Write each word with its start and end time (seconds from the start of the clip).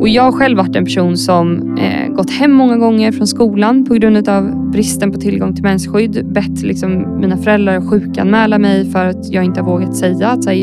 Och 0.00 0.08
jag 0.08 0.22
har 0.22 0.32
själv 0.32 0.58
varit 0.58 0.76
en 0.76 0.84
person 0.84 1.16
som 1.16 1.76
eh, 1.78 2.08
gått 2.08 2.30
hem 2.30 2.52
många 2.52 2.76
gånger 2.76 3.12
från 3.12 3.26
skolan 3.26 3.84
på 3.84 3.94
grund 3.94 4.28
av 4.28 4.70
bristen 4.70 5.12
på 5.12 5.20
tillgång 5.20 5.54
till 5.54 5.64
mensskydd. 5.64 6.26
Bett 6.32 6.62
liksom, 6.62 7.20
mina 7.20 7.36
föräldrar 7.36 7.76
att 7.76 7.88
sjukanmäla 7.88 8.58
mig 8.58 8.90
för 8.90 9.06
att 9.06 9.32
jag 9.32 9.44
inte 9.44 9.60
har 9.60 9.66
vågat 9.66 9.96
säga 9.96 10.28
att 10.28 10.46
här, 10.46 10.54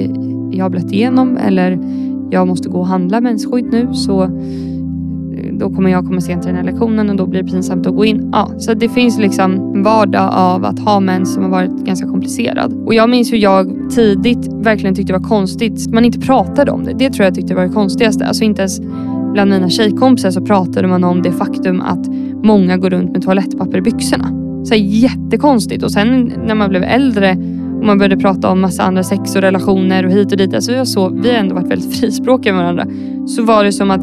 jag 0.51 0.65
har 0.65 0.69
blött 0.69 0.91
igenom 0.91 1.37
eller 1.37 1.79
jag 2.31 2.47
måste 2.47 2.69
gå 2.69 2.79
och 2.79 2.87
handla 2.87 3.21
mensskydd 3.21 3.65
nu. 3.71 3.93
Så 3.93 4.23
eh, 4.23 4.29
då 5.51 5.69
kommer 5.69 5.89
jag 5.89 6.05
komma 6.05 6.21
sent 6.21 6.41
till 6.41 6.53
den 6.53 6.65
här 6.65 6.71
lektionen 6.71 7.09
och 7.09 7.15
då 7.15 7.25
blir 7.25 7.43
det 7.43 7.51
pinsamt 7.51 7.87
att 7.87 7.95
gå 7.95 8.05
in. 8.05 8.29
Ja, 8.33 8.51
så 8.57 8.73
det 8.73 8.89
finns 8.89 9.19
liksom 9.19 9.51
en 9.51 9.83
vardag 9.83 10.29
av 10.33 10.65
att 10.65 10.79
ha 10.79 10.99
mens 10.99 11.33
som 11.33 11.43
har 11.43 11.49
varit 11.49 11.85
ganska 11.85 12.07
komplicerad. 12.07 12.73
Och 12.85 12.93
jag 12.93 13.09
minns 13.09 13.31
hur 13.31 13.37
jag 13.37 13.91
tidigt 13.91 14.53
verkligen 14.53 14.95
tyckte 14.95 15.13
det 15.13 15.19
var 15.19 15.27
konstigt 15.27 15.87
att 15.87 15.93
man 15.93 16.05
inte 16.05 16.19
pratade 16.19 16.71
om 16.71 16.83
det. 16.83 16.93
Det 16.93 17.09
tror 17.09 17.25
jag 17.25 17.35
tyckte 17.35 17.55
var 17.55 17.63
det 17.63 17.73
konstigaste. 17.73 18.25
Alltså 18.25 18.43
inte 18.43 18.61
ens 18.61 18.81
bland 19.37 19.51
mina 19.51 19.69
tjejkompisar 19.69 20.31
så 20.31 20.41
pratade 20.41 20.87
man 20.87 21.03
om 21.03 21.21
det 21.21 21.31
faktum 21.31 21.81
att 21.81 22.07
många 22.43 22.77
går 22.77 22.89
runt 22.89 23.11
med 23.11 23.21
toalettpapper 23.21 23.77
i 23.77 23.81
byxorna. 23.81 24.25
Så 24.65 24.73
här, 24.73 24.81
jättekonstigt. 24.81 25.83
Och 25.83 25.91
sen 25.91 26.33
när 26.45 26.55
man 26.55 26.69
blev 26.69 26.83
äldre 26.83 27.31
och 27.79 27.85
man 27.85 27.97
började 27.97 28.17
prata 28.17 28.51
om 28.51 28.61
massa 28.61 28.83
andra 28.83 29.03
sex 29.03 29.35
och 29.35 29.41
relationer 29.41 30.05
och 30.05 30.11
hit 30.11 30.31
och 30.31 30.37
dit. 30.37 30.53
Alltså 30.53 30.71
jag 30.71 30.87
så, 30.87 31.09
vi 31.09 31.29
har 31.29 31.37
ändå 31.37 31.55
varit 31.55 31.71
väldigt 31.71 31.95
frispråkiga 31.99 32.53
med 32.53 32.61
varandra. 32.61 32.85
Så 33.27 33.43
var 33.43 33.63
det 33.63 33.71
som 33.71 33.91
att 33.91 34.01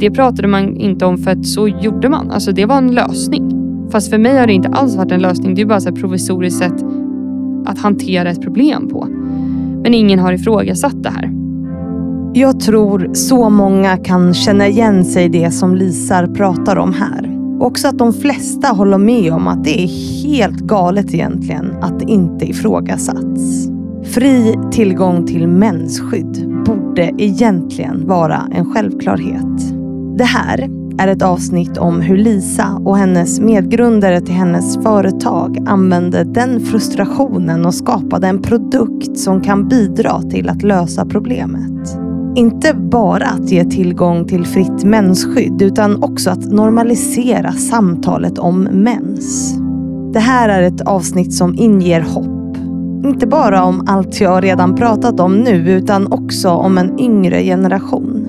det 0.00 0.10
pratade 0.10 0.48
man 0.48 0.76
inte 0.76 1.06
om 1.06 1.18
för 1.18 1.30
att 1.30 1.46
så 1.46 1.68
gjorde 1.68 2.08
man. 2.08 2.30
Alltså 2.30 2.52
det 2.52 2.66
var 2.66 2.78
en 2.78 2.94
lösning. 2.94 3.52
Fast 3.92 4.10
för 4.10 4.18
mig 4.18 4.38
har 4.38 4.46
det 4.46 4.52
inte 4.52 4.68
alls 4.68 4.96
varit 4.96 5.12
en 5.12 5.22
lösning. 5.22 5.54
Det 5.54 5.62
är 5.62 5.66
bara 5.66 5.78
ett 5.78 6.00
provisoriskt 6.00 6.58
sätt 6.58 6.84
att 7.66 7.78
hantera 7.78 8.30
ett 8.30 8.42
problem 8.42 8.88
på. 8.88 9.06
Men 9.82 9.94
ingen 9.94 10.18
har 10.18 10.32
ifrågasatt 10.32 11.02
det 11.02 11.10
här. 11.10 11.39
Jag 12.34 12.60
tror 12.60 13.14
så 13.14 13.50
många 13.50 13.96
kan 13.96 14.34
känna 14.34 14.68
igen 14.68 15.04
sig 15.04 15.24
i 15.24 15.28
det 15.28 15.50
som 15.50 15.74
Lisar 15.74 16.26
pratar 16.26 16.76
om 16.76 16.92
här. 16.92 17.38
Också 17.60 17.88
att 17.88 17.98
de 17.98 18.12
flesta 18.12 18.68
håller 18.68 18.98
med 18.98 19.32
om 19.32 19.48
att 19.48 19.64
det 19.64 19.82
är 19.82 19.86
helt 20.24 20.60
galet 20.60 21.14
egentligen 21.14 21.76
att 21.82 22.00
det 22.00 22.10
inte 22.10 22.44
ifrågasatts. 22.44 23.68
Fri 24.04 24.54
tillgång 24.72 25.26
till 25.26 25.48
mensskydd 25.48 26.64
borde 26.66 27.10
egentligen 27.18 28.06
vara 28.06 28.42
en 28.52 28.72
självklarhet. 28.72 29.74
Det 30.18 30.24
här 30.24 30.68
är 30.98 31.08
ett 31.08 31.22
avsnitt 31.22 31.78
om 31.78 32.00
hur 32.00 32.16
Lisa 32.16 32.80
och 32.84 32.96
hennes 32.96 33.40
medgrundare 33.40 34.20
till 34.20 34.34
hennes 34.34 34.76
företag 34.82 35.58
använde 35.66 36.24
den 36.24 36.60
frustrationen 36.60 37.66
och 37.66 37.74
skapade 37.74 38.26
en 38.26 38.42
produkt 38.42 39.18
som 39.18 39.40
kan 39.40 39.68
bidra 39.68 40.22
till 40.22 40.48
att 40.48 40.62
lösa 40.62 41.06
problemet. 41.06 42.09
Inte 42.34 42.74
bara 42.74 43.26
att 43.26 43.50
ge 43.50 43.64
tillgång 43.64 44.24
till 44.24 44.46
fritt 44.46 44.84
mensskydd 44.84 45.62
utan 45.62 46.02
också 46.02 46.30
att 46.30 46.52
normalisera 46.52 47.52
samtalet 47.52 48.38
om 48.38 48.62
mens. 48.62 49.54
Det 50.12 50.18
här 50.18 50.48
är 50.48 50.62
ett 50.62 50.80
avsnitt 50.80 51.34
som 51.34 51.54
inger 51.54 52.00
hopp. 52.00 52.56
Inte 53.04 53.26
bara 53.26 53.64
om 53.64 53.84
allt 53.86 54.20
jag 54.20 54.44
redan 54.44 54.76
pratat 54.76 55.20
om 55.20 55.36
nu 55.36 55.70
utan 55.70 56.12
också 56.12 56.50
om 56.50 56.78
en 56.78 57.00
yngre 57.00 57.42
generation. 57.42 58.26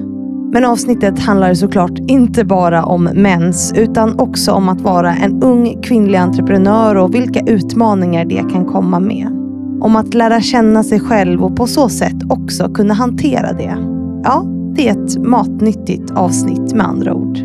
Men 0.53 0.66
avsnittet 0.66 1.19
handlar 1.19 1.53
såklart 1.53 1.99
inte 2.07 2.45
bara 2.45 2.83
om 2.83 3.03
mens 3.03 3.73
utan 3.75 4.19
också 4.19 4.52
om 4.52 4.69
att 4.69 4.81
vara 4.81 5.16
en 5.16 5.44
ung 5.44 5.81
kvinnlig 5.83 6.17
entreprenör 6.17 6.95
och 6.95 7.16
vilka 7.16 7.39
utmaningar 7.39 8.25
det 8.25 8.44
kan 8.52 8.66
komma 8.66 8.99
med. 8.99 9.41
Om 9.81 9.95
att 9.95 10.13
lära 10.13 10.41
känna 10.41 10.83
sig 10.83 10.99
själv 10.99 11.43
och 11.43 11.55
på 11.55 11.67
så 11.67 11.89
sätt 11.89 12.17
också 12.29 12.73
kunna 12.73 12.93
hantera 12.93 13.53
det. 13.53 13.75
Ja, 14.23 14.45
det 14.75 14.89
är 14.89 15.05
ett 15.05 15.17
matnyttigt 15.17 16.11
avsnitt 16.11 16.73
med 16.73 16.88
andra 16.88 17.13
ord. 17.13 17.38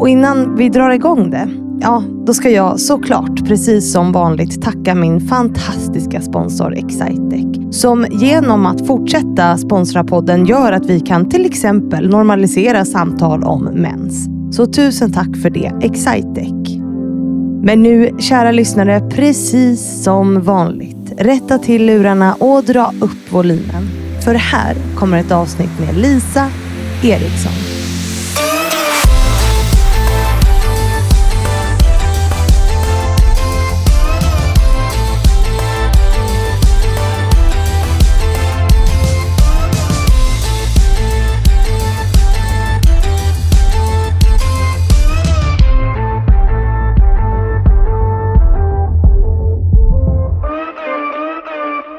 Och 0.00 0.08
innan 0.08 0.56
vi 0.56 0.68
drar 0.68 0.90
igång 0.90 1.30
det, 1.30 1.48
ja, 1.80 2.02
då 2.26 2.34
ska 2.34 2.50
jag 2.50 2.80
såklart 2.80 3.46
precis 3.46 3.92
som 3.92 4.12
vanligt 4.12 4.62
tacka 4.62 4.94
min 4.94 5.20
fantastiska 5.20 6.20
sponsor 6.20 6.74
Excitec. 6.74 7.44
Som 7.70 8.06
genom 8.10 8.66
att 8.66 8.86
fortsätta 8.86 9.58
sponsra 9.58 10.04
podden 10.04 10.46
gör 10.46 10.72
att 10.72 10.86
vi 10.86 11.00
kan 11.00 11.28
till 11.28 11.46
exempel 11.46 12.08
normalisera 12.08 12.84
samtal 12.84 13.44
om 13.44 13.64
mens. 13.64 14.28
Så 14.50 14.66
tusen 14.66 15.12
tack 15.12 15.36
för 15.36 15.50
det 15.50 15.72
Excitec. 15.82 16.78
Men 17.62 17.82
nu, 17.82 18.10
kära 18.18 18.52
lyssnare, 18.52 19.00
precis 19.10 20.02
som 20.04 20.42
vanligt, 20.42 20.95
rätta 21.18 21.58
till 21.58 21.86
lurarna 21.86 22.34
och 22.34 22.64
dra 22.64 22.92
upp 23.00 23.32
volymen. 23.32 23.88
För 24.24 24.34
här 24.34 24.76
kommer 24.96 25.18
ett 25.18 25.32
avsnitt 25.32 25.80
med 25.80 25.96
Lisa 25.96 26.50
Eriksson. 27.02 27.75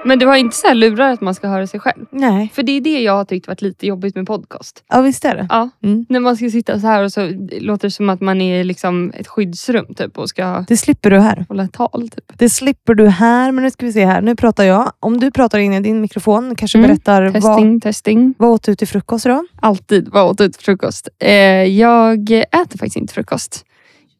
Men 0.07 0.19
du 0.19 0.25
har 0.25 0.35
inte 0.35 0.56
så 0.56 0.68
här 0.68 0.75
lurar 0.75 1.12
att 1.13 1.22
man 1.22 1.35
ska 1.35 1.47
höra 1.47 1.68
sig 1.68 1.79
själv? 1.79 2.06
Nej. 2.12 2.51
För 2.53 2.63
det 2.63 2.72
är 2.72 2.81
det 2.81 3.00
jag 3.01 3.13
har 3.13 3.25
tyckt 3.25 3.47
varit 3.47 3.62
lite 3.62 3.88
jobbigt 3.88 4.16
med 4.16 4.28
podcast. 4.28 4.84
Ja, 4.90 5.01
visst 5.01 5.25
är 5.25 5.35
det. 5.35 5.47
Ja. 5.50 5.69
Mm. 5.84 6.06
När 6.09 6.19
man 6.19 6.38
ska 6.38 6.50
sitta 6.50 6.79
så 6.79 6.88
här 6.88 7.03
och 7.03 7.12
så 7.12 7.31
låter 7.59 7.88
det 7.88 7.91
som 7.91 8.09
att 8.09 8.22
man 8.22 8.41
är 8.41 8.63
liksom 8.63 9.12
ett 9.16 9.28
skyddsrum 9.28 9.94
typ, 9.95 10.18
och 10.18 10.29
ska 10.29 10.66
Det 10.68 10.78
slipper 10.78 11.09
du 11.12 11.19
här. 11.19 11.45
hålla 11.50 11.68
tal. 11.68 12.09
Typ. 12.09 12.23
Det 12.38 12.50
slipper 12.50 12.94
du 12.94 13.07
här, 13.07 13.51
men 13.51 13.63
nu 13.63 13.72
ska 13.72 13.85
vi 13.85 13.94
se 13.94 14.06
här. 14.06 14.22
Nu 14.22 14.35
pratar 14.35 14.63
jag. 14.63 14.91
Om 15.00 15.19
du 15.19 15.31
pratar 15.31 15.59
in 15.59 15.73
i 15.73 15.79
din 15.79 16.01
mikrofon, 16.01 16.56
kanske 16.56 16.78
Mm. 16.78 16.88
berättar 16.89 17.24
vad, 17.24 17.34
Testing, 17.34 17.79
testing. 17.81 18.34
vad 18.38 18.50
åt 18.50 18.63
du 18.63 18.75
till 18.75 18.88
frukost 18.88 19.25
då? 19.25 19.45
Alltid 19.62 20.07
vad 20.12 20.25
åt 20.31 20.38
du 20.38 20.50
till 20.50 20.63
frukost? 20.63 21.09
Eh, 21.19 21.31
jag 21.63 22.31
äter 22.31 22.78
faktiskt 22.78 22.95
inte 22.97 23.13
frukost. 23.13 23.63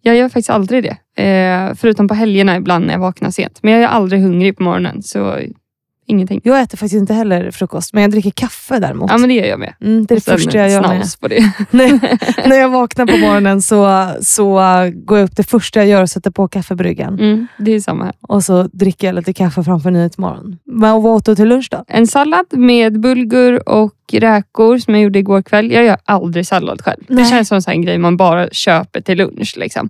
Jag 0.02 0.16
gör 0.16 0.30
faktiskt 0.30 0.50
aldrig 0.50 0.84
det. 0.84 1.24
Eh, 1.24 1.74
förutom 1.76 2.08
på 2.08 2.14
helgerna 2.14 2.56
ibland 2.58 2.86
när 2.86 2.94
jag 2.94 3.00
vaknar 3.02 3.32
sent. 3.32 3.60
Men 3.64 3.74
jag 3.74 3.82
är 3.84 3.88
aldrig 3.88 4.22
hungrig 4.22 4.58
på 4.58 4.64
morgonen. 4.64 5.04
Så 5.04 5.40
ingenting. 6.08 6.42
Jag 6.44 6.62
äter 6.62 6.78
faktiskt 6.78 7.00
inte 7.00 7.14
heller 7.14 7.52
frukost, 7.52 7.94
men 7.94 8.02
jag 8.02 8.12
dricker 8.12 8.32
kaffe 8.32 8.80
däremot. 8.80 9.12
Ja 9.12 9.18
men 9.18 9.30
det 9.30 9.36
gör 9.36 9.46
jag 9.46 9.60
med. 9.60 9.74
Mm, 9.82 10.06
det 10.06 10.14
är 10.14 10.16
det 10.16 10.22
första 10.22 10.58
jag 10.58 10.70
gör 10.70 10.82
när 10.88 10.94
jag, 10.94 10.98
snaus 10.98 11.16
på 11.16 11.28
det. 11.28 11.52
när, 11.72 12.48
när 12.50 12.56
jag 12.56 12.70
vaknar 12.70 13.06
på 13.06 13.18
morgonen 13.18 13.62
så, 13.62 14.08
så 14.22 14.54
går 14.94 15.18
jag 15.18 15.26
upp. 15.26 15.36
Det 15.36 15.44
första 15.44 15.80
jag 15.80 15.88
gör 15.88 16.04
att 16.04 16.12
sätta 16.12 16.32
på 16.32 16.48
kaffebryggan. 16.48 17.20
Mm, 17.20 17.48
det 17.58 17.72
är 17.72 17.80
samma 17.80 18.06
här. 18.06 18.14
Och 18.22 18.44
så 18.44 18.64
dricker 18.64 19.08
jag 19.08 19.16
lite 19.16 19.34
kaffe 19.34 19.64
framför 19.64 19.92
Nyhetsmorgon. 19.92 20.58
Men 20.66 21.02
vad 21.02 21.06
åt 21.06 21.26
du 21.26 21.36
till 21.36 21.48
lunch 21.48 21.68
då? 21.72 21.84
En 21.88 22.08
sallad 22.08 22.46
med 22.52 23.00
bulgur 23.00 23.70
och 23.70 23.94
räkor 24.12 24.78
som 24.78 24.94
jag 24.94 25.04
gjorde 25.04 25.20
igår 25.20 25.42
kväll. 25.42 25.72
Jag 25.72 25.86
gör 25.86 25.98
aldrig 26.06 26.48
sallad 26.48 26.82
själv. 26.82 27.04
Nej. 27.08 27.24
Det 27.24 27.30
känns 27.30 27.48
som 27.48 27.56
en 27.56 27.62
sån 27.62 27.82
grej 27.82 27.98
man 27.98 28.18
bara 28.18 28.50
köper 28.50 29.02
till 29.02 29.18
lunch. 29.18 29.54
Liksom. 29.58 29.90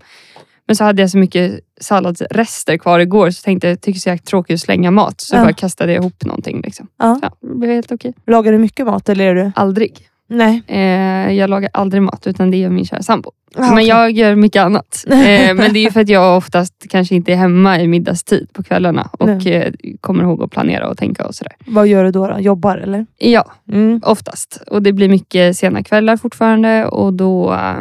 Men 0.67 0.75
så 0.75 0.83
hade 0.83 1.01
jag 1.01 1.09
så 1.11 1.17
mycket 1.17 1.59
salladsrester 1.81 2.77
kvar 2.77 2.99
igår 2.99 3.29
så 3.31 3.41
tänkte 3.41 3.67
jag, 3.67 3.81
tycker 3.81 3.99
så 3.99 4.09
jäkla 4.09 4.23
tråkigt 4.29 4.53
att 4.53 4.59
slänga 4.61 4.91
mat. 4.91 5.21
Så 5.21 5.35
Ja. 5.35 5.41
bara 5.41 5.53
kastade 5.53 5.93
jag 5.93 6.01
ihop 6.03 6.25
någonting. 6.25 6.61
Liksom. 6.61 6.87
Ja. 6.99 7.19
Ja, 7.21 7.31
det 7.41 7.55
blev 7.55 7.71
helt 7.71 7.91
okej. 7.91 8.13
Lagar 8.27 8.51
du 8.51 8.57
mycket 8.57 8.85
mat 8.85 9.09
eller 9.09 9.25
är 9.25 9.35
du? 9.35 9.51
Aldrig. 9.55 10.07
Nej. 10.29 10.61
Eh, 10.67 11.33
jag 11.33 11.49
lagar 11.49 11.69
aldrig 11.73 12.01
mat 12.03 12.27
utan 12.27 12.51
det 12.51 12.57
gör 12.57 12.69
min 12.69 12.85
kära 12.85 13.01
sambo. 13.03 13.31
Ah, 13.55 13.73
Men 13.75 13.85
jag 13.85 14.11
gör 14.11 14.35
mycket 14.35 14.61
annat. 14.61 15.05
Eh, 15.11 15.53
men 15.53 15.73
det 15.73 15.79
är 15.79 15.83
ju 15.83 15.91
för 15.91 16.01
att 16.01 16.09
jag 16.09 16.37
oftast 16.37 16.73
kanske 16.89 17.15
inte 17.15 17.31
är 17.31 17.35
hemma 17.35 17.81
i 17.81 17.87
middagstid 17.87 18.49
på 18.53 18.63
kvällarna 18.63 19.09
och 19.11 19.47
eh, 19.47 19.73
kommer 20.01 20.23
ihåg 20.23 20.43
att 20.43 20.51
planera 20.51 20.89
och 20.89 20.97
tänka 20.97 21.25
och 21.27 21.35
sådär. 21.35 21.53
Vad 21.67 21.87
gör 21.87 22.03
du 22.03 22.11
då? 22.11 22.27
då? 22.27 22.39
Jobbar 22.39 22.77
eller? 22.77 23.05
Ja, 23.17 23.45
Mm. 23.71 24.01
oftast. 24.05 24.61
Och 24.67 24.81
det 24.81 24.93
blir 24.93 25.09
mycket 25.09 25.57
sena 25.57 25.83
kvällar 25.83 26.17
fortfarande 26.17 26.85
och 26.85 27.13
då, 27.13 27.53
eh, 27.53 27.75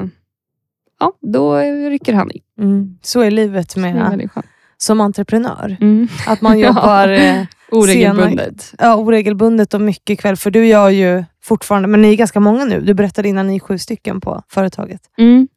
ja, 1.01 1.13
då 1.21 1.57
rycker 1.91 2.15
han 2.15 2.31
in. 2.31 2.41
Mm. 2.61 2.99
Så 3.03 3.21
är 3.21 3.31
livet 3.31 3.75
Det 3.75 3.81
med, 3.81 4.31
som 4.79 5.01
entreprenör. 5.01 5.77
Mm. 5.81 6.09
Att 6.27 6.41
man 6.41 6.59
Ja. 6.59 6.67
jobbar 6.67 7.09
eh, 7.09 7.43
Oregelbundet. 7.71 8.75
ja, 8.79 8.97
oregelbundet 8.97 9.75
och 9.75 9.81
mycket 9.81 10.21
kväll. 10.21 10.37
För 10.37 10.51
du 10.51 10.67
gör 10.67 10.89
ju 10.91 11.25
fortfarande, 11.43 11.89
men 11.89 12.03
ni 12.03 12.13
är 12.13 12.17
ganska 12.17 12.41
många 12.41 12.65
nu. 12.65 12.81
Du 12.81 12.95
berättade 12.95 13.29
innan 13.29 13.47
ni 13.47 13.57
är 13.57 13.61
sju 13.61 13.79
stycken 13.79 14.21
på 14.21 14.43
företaget. 14.49 15.01
Mm. 15.19 15.49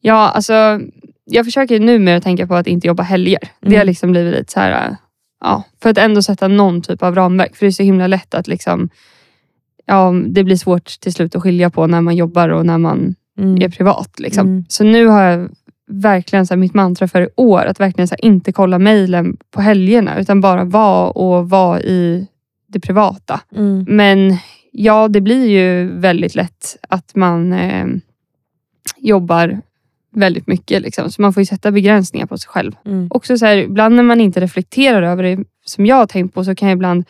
Ja, 0.00 0.28
alltså 0.28 0.80
jag 1.24 1.44
försöker 1.44 1.80
numera 1.80 2.20
tänka 2.20 2.46
på 2.46 2.54
att 2.54 2.66
inte 2.66 2.86
jobba 2.86 3.02
helger. 3.02 3.38
Det 3.60 3.66
Mm. 3.66 3.78
har 3.78 3.84
liksom 3.84 4.10
blivit 4.12 4.34
lite 4.34 4.52
så 4.52 4.60
här, 4.60 4.88
äh, 4.88 4.94
ja, 5.40 5.62
för 5.82 5.90
att 5.90 5.98
ändå 5.98 6.22
sätta 6.22 6.48
någon 6.48 6.82
typ 6.82 7.02
av 7.02 7.14
ramverk. 7.14 7.56
För 7.56 7.66
det 7.66 7.70
är 7.70 7.72
så 7.72 7.82
himla 7.82 8.06
lätt 8.06 8.34
att 8.34 8.48
liksom, 8.48 8.88
ja, 9.86 10.14
det 10.26 10.44
blir 10.44 10.56
svårt 10.56 11.00
till 11.00 11.12
slut 11.12 11.36
att 11.36 11.42
skilja 11.42 11.70
på 11.70 11.86
när 11.86 12.00
man 12.00 12.16
jobbar 12.16 12.48
och 12.48 12.66
när 12.66 12.78
man 12.78 13.14
Mm. 13.38 13.62
är 13.62 13.68
privat. 13.68 14.20
Liksom. 14.20 14.46
Mm. 14.46 14.64
Så 14.68 14.84
nu 14.84 15.06
har 15.06 15.22
jag 15.22 15.50
verkligen 15.88 16.46
så 16.46 16.54
här, 16.54 16.58
mitt 16.58 16.74
mantra 16.74 17.08
för 17.08 17.22
i 17.22 17.28
år 17.36 17.64
att 17.64 17.80
verkligen 17.80 18.08
så 18.08 18.14
här, 18.14 18.24
inte 18.24 18.52
kolla 18.52 18.78
mejlen 18.78 19.36
på 19.50 19.60
helgerna 19.60 20.20
utan 20.20 20.40
bara 20.40 20.64
vara 20.64 21.10
och 21.10 21.50
vara 21.50 21.80
i 21.80 22.26
det 22.68 22.80
privata. 22.80 23.40
Mm. 23.56 23.84
Men 23.88 24.36
ja, 24.72 25.08
det 25.08 25.20
blir 25.20 25.46
ju 25.46 25.92
väldigt 26.00 26.34
lätt 26.34 26.76
att 26.88 27.14
man 27.14 27.52
eh, 27.52 27.86
jobbar 28.96 29.60
väldigt 30.14 30.46
mycket. 30.46 30.82
Liksom. 30.82 31.10
Så 31.10 31.22
man 31.22 31.32
får 31.32 31.40
ju 31.40 31.46
sätta 31.46 31.70
begränsningar 31.70 32.26
på 32.26 32.38
sig 32.38 32.48
själv. 32.48 32.72
Mm. 32.86 33.08
Också 33.10 33.38
så 33.38 33.46
här, 33.46 33.56
ibland 33.56 33.96
när 33.96 34.02
man 34.02 34.20
inte 34.20 34.40
reflekterar 34.40 35.02
över 35.02 35.22
det, 35.22 35.44
som 35.64 35.86
jag 35.86 35.96
har 35.96 36.06
tänkt 36.06 36.34
på, 36.34 36.44
så 36.44 36.54
kan 36.54 36.68
jag 36.68 36.76
ibland 36.76 37.04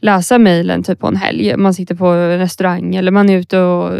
läsa 0.00 0.38
mejlen 0.38 0.82
typ 0.82 0.98
på 0.98 1.06
en 1.06 1.16
helg. 1.16 1.56
Man 1.56 1.74
sitter 1.74 1.94
på 1.94 2.06
en 2.06 2.38
restaurang 2.38 2.94
eller 2.94 3.10
man 3.10 3.30
är 3.30 3.38
ute 3.38 3.58
och 3.58 3.98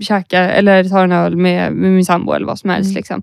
käkar 0.00 0.48
eller 0.48 0.84
tar 0.84 1.04
en 1.04 1.12
öl 1.12 1.36
med, 1.36 1.72
med 1.72 1.90
min 1.90 2.04
sambo 2.04 2.32
eller 2.32 2.46
vad 2.46 2.58
som 2.58 2.70
helst. 2.70 2.88
Mm. 2.90 2.96
Liksom. 2.96 3.22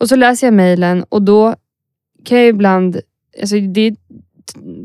Och 0.00 0.08
så 0.08 0.16
läser 0.16 0.46
jag 0.46 0.54
mejlen 0.54 1.04
och 1.08 1.22
då 1.22 1.56
kan 2.24 2.38
jag 2.38 2.48
ibland, 2.48 3.00
alltså 3.40 3.60
det 3.60 3.94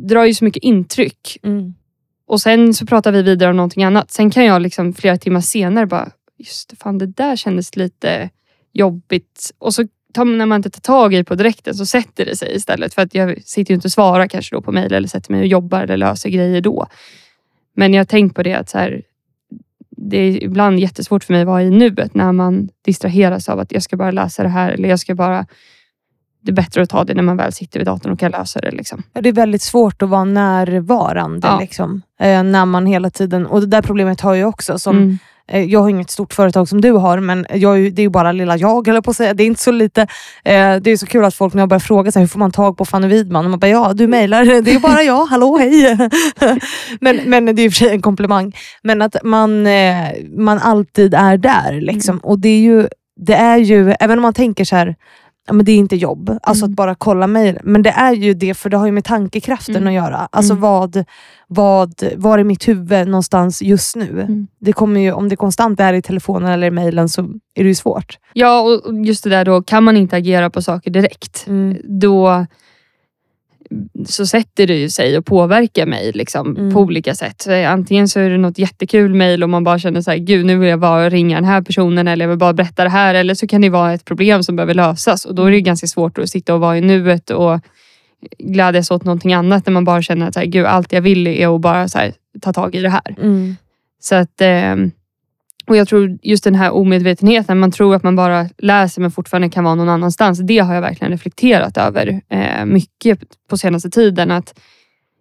drar 0.07 0.25
ju 0.25 0.33
så 0.33 0.45
mycket 0.45 0.63
intryck. 0.63 1.37
Mm. 1.43 1.73
Och 2.27 2.41
sen 2.41 2.73
så 2.73 2.85
pratar 2.85 3.11
vi 3.11 3.21
vidare 3.21 3.49
om 3.49 3.57
någonting 3.57 3.83
annat. 3.83 4.11
Sen 4.11 4.29
kan 4.29 4.45
jag 4.45 4.61
liksom 4.61 4.93
flera 4.93 5.17
timmar 5.17 5.41
senare 5.41 5.85
bara, 5.85 6.11
just 6.37 6.69
det, 6.69 6.75
fan 6.75 6.97
det 6.97 7.05
där 7.05 7.35
kändes 7.35 7.75
lite 7.75 8.29
jobbigt. 8.73 9.51
Och 9.57 9.73
så 9.73 9.87
tar, 10.13 10.25
när 10.25 10.45
man 10.45 10.55
inte 10.55 10.69
tar 10.69 10.81
tag 10.81 11.13
i 11.13 11.23
på 11.23 11.35
direkten 11.35 11.75
så 11.75 11.85
sätter 11.85 12.25
det 12.25 12.35
sig 12.35 12.55
istället. 12.55 12.93
För 12.93 13.01
att 13.01 13.13
jag 13.13 13.43
sitter 13.43 13.71
ju 13.71 13.75
inte 13.75 13.87
och 13.87 13.91
svarar 13.91 14.27
kanske 14.27 14.55
då 14.55 14.61
på 14.61 14.71
mejl 14.71 14.93
eller 14.93 15.07
sätter 15.07 15.31
mig 15.31 15.41
och 15.41 15.47
jobbar 15.47 15.83
eller 15.83 15.97
löser 15.97 16.29
grejer 16.29 16.61
då. 16.61 16.87
Men 17.75 17.93
jag 17.93 17.99
har 17.99 18.05
tänkt 18.05 18.35
på 18.35 18.43
det 18.43 18.53
att 18.53 18.69
så 18.69 18.77
här, 18.77 19.01
det 20.01 20.17
är 20.17 20.43
ibland 20.43 20.79
jättesvårt 20.79 21.23
för 21.23 21.33
mig 21.33 21.41
att 21.41 21.47
vara 21.47 21.63
i 21.63 21.69
nuet 21.69 22.15
när 22.15 22.31
man 22.31 22.69
distraheras 22.85 23.49
av 23.49 23.59
att 23.59 23.71
jag 23.71 23.83
ska 23.83 23.97
bara 23.97 24.11
läsa 24.11 24.43
det 24.43 24.49
här 24.49 24.71
eller 24.71 24.89
jag 24.89 24.99
ska 24.99 25.15
bara 25.15 25.45
det 26.41 26.51
är 26.51 26.55
bättre 26.55 26.81
att 26.81 26.89
ta 26.89 27.03
det 27.03 27.13
när 27.13 27.23
man 27.23 27.37
väl 27.37 27.53
sitter 27.53 27.79
vid 27.79 27.87
datorn 27.87 28.13
och 28.13 28.19
kan 28.19 28.31
lösa 28.31 28.61
det. 28.61 28.71
Liksom. 28.71 29.03
Ja, 29.13 29.21
Det 29.21 29.29
är 29.29 29.33
väldigt 29.33 29.61
svårt 29.61 30.01
att 30.01 30.09
vara 30.09 30.23
närvarande. 30.23 31.47
Ja. 31.47 31.59
Liksom, 31.59 32.01
eh, 32.19 32.43
när 32.43 32.65
man 32.65 32.85
hela 32.85 33.09
tiden, 33.09 33.45
och 33.45 33.61
det 33.61 33.67
där 33.67 33.81
problemet 33.81 34.21
har 34.21 34.35
jag 34.35 34.49
också. 34.49 34.79
Som, 34.79 34.97
Mm. 34.97 35.17
Eh, 35.49 35.63
jag 35.63 35.79
har 35.79 35.89
inget 35.89 36.09
stort 36.09 36.33
företag 36.33 36.67
som 36.67 36.81
du 36.81 36.91
har, 36.91 37.19
men 37.19 37.45
jag, 37.53 37.73
är 37.73 37.77
ju- 37.77 37.89
det 37.89 38.01
är 38.01 38.03
ju 38.03 38.09
bara 38.09 38.31
lilla 38.31 38.57
jag, 38.57 38.87
eller 38.87 39.01
på 39.01 39.11
att 39.11 39.17
säga. 39.17 39.33
Det 39.33 39.43
är 39.43 39.47
inte 39.47 39.61
så 39.61 39.71
lite. 39.71 40.01
Eh, 40.43 40.75
det 40.75 40.91
är 40.91 40.97
så 40.97 41.05
kul 41.05 41.25
att 41.25 41.35
folk 41.35 41.53
när 41.53 41.61
jag 41.61 41.69
börjar 41.69 41.79
fråga 41.79 42.11
så 42.11 42.19
här, 42.19 42.23
hur 42.23 42.27
får 42.29 42.39
man 42.39 42.51
tag 42.51 42.77
på 42.77 42.85
Fanny 42.85 43.07
Widman? 43.07 43.45
Och 43.45 43.51
man 43.51 43.59
bara, 43.59 43.67
ja 43.67 43.93
du 43.93 44.07
mejlar, 44.07 44.45
det 44.61 44.71
är 44.71 44.79
bara 44.79 45.03
jag, 45.03 45.25
hallå 45.25 45.57
hej. 45.57 45.97
men, 47.01 47.15
men 47.25 47.45
det 47.55 47.61
är 47.61 47.67
och 47.67 47.73
för 47.73 47.77
sig 47.77 47.89
en 47.89 48.01
komplimang. 48.01 48.55
Men 48.83 49.01
att 49.01 49.15
man, 49.23 49.67
eh, 49.67 50.07
man 50.37 50.59
alltid 50.59 51.13
är 51.13 51.37
där. 51.37 51.81
Liksom. 51.81 52.13
Mm. 52.13 52.19
Och 52.23 52.39
det 52.39 52.49
är, 52.49 52.59
ju, 52.59 52.87
det 53.25 53.33
är 53.33 53.57
ju, 53.57 53.91
även 53.99 54.17
om 54.19 54.21
man 54.21 54.33
tänker 54.33 54.65
så 54.65 54.75
här, 54.75 54.95
ja, 55.49 55.53
men 55.53 55.65
det 55.65 55.71
är 55.71 55.77
inte 55.77 55.95
jobb, 55.95 56.37
alltså 56.43 56.65
Mm. 56.65 56.71
att 56.73 56.75
bara 56.77 56.95
kolla 56.95 57.27
mejl. 57.27 57.59
Men 57.63 57.81
det 57.83 57.89
är 57.89 58.13
ju 58.13 58.33
det, 58.33 58.53
för 58.53 58.69
det 58.69 58.77
har 58.77 58.85
ju 58.85 58.91
med 58.91 59.03
tankekraften 59.03 59.75
Mm. 59.75 59.87
att 59.87 59.93
göra. 59.93 60.27
Alltså 60.31 60.53
Mm. 60.53 60.61
vad, 60.61 61.03
vad, 61.47 61.93
var 62.15 62.37
är 62.39 62.43
mitt 62.43 62.67
huvud 62.67 63.07
någonstans 63.07 63.61
just 63.61 63.95
nu? 63.95 64.09
Mm. 64.21 64.47
Det 64.59 64.73
kommer 64.73 65.01
ju, 65.01 65.11
om 65.11 65.29
det 65.29 65.35
konstant 65.35 65.79
är 65.79 65.93
i 65.93 66.01
telefonen 66.01 66.51
eller 66.51 66.67
i 66.67 66.71
mejlen 66.71 67.09
så 67.09 67.21
är 67.55 67.63
det 67.63 67.67
ju 67.69 67.75
svårt. 67.75 68.17
Ja, 68.33 68.61
och 68.61 68.85
och 68.85 69.05
just 69.05 69.23
det 69.23 69.29
där 69.29 69.45
då, 69.45 69.61
kan 69.61 69.83
man 69.83 69.97
inte 69.97 70.15
agera 70.15 70.49
på 70.49 70.61
saker 70.61 70.91
direkt, 70.91 71.45
då 71.83 72.45
så 74.07 74.25
sätter 74.25 74.67
det 74.67 74.75
ju 74.75 74.89
sig 74.89 75.17
och 75.17 75.25
påverkar 75.25 75.85
mig 75.85 76.11
liksom, 76.11 76.57
Mm. 76.57 76.73
på 76.73 76.79
olika 76.79 77.15
sätt. 77.15 77.41
Så 77.41 77.65
Antingen 77.65 78.07
så 78.07 78.19
är 78.19 78.29
det 78.29 78.37
något 78.37 78.57
jättekul 78.57 79.13
mejl 79.13 79.43
och 79.43 79.49
man 79.49 79.63
bara 79.63 79.79
känner 79.79 80.01
så 80.01 80.11
här, 80.11 80.17
gud 80.17 80.45
nu 80.45 80.57
vill 80.57 80.69
jag 80.69 80.79
bara 80.79 81.09
ringa 81.09 81.35
den 81.35 81.45
här 81.45 81.61
personen 81.61 82.07
eller 82.07 82.25
jag 82.25 82.29
vill 82.29 82.37
bara 82.37 82.53
berätta 82.53 82.83
det 82.83 82.89
här. 82.89 83.15
Eller 83.15 83.33
så 83.33 83.47
kan 83.47 83.61
det 83.61 83.69
vara 83.69 83.93
ett 83.93 84.05
problem 84.05 84.43
som 84.43 84.55
behöver 84.55 84.73
lösas 84.73 85.25
och 85.25 85.35
då 85.35 85.45
är 85.45 85.51
det 85.51 85.61
ganska 85.61 85.87
svårt 85.87 86.17
att 86.17 86.29
sitta 86.29 86.53
och 86.53 86.59
vara 86.59 86.77
i 86.77 86.81
nuet 86.81 87.29
och 87.29 87.59
glädjas 88.39 88.91
åt 88.91 89.03
någonting 89.05 89.33
annat 89.33 89.65
när 89.65 89.73
man 89.73 89.85
bara 89.85 90.01
känner 90.01 90.27
att 90.27 90.33
så 90.33 90.39
här, 90.39 90.47
gud, 90.47 90.65
allt 90.65 90.93
jag 90.93 91.01
vill 91.01 91.27
är 91.27 91.55
att 91.55 91.61
bara 91.61 91.87
här, 91.95 92.13
ta 92.41 92.53
tag 92.53 92.75
i 92.75 92.81
det 92.81 92.89
här. 92.89 93.15
Mm. 93.21 93.55
Så 94.01 94.15
att, 94.15 94.41
ehm, 94.41 94.91
och 95.69 95.77
jag 95.77 95.87
tror 95.87 96.17
just 96.21 96.43
den 96.43 96.55
här 96.55 96.71
omedvetenheten, 96.71 97.59
man 97.59 97.71
tror 97.71 97.95
att 97.95 98.03
man 98.03 98.15
bara 98.15 98.49
läser 98.57 99.01
men 99.01 99.11
fortfarande 99.11 99.49
kan 99.49 99.63
vara 99.63 99.75
någon 99.75 99.89
annanstans. 99.89 100.39
Det 100.39 100.59
har 100.59 100.73
jag 100.73 100.81
verkligen 100.81 101.11
reflekterat 101.11 101.77
över 101.77 102.21
eh, 102.29 102.65
mycket 102.65 103.19
på 103.49 103.57
senaste 103.57 103.89
tiden. 103.89 104.31
Att 104.31 104.59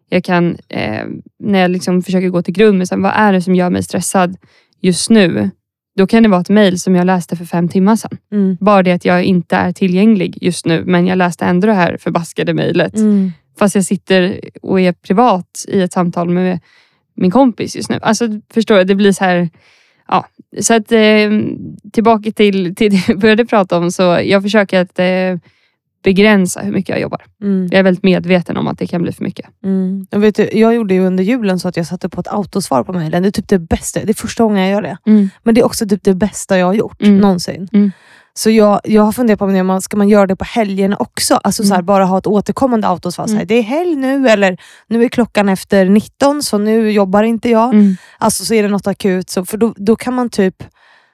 jag 0.08 0.24
kan, 0.24 0.56
eh, 0.68 1.04
när 1.38 1.58
jag 1.58 1.70
liksom 1.70 2.02
försöker 2.02 2.28
gå 2.28 2.42
till 2.42 2.54
grund 2.54 2.78
med 2.78 2.88
så 2.88 2.94
här, 2.94 3.02
vad 3.02 3.12
är 3.14 3.32
det 3.32 3.42
som 3.42 3.54
gör 3.54 3.70
mig 3.70 3.82
stressad 3.82 4.36
just 4.80 5.10
nu? 5.10 5.50
Då 5.96 6.06
kan 6.06 6.22
det 6.22 6.28
vara 6.28 6.40
ett 6.40 6.48
mejl 6.48 6.80
som 6.80 6.96
jag 6.96 7.06
läste 7.06 7.36
för 7.36 7.44
fem 7.44 7.68
timmar 7.68 7.96
sedan. 7.96 8.18
Mm. 8.32 8.56
Bara 8.60 8.82
det 8.82 8.92
att 8.92 9.04
jag 9.04 9.24
inte 9.24 9.56
är 9.56 9.72
tillgänglig 9.72 10.38
just 10.40 10.66
nu, 10.66 10.84
men 10.86 11.06
jag 11.06 11.18
läste 11.18 11.44
ändå 11.44 11.66
det 11.66 11.74
här 11.74 11.96
förbaskade 12.00 12.54
mejlet. 12.54 12.96
Mm. 12.96 13.32
Fast 13.58 13.74
jag 13.74 13.84
sitter 13.84 14.40
och 14.62 14.80
är 14.80 14.92
privat 14.92 15.64
i 15.68 15.82
ett 15.82 15.92
samtal 15.92 16.30
med 16.30 16.60
min 17.16 17.30
kompis 17.30 17.76
just 17.76 17.90
nu. 17.90 17.98
Alltså 18.02 18.28
förstår 18.50 18.76
du, 18.76 18.84
det 18.84 18.94
blir 18.94 19.12
så 19.12 19.24
här... 19.24 19.48
Ja, 20.08 20.26
så 20.60 20.74
att 20.74 20.92
eh, 20.92 21.30
tillbaka 21.92 22.30
till, 22.32 22.74
till 22.74 22.90
det 22.90 23.08
vi 23.08 23.14
började 23.14 23.44
prata 23.46 23.78
om. 23.78 23.90
Så 23.92 24.02
jag 24.24 24.42
försöker 24.42 24.80
att 24.80 24.98
eh, 24.98 25.50
begränsa 26.02 26.60
hur 26.60 26.72
mycket 26.72 26.88
jag 26.88 27.00
jobbar. 27.00 27.24
Mm. 27.42 27.68
Jag 27.70 27.78
är 27.78 27.82
väldigt 27.82 28.04
medveten 28.04 28.56
om 28.56 28.68
att 28.68 28.78
det 28.78 28.86
kan 28.86 29.02
bli 29.02 29.12
för 29.12 29.24
mycket. 29.24 29.46
Mm. 29.64 30.06
Jag, 30.10 30.18
vet, 30.20 30.54
jag 30.54 30.74
gjorde 30.74 30.94
ju 30.94 31.06
under 31.06 31.24
julen 31.24 31.58
så 31.58 31.68
att 31.68 31.76
jag 31.76 31.86
satte 31.86 32.08
på 32.08 32.20
ett 32.20 32.28
autosvar 32.28 32.84
på 32.84 32.92
mejlen. 32.92 33.22
Det 33.22 33.28
är 33.28 33.30
typ 33.30 33.48
det 33.48 33.58
bästa. 33.58 34.00
Det 34.04 34.10
är 34.10 34.14
första 34.14 34.42
gången 34.44 34.62
jag 34.62 34.70
gör 34.70 34.82
det. 34.82 34.98
Men 35.42 35.54
det 35.54 35.60
är 35.60 35.64
också 35.64 35.88
typ 35.88 36.02
det 36.04 36.14
bästa 36.14 36.58
jag 36.58 36.66
har 36.66 36.74
gjort 36.74 37.02
Mm. 37.02 37.18
någonsin. 37.18 37.68
Mm. 38.38 38.42
Så 38.42 38.50
jag, 38.50 38.80
jag 38.84 39.02
har 39.02 39.12
funderat 39.12 39.38
på 39.38 39.44
om 39.44 39.66
man, 39.66 39.82
ska 39.82 39.96
man 39.96 40.08
göra 40.08 40.26
det 40.26 40.36
på 40.36 40.44
helgerna 40.44 40.96
också? 40.96 41.34
Alltså 41.44 41.62
så 41.62 41.68
här, 41.68 41.74
Mm. 41.78 41.86
bara 41.86 42.04
ha 42.04 42.18
ett 42.18 42.26
återkommande 42.26 42.88
autosvar. 42.88 43.26
Så 43.26 43.32
här, 43.32 43.36
Mm. 43.38 43.46
det 43.46 43.54
är 43.54 43.62
helg 43.62 43.96
nu 43.96 44.28
eller 44.28 44.56
nu 44.88 45.04
är 45.04 45.08
klockan 45.08 45.48
efter 45.48 45.84
19 45.84 46.42
så 46.42 46.58
nu 46.58 46.90
jobbar 46.90 47.22
inte 47.22 47.48
jag. 47.50 47.74
Mm. 47.74 47.96
Alltså 48.18 48.44
så 48.44 48.54
är 48.54 48.62
det 48.62 48.68
något 48.68 48.86
akut. 48.86 49.30
Så, 49.30 49.44
för 49.44 49.56
då, 49.56 49.74
då 49.76 49.96
kan 49.96 50.14
man 50.14 50.28
typ 50.30 50.64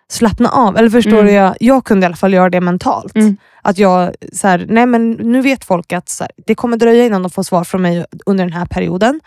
slappna 0.09 0.49
av. 0.49 0.77
Eller 0.77 0.91
förstår 0.91 1.13
Mm. 1.13 1.27
du? 1.27 1.33
Jag, 1.33 1.57
jag 1.61 1.85
kunde 1.85 2.05
i 2.05 2.07
alla 2.07 2.17
fall 2.17 2.33
göra 2.35 2.51
det 2.51 2.61
mentalt. 2.61 3.17
Mm. 3.17 3.37
Att 3.63 3.79
jag, 3.79 4.15
så 4.33 4.49
här, 4.49 4.67
nej 4.69 4.87
men 4.87 5.11
nu 5.13 5.41
vet 5.43 5.65
folk 5.65 5.93
att 5.93 6.09
så 6.09 6.25
här, 6.25 6.31
det 6.47 6.55
kommer 6.55 6.77
dröja 6.77 7.05
innan 7.07 7.23
de 7.23 7.31
får 7.31 7.43
svar 7.43 7.65
från 7.65 7.83
mig 7.83 8.05
under 8.27 8.45
den 8.45 8.53
här 8.53 8.67
perioden. 8.67 9.21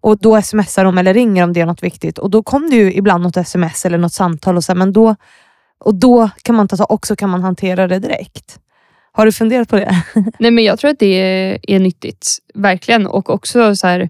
Och 0.00 0.18
då 0.18 0.42
smsar 0.42 0.84
de 0.84 0.98
eller 0.98 1.14
ringer 1.14 1.44
om 1.44 1.52
det 1.52 1.60
är 1.60 1.66
något 1.66 1.82
viktigt. 1.82 2.18
Och 2.18 2.30
då 2.30 2.42
kom 2.42 2.70
det 2.70 2.76
ju 2.76 2.92
ibland 2.94 3.22
något 3.22 3.36
sms 3.36 3.86
eller 3.86 3.98
något 3.98 4.12
samtal. 4.12 4.56
Och 4.56 4.64
så 4.64 4.72
här, 4.72 4.78
men 4.78 4.92
då, 4.92 5.16
och 5.78 5.94
då 5.94 6.30
kan 6.42 6.54
man 6.54 6.68
ta 6.68 6.84
också 6.84 7.16
kan 7.16 7.30
man 7.30 7.42
hantera 7.42 7.88
det 7.88 7.98
direkt. 7.98 8.58
Har 9.12 9.26
du 9.26 9.32
funderat 9.32 9.68
på 9.68 9.76
det? 9.76 10.02
Nej, 10.38 10.50
men 10.50 10.64
jag 10.64 10.78
tror 10.78 10.90
att 10.90 10.98
det 10.98 11.06
är, 11.20 11.58
är 11.62 11.78
nyttigt. 11.78 12.28
Verkligen. 12.54 13.06
Och 13.06 13.30
också 13.30 13.76
så 13.76 13.86
här, 13.86 14.08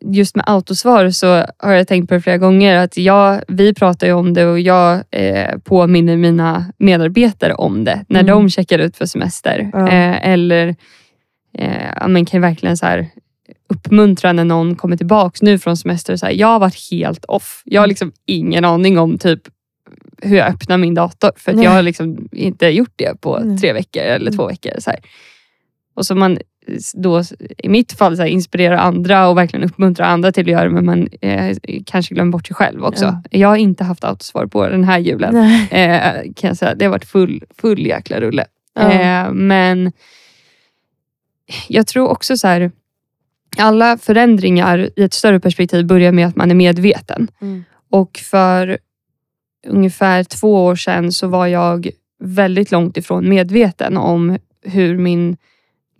just 0.00 0.36
med 0.36 0.44
autosvar 0.48 1.10
så 1.10 1.46
har 1.58 1.72
jag 1.72 1.88
tänkt 1.88 2.08
på 2.08 2.14
det 2.14 2.20
flera 2.20 2.38
gånger. 2.38 2.76
att 2.76 2.96
jag, 2.96 3.40
Vi 3.48 3.74
pratar 3.74 4.06
ju 4.06 4.12
om 4.12 4.34
det 4.34 4.46
och 4.46 4.60
jag 4.60 5.02
eh, 5.10 5.58
påminner 5.58 6.16
mina 6.16 6.64
medarbetare 6.78 7.54
om 7.54 7.84
det 7.84 8.04
när 8.08 8.20
Mm. 8.20 8.34
de 8.34 8.50
checkar 8.50 8.78
ut 8.78 8.96
för 8.96 9.06
semester. 9.06 9.70
Ja. 9.72 9.88
Eh, 9.88 10.28
eller 10.28 10.76
eh, 11.58 12.08
men 12.08 12.24
kan 12.24 12.40
verkligen 12.40 12.76
så 12.76 12.86
här, 12.86 13.08
uppmuntra 13.68 14.32
när 14.32 14.44
någon 14.44 14.76
kommer 14.76 14.96
tillbaks 14.96 15.42
nu 15.42 15.58
från 15.58 15.76
semester. 15.76 16.16
Så 16.16 16.26
här, 16.26 16.32
jag 16.32 16.48
har 16.48 16.58
varit 16.58 16.90
helt 16.90 17.24
off. 17.24 17.62
Jag 17.64 17.82
har 17.82 17.86
liksom 17.86 18.12
ingen 18.26 18.64
aning 18.64 18.98
om 18.98 19.18
typ 19.18 19.40
hur 20.22 20.36
jag 20.36 20.48
öppnar 20.48 20.78
min 20.78 20.94
dator. 20.94 21.30
För 21.36 21.62
jag 21.62 21.70
har 21.70 21.82
liksom 21.82 22.28
inte 22.32 22.66
gjort 22.66 22.92
det 22.96 23.20
på 23.20 23.38
Nej. 23.38 23.58
tre 23.58 23.72
veckor 23.72 24.02
eller 24.02 24.26
Mm. 24.26 24.36
två 24.36 24.46
veckor. 24.46 24.72
Så 24.78 24.90
här. 24.90 25.00
Och 25.94 26.06
så 26.06 26.14
man 26.14 26.38
då 26.94 27.22
i 27.58 27.68
mitt 27.68 27.92
fall 27.92 28.16
så 28.16 28.22
här, 28.22 28.28
inspirerar 28.28 28.76
andra 28.76 29.28
och 29.28 29.36
verkligen 29.38 29.64
uppmuntrar 29.64 30.06
andra 30.06 30.32
till 30.32 30.44
att 30.44 30.50
göra 30.50 30.64
det 30.64 30.70
men 30.70 30.84
man 30.86 31.08
eh, 31.20 31.56
kanske 31.86 32.14
glömmer 32.14 32.32
bort 32.32 32.46
sig 32.46 32.56
själv 32.56 32.84
också. 32.84 33.04
Ja. 33.04 33.22
Jag 33.38 33.48
har 33.48 33.56
inte 33.56 33.84
haft 33.84 34.04
autosvar 34.04 34.46
på 34.46 34.68
den 34.68 34.84
här 34.84 34.98
julen. 34.98 35.36
Eh, 35.70 36.22
kan 36.36 36.48
jag 36.48 36.56
säga. 36.56 36.74
Det 36.74 36.84
har 36.84 36.92
varit 36.92 37.04
full, 37.04 37.44
full 37.58 37.86
jäkla 37.86 38.20
rulle. 38.20 38.44
Ja. 38.74 38.92
Eh, 38.92 39.32
men 39.32 39.92
jag 41.68 41.86
tror 41.86 42.08
också 42.08 42.36
så 42.36 42.46
här. 42.48 42.70
Alla 43.58 43.98
förändringar 43.98 44.90
i 44.96 45.02
ett 45.02 45.14
större 45.14 45.40
perspektiv 45.40 45.86
börjar 45.86 46.12
med 46.12 46.26
att 46.26 46.36
man 46.36 46.50
är 46.50 46.54
medveten. 46.54 47.28
Mm. 47.40 47.64
Och 47.90 48.20
för 48.24 48.78
ungefär 49.68 50.24
två 50.24 50.64
år 50.64 50.76
sedan 50.76 51.12
så 51.12 51.28
var 51.28 51.46
jag 51.46 51.88
väldigt 52.20 52.70
långt 52.70 52.96
ifrån 52.96 53.28
medveten 53.28 53.96
om 53.96 54.38
hur 54.62 54.98
min 54.98 55.36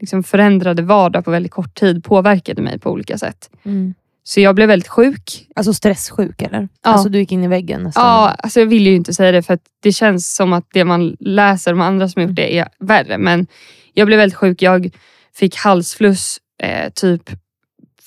liksom, 0.01 0.23
förändrade 0.23 0.83
vardag 0.83 1.25
på 1.25 1.31
väldigt 1.31 1.53
kort 1.53 1.75
tid 1.75 2.05
påverkade 2.05 2.63
mig 2.63 2.79
på 2.79 2.91
olika 2.91 3.19
sätt. 3.19 3.51
Mm. 3.65 3.95
Så 4.25 4.41
jag 4.41 4.55
blev 4.55 4.69
väldigt 4.69 4.89
sjuk. 4.89 5.47
Alltså 5.55 5.75
stresssjuk 5.75 6.43
eller? 6.43 6.69
Ja. 6.83 6.91
Alltså 6.91 7.09
du 7.09 7.19
gick 7.19 7.33
in 7.33 7.45
i 7.45 7.49
väggen 7.49 7.83
nästan? 7.83 8.05
Ja, 8.05 8.29
alltså 8.39 8.61
jag 8.61 8.67
vill 8.67 8.87
ju 8.87 8.95
inte 8.95 9.15
säga 9.15 9.33
det 9.33 9.43
för 9.43 9.59
det 9.83 9.93
känns 9.93 10.35
som 10.35 10.53
att 10.53 10.67
det 10.73 10.85
man 10.85 11.17
läser 11.21 11.73
om 11.73 11.81
andra 11.81 12.09
som 12.09 12.23
gjort 12.23 12.35
det 12.35 12.59
är 12.59 12.69
värre. 12.79 13.19
Men 13.19 13.47
jag 13.95 14.07
blev 14.07 14.19
väldigt 14.19 14.37
sjuk. 14.39 14.63
Jag 14.63 14.91
fick 15.35 15.57
halsfluss 15.57 16.39
eh, 16.63 16.91
typ 16.95 17.31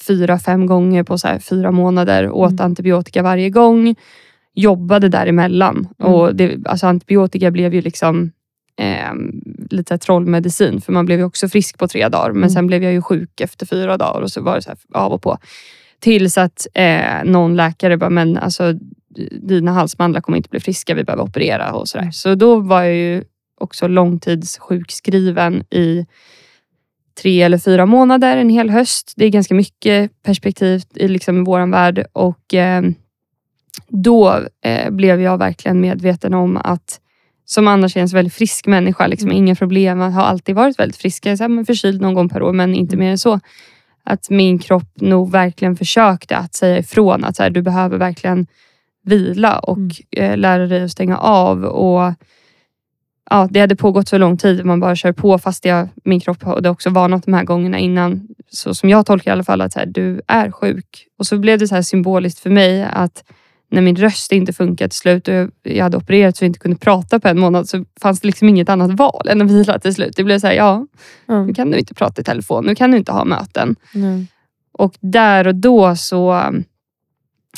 fyra, 0.07 0.39
fem 0.39 0.65
gånger 0.65 1.03
på 1.03 1.17
så 1.17 1.39
fyra 1.39 1.71
månader. 1.71 2.29
Åt 2.29 2.51
Mm. 2.51 2.65
antibiotika 2.65 3.23
varje 3.23 3.49
gång. 3.49 3.95
Jobbade 4.61 5.09
däremellan. 5.09 5.87
Mm. 5.99 6.13
Och 6.13 6.35
det, 6.35 6.57
alltså 6.65 6.87
antibiotika 6.87 7.51
blev 7.51 7.73
ju 7.73 7.81
liksom 7.81 8.31
eh, 8.79 9.13
lite 9.69 9.97
trollmedicin. 9.97 10.81
För 10.81 10.93
man 10.93 11.05
blev 11.05 11.19
ju 11.19 11.25
också 11.25 11.49
frisk 11.49 11.77
på 11.77 11.87
tre 11.87 12.09
dagar. 12.09 12.29
Men 12.29 12.37
Mm. 12.37 12.49
sen 12.49 12.67
blev 12.67 12.83
jag 12.83 12.93
ju 12.93 13.01
sjuk 13.01 13.41
efter 13.41 13.65
fyra 13.65 13.97
dagar 13.97 14.21
och 14.21 14.31
så 14.31 14.41
var 14.41 14.55
det 14.55 14.61
så 14.61 14.71
av 14.93 15.11
och 15.11 15.21
på. 15.21 15.37
Tills 15.99 16.37
att 16.37 16.67
eh, 16.73 17.23
någon 17.25 17.55
läkare 17.55 17.97
bara, 17.97 18.09
men 18.09 18.37
alltså 18.37 18.73
dina 19.41 19.71
halsmandlar 19.71 20.21
kommer 20.21 20.37
inte 20.37 20.49
bli 20.49 20.59
friska, 20.59 20.93
vi 20.95 21.03
behöver 21.03 21.23
operera 21.23 21.73
och 21.73 21.87
sådär. 21.87 22.01
Mm. 22.01 22.11
Så 22.13 22.35
då 22.35 22.59
var 22.59 22.83
jag 22.83 22.95
ju 22.95 23.23
också 23.61 23.87
långtidssjukskriven 23.87 25.63
i 25.69 26.05
tre 27.21 27.41
eller 27.41 27.57
fyra 27.57 27.85
månader, 27.85 28.37
en 28.37 28.49
hel 28.49 28.69
höst. 28.69 29.13
Det 29.15 29.25
är 29.25 29.29
ganska 29.29 29.53
mycket 29.53 30.23
perspektiv 30.23 30.81
i 30.95 31.07
liksom 31.07 31.43
vår 31.43 31.71
värld 31.71 32.05
och 32.13 32.53
eh, 32.53 32.81
då 33.87 34.39
eh, 34.63 34.89
blev 34.91 35.21
jag 35.21 35.37
verkligen 35.37 35.81
medveten 35.81 36.33
om 36.33 36.57
att 36.57 36.99
som 37.45 37.67
annars 37.67 37.97
är 37.97 38.01
en 38.01 38.07
väldigt 38.07 38.33
frisk 38.33 38.67
människa, 38.67 39.07
liksom, 39.07 39.29
Mm. 39.29 39.37
inga 39.43 39.55
problem, 39.55 39.99
har 39.99 40.23
alltid 40.23 40.55
varit 40.55 40.79
väldigt 40.79 40.97
frisk. 40.97 41.25
Jag 41.25 41.31
är 41.31 41.35
så 41.35 41.43
här, 41.43 41.63
förkyld 41.65 42.01
någon 42.01 42.13
gång 42.13 42.29
per 42.29 42.41
år, 42.43 42.53
men 42.53 42.75
inte 42.75 42.95
Mm. 42.95 43.05
mer 43.05 43.11
än 43.11 43.17
så. 43.17 43.39
Att 44.03 44.29
min 44.29 44.59
kropp 44.59 45.01
nog 45.01 45.31
verkligen 45.31 45.75
försökte 45.75 46.37
att 46.37 46.53
säga 46.55 46.77
ifrån 46.77 47.23
att 47.23 47.35
så 47.35 47.43
här, 47.43 47.49
du 47.49 47.61
behöver 47.61 47.97
verkligen 47.97 48.47
vila 49.05 49.59
och 49.59 49.77
Mm. 49.77 49.91
eh, 50.31 50.37
lära 50.37 50.67
dig 50.67 50.83
att 50.83 50.91
stänga 50.91 51.17
av. 51.17 51.63
Och 51.63 52.13
ja, 53.29 53.47
Det 53.51 53.59
hade 53.59 53.75
pågått 53.75 54.07
så 54.07 54.17
lång 54.17 54.37
tid, 54.37 54.65
man 54.65 54.79
bara 54.79 54.95
kör 54.95 55.11
på 55.11 55.37
fast 55.37 55.65
jag, 55.65 55.87
min 56.03 56.19
kropp 56.19 56.43
hade 56.43 56.69
också 56.69 56.89
varnat 56.89 57.23
de 57.25 57.33
här 57.33 57.43
gångerna 57.43 57.79
innan. 57.79 58.27
Så 58.51 58.73
som 58.73 58.89
jag 58.89 59.05
tolkar 59.05 59.31
i 59.31 59.33
alla 59.33 59.43
fall, 59.43 59.61
att 59.61 59.73
så 59.73 59.79
här, 59.79 59.85
du 59.85 60.21
är 60.27 60.51
sjuk. 60.51 61.07
Och 61.19 61.25
så 61.27 61.37
blev 61.37 61.59
det 61.59 61.67
så 61.67 61.75
här 61.75 61.81
symboliskt 61.81 62.39
för 62.39 62.49
mig 62.49 62.83
att 62.83 63.23
när 63.71 63.81
min 63.81 63.95
röst 63.95 64.31
inte 64.31 64.53
funkade 64.53 64.89
till 64.89 64.97
slut 64.97 65.27
och 65.27 65.33
jag- 65.63 65.83
hade 65.83 65.97
opererat 65.97 66.37
så 66.37 66.43
jag 66.43 66.49
inte 66.49 66.59
kunde 66.59 66.77
prata 66.77 67.19
på 67.19 67.27
en 67.27 67.39
månad 67.39 67.69
så 67.69 67.85
fanns 68.01 68.19
det 68.19 68.27
liksom 68.27 68.49
inget 68.49 68.69
annat 68.69 68.91
val 68.91 69.27
än 69.29 69.41
att 69.41 69.51
vila 69.51 69.79
till 69.79 69.93
slut. 69.93 70.15
Det 70.15 70.23
blev 70.23 70.39
så 70.39 70.47
här, 70.47 70.53
ja, 70.53 70.87
nu 71.27 71.53
kan 71.53 71.71
du 71.71 71.77
inte 71.77 71.93
prata 71.93 72.21
i 72.21 72.23
telefon, 72.23 72.65
nu 72.65 72.75
kan 72.75 72.91
du 72.91 72.97
inte 72.97 73.11
ha 73.11 73.25
möten. 73.25 73.75
Mm. 73.95 74.27
Och 74.71 74.93
där 74.99 75.47
och 75.47 75.55
då 75.55 75.95
så... 75.95 76.51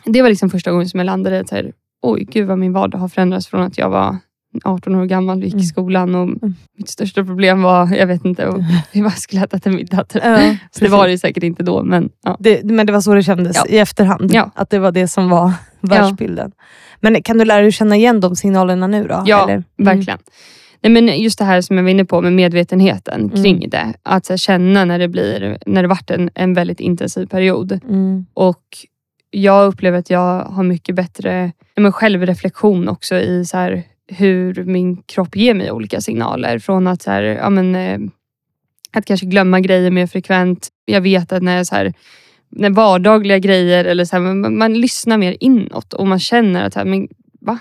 Det 0.05 0.21
var 0.21 0.29
liksom 0.29 0.49
första 0.49 0.71
gången 0.71 0.89
som 0.89 0.97
jag 0.99 1.05
landade 1.05 1.35
i 1.35 1.39
att 1.39 1.53
oj 2.01 2.27
gud 2.31 2.47
vad 2.47 2.57
min 2.57 2.73
vardag 2.73 2.97
har 2.99 3.07
förändrats 3.07 3.47
från 3.47 3.61
att 3.61 3.77
jag 3.77 3.89
var 3.89 4.17
18 4.63 4.95
år 4.95 5.05
gammal 5.05 5.37
och 5.37 5.43
gick 5.43 5.53
Mm. 5.53 5.63
i 5.63 5.65
skolan 5.65 6.15
och 6.15 6.23
Mm. 6.23 6.55
mitt 6.77 6.89
största 6.89 7.23
problem 7.25 7.61
var, 7.61 7.95
jag 7.95 8.07
vet 8.07 8.25
inte, 8.25 8.47
och 8.47 8.63
hur 8.91 9.01
jag 9.03 9.17
skulle 9.17 9.43
äta 9.43 9.59
till 9.59 9.71
middag. 9.71 10.03
Typ. 10.03 10.21
Ja, 10.25 10.55
Så 10.71 10.83
det 10.85 10.91
var 10.91 11.05
det 11.05 11.11
ju 11.11 11.17
säkert 11.17 11.43
inte 11.43 11.63
då, 11.63 11.83
men 11.83 12.09
ja. 12.23 12.37
Det, 12.39 12.63
men 12.63 12.85
det 12.85 12.93
var 12.93 13.01
så 13.01 13.13
det 13.13 13.23
kändes 13.23 13.55
Ja. 13.55 13.65
i 13.69 13.77
efterhand. 13.79 14.35
Att 14.55 14.69
det 14.69 14.79
var 14.79 14.91
det 14.91 15.07
som 15.07 15.29
var 15.29 15.53
världsbilden. 15.81 16.51
Men 16.99 17.23
kan 17.23 17.37
du 17.37 17.45
lära 17.45 17.61
dig 17.61 17.71
känna 17.71 17.95
igen 17.95 18.19
de 18.19 18.35
signalerna 18.35 18.87
nu 18.87 19.07
då? 19.07 19.23
Ja, 19.25 19.43
eller? 19.43 19.53
Mm. 19.53 19.63
verkligen. 19.77 20.19
Nej, 20.83 20.91
men 20.93 21.07
just 21.21 21.39
det 21.39 21.45
här 21.45 21.61
som 21.61 21.77
jag 21.77 21.83
var 21.83 21.89
inne 21.91 22.05
på 22.05 22.21
med 22.21 22.33
medvetenheten 22.33 23.29
kring 23.29 23.55
Mm. 23.57 23.69
det. 23.69 23.93
Att 24.03 24.29
här, 24.29 24.37
känna 24.37 24.85
när 24.85 24.99
det 24.99 25.07
blir 25.07 25.57
när 25.65 25.81
det 25.81 25.87
varit 25.87 26.11
en, 26.11 26.29
en 26.35 26.53
väldigt 26.53 26.79
intensiv 26.79 27.25
period. 27.25 27.79
Mm. 27.89 28.25
Och 28.33 28.63
jag 29.31 29.67
upplever 29.67 29.99
att 29.99 30.09
jag 30.09 30.39
har 30.43 30.63
mycket 30.63 30.95
bättre 30.95 31.51
men 31.75 31.91
självreflektion 31.91 32.87
också 32.89 33.15
i 33.15 33.45
så 33.45 33.57
här, 33.57 33.83
hur 34.17 34.63
min 34.65 34.97
kropp 35.03 35.35
ger 35.35 35.53
mig 35.53 35.71
olika 35.71 36.01
signaler. 36.01 36.59
Från 36.59 36.87
att, 36.87 37.01
så 37.01 37.11
här, 37.11 37.21
ja, 37.23 37.49
men, 37.49 37.75
eh, 37.75 37.99
att 38.93 39.05
kanske 39.05 39.25
glömma 39.25 39.59
grejer 39.59 39.91
mer 39.91 40.07
frekvent. 40.07 40.69
Jag 40.85 41.01
vet 41.01 41.31
att 41.31 41.43
när, 41.43 41.57
jag 41.57 41.67
så 41.67 41.75
här, 41.75 41.93
när 42.49 42.69
vardagliga 42.69 43.39
grejer, 43.39 43.85
eller 43.85 44.05
så 44.05 44.15
här, 44.15 44.23
man, 44.33 44.57
man 44.57 44.73
lyssnar 44.73 45.17
mer 45.17 45.37
inåt 45.39 45.93
och 45.93 46.07
man 46.07 46.19
känner 46.19 46.63
att 46.63 46.73
så 46.73 46.79
här, 46.79 46.85
men, 46.85 47.07
va? 47.41 47.59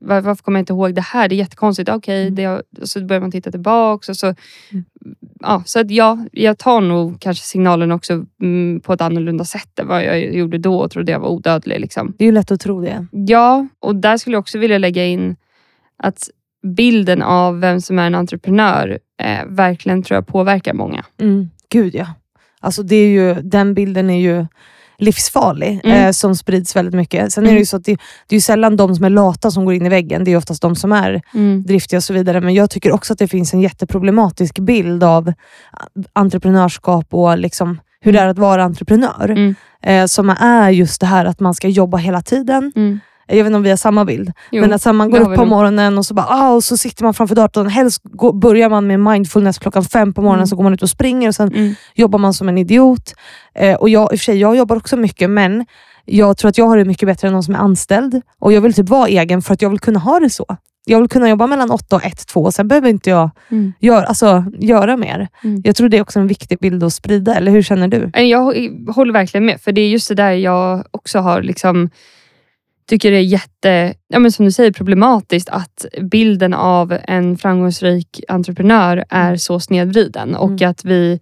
Var, 0.00 0.20
varför 0.20 0.42
kommer 0.42 0.58
jag 0.58 0.62
inte 0.62 0.72
ihåg 0.72 0.94
det 0.94 1.00
här? 1.00 1.28
Det 1.28 1.34
är 1.34 1.36
jättekonstigt. 1.36 1.88
Okej, 1.88 2.28
Mm. 2.28 2.44
har- 2.50 2.62
och 2.80 2.88
så 2.88 3.04
börjar 3.04 3.20
man 3.20 3.30
titta 3.30 3.50
tillbaka. 3.50 4.12
Och 4.12 4.16
så, 4.16 4.26
Mm. 4.26 4.84
ja, 5.40 5.62
så 5.66 5.80
att 5.80 5.90
ja, 5.90 6.18
jag 6.32 6.58
tar 6.58 6.80
nog 6.80 7.20
kanske 7.20 7.44
signalen 7.44 7.92
också 7.92 8.24
mm, 8.42 8.80
på 8.80 8.92
ett 8.92 9.00
annorlunda 9.00 9.44
sätt 9.44 9.78
än 9.78 9.86
vad 9.88 10.04
jag 10.04 10.34
gjorde 10.34 10.58
då 10.58 10.78
och 10.78 10.90
trodde 10.90 11.12
jag 11.12 11.20
var 11.20 11.28
odödlig. 11.28 11.80
Liksom. 11.80 12.14
Det 12.18 12.24
är 12.24 12.26
ju 12.26 12.32
lätt 12.32 12.50
att 12.50 12.60
tro 12.60 12.80
det. 12.80 13.06
Ja, 13.10 13.66
och 13.80 13.96
där 13.96 14.16
skulle 14.16 14.34
jag 14.34 14.40
också 14.40 14.58
vilja 14.58 14.78
lägga 14.78 15.04
in 15.06 15.36
att 16.02 16.28
bilden 16.76 17.22
av 17.22 17.60
vem 17.60 17.80
som 17.80 17.98
är 17.98 18.06
en 18.06 18.14
entreprenör 18.14 18.98
eh, 19.22 19.44
verkligen 19.46 20.02
tror 20.02 20.14
jag 20.16 20.26
påverkar 20.26 20.74
många. 20.74 21.04
Mm. 21.20 21.50
Gud 21.72 21.94
ja. 21.94 22.06
Alltså 22.60 22.82
det 22.82 22.96
är 22.96 23.08
ju, 23.08 23.34
den 23.34 23.74
bilden 23.74 24.10
är 24.10 24.20
ju 24.20 24.46
livsfarlig, 25.00 25.80
Mm. 25.84 26.04
eh, 26.06 26.10
som 26.12 26.36
sprids 26.36 26.76
väldigt 26.76 26.94
mycket. 26.94 27.32
Sen 27.32 27.44
är 27.44 27.46
det 27.46 27.50
Mm. 27.50 27.60
ju 27.60 27.66
så 27.66 27.76
att 27.76 27.84
det, 27.84 27.96
det 28.26 28.36
är 28.36 28.40
sällan 28.40 28.76
de 28.76 28.94
som 28.94 29.04
är 29.04 29.10
lata 29.10 29.50
som 29.50 29.64
går 29.64 29.74
in 29.74 29.86
i 29.86 29.88
väggen. 29.88 30.24
Det 30.24 30.30
är 30.32 30.36
oftast 30.36 30.62
de 30.62 30.76
som 30.76 30.92
är 30.92 31.22
driftiga 31.66 31.96
och 31.96 32.04
så 32.04 32.12
vidare. 32.14 32.40
Men 32.40 32.54
jag 32.54 32.70
tycker 32.70 32.92
också 32.92 33.12
att 33.12 33.18
det 33.18 33.28
finns 33.28 33.54
en 33.54 33.60
jätteproblematisk 33.60 34.58
bild 34.58 35.04
av 35.04 35.32
entreprenörskap 36.12 37.06
och 37.14 37.38
liksom 37.38 37.80
hur 38.00 38.12
det 38.12 38.18
är 38.20 38.26
att 38.28 38.38
vara 38.38 38.64
entreprenör. 38.64 39.30
Mm. 39.30 39.54
Eh, 39.82 40.06
som 40.06 40.30
är 40.30 40.70
just 40.70 41.00
det 41.00 41.06
här 41.06 41.24
att 41.24 41.40
man 41.40 41.54
ska 41.54 41.68
jobba 41.68 41.96
hela 41.98 42.20
tiden. 42.22 42.72
Mm. 42.76 43.00
Jag 43.28 43.36
vet 43.36 43.46
inte 43.46 43.56
om 43.56 43.62
vi 43.62 43.70
har 43.70 43.76
samma 43.76 44.04
bild. 44.04 44.32
Jo, 44.52 44.60
men 44.60 44.72
att 44.72 44.82
så 44.82 44.88
här, 44.88 44.94
man 44.94 45.10
går 45.10 45.18
upp 45.18 45.24
på 45.24 45.30
nog. 45.40 45.48
morgonen 45.48 45.98
och 45.98 46.06
så, 46.06 46.14
bara, 46.14 46.26
ah, 46.28 46.50
och 46.54 46.64
så 46.64 46.76
sitter 46.76 47.04
man 47.04 47.14
framför 47.14 47.34
datorn. 47.34 47.66
Helst 47.66 48.00
går, 48.04 48.32
börjar 48.32 48.68
man 48.70 48.86
med 48.86 49.00
mindfulness 49.00 49.58
klockan 49.58 49.84
fem 49.84 50.12
på 50.14 50.20
morgonen, 50.22 50.38
Mm. 50.38 50.46
så 50.46 50.56
går 50.56 50.62
man 50.62 50.74
ut 50.74 50.82
och 50.82 50.90
springer 50.90 51.28
och 51.28 51.34
sen 51.34 51.52
Mm. 51.54 51.74
jobbar 51.94 52.18
man 52.18 52.34
som 52.34 52.48
en 52.48 52.58
idiot. 52.58 53.14
Eh, 53.54 53.74
och 53.76 53.88
jag, 53.88 54.02
i 54.02 54.06
och 54.16 54.18
för 54.18 54.24
sig, 54.24 54.38
jag 54.38 54.56
jobbar 54.56 54.76
också 54.76 54.96
mycket, 54.96 55.30
men 55.30 55.66
jag 56.04 56.36
tror 56.36 56.48
att 56.48 56.58
jag 56.58 56.66
har 56.66 56.76
det 56.76 56.84
mycket 56.84 57.06
bättre 57.08 57.28
än 57.28 57.32
någon 57.34 57.42
som 57.42 57.54
är 57.54 57.58
anställd. 57.58 58.20
Och 58.40 58.52
Jag 58.52 58.60
vill 58.60 58.74
typ 58.74 58.88
vara 58.88 59.08
egen 59.08 59.42
för 59.42 59.54
att 59.54 59.62
jag 59.62 59.70
vill 59.70 59.80
kunna 59.80 59.98
ha 59.98 60.20
det 60.20 60.30
så. 60.30 60.46
Jag 60.86 60.98
vill 61.00 61.08
kunna 61.08 61.28
jobba 61.28 61.46
mellan 61.46 61.70
8 61.70 61.96
och 61.96 62.04
1, 62.04 62.26
2 62.26 62.40
och 62.42 62.54
sen 62.54 62.68
behöver 62.68 62.88
inte 62.88 63.10
jag 63.10 63.30
Mm. 63.50 63.72
gör, 63.80 64.02
alltså, 64.02 64.44
göra 64.58 64.96
mer. 64.96 65.28
Mm. 65.44 65.60
Jag 65.64 65.76
tror 65.76 65.88
det 65.88 65.96
är 65.96 66.02
också 66.02 66.18
en 66.20 66.26
viktig 66.26 66.58
bild 66.58 66.84
att 66.84 66.92
sprida, 66.92 67.34
eller 67.34 67.52
hur 67.52 67.62
känner 67.62 67.88
du? 67.88 68.10
Eh, 68.14 68.22
Jag 68.24 68.42
håller 68.94 69.12
verkligen 69.12 69.46
med, 69.46 69.60
för 69.60 69.72
det 69.72 69.80
är 69.80 69.88
just 69.88 70.08
det 70.08 70.14
där 70.14 70.30
jag 70.32 70.84
också 70.90 71.18
har 71.18 71.42
liksom 71.42 71.90
tycker 72.88 73.10
det 73.10 73.16
är 73.16 73.22
jätte, 73.22 73.94
ja 74.08 74.18
men 74.18 74.32
som 74.32 74.44
du 74.44 74.52
säger, 74.52 74.72
problematiskt 74.72 75.48
att 75.48 75.86
bilden 76.02 76.54
av 76.54 76.98
en 77.04 77.36
framgångsrik 77.38 78.20
entreprenör 78.28 79.04
är 79.08 79.36
så 79.36 79.60
snedvriden 79.60 80.34
och 80.34 80.50
Mm. 80.50 80.70
att 80.70 80.84
vi 80.84 81.20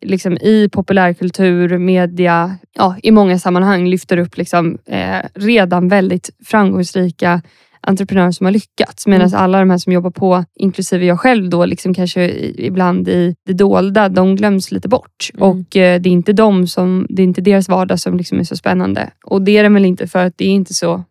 liksom 0.00 0.36
i 0.36 0.68
populärkultur, 0.72 1.78
media, 1.78 2.56
ja, 2.76 2.96
i 3.02 3.10
många 3.10 3.38
sammanhang 3.38 3.88
lyfter 3.88 4.16
upp 4.16 4.36
liksom, 4.36 4.78
eh, 4.86 5.20
redan 5.34 5.88
väldigt 5.88 6.30
framgångsrika 6.44 7.42
entreprenörer 7.86 8.30
som 8.30 8.44
har 8.46 8.52
lyckats. 8.52 9.06
Medan 9.06 9.28
Mm. 9.28 9.40
alla 9.40 9.58
de 9.58 9.70
här 9.70 9.78
som 9.78 9.92
jobbar 9.92 10.10
på, 10.10 10.44
inklusive 10.54 11.04
jag 11.04 11.20
själv, 11.20 11.48
då, 11.48 11.64
liksom 11.64 11.94
kanske 11.94 12.30
ibland 12.58 13.08
i 13.08 13.34
det 13.46 13.52
dolda, 13.52 14.08
de 14.08 14.36
glöms 14.36 14.70
lite 14.72 14.88
bort. 14.88 15.30
Mm. 15.34 15.48
Och 15.48 15.76
eh, 15.76 16.00
Det 16.00 16.08
är 16.08 16.12
inte 16.12 16.32
de 16.32 16.66
som, 16.66 17.06
det 17.08 17.22
är 17.22 17.24
inte 17.24 17.40
deras 17.40 17.68
vardag 17.68 18.00
som 18.00 18.16
liksom 18.16 18.38
är 18.38 18.44
så 18.44 18.56
spännande. 18.56 19.10
Och 19.24 19.42
det 19.42 19.56
är 19.58 19.62
den 19.62 19.74
väl 19.74 19.84
inte 19.84 20.06
för 20.06 20.26
att 20.26 20.38
det 20.38 20.44
är 20.44 20.50
inte 20.50 20.74
så, 20.74 21.04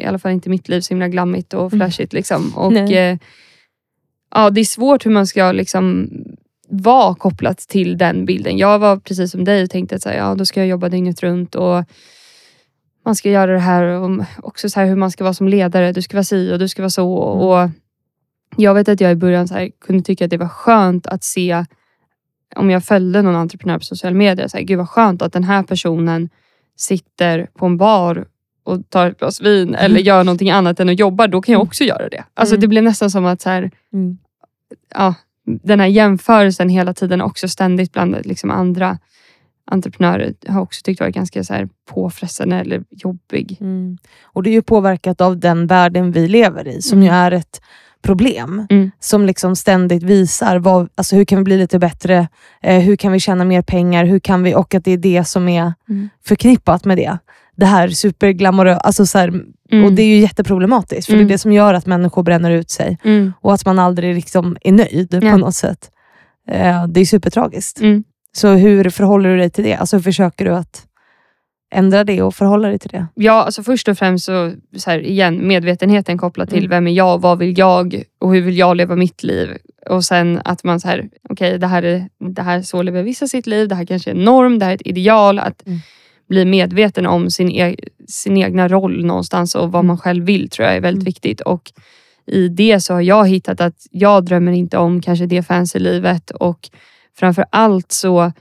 i 0.00 0.04
alla 0.04 0.18
fall 0.18 0.32
inte 0.32 0.50
mitt 0.50 0.68
liv, 0.68 0.80
så 0.80 0.94
himla 0.94 1.08
glammigt 1.08 1.54
och 1.54 1.70
flashigt. 1.72 2.12
Liksom. 2.12 2.52
Och, 2.56 2.72
eh, 2.92 3.18
ja, 4.34 4.50
det 4.50 4.60
är 4.60 4.64
svårt 4.64 5.06
hur 5.06 5.10
man 5.10 5.26
ska 5.26 5.52
liksom 5.52 6.10
vara 6.68 7.14
kopplat 7.14 7.58
till 7.58 7.98
den 7.98 8.24
bilden. 8.24 8.58
Jag 8.58 8.78
var 8.78 8.96
precis 8.96 9.30
som 9.30 9.44
dig 9.44 9.62
och 9.62 9.70
tänkte 9.70 9.94
att 9.96 10.02
så 10.02 10.08
här, 10.08 10.16
ja, 10.16 10.34
då 10.34 10.44
ska 10.44 10.60
jag 10.60 10.68
jobba 10.68 10.88
dygnet 10.88 11.22
runt 11.22 11.54
och 11.54 11.84
man 13.04 13.14
ska 13.16 13.30
göra 13.30 13.52
det 13.52 13.58
här 13.58 13.82
och 13.82 14.24
också 14.42 14.70
så 14.70 14.80
här 14.80 14.86
hur 14.86 14.96
man 14.96 15.10
ska 15.10 15.24
vara 15.24 15.34
som 15.34 15.48
ledare. 15.48 15.92
Du 15.92 16.02
ska 16.02 16.16
vara 16.16 16.24
si 16.24 16.52
och 16.52 16.58
du 16.58 16.68
ska 16.68 16.82
vara 16.82 16.90
så. 16.90 17.12
Och 17.12 17.68
jag 18.56 18.74
vet 18.74 18.88
att 18.88 19.00
jag 19.00 19.12
i 19.12 19.14
början 19.14 19.48
så 19.48 19.54
här, 19.54 19.70
kunde 19.80 20.02
tycka 20.02 20.24
att 20.24 20.30
det 20.30 20.36
var 20.36 20.48
skönt 20.48 21.06
att 21.06 21.24
se 21.24 21.64
om 22.56 22.70
jag 22.70 22.84
följde 22.84 23.22
någon 23.22 23.36
entreprenör 23.36 23.78
på 23.78 23.84
sociala 23.84 24.16
medier. 24.16 24.48
Så 24.48 24.56
här, 24.56 24.64
Gud 24.64 24.78
vad 24.78 24.88
skönt 24.88 25.22
att 25.22 25.32
den 25.32 25.44
här 25.44 25.62
personen 25.62 26.28
sitter 26.76 27.48
på 27.54 27.66
en 27.66 27.76
bar 27.76 28.26
och 28.64 28.90
tar 28.90 29.06
ett 29.10 29.18
glas 29.18 29.40
vin 29.40 29.74
eller 29.74 30.00
gör 30.00 30.24
någonting 30.24 30.50
annat 30.50 30.80
än 30.80 30.88
att 30.88 30.98
jobba. 30.98 31.26
Då 31.26 31.42
kan 31.42 31.52
jag 31.52 31.62
också 31.62 31.84
göra 31.84 32.08
det. 32.08 32.24
Alltså 32.34 32.54
Mm. 32.54 32.60
Det 32.60 32.68
blev 32.68 32.84
nästan 32.84 33.10
som 33.10 33.26
att 33.26 33.40
så 33.40 33.48
här, 33.50 33.70
Mm. 33.92 34.18
ja, 34.94 35.14
den 35.44 35.80
här 35.80 35.86
jämförelsen 35.86 36.68
hela 36.68 36.94
tiden 36.94 37.20
också 37.20 37.48
ständigt 37.48 37.92
bland 37.92 38.16
liksom 38.26 38.50
andra 38.50 38.98
entreprenörer 39.70 40.34
har 40.48 40.60
också 40.60 40.80
tyckt 40.84 41.00
varit 41.00 41.14
ganska 41.14 41.44
så 41.44 41.54
här 41.54 41.68
påfrestande 41.90 42.56
eller 42.56 42.82
jobbig. 42.90 43.56
Mm. 43.60 43.98
Och 44.22 44.42
Det 44.42 44.50
är 44.50 44.52
ju 44.52 44.62
påverkat 44.62 45.20
av 45.20 45.38
den 45.38 45.66
världen 45.66 46.12
vi 46.12 46.28
lever 46.28 46.68
i, 46.68 46.82
som 46.82 46.98
Mm. 46.98 47.06
ju 47.06 47.12
är 47.14 47.30
ett 47.32 47.60
problem. 48.02 48.66
Mm. 48.70 48.90
Som 49.00 49.26
liksom 49.26 49.56
ständigt 49.56 50.02
visar 50.02 50.58
vad, 50.58 50.88
alltså 50.94 51.16
hur 51.16 51.24
kan 51.24 51.38
vi 51.38 51.44
bli 51.44 51.56
lite 51.58 51.78
bättre, 51.78 52.28
eh, 52.62 52.78
hur 52.80 52.96
kan 52.96 53.12
vi 53.12 53.20
tjäna 53.20 53.44
mer 53.44 53.62
pengar, 53.62 54.04
hur 54.04 54.18
kan 54.18 54.42
vi, 54.42 54.54
och 54.54 54.74
att 54.74 54.84
det 54.84 54.90
är 54.92 54.98
det 54.98 55.24
som 55.24 55.48
är 55.48 55.72
Mm. 55.88 56.08
förknippat 56.24 56.84
med 56.84 56.96
det. 56.98 57.18
Det 57.56 57.66
här 57.66 57.88
superglamorösa, 57.88 58.80
alltså 58.80 59.06
så 59.06 59.18
här, 59.18 59.28
Mm. 59.72 59.84
och 59.84 59.92
det 59.92 60.02
är 60.02 60.06
ju 60.06 60.16
jätteproblematiskt, 60.18 61.06
för 61.06 61.12
Mm. 61.14 61.26
det 61.26 61.30
är 61.32 61.34
det 61.34 61.38
som 61.38 61.52
gör 61.52 61.74
att 61.74 61.86
människor 61.86 62.22
bränner 62.22 62.50
ut 62.50 62.70
sig 62.70 62.98
Mm. 63.04 63.32
och 63.40 63.54
att 63.54 63.66
man 63.66 63.78
aldrig 63.78 64.14
liksom 64.14 64.56
är 64.62 64.72
nöjd 64.72 65.08
Ja. 65.22 65.30
på 65.32 65.36
något 65.36 65.54
sätt. 65.54 65.90
Eh, 66.48 66.86
det 66.86 67.00
är 67.00 67.04
supertragiskt. 67.04 67.80
Mm. 68.44 68.58
Så 68.60 68.66
hur 68.66 68.90
förhåller 68.90 69.28
du 69.30 69.36
dig 69.36 69.50
till 69.50 69.64
det? 69.64 69.74
Alltså 69.74 70.00
försöker 70.00 70.44
du 70.44 70.50
att 70.54 70.86
ändra 71.74 72.04
det 72.04 72.22
och 72.22 72.34
förhålla 72.34 72.68
dig 72.68 72.78
till 72.78 72.90
det? 72.90 73.06
Ja, 73.14 73.32
alltså 73.32 73.62
först 73.62 73.88
och 73.88 73.98
främst 73.98 74.24
så, 74.24 74.52
så 74.76 74.90
här, 74.90 74.98
igen, 74.98 75.46
medvetenheten 75.48 76.18
kopplat 76.18 76.50
till 76.50 76.58
Mm. 76.58 76.70
vem 76.70 76.86
är 76.86 76.92
jag, 76.92 77.20
vad 77.20 77.38
vill 77.38 77.58
jag 77.58 78.02
och 78.20 78.34
hur 78.34 78.40
vill 78.42 78.58
jag 78.58 78.76
leva 78.76 78.96
mitt 78.96 79.22
liv? 79.22 79.48
Och 79.90 80.04
sen 80.04 80.40
att 80.44 80.64
man 80.64 80.80
så 80.80 80.88
här, 80.88 81.08
okej 81.28 81.58
det 81.58 81.66
här 81.66 81.82
är 81.82 82.08
det 82.34 82.42
här, 82.42 82.62
så 82.62 82.82
lever 82.82 83.02
vissa 83.02 83.26
sitt 83.26 83.46
liv, 83.46 83.68
det 83.68 83.74
här 83.74 83.84
kanske 83.86 84.10
är 84.10 84.14
en 84.14 84.24
norm, 84.24 84.58
det 84.58 84.64
här 84.64 84.72
är 84.72 84.76
ett 84.76 84.86
ideal. 84.86 85.38
Att 85.38 85.66
Mm. 85.66 85.78
bli 86.28 86.44
medveten 86.44 87.06
om 87.06 87.30
sin, 87.30 87.50
e 87.50 87.76
sin 88.08 88.36
egna 88.36 88.68
roll 88.68 89.04
någonstans 89.04 89.54
och 89.54 89.72
vad 89.72 89.84
man 89.84 89.98
själv 89.98 90.24
vill 90.24 90.50
tror 90.50 90.66
jag 90.68 90.76
är 90.76 90.80
väldigt 90.80 91.02
Mm. 91.02 91.04
viktigt. 91.10 91.40
Och 91.40 91.72
i 92.26 92.48
det 92.48 92.80
så 92.80 92.94
har 92.94 93.00
jag 93.00 93.28
hittat 93.28 93.60
att 93.60 93.86
jag 93.90 94.24
drömmer 94.24 94.52
inte 94.52 94.78
om 94.78 95.00
kanske 95.00 95.26
det 95.26 95.42
fancy-livet 95.42 96.30
och 96.30 96.58
framför 97.14 97.44
allt 97.50 97.92
så 97.92 98.32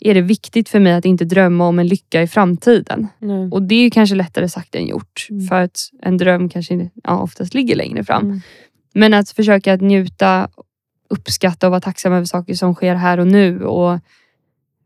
är 0.00 0.14
det 0.14 0.20
viktigt 0.20 0.68
för 0.68 0.80
mig 0.80 0.92
att 0.92 1.04
inte 1.04 1.24
drömma 1.24 1.68
om 1.68 1.78
en 1.78 1.86
lycka 1.86 2.22
i 2.22 2.26
framtiden. 2.26 3.08
Nej. 3.18 3.50
Och 3.50 3.62
det 3.62 3.74
är 3.74 3.82
ju 3.82 3.90
kanske 3.90 4.16
lättare 4.16 4.48
sagt 4.48 4.74
än 4.74 4.86
gjort. 4.86 5.26
Mm. 5.30 5.46
För 5.46 5.60
att 5.60 5.78
en 6.02 6.16
dröm 6.16 6.48
kanske 6.48 6.90
ja, 7.02 7.18
oftast 7.18 7.54
ligger 7.54 7.76
längre 7.76 8.04
fram. 8.04 8.24
Mm. 8.24 8.40
Men 8.94 9.14
att 9.14 9.30
försöka 9.30 9.72
att 9.72 9.80
njuta, 9.80 10.48
uppskatta 11.10 11.66
och 11.66 11.70
vara 11.70 11.80
tacksam 11.80 12.12
över 12.12 12.26
saker 12.26 12.54
som 12.54 12.74
sker 12.74 12.94
här 12.94 13.18
och 13.18 13.26
nu. 13.26 13.64
Och 13.64 13.98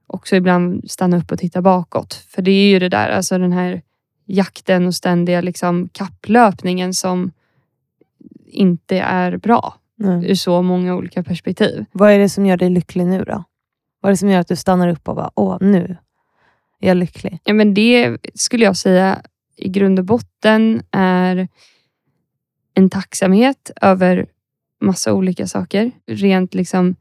också 0.06 0.36
ibland 0.36 0.90
stanna 0.90 1.16
upp 1.16 1.32
och 1.32 1.38
titta 1.38 1.62
bakåt. 1.62 2.14
För 2.14 2.42
det 2.42 2.50
är 2.50 2.68
ju 2.68 2.78
det 2.78 2.88
där, 2.88 3.08
alltså 3.08 3.38
den 3.38 3.52
här 3.52 3.82
jakten 4.26 4.86
och 4.86 4.94
ständiga 4.94 5.40
liksom, 5.40 5.88
kapplöpningen 5.92 6.94
som 6.94 7.32
inte 8.46 8.98
är 8.98 9.36
bra 9.36 9.74
Nej. 10.02 10.30
ur 10.30 10.34
så 10.34 10.62
många 10.62 10.94
olika 10.94 11.22
perspektiv. 11.22 11.84
Vad 11.92 12.10
är 12.10 12.18
det 12.18 12.28
som 12.28 12.46
gör 12.46 12.56
dig 12.56 12.70
lycklig 12.70 13.06
nu 13.06 13.24
då? 13.24 13.44
Vad 14.00 14.10
är 14.10 14.12
det 14.12 14.16
som 14.16 14.30
gör 14.30 14.40
att 14.40 14.48
du 14.48 14.56
stannar 14.56 14.88
upp 14.88 15.08
och 15.08 15.16
bara, 15.16 15.30
åh 15.34 15.56
nu 15.60 15.96
är 16.80 16.88
jag 16.88 16.96
lycklig? 16.96 17.38
Ja, 17.44 17.54
men 17.54 17.74
det 17.74 18.18
skulle 18.34 18.64
jag 18.64 18.76
säga 18.76 19.22
i 19.56 19.68
grund 19.68 19.98
och 19.98 20.04
botten 20.04 20.82
är 20.90 21.48
en 22.74 22.90
tacksamhet 22.90 23.70
över 23.80 24.26
massa 24.80 25.12
olika 25.12 25.46
saker. 25.46 25.90
Rent 26.06 26.54
liksom 26.54 26.96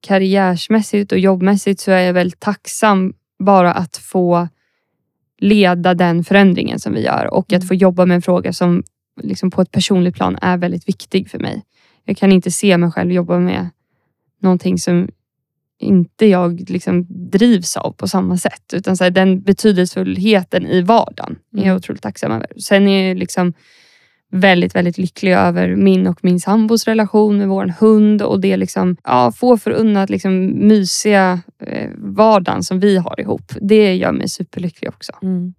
karriärsmässigt 0.00 1.12
och 1.12 1.18
jobbmässigt 1.18 1.80
så 1.80 1.90
är 1.90 2.00
jag 2.00 2.12
väldigt 2.12 2.40
tacksam 2.40 3.14
bara 3.38 3.72
att 3.72 3.96
få 3.96 4.48
leda 5.38 5.94
den 5.94 6.24
förändringen 6.24 6.78
som 6.80 6.92
vi 6.92 7.04
gör 7.04 7.34
och 7.34 7.52
Mm. 7.52 7.58
att 7.62 7.68
få 7.68 7.74
jobba 7.74 8.06
med 8.06 8.14
en 8.14 8.22
fråga 8.22 8.52
som 8.52 8.82
liksom 9.22 9.50
på 9.50 9.62
ett 9.62 9.70
personligt 9.70 10.14
plan 10.14 10.38
är 10.42 10.56
väldigt 10.56 10.88
viktig 10.88 11.30
för 11.30 11.38
mig. 11.38 11.62
Jag 12.06 12.16
kan 12.16 12.32
inte 12.32 12.50
se 12.50 12.76
mig 12.78 12.90
själv 12.90 13.12
jobba 13.12 13.38
med 13.38 13.68
någonting 14.42 14.78
som 14.78 15.08
inte 15.78 16.26
jag 16.26 16.70
liksom 16.70 17.06
drivs 17.08 17.76
av 17.76 17.92
på 17.92 18.08
samma 18.08 18.36
sätt. 18.36 18.72
Utan 18.72 18.96
så 18.96 19.04
här, 19.04 19.10
den 19.10 19.42
betydelsefullheten 19.42 20.66
i 20.66 20.82
vardagen 20.82 21.36
är 21.52 21.58
jag 21.58 21.64
Mm. 21.64 21.76
otroligt 21.76 22.02
tacksam 22.02 22.32
över. 22.32 22.46
Sen 22.60 22.88
är 22.88 23.08
jag 23.08 23.16
liksom 23.18 23.52
väldigt, 24.30 24.74
väldigt 24.74 24.98
lycklig 24.98 25.32
över 25.32 25.76
min 25.76 26.06
och 26.06 26.18
min 26.22 26.40
sambos 26.40 26.84
relation 26.84 27.38
med 27.38 27.48
vår 27.48 27.74
hund 27.80 28.22
och 28.22 28.40
det 28.40 28.56
liksom, 28.56 28.96
ja, 29.04 29.32
få 29.32 29.56
förunnat 29.58 30.10
liksom 30.10 30.66
mysiga 30.68 31.40
eh, 31.66 31.90
vardagen 31.96 32.62
som 32.62 32.80
vi 32.80 32.96
har 32.96 33.20
ihop. 33.20 33.52
Det 33.60 33.94
gör 33.94 34.12
mig 34.12 34.28
superlycklig 34.28 34.88
också. 34.90 35.12
Mm. 35.22 35.54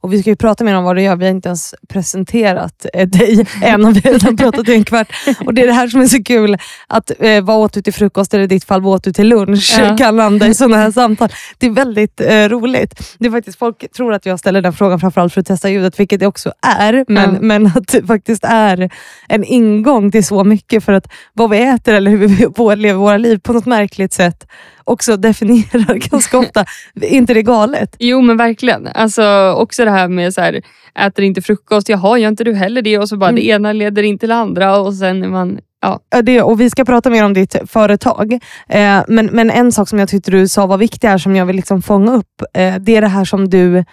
Och 0.00 0.12
Vi 0.12 0.20
ska 0.20 0.30
ju 0.30 0.36
prata 0.36 0.64
mer 0.64 0.76
om 0.76 0.84
vad 0.84 0.96
du 0.96 1.02
gör. 1.02 1.16
Vi 1.16 1.24
har 1.24 1.30
inte 1.32 1.48
ens 1.48 1.74
presenterat 1.88 2.86
eh, 2.94 3.08
dig 3.08 3.46
än 3.62 3.84
och 3.84 3.96
vi 3.96 4.00
har 4.04 4.12
redan 4.12 4.36
pratat 4.36 4.68
i 4.68 4.74
en 4.74 4.84
kvart. 4.84 5.08
Och 5.46 5.54
Det 5.54 5.62
är 5.62 5.66
det 5.66 5.72
här 5.72 5.88
som 5.88 6.00
är 6.00 6.06
så 6.06 6.22
kul. 6.22 6.56
Att 6.86 7.10
eh, 7.18 7.44
vad 7.44 7.56
åt 7.56 7.72
du 7.72 7.82
till 7.82 7.92
frukost 7.92 8.34
eller 8.34 8.44
i 8.44 8.46
ditt 8.46 8.64
fall 8.64 8.82
vad 8.82 8.94
åt 8.94 9.04
du 9.04 9.12
till 9.12 9.28
lunch 9.28 9.76
Ja. 9.78 9.96
kan 9.98 10.16
landa 10.16 10.46
i 10.46 10.54
sådana 10.54 10.76
här 10.76 10.90
samtal. 10.90 11.28
Det 11.58 11.66
är 11.66 11.70
väldigt 11.70 12.20
eh, 12.20 12.48
roligt. 12.48 13.16
Det 13.18 13.26
är 13.26 13.30
faktiskt, 13.30 13.58
folk 13.58 13.92
tror 13.96 14.12
att 14.12 14.26
jag 14.26 14.38
ställer 14.38 14.62
den 14.62 14.72
frågan 14.72 15.00
framförallt 15.00 15.32
för 15.34 15.40
att 15.40 15.46
testa 15.46 15.70
ljudet, 15.70 16.00
vilket 16.00 16.20
det 16.20 16.26
också 16.26 16.52
är. 16.62 17.04
Men, 17.08 17.34
Ja. 17.34 17.40
men 17.40 17.66
att 17.66 17.88
det 17.88 18.06
faktiskt 18.06 18.44
är 18.44 18.90
en 19.28 19.44
ingång 19.44 20.10
till 20.12 20.24
så 20.24 20.44
mycket. 20.44 20.84
För 20.84 20.92
att 20.92 21.08
vad 21.32 21.50
vi 21.50 21.62
äter 21.62 21.94
eller 21.94 22.10
hur 22.10 22.18
vi 22.18 22.76
lever 22.76 22.98
våra 22.98 23.16
liv 23.16 23.38
på 23.38 23.52
något 23.52 23.66
märkligt 23.66 24.12
sätt 24.12 24.46
också 24.88 25.16
definierar 25.16 25.94
ganska 26.10 26.38
ofta. 26.38 26.64
Är 27.00 27.08
inte 27.08 27.34
det 27.34 27.42
galet? 27.42 27.96
Jo 27.98 28.20
men 28.20 28.36
verkligen. 28.36 28.86
Alltså, 28.86 29.52
också 29.56 29.84
det 29.84 29.90
här 29.90 30.08
med 30.08 30.34
så 30.34 30.40
här, 30.40 30.62
äter 30.98 31.24
inte 31.24 31.42
frukost, 31.42 31.88
jaha 31.88 32.18
gör 32.18 32.28
inte 32.28 32.44
du 32.44 32.54
heller 32.54 32.82
det? 32.82 32.98
Och 32.98 33.08
så 33.08 33.16
bara 33.16 33.30
Mm. 33.30 33.36
det 33.40 33.46
ena 33.46 33.72
leder 33.72 34.02
in 34.02 34.18
till 34.18 34.28
det 34.28 34.34
andra 34.34 34.78
och 34.78 34.94
sen 34.94 35.22
är 35.24 35.28
man, 35.28 35.58
ja. 35.82 36.00
Ja, 36.10 36.22
det, 36.22 36.42
och 36.42 36.60
vi 36.60 36.70
ska 36.70 36.84
prata 36.84 37.10
mer 37.10 37.24
om 37.24 37.34
ditt 37.34 37.56
företag. 37.66 38.32
Eh, 38.68 39.02
men, 39.08 39.26
men 39.26 39.50
en 39.50 39.72
sak 39.72 39.88
som 39.88 39.98
jag 39.98 40.08
tyckte 40.08 40.30
du 40.30 40.48
sa 40.48 40.66
var 40.66 40.78
viktig 40.78 41.08
här, 41.08 41.18
som 41.18 41.36
jag 41.36 41.46
vill 41.46 41.56
liksom 41.56 41.82
fånga 41.82 42.14
upp, 42.14 42.42
eh, 42.54 42.74
det 42.80 42.96
är 42.96 43.00
det 43.00 43.08
här 43.08 43.24
som 43.24 43.48
du 43.48 43.84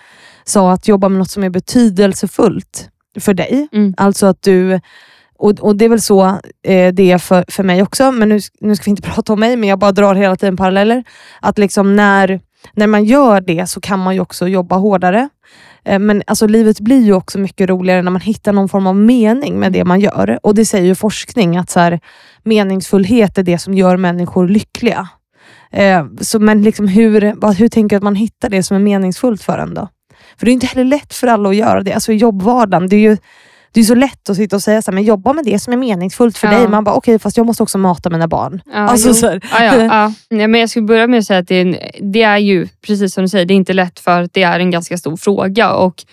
sa, 0.43 0.71
att 0.71 0.87
jobba 0.87 1.09
med 1.09 1.19
något 1.19 1.29
som 1.31 1.43
är 1.43 1.49
betydelsefullt 1.49 2.89
för 3.19 3.33
dig. 3.33 3.67
Mm. 3.73 3.93
Alltså 3.97 4.25
att 4.25 4.41
du, 4.41 4.79
och, 5.37 5.59
och 5.59 5.75
det 5.75 5.85
är 5.85 5.89
väl 5.89 6.01
så 6.01 6.25
eh, 6.63 6.93
det 6.93 7.11
är 7.11 7.17
för, 7.17 7.45
för 7.47 7.63
mig 7.63 7.81
också, 7.81 8.11
men 8.11 8.29
nu, 8.29 8.39
nu 8.59 8.75
ska 8.75 8.83
vi 8.85 8.89
inte 8.91 9.09
prata 9.13 9.33
om 9.33 9.39
mig, 9.39 9.55
men 9.55 9.69
jag 9.69 9.79
bara 9.79 9.91
drar 9.91 10.15
hela 10.15 10.35
tiden 10.35 10.57
paralleller. 10.57 11.03
Att 11.41 11.57
liksom 11.57 11.95
när, 11.95 12.39
när 12.73 12.87
man 12.87 13.05
gör 13.05 13.41
det 13.41 13.69
så 13.69 13.81
kan 13.81 13.99
man 13.99 14.13
ju 14.13 14.19
också 14.19 14.47
jobba 14.47 14.75
hårdare. 14.75 15.29
Eh, 15.85 15.99
Men 15.99 16.23
alltså, 16.27 16.47
livet 16.47 16.79
blir 16.79 17.01
ju 17.01 17.13
också 17.13 17.39
mycket 17.39 17.69
roligare 17.69 18.01
när 18.01 18.11
man 18.11 18.21
hittar 18.21 18.53
någon 18.53 18.69
form 18.69 18.87
av 18.87 18.95
mening 18.95 19.59
med 19.59 19.71
det 19.71 19.83
man 19.85 19.99
gör. 19.99 20.39
Och 20.43 20.55
det 20.55 20.65
säger 20.65 20.85
ju 20.85 20.95
forskning, 20.95 21.57
att 21.57 21.69
så 21.69 21.79
här, 21.79 21.99
meningsfullhet 22.43 23.37
är 23.37 23.43
det 23.43 23.57
som 23.57 23.73
gör 23.73 23.97
människor 23.97 24.47
lyckliga. 24.47 25.07
Eh, 25.71 26.05
så, 26.21 26.39
men 26.39 26.61
liksom 26.61 26.87
hur, 26.87 27.33
vad, 27.35 27.55
hur 27.55 27.67
tänker 27.67 27.95
du 27.95 27.97
att 27.97 28.03
man 28.03 28.15
hittar 28.15 28.49
det 28.49 28.63
som 28.63 28.75
är 28.75 28.81
meningsfullt 28.81 29.43
för 29.43 29.57
en 29.57 29.73
då? 29.73 29.87
För 30.37 30.45
det 30.45 30.51
är 30.51 30.53
inte 30.53 30.67
heller 30.67 30.83
lätt 30.83 31.13
för 31.13 31.27
alla 31.27 31.49
att 31.49 31.55
göra 31.55 31.81
det. 31.81 31.93
Alltså 31.93 32.11
i 32.11 32.15
jobbvardagen, 32.15 32.89
det 32.89 32.95
är 32.95 32.99
ju 32.99 33.17
det 33.75 33.81
är 33.81 33.83
så 33.83 33.95
lätt 33.95 34.29
att 34.29 34.35
sitta 34.35 34.55
och 34.55 34.61
säga 34.61 34.81
så 34.81 34.91
här, 34.91 34.95
men 34.95 35.03
jobba 35.03 35.33
med 35.33 35.45
det 35.45 35.59
som 35.59 35.73
är 35.73 35.77
meningsfullt 35.77 36.37
för 36.37 36.47
Ja. 36.51 36.57
dig. 36.59 36.67
Man 36.67 36.83
bara, 36.83 36.95
okej 36.95 37.19
fast 37.19 37.37
jag 37.37 37.45
måste 37.45 37.63
också 37.63 37.77
mata 37.77 38.09
mina 38.09 38.27
barn. 38.27 38.61
ja 38.65 38.73
Alltså, 38.73 39.13
så 39.13 39.25
ja, 39.25 39.39
ja, 39.51 39.75
ja. 39.83 40.13
Nej, 40.29 40.47
men 40.47 40.59
jag 40.61 40.69
skulle 40.69 40.85
börja 40.85 41.07
med 41.07 41.19
att 41.19 41.25
säga 41.25 41.39
att 41.39 41.47
det 41.47 41.55
är, 41.55 41.61
en, 41.61 41.75
det 42.11 42.21
är 42.21 42.37
ju, 42.37 42.67
precis 42.87 43.13
som 43.13 43.23
du 43.23 43.27
säger, 43.29 43.45
det 43.45 43.53
är 43.53 43.55
inte 43.55 43.73
lätt 43.73 43.99
för 43.99 44.21
att 44.21 44.33
det 44.33 44.43
är 44.43 44.59
en 44.59 44.71
ganska 44.71 44.97
stor 44.97 45.17
fråga. 45.17 45.73
Och 45.73 46.03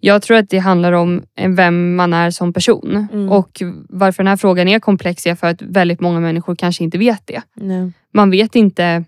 jag 0.00 0.22
tror 0.22 0.36
att 0.36 0.50
det 0.50 0.58
handlar 0.58 0.92
om 0.92 1.22
vem 1.48 1.96
man 1.96 2.12
är 2.12 2.30
som 2.30 2.52
person. 2.52 3.08
Mm. 3.12 3.32
Och 3.32 3.62
varför 3.88 4.22
den 4.22 4.28
här 4.28 4.36
frågan 4.36 4.68
är 4.68 4.78
komplex 4.80 5.26
är 5.26 5.34
för 5.34 5.46
att 5.46 5.62
väldigt 5.62 6.00
många 6.00 6.20
människor 6.20 6.54
kanske 6.56 6.84
inte 6.84 6.98
vet 6.98 7.22
det. 7.26 7.42
Nej. 7.54 7.92
man 8.14 8.30
vet 8.30 8.56
inte 8.56 9.04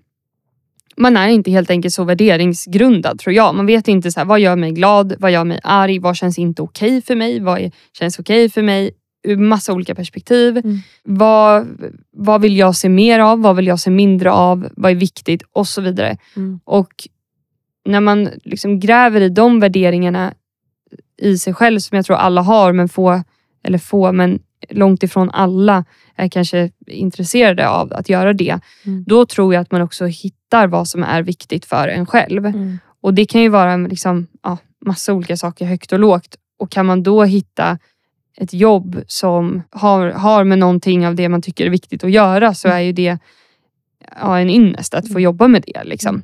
man 1.01 1.17
är 1.17 1.29
inte 1.29 1.51
helt 1.51 1.71
enkelt 1.71 1.95
så 1.95 2.05
värderingsgrundad 2.05 3.19
tror 3.19 3.35
jag. 3.35 3.55
Man 3.55 3.67
vet 3.67 3.89
inte 3.89 4.13
så 4.13 4.21
här, 4.21 4.25
vad 4.25 4.41
gör 4.41 4.57
mig 4.57 4.71
glad, 4.71 5.15
vad 5.19 5.31
gör 5.31 5.45
mig 5.45 5.61
arg, 5.63 5.99
vad 5.99 6.17
känns 6.17 6.39
inte 6.39 6.63
okej 6.63 7.03
för 7.03 7.17
mig, 7.17 7.41
vad 7.41 7.59
är, 7.59 7.73
känns 7.93 8.19
okej 8.19 8.51
för 8.51 8.63
mig 8.63 8.91
ur 9.23 9.37
massa 9.37 9.73
olika 9.73 9.95
perspektiv. 9.95 10.57
Mm. 10.57 10.79
Vad, 11.03 11.67
vad 12.13 12.41
vill 12.41 12.57
jag 12.57 12.77
se 12.77 12.89
mer 12.89 13.21
av, 13.21 13.43
vad 13.43 13.57
vill 13.57 13.67
jag 13.67 13.81
se 13.81 13.91
mindre 13.91 14.33
av, 14.33 14.69
vad 14.77 14.91
är 14.91 14.97
viktigt 14.97 15.43
och 15.53 15.69
så 15.69 15.81
vidare. 15.81 16.17
Mm. 16.37 16.61
Och 16.65 16.93
när 17.85 18.01
man 18.01 18.29
liksom 18.45 18.81
gräver 18.81 19.21
i 19.21 19.29
de 19.29 19.61
värderingarna 19.61 20.35
i 21.23 21.39
sig 21.39 21.55
själv 21.55 21.79
som 21.79 21.97
jag 21.97 22.07
tror 22.07 22.17
alla 22.17 22.41
har, 22.41 22.73
men 22.73 22.89
få, 22.89 23.23
eller 23.65 23.79
få, 23.79 24.13
men 24.13 24.39
långt 24.71 25.03
ifrån 25.03 25.31
alla 25.31 25.85
är 26.17 26.29
kanske 26.29 26.71
intresserade 26.87 27.69
av 27.69 27.93
att 27.93 28.09
göra 28.09 28.33
det. 28.33 28.61
Mm. 28.87 29.05
Då 29.07 29.27
tror 29.27 29.55
jag 29.55 29.61
att 29.61 29.73
man 29.73 29.83
också 29.83 30.07
hittar 30.07 30.40
vad 30.67 30.89
som 30.89 31.03
är 31.03 31.23
viktigt 31.23 31.65
för 31.65 31.89
en 31.89 32.07
själv. 32.07 32.47
Mm. 32.47 32.79
Och 33.01 33.15
det 33.15 33.25
kan 33.25 33.43
ju 33.43 33.49
vara 33.49 33.77
liksom, 33.77 34.27
ja, 34.43 34.59
massa 34.87 35.13
olika 35.13 35.37
saker, 35.37 35.67
högt 35.67 35.93
och 35.93 35.99
lågt. 35.99 36.37
Och 36.59 36.71
kan 36.71 36.87
man 36.87 37.03
då 37.03 37.25
hitta 37.25 37.79
ett 38.37 38.53
jobb 38.53 39.03
som 39.07 39.63
har, 39.71 40.11
har 40.11 40.45
med 40.45 40.59
någonting 40.59 41.07
av 41.07 41.15
det 41.15 41.29
man 41.29 41.43
tycker 41.43 41.67
är 41.67 41.71
viktigt 41.71 42.05
att 42.05 42.11
göra 42.11 42.55
så 42.55 42.69
är 42.69 42.81
ju 42.81 42.93
det 42.93 43.19
ja, 44.21 44.39
en 44.39 44.51
ynnest 44.51 44.95
att 44.95 45.13
få 45.13 45.21
jobba 45.21 45.49
med 45.49 45.65
det. 45.67 45.85
Liksom. 45.85 46.23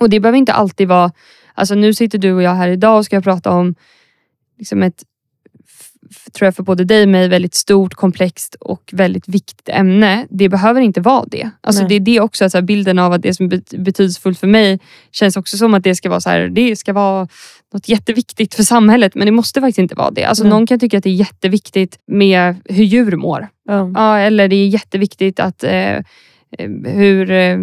Och 0.00 0.10
det 0.10 0.20
behöver 0.20 0.38
inte 0.38 0.52
alltid 0.52 0.88
vara... 0.88 1.12
Alltså 1.54 1.74
nu 1.74 1.94
sitter 1.94 2.18
du 2.18 2.32
och 2.32 2.42
jag 2.42 2.54
här 2.54 2.68
idag 2.68 2.98
och 2.98 3.04
ska 3.04 3.20
prata 3.20 3.50
om 3.50 3.74
liksom 4.58 4.82
ett, 4.82 5.04
tror 6.32 6.46
jag 6.46 6.54
för 6.54 6.62
både 6.62 6.84
dig 6.84 7.02
och 7.02 7.08
mig, 7.08 7.28
väldigt 7.28 7.54
stort, 7.54 7.94
komplext 7.94 8.56
och 8.60 8.90
väldigt 8.92 9.28
viktigt 9.28 9.68
ämne. 9.68 10.26
Det 10.30 10.48
behöver 10.48 10.80
inte 10.80 11.00
vara 11.00 11.24
det. 11.26 11.50
Alltså 11.60 11.82
Nej. 11.82 11.88
det 11.88 11.94
är 11.94 12.00
det 12.00 12.20
också, 12.20 12.44
alltså 12.44 12.62
bilden 12.62 12.98
av 12.98 13.12
att 13.12 13.22
det 13.22 13.34
som 13.34 13.46
är 13.46 13.50
bet- 13.50 13.74
betydelsefullt 13.84 14.38
för 14.38 14.46
mig 14.46 14.80
känns 15.12 15.36
också 15.36 15.56
som 15.56 15.74
att 15.74 15.84
det 15.84 15.94
ska 15.94 16.08
vara 16.08 16.20
så 16.20 16.30
här, 16.30 16.48
det 16.48 16.76
ska 16.76 16.92
vara 16.92 17.28
något 17.72 17.88
jätteviktigt 17.88 18.54
för 18.54 18.62
samhället, 18.62 19.14
men 19.14 19.26
det 19.26 19.32
måste 19.32 19.60
faktiskt 19.60 19.78
inte 19.78 19.94
vara 19.94 20.10
det. 20.10 20.24
Alltså 20.24 20.44
Nej. 20.44 20.50
någon 20.50 20.66
kan 20.66 20.80
tycka 20.80 20.98
att 20.98 21.04
det 21.04 21.10
är 21.10 21.14
jätteviktigt 21.14 21.98
med 22.06 22.54
hur 22.64 22.84
djur 22.84 23.16
mår. 23.16 23.48
Ja. 23.68 23.92
Ja, 23.94 24.18
eller 24.18 24.48
det 24.48 24.56
är 24.56 24.68
jätteviktigt 24.68 25.40
att 25.40 25.64
eh, 25.64 25.72
eh, 25.72 26.02
hur 26.84 27.30
eh, 27.30 27.58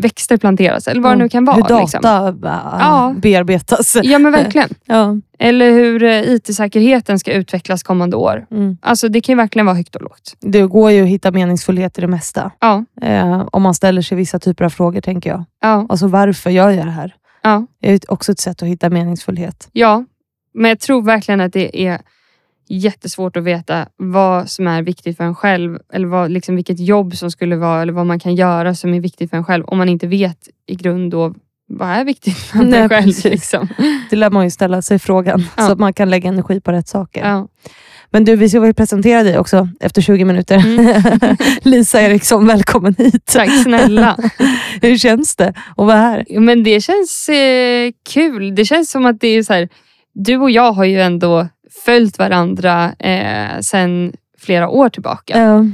växter 0.00 0.36
planteras 0.36 0.88
eller 0.88 1.00
vad 1.00 1.12
det 1.12 1.16
nu 1.16 1.28
kan 1.28 1.44
vara. 1.44 1.56
Hur 1.56 1.62
data 1.62 1.80
liksom. 1.80 2.00
Ja. 2.42 3.14
bearbetas. 3.18 3.96
Ja 4.02 4.18
men 4.18 4.32
verkligen. 4.32 4.68
Ja. 4.84 5.16
Eller 5.38 5.70
hur 5.70 6.02
eh, 6.02 6.20
IT-säkerheten 6.22 7.18
ska 7.18 7.32
utvecklas 7.32 7.82
kommande 7.82 8.16
år. 8.16 8.46
Mm. 8.50 8.78
Alltså 8.82 9.08
det 9.08 9.20
kan 9.20 9.32
ju 9.32 9.36
verkligen 9.36 9.66
vara 9.66 9.76
högt 9.76 9.96
och 9.96 10.02
lågt. 10.02 10.36
Det 10.40 10.62
går 10.62 10.90
ju 10.90 11.02
att 11.02 11.08
hitta 11.08 11.30
meningsfullhet 11.30 11.98
i 11.98 12.00
det 12.00 12.06
mesta. 12.06 12.50
Ja, 12.60 12.84
Eh, 13.02 13.46
om 13.52 13.62
man 13.62 13.74
ställer 13.74 14.02
sig 14.02 14.16
vissa 14.16 14.38
typer 14.38 14.64
av 14.64 14.70
frågor, 14.70 15.00
tänker 15.00 15.30
jag. 15.30 15.44
ja, 15.62 15.86
Alltså 15.88 16.06
varför 16.06 16.50
gör 16.50 16.70
jag 16.70 16.86
det 16.86 16.90
här? 16.92 17.14
ja, 17.42 17.66
Det 17.80 17.92
är 17.92 18.00
också 18.12 18.32
ett 18.32 18.40
sätt 18.40 18.62
att 18.62 18.68
hitta 18.68 18.90
meningsfullhet. 18.90 19.68
ja. 19.72 20.04
Men 20.54 20.68
jag 20.68 20.80
tror 20.80 21.02
verkligen 21.02 21.40
att 21.40 21.52
det 21.52 21.86
är 21.86 22.00
jättesvårt 22.68 23.36
att 23.36 23.44
veta 23.44 23.88
vad 23.96 24.50
som 24.50 24.66
är 24.66 24.82
viktigt 24.82 25.16
för 25.16 25.24
en 25.24 25.34
själv. 25.34 25.78
Eller 25.92 26.06
vad, 26.06 26.30
liksom 26.30 26.56
vilket 26.56 26.80
jobb 26.80 27.16
som 27.16 27.30
skulle 27.30 27.56
vara 27.56 27.82
eller 27.82 27.92
vad 27.92 28.06
man 28.06 28.20
kan 28.20 28.34
göra 28.34 28.74
som 28.74 28.94
är 28.94 29.00
viktigt 29.00 29.30
för 29.30 29.36
en 29.36 29.44
själv. 29.44 29.64
Om 29.64 29.78
man 29.78 29.88
inte 29.88 30.06
vet 30.06 30.48
i 30.66 30.74
grund 30.74 31.10
då 31.10 31.34
vad 31.68 31.88
är 31.88 32.04
viktigt 32.04 32.36
för 32.36 32.58
Nej, 32.58 32.80
mig 32.80 32.88
själv? 32.88 33.12
Liksom. 33.24 33.68
Det 34.10 34.16
lär 34.16 34.30
man 34.30 34.44
ju 34.44 34.50
ställa 34.50 34.82
sig 34.82 34.98
frågan 34.98 35.44
Ja. 35.56 35.66
så 35.66 35.72
att 35.72 35.78
man 35.78 35.92
kan 35.92 36.10
lägga 36.10 36.28
energi 36.28 36.60
på 36.60 36.72
rätt 36.72 36.88
saker. 36.88 37.28
Ja. 37.28 37.48
Men 38.10 38.24
du, 38.24 38.36
vi 38.36 38.48
ska 38.48 38.60
väl 38.60 38.74
presentera 38.74 39.22
dig 39.22 39.38
också 39.38 39.68
efter 39.80 40.02
20 40.02 40.24
minuter. 40.24 40.56
Mm. 40.56 41.36
Lisa 41.62 42.00
Eriksson, 42.00 42.46
välkommen 42.46 42.94
hit. 42.98 43.24
Tack 43.24 43.62
snälla. 43.62 44.16
Hur 44.82 44.98
känns 44.98 45.36
det 45.36 45.48
att 45.48 45.86
vara 45.86 45.96
här? 45.96 46.40
Men 46.40 46.62
det 46.62 46.80
känns 46.80 47.28
eh, 47.28 47.90
kul. 48.08 48.54
Det 48.54 48.64
känns 48.64 48.90
som 48.90 49.06
att 49.06 49.20
det 49.20 49.28
är 49.28 49.42
så 49.42 49.52
här, 49.52 49.68
du 50.14 50.36
och 50.36 50.50
jag 50.50 50.72
har 50.72 50.84
ju 50.84 51.00
ändå 51.00 51.48
följt 51.84 52.18
varandra 52.18 52.92
eh, 52.98 53.60
sedan 53.60 54.12
flera 54.38 54.68
år 54.68 54.88
tillbaka. 54.88 55.38
Ja, 55.38 55.64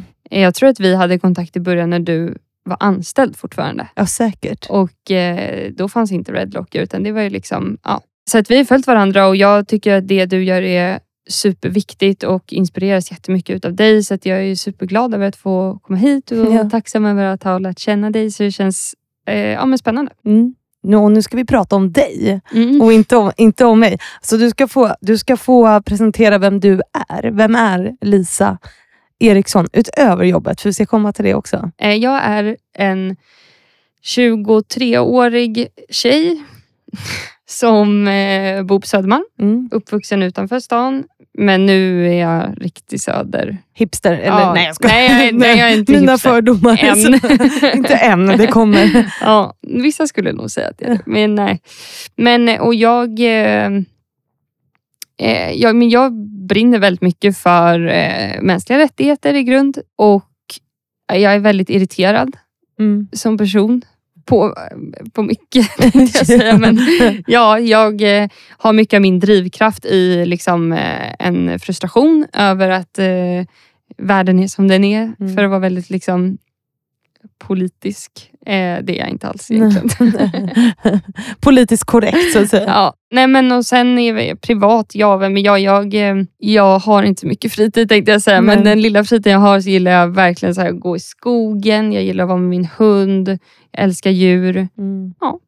Jag 0.41 0.55
tror 0.55 0.69
att 0.69 0.81
vi 0.81 0.95
hade 0.95 1.19
kontakt 1.19 1.57
i 1.57 1.61
början 1.61 1.91
när 1.91 1.99
du 1.99 2.39
var 2.65 2.77
anställd 2.81 3.37
fortfarande. 3.37 3.89
ja 3.95 4.07
säkert. 4.07 4.67
Och 4.71 5.11
eh, 5.11 5.71
då 5.73 5.89
fanns 5.89 6.13
inte 6.13 6.33
Redlock 6.33 6.75
utan 6.75 7.03
det 7.03 7.13
var 7.13 7.21
ju 7.23 7.31
liksom, 7.31 7.79
ja. 7.85 8.01
Så 8.31 8.39
att 8.39 8.51
vi 8.51 8.57
har 8.57 8.65
följt 8.65 8.87
varandra 8.87 9.27
och 9.29 9.37
jag 9.37 9.69
tycker 9.69 9.95
att 9.97 10.09
det 10.09 10.27
du 10.27 10.45
gör 10.45 10.63
är 10.63 11.01
superviktigt 11.31 12.23
och 12.23 12.53
inspireras 12.53 13.11
jättemycket 13.11 13.57
utav 13.57 13.75
dig. 13.75 14.03
Så 14.03 14.15
att 14.15 14.27
jag 14.27 14.43
är 14.45 14.55
superglad 14.55 15.15
över 15.15 15.29
att 15.29 15.37
få 15.37 15.79
komma 15.83 15.99
hit 15.99 16.31
och 16.31 16.39
Ja. 16.55 16.71
tacksam 16.71 17.05
över 17.05 17.25
att 17.25 17.43
ha 17.43 17.59
lärt 17.59 17.79
känna 17.79 18.11
dig. 18.11 18.31
Så 18.31 18.43
det 18.43 18.51
känns 18.51 18.95
eh, 19.27 19.37
ja, 19.39 19.67
men 19.67 19.79
spännande. 19.79 20.13
Mm. 20.27 20.55
Nu, 20.83 21.09
nu 21.09 21.23
ska 21.23 21.37
vi 21.37 21.45
prata 21.45 21.77
om 21.77 21.93
dig 21.93 22.41
Mm. 22.55 22.83
och 22.83 22.93
inte 22.93 23.17
om, 23.17 23.33
inte 23.37 23.65
om 23.65 23.81
mig. 23.81 23.99
Så 24.21 24.37
du 24.37 24.51
ska, 24.51 24.69
få, 24.69 24.97
du 25.01 25.19
ska 25.19 25.37
få 25.37 25.83
presentera 25.83 26.39
vem 26.39 26.61
du 26.61 26.81
är. 27.09 27.31
Vem 27.31 27.55
är 27.57 27.93
Lisa 28.01 28.59
Eriksson 29.19 29.67
utöver 29.73 30.25
jobbet? 30.25 30.61
För 30.61 30.69
vi 30.69 30.73
ska 30.73 30.87
komma 30.87 31.13
till 31.13 31.25
det 31.25 31.35
också. 31.35 31.71
Eh, 31.79 31.95
Jag 31.95 32.21
är 32.25 32.57
en 32.79 33.17
23-årig 34.05 35.69
tjej 35.91 36.43
som 37.49 38.09
eh, 38.09 38.63
bor 38.63 38.81
på 38.81 38.87
Södermalm. 38.87 39.25
Mm. 39.41 39.69
Uppvuxen 39.73 40.23
utanför 40.23 40.61
stan. 40.61 41.05
Men 41.39 41.67
nu 41.67 42.09
är 42.09 42.21
jag 42.21 42.55
riktig 42.65 43.01
söder. 43.01 43.57
Hipster? 43.75 44.13
Eller, 44.13 44.27
Ja, 44.41 44.55
nej, 44.55 44.67
jag 44.67 44.75
skojar. 44.75 44.95
nej, 44.95 45.09
jag 45.19 45.29
är- 45.29 45.33
nej, 45.33 45.59
jag 45.59 45.71
är 45.73 45.77
inte 45.79 45.93
Mina 46.01 46.13
hipster. 46.13 46.31
fördomar. 46.31 46.85
Än. 46.85 47.75
inte 47.77 47.95
än, 47.95 48.27
det 48.27 48.47
kommer. 48.47 49.13
Ja, 49.21 49.55
vissa 49.61 50.07
skulle 50.07 50.33
nog 50.33 50.51
säga 50.51 50.69
att 50.69 50.81
jag 50.81 50.91
är 50.91 50.95
det. 50.95 51.03
Men 51.07 51.35
nej. 51.35 51.61
Men, 52.17 52.49
eh, 52.49 52.61
och 52.61 52.75
jag, 52.75 53.21
eh, 53.21 53.71
eh, 55.21 55.51
jag, 55.55 55.77
men 55.77 55.91
jag 55.91 56.13
brinner 56.49 56.79
väldigt 56.79 57.03
mycket 57.03 57.39
för 57.39 57.87
eh, 57.89 58.43
mänskliga 58.43 58.79
rättigheter 58.79 59.35
i 59.35 59.43
grund. 59.43 59.79
Och 59.97 60.25
jag 61.13 61.35
är 61.35 61.39
väldigt 61.39 61.71
irriterad 61.71 62.37
Mm. 62.79 63.09
som 63.13 63.39
person. 63.39 63.83
På, 64.25 64.55
på 65.13 65.23
mycket, 65.23 65.67
jag 65.95 66.27
säga. 66.27 66.59
Men 66.59 66.79
ja, 67.27 67.59
jag 67.59 68.23
eh, 68.23 68.29
har 68.49 68.73
mycket 68.73 68.97
av 68.97 69.01
min 69.03 69.21
drivkraft 69.21 69.85
i 69.85 70.27
liksom, 70.27 70.73
eh, 70.73 71.15
en 71.19 71.59
frustration 71.59 72.27
över 72.33 72.69
att 72.71 72.99
eh, 72.99 73.47
världen 73.97 74.39
är 74.39 74.47
som 74.47 74.69
den 74.69 74.85
är. 74.85 75.13
Mm. 75.21 75.35
För 75.35 75.45
att 75.45 75.51
vara 75.51 75.61
väldigt 75.61 75.91
liksom, 75.91 76.39
politisk. 77.47 78.31
Eh, 78.47 78.85
det 78.85 78.99
är 78.99 78.99
jag 78.99 79.09
inte 79.09 79.29
alls 79.29 79.51
egentligen. 79.51 80.51
Politiskt 81.41 81.85
korrekt 81.85 82.33
så 82.33 82.43
att 82.43 82.49
säga. 82.49 82.65
Ja, 82.67 82.95
nej 83.11 83.27
men 83.27 83.53
och 83.53 83.67
sen 83.67 83.99
är 83.99 84.13
vi 84.13 84.37
privat, 84.37 84.95
ja, 84.95 85.19
men 85.19 85.43
jag, 85.43 85.61
jag, 85.61 85.95
eh, 85.95 86.17
jag 86.39 86.79
har 86.79 87.03
inte 87.03 87.27
mycket 87.27 87.53
fritid 87.53 87.89
tänkte 87.89 88.13
jag 88.13 88.23
säga, 88.23 88.41
men 88.41 88.59
Nej. 88.59 88.65
den 88.65 88.81
lilla 88.81 89.05
fritiden 89.05 89.33
jag 89.33 89.41
har 89.41 89.61
så 89.61 89.69
gillar 89.69 89.91
jag 89.91 90.09
verkligen 90.09 90.55
så 90.55 90.61
här, 90.61 90.69
att 90.69 90.81
gå 90.81 90.97
i 90.97 91.01
skogen, 91.01 91.93
jag 91.93 92.03
gillar 92.03 92.25
att 92.25 92.29
vara 92.29 92.39
med 92.39 92.49
min 92.49 92.69
hund, 92.79 93.29
jag 93.71 93.85
älskar 93.85 94.11
djur. 94.11 94.69
Mm. 94.79 95.15
Ja. 95.21 95.39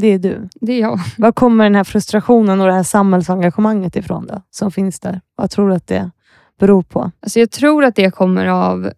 Det 0.00 0.06
är 0.06 0.18
du. 0.18 0.48
Det 0.60 0.72
är 0.72 0.80
jag. 0.80 1.00
Var 1.18 1.32
kommer 1.32 1.64
den 1.64 1.74
här 1.74 1.84
frustrationen 1.84 2.60
och 2.60 2.66
det 2.66 2.72
här 2.72 2.82
samhällsengagemanget 2.82 3.96
ifrån 3.96 4.26
då? 4.26 4.42
Som 4.50 4.70
finns 4.70 5.00
där? 5.00 5.20
Vad 5.36 5.50
tror 5.50 5.68
du 5.68 5.74
att 5.74 5.86
det 5.86 6.10
beror 6.60 6.82
på? 6.82 7.10
Alltså 7.20 7.40
jag 7.40 7.50
tror 7.50 7.84
att 7.84 7.96
det 7.96 8.10
kommer 8.10 8.46
av 8.46 8.92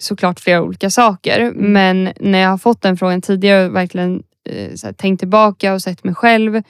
såklart 0.00 0.40
flera 0.40 0.62
olika 0.62 0.90
saker, 0.90 1.40
Mm. 1.40 1.72
men 1.72 2.12
när 2.20 2.38
jag 2.38 2.50
har 2.50 2.58
fått 2.58 2.82
den 2.82 2.96
frågan 2.96 3.22
tidigare 3.22 3.66
och 3.66 3.74
verkligen 3.76 4.22
eh, 4.50 4.92
tänkt 4.92 5.18
tillbaka 5.20 5.74
och 5.74 5.82
sett 5.82 6.04
mig 6.04 6.14
själv 6.14 6.62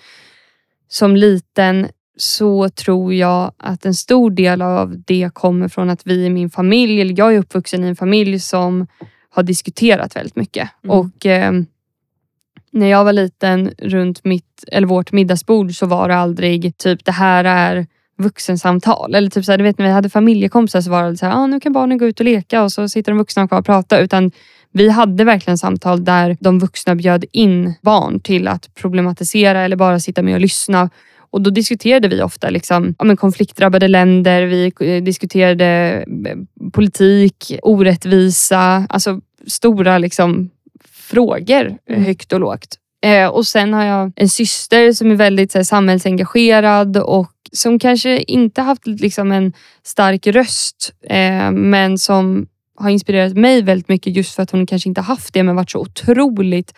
som 0.88 1.16
liten 1.16 1.88
så 2.16 2.68
tror 2.68 3.14
jag 3.14 3.52
att 3.56 3.84
en 3.86 3.94
stor 3.94 4.30
del 4.30 4.62
av 4.62 5.02
det 5.06 5.30
kommer 5.34 5.68
från 5.68 5.90
att 5.90 6.06
vi 6.06 6.24
i 6.24 6.30
min 6.30 6.50
familj, 6.50 7.00
eller 7.00 7.14
jag 7.18 7.34
är 7.34 7.38
uppvuxen 7.38 7.84
i 7.84 7.88
en 7.88 7.96
familj 7.96 8.40
som 8.40 8.86
har 9.30 9.42
diskuterat 9.42 10.16
väldigt 10.16 10.36
mycket. 10.36 10.68
Mm. 10.84 10.98
Och 10.98 11.26
eh, 11.26 11.52
när 12.70 12.86
jag 12.86 13.04
var 13.04 13.12
liten 13.12 13.70
runt 13.78 14.24
mitt, 14.24 14.64
eller 14.68 14.86
vårt 14.86 15.12
middagsbord 15.12 15.74
så 15.74 15.86
var 15.86 16.08
det 16.08 16.16
aldrig 16.16 16.76
typ 16.78 17.04
det 17.04 17.12
här 17.12 17.44
är 17.44 17.86
vuxensamtal. 18.18 19.14
Eller 19.14 19.30
typ 19.30 19.44
så 19.44 19.52
här, 19.52 19.58
du 19.58 19.64
vet 19.64 19.78
när 19.78 19.86
vi 19.86 19.92
hade 19.92 20.08
familjekompisar 20.10 20.80
så 20.80 20.90
var 20.90 21.10
det 21.10 21.16
så 21.16 21.26
här, 21.26 21.32
ah, 21.34 21.46
nu 21.46 21.60
kan 21.60 21.72
barnen 21.72 21.98
gå 21.98 22.06
ut 22.06 22.20
och 22.20 22.26
leka 22.26 22.62
och 22.62 22.72
så 22.72 22.88
sitter 22.88 23.12
de 23.12 23.18
vuxna 23.18 23.48
kvar 23.48 23.58
och 23.58 23.66
pratar. 23.66 24.00
Utan 24.02 24.30
vi 24.72 24.88
hade 24.88 25.24
verkligen 25.24 25.58
samtal 25.58 26.04
där 26.04 26.36
de 26.40 26.58
vuxna 26.58 26.94
bjöd 26.94 27.24
in 27.32 27.74
barn 27.82 28.20
till 28.20 28.48
att 28.48 28.74
problematisera 28.74 29.60
eller 29.60 29.76
bara 29.76 30.00
sitta 30.00 30.22
med 30.22 30.34
och 30.34 30.40
lyssna. 30.40 30.90
Och 31.30 31.40
då 31.42 31.50
diskuterade 31.50 32.08
vi 32.08 32.22
ofta 32.22 32.50
liksom, 32.50 32.94
ja, 32.98 33.04
men 33.04 33.16
konfliktdrabbade 33.16 33.88
länder, 33.88 34.42
vi 34.42 34.72
eh, 34.80 35.02
diskuterade 35.02 35.66
eh, 36.26 36.70
politik, 36.72 37.58
orättvisa, 37.62 38.86
alltså 38.88 39.20
stora 39.46 39.98
liksom, 39.98 40.50
frågor 40.90 41.76
Mm. 41.88 42.04
högt 42.04 42.32
och 42.32 42.40
lågt. 42.40 42.76
Eh, 43.04 43.28
och 43.28 43.46
sen 43.46 43.72
har 43.72 43.84
jag 43.84 44.12
en 44.16 44.28
syster 44.28 44.92
som 44.92 45.10
är 45.10 45.14
väldigt 45.14 45.52
så 45.52 45.58
här, 45.58 45.64
samhällsengagerad 45.64 46.96
och 46.96 47.30
som 47.52 47.78
kanske 47.78 48.22
inte 48.22 48.62
haft 48.62 48.86
liksom, 48.86 49.32
en 49.32 49.52
stark 49.82 50.26
röst 50.26 50.92
eh, 51.02 51.50
men 51.50 51.98
som 51.98 52.46
har 52.76 52.90
inspirerat 52.90 53.36
mig 53.36 53.62
väldigt 53.62 53.88
mycket 53.88 54.16
just 54.16 54.34
för 54.34 54.42
att 54.42 54.50
hon 54.50 54.66
kanske 54.66 54.88
inte 54.88 55.00
haft 55.00 55.34
det 55.34 55.42
men 55.42 55.56
varit 55.56 55.70
så 55.70 55.78
otroligt 55.78 56.74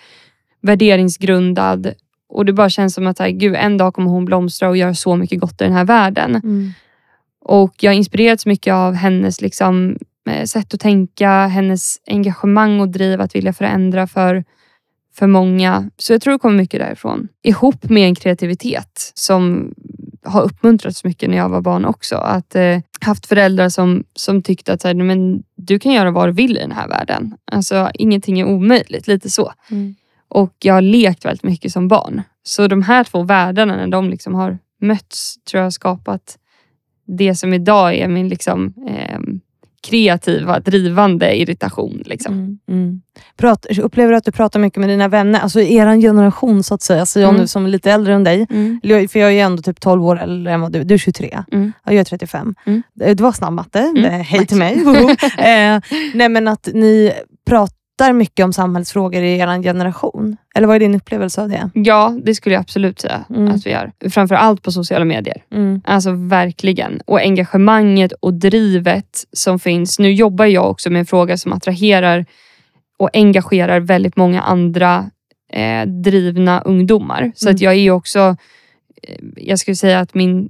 värderingsgrundad. 0.60 1.94
Och 2.28 2.44
det 2.44 2.52
bara 2.52 2.70
känns 2.70 2.94
som 2.94 3.06
att 3.06 3.18
här, 3.18 3.30
gud, 3.30 3.54
en 3.54 3.76
dag 3.76 3.94
kommer 3.94 4.10
hon 4.10 4.24
blomstra 4.24 4.68
och 4.68 4.76
göra 4.76 4.94
så 4.94 5.16
mycket 5.16 5.40
gott 5.40 5.60
i 5.60 5.64
den 5.64 5.72
här 5.72 5.84
världen. 5.84 6.34
Mm. 6.34 6.72
Och 7.40 7.74
jag 7.80 7.90
har 7.90 7.96
inspirerats 7.96 8.46
mycket 8.46 8.74
av 8.74 8.94
hennes 8.94 9.40
liksom, 9.40 9.98
eh, 10.30 10.44
sätt 10.44 10.74
att 10.74 10.80
tänka, 10.80 11.46
hennes 11.46 12.00
engagemang 12.06 12.80
och 12.80 12.88
driv 12.88 13.20
att 13.20 13.34
vilja 13.34 13.52
förändra 13.52 14.06
för, 14.06 14.44
för 15.14 15.26
många. 15.26 15.90
Så 15.96 16.12
jag 16.12 16.22
tror 16.22 16.32
det 16.32 16.38
kommer 16.38 16.56
mycket 16.56 16.80
därifrån. 16.80 17.28
Ihop 17.42 17.88
med 17.90 18.08
en 18.08 18.14
kreativitet 18.14 19.12
som 19.14 19.74
har 20.28 20.42
uppmuntrats 20.42 21.04
mycket 21.04 21.30
när 21.30 21.36
jag 21.36 21.48
var 21.48 21.60
barn 21.60 21.84
också. 21.84 22.16
Att 22.16 22.54
eh, 22.54 22.78
haft 23.00 23.26
föräldrar 23.26 23.68
som, 23.68 24.04
som 24.14 24.42
tyckte 24.42 24.72
att 24.72 24.80
så 24.80 24.88
här, 24.88 24.94
men, 24.94 25.42
du 25.56 25.78
kan 25.78 25.92
göra 25.92 26.10
vad 26.10 26.28
du 26.28 26.32
vill 26.32 26.56
i 26.56 26.60
den 26.60 26.72
här 26.72 26.88
världen. 26.88 27.34
Alltså 27.52 27.90
ingenting 27.94 28.40
är 28.40 28.44
omöjligt, 28.44 29.06
lite 29.06 29.30
så. 29.30 29.52
Mm. 29.70 29.94
Och 30.28 30.54
jag 30.58 30.74
har 30.74 30.80
lekt 30.80 31.24
väldigt 31.24 31.42
mycket 31.42 31.72
som 31.72 31.88
barn. 31.88 32.22
Så 32.42 32.68
de 32.68 32.82
här 32.82 33.04
två 33.04 33.22
världarna 33.22 33.76
när 33.76 33.86
de 33.86 34.10
liksom 34.10 34.34
har 34.34 34.58
mötts 34.80 35.44
tror 35.44 35.58
jag 35.58 35.66
har 35.66 35.70
skapat 35.70 36.38
det 37.06 37.34
som 37.34 37.54
idag 37.54 37.94
är 37.94 38.08
min 38.08 38.28
liksom, 38.28 38.74
eh, 38.88 39.18
kreativa, 39.82 40.60
drivande 40.60 41.36
irritation. 41.40 42.02
Liksom. 42.06 42.32
Mm. 42.34 42.58
Mm. 42.68 43.00
Prat, 43.36 43.66
upplever 43.82 44.10
du 44.12 44.16
att 44.18 44.24
du 44.24 44.32
pratar 44.32 44.60
mycket 44.60 44.80
med 44.80 44.88
dina 44.88 45.08
vänner? 45.08 45.40
Alltså 45.40 45.60
i 45.60 45.74
er 45.76 46.00
generation 46.00 46.62
så 46.62 46.74
att 46.74 46.82
säga. 46.82 47.06
Så 47.06 47.20
jag 47.20 47.28
Mm. 47.28 47.40
nu 47.40 47.46
som 47.46 47.64
är 47.64 47.68
lite 47.68 47.90
äldre 47.92 48.14
än 48.14 48.24
dig. 48.24 48.46
Mm. 48.50 49.08
För 49.08 49.18
jag 49.18 49.32
är 49.32 49.44
ändå 49.44 49.62
typ 49.62 49.80
12 49.80 50.04
år 50.06 50.20
äldre 50.20 50.52
än 50.52 50.60
vad 50.60 50.72
du 50.72 50.84
Du 50.84 50.94
är 50.94 50.98
23. 50.98 51.42
Mm. 51.52 51.72
Ja, 51.84 51.92
jag 51.92 52.00
är 52.00 52.04
35. 52.04 52.54
Mm. 52.66 52.82
Eh, 53.00 53.14
Det 53.16 53.22
var 53.22 53.32
snabb 53.32 53.52
matte. 53.52 53.92
Eh, 53.96 54.10
Hej 54.10 54.46
till 54.46 54.56
mig. 54.56 54.74
Eh, 55.38 55.80
nej 56.14 56.28
men 56.28 56.48
att 56.48 56.68
ni 56.74 57.12
pratar 57.46 57.77
mycket 58.12 58.44
om 58.44 58.52
samhällsfrågor 58.52 59.22
i 59.22 59.38
er 59.38 59.62
generation. 59.62 60.36
Eller 60.54 60.66
vad 60.66 60.76
är 60.76 60.80
din 60.80 60.94
upplevelse 60.94 61.42
av 61.42 61.48
det? 61.48 61.70
Ja, 61.74 62.18
det 62.24 62.34
skulle 62.34 62.54
jag 62.54 62.60
absolut 62.60 63.00
säga 63.00 63.24
Mm. 63.30 63.48
att 63.54 63.66
vi 63.66 63.70
gör. 63.70 63.92
Framför 64.10 64.34
allt 64.34 64.62
på 64.62 64.72
sociala 64.72 65.04
medier. 65.04 65.42
Mm. 65.52 65.80
Alltså 65.84 66.10
verkligen. 66.12 67.00
Och 67.06 67.20
engagemanget 67.20 68.12
och 68.12 68.34
drivet 68.34 69.24
som 69.32 69.58
finns. 69.58 69.98
Nu 69.98 70.12
jobbar 70.12 70.44
jag 70.46 70.70
också 70.70 70.90
med 70.90 71.00
en 71.00 71.06
fråga 71.06 71.36
som 71.36 71.52
attraherar 71.52 72.26
och 72.98 73.10
engagerar 73.12 73.80
väldigt 73.80 74.16
många 74.16 74.40
andra 74.42 75.10
eh, 75.52 75.86
drivna 75.86 76.60
ungdomar. 76.60 77.32
Så 77.34 77.46
Mm. 77.46 77.54
att 77.54 77.60
jag 77.60 77.74
är 77.74 77.90
också, 77.90 78.36
eh, 79.02 79.16
jag 79.36 79.58
skulle 79.58 79.74
säga 79.74 80.00
att 80.00 80.14
min, 80.14 80.48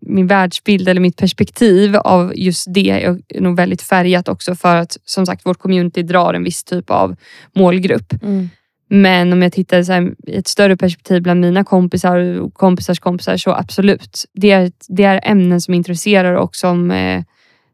min 0.00 0.26
världsbild 0.26 0.88
eller 0.88 1.00
mitt 1.00 1.16
perspektiv 1.16 1.96
av 1.96 2.32
just 2.36 2.66
det 2.74 2.90
är 2.90 3.40
nog 3.40 3.56
väldigt 3.56 3.82
färgat 3.82 4.28
också 4.28 4.54
för 4.54 4.76
att 4.76 4.96
som 5.04 5.26
sagt 5.26 5.46
vårt 5.46 5.58
community 5.58 6.02
drar 6.02 6.34
en 6.34 6.44
viss 6.44 6.64
typ 6.64 6.90
av 6.90 7.16
målgrupp. 7.56 8.22
Mm. 8.22 8.48
Men 8.90 9.32
om 9.32 9.42
jag 9.42 9.52
tittar 9.52 9.82
så 9.82 9.92
här, 9.92 10.14
i 10.26 10.36
ett 10.36 10.48
större 10.48 10.76
perspektiv 10.76 11.22
bland 11.22 11.40
mina 11.40 11.64
kompisar 11.64 12.40
och 12.40 12.54
kompisars 12.54 13.00
kompisar 13.00 13.36
så 13.36 13.52
absolut. 13.52 14.24
Det 14.32 14.50
är, 14.50 14.72
det 14.88 15.04
är 15.04 15.20
ämnen 15.24 15.60
som 15.60 15.74
intresserar 15.74 16.34
och 16.34 16.56
som, 16.56 16.90
eh, 16.90 17.22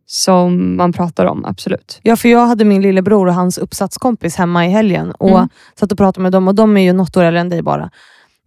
som 0.06 0.76
man 0.76 0.92
pratar 0.92 1.24
om, 1.24 1.44
absolut. 1.44 2.00
Ja, 2.02 2.16
för 2.16 2.28
jag 2.28 2.46
hade 2.46 2.64
min 2.64 2.82
lillebror 2.82 3.26
och 3.26 3.34
hans 3.34 3.58
uppsatskompis 3.58 4.36
hemma 4.36 4.66
i 4.66 4.70
helgen 4.70 5.10
och 5.10 5.28
Mm. 5.38 5.48
satt 5.80 5.92
och 5.92 5.98
pratade 5.98 6.22
med 6.22 6.32
dem 6.32 6.48
och 6.48 6.54
de 6.54 6.76
är 6.76 6.82
ju 6.82 6.92
något 6.92 7.16
år 7.16 7.24
äldre 7.24 7.40
än 7.40 7.48
dig 7.48 7.62
bara. 7.62 7.90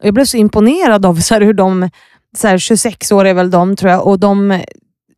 Jag 0.01 0.13
blev 0.13 0.25
så 0.25 0.37
imponerad 0.37 1.05
av 1.05 1.15
så 1.15 1.39
hur 1.39 1.53
de, 1.53 1.89
så 2.37 2.47
här, 2.47 2.57
26 2.57 3.11
år 3.11 3.25
är 3.25 3.33
väl 3.33 3.49
de 3.51 3.75
tror 3.75 3.91
jag, 3.91 4.07
och 4.07 4.19
de, 4.19 4.61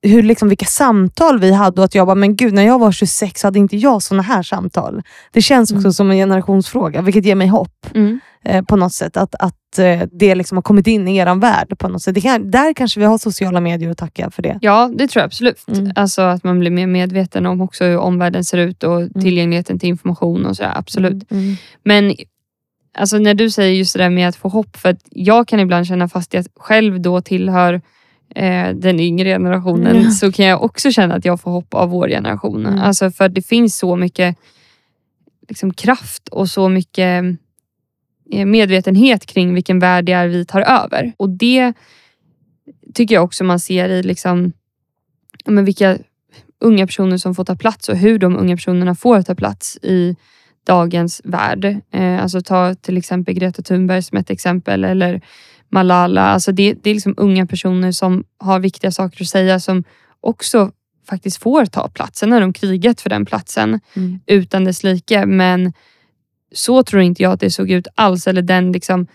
hur, 0.01 0.23
liksom, 0.23 0.49
vilka 0.49 0.65
samtal 0.65 1.39
vi 1.39 1.51
hade 1.53 1.81
och 1.81 1.85
att 1.85 1.95
jag 1.95 2.07
bara, 2.07 2.15
men 2.15 2.35
gud 2.35 2.53
när 2.53 2.63
jag 2.65 2.79
var 2.79 2.91
26 2.91 3.43
hade 3.43 3.59
inte 3.59 3.77
jag 3.77 4.01
såna 4.03 4.21
här 4.21 4.43
samtal. 4.43 5.01
Det 5.33 5.41
känns 5.41 5.71
också 5.71 5.79
Mm. 5.79 5.93
som 5.93 6.11
en 6.11 6.17
generationsfråga, 6.17 7.01
vilket 7.01 7.25
ger 7.25 7.35
mig 7.35 7.47
hopp 7.47 7.85
Mm. 7.95 8.19
eh, 8.45 8.63
på 8.65 8.75
något 8.75 8.93
sätt. 8.93 9.17
Att, 9.17 9.35
att 9.35 9.79
eh, 9.79 10.01
det 10.11 10.35
liksom 10.35 10.57
har 10.57 10.61
kommit 10.61 10.87
in 10.87 11.07
i 11.07 11.17
er 11.17 11.35
värld 11.35 11.77
på 11.79 11.87
något 11.87 12.01
sätt. 12.01 12.15
Det 12.15 12.21
kan, 12.21 12.51
där 12.51 12.73
kanske 12.73 12.99
vi 12.99 13.05
har 13.05 13.17
sociala 13.17 13.59
medier 13.59 13.89
att 13.91 13.97
tacka 13.97 14.31
för 14.31 14.41
det. 14.41 14.57
Ja, 14.61 14.91
det 14.95 15.07
tror 15.07 15.21
jag 15.21 15.25
absolut. 15.27 15.65
Mm. 15.67 15.91
Alltså 15.95 16.21
att 16.21 16.43
man 16.43 16.59
blir 16.59 16.71
mer 16.71 16.87
medveten 16.87 17.45
om 17.45 17.61
också 17.61 17.83
hur 17.85 17.97
omvärlden 17.97 18.43
ser 18.43 18.57
ut 18.57 18.83
och 18.83 19.01
tillgängligheten 19.21 19.79
till 19.79 19.89
information 19.89 20.45
och 20.45 20.55
sådär. 20.55 20.73
Absolut. 20.75 21.31
Mm. 21.31 21.55
Men 21.85 22.15
alltså, 22.99 23.17
när 23.17 23.33
du 23.33 23.49
säger 23.49 23.73
just 23.73 23.93
det 23.93 24.03
där 24.03 24.09
med 24.09 24.27
att 24.29 24.35
få 24.35 24.49
hopp, 24.49 24.77
för 24.77 24.89
att 24.89 25.07
jag 25.11 25.47
kan 25.47 25.59
ibland 25.59 25.87
känna 25.87 26.07
fast 26.07 26.33
jag 26.33 26.45
själv 26.55 27.01
då 27.01 27.21
tillhör 27.21 27.81
eh, 28.35 28.69
den 28.75 28.99
yngre 28.99 29.29
generationen, 29.29 29.95
Mm. 29.95 30.11
så 30.11 30.31
kan 30.31 30.45
jag 30.45 30.63
också 30.63 30.91
känna 30.91 31.15
att 31.15 31.25
jag 31.25 31.41
får 31.41 31.51
hopp 31.51 31.73
av 31.73 31.89
vår 31.89 32.07
generation. 32.07 32.65
Mm. 32.65 32.79
Alltså 32.79 33.11
för 33.11 33.29
det 33.29 33.41
finns 33.41 33.77
så 33.77 33.95
mycket 33.95 34.35
liksom, 35.49 35.73
kraft 35.73 36.27
och 36.27 36.49
så 36.49 36.69
mycket 36.69 37.23
eh, 38.31 38.45
medvetenhet 38.45 39.25
kring 39.25 39.53
vilken 39.53 39.79
värld 39.79 40.05
det 40.05 40.11
är 40.11 40.27
vi 40.27 40.45
tar 40.45 40.61
över. 40.61 41.13
Och 41.17 41.29
det 41.29 41.73
tycker 42.93 43.15
jag 43.15 43.23
också 43.23 43.43
man 43.43 43.59
ser 43.59 43.89
i 43.89 44.03
liksom, 44.03 44.53
men 45.45 45.65
vilka 45.65 45.97
unga 46.61 46.87
personer 46.87 47.17
som 47.17 47.35
får 47.35 47.45
ta 47.45 47.55
plats 47.55 47.89
och 47.89 47.97
hur 47.97 48.19
de 48.19 48.37
unga 48.37 48.55
personerna 48.55 48.95
får 48.95 49.21
ta 49.21 49.35
plats 49.35 49.77
i 49.81 50.15
dagens 50.65 51.21
värld. 51.23 51.65
Eh, 51.93 52.21
alltså 52.23 52.41
ta 52.41 52.73
till 52.75 52.97
exempel 52.97 53.33
Greta 53.33 53.61
Thunberg 53.61 54.01
som 54.03 54.17
ett 54.17 54.29
exempel 54.29 54.83
eller 54.83 55.21
Malala. 55.71 56.21
Alltså 56.21 56.51
det, 56.51 56.73
det 56.83 56.89
är 56.89 56.93
liksom 56.93 57.13
unga 57.17 57.45
personer 57.45 57.91
som 57.91 58.23
har 58.37 58.59
viktiga 58.59 58.91
saker 58.91 59.23
att 59.23 59.27
säga 59.27 59.59
som 59.59 59.83
också 60.21 60.71
faktiskt 61.09 61.37
får 61.43 61.65
ta 61.65 61.87
plats. 61.87 62.19
Sen 62.19 62.31
har 62.31 62.41
de 62.41 62.53
krigat 62.53 63.01
för 63.01 63.09
den 63.09 63.25
platsen 63.25 63.79
Mm. 63.95 64.19
utan 64.25 64.63
dess 64.63 64.83
like. 64.83 65.25
Men 65.25 65.73
så 66.53 66.83
tror 66.83 67.01
inte 67.01 67.23
jag 67.23 67.31
att 67.31 67.39
det 67.39 67.49
såg 67.51 67.71
ut 67.71 67.87
alls. 67.95 68.27
Eller 68.27 68.41
den 68.41 68.71
liksom 68.71 69.07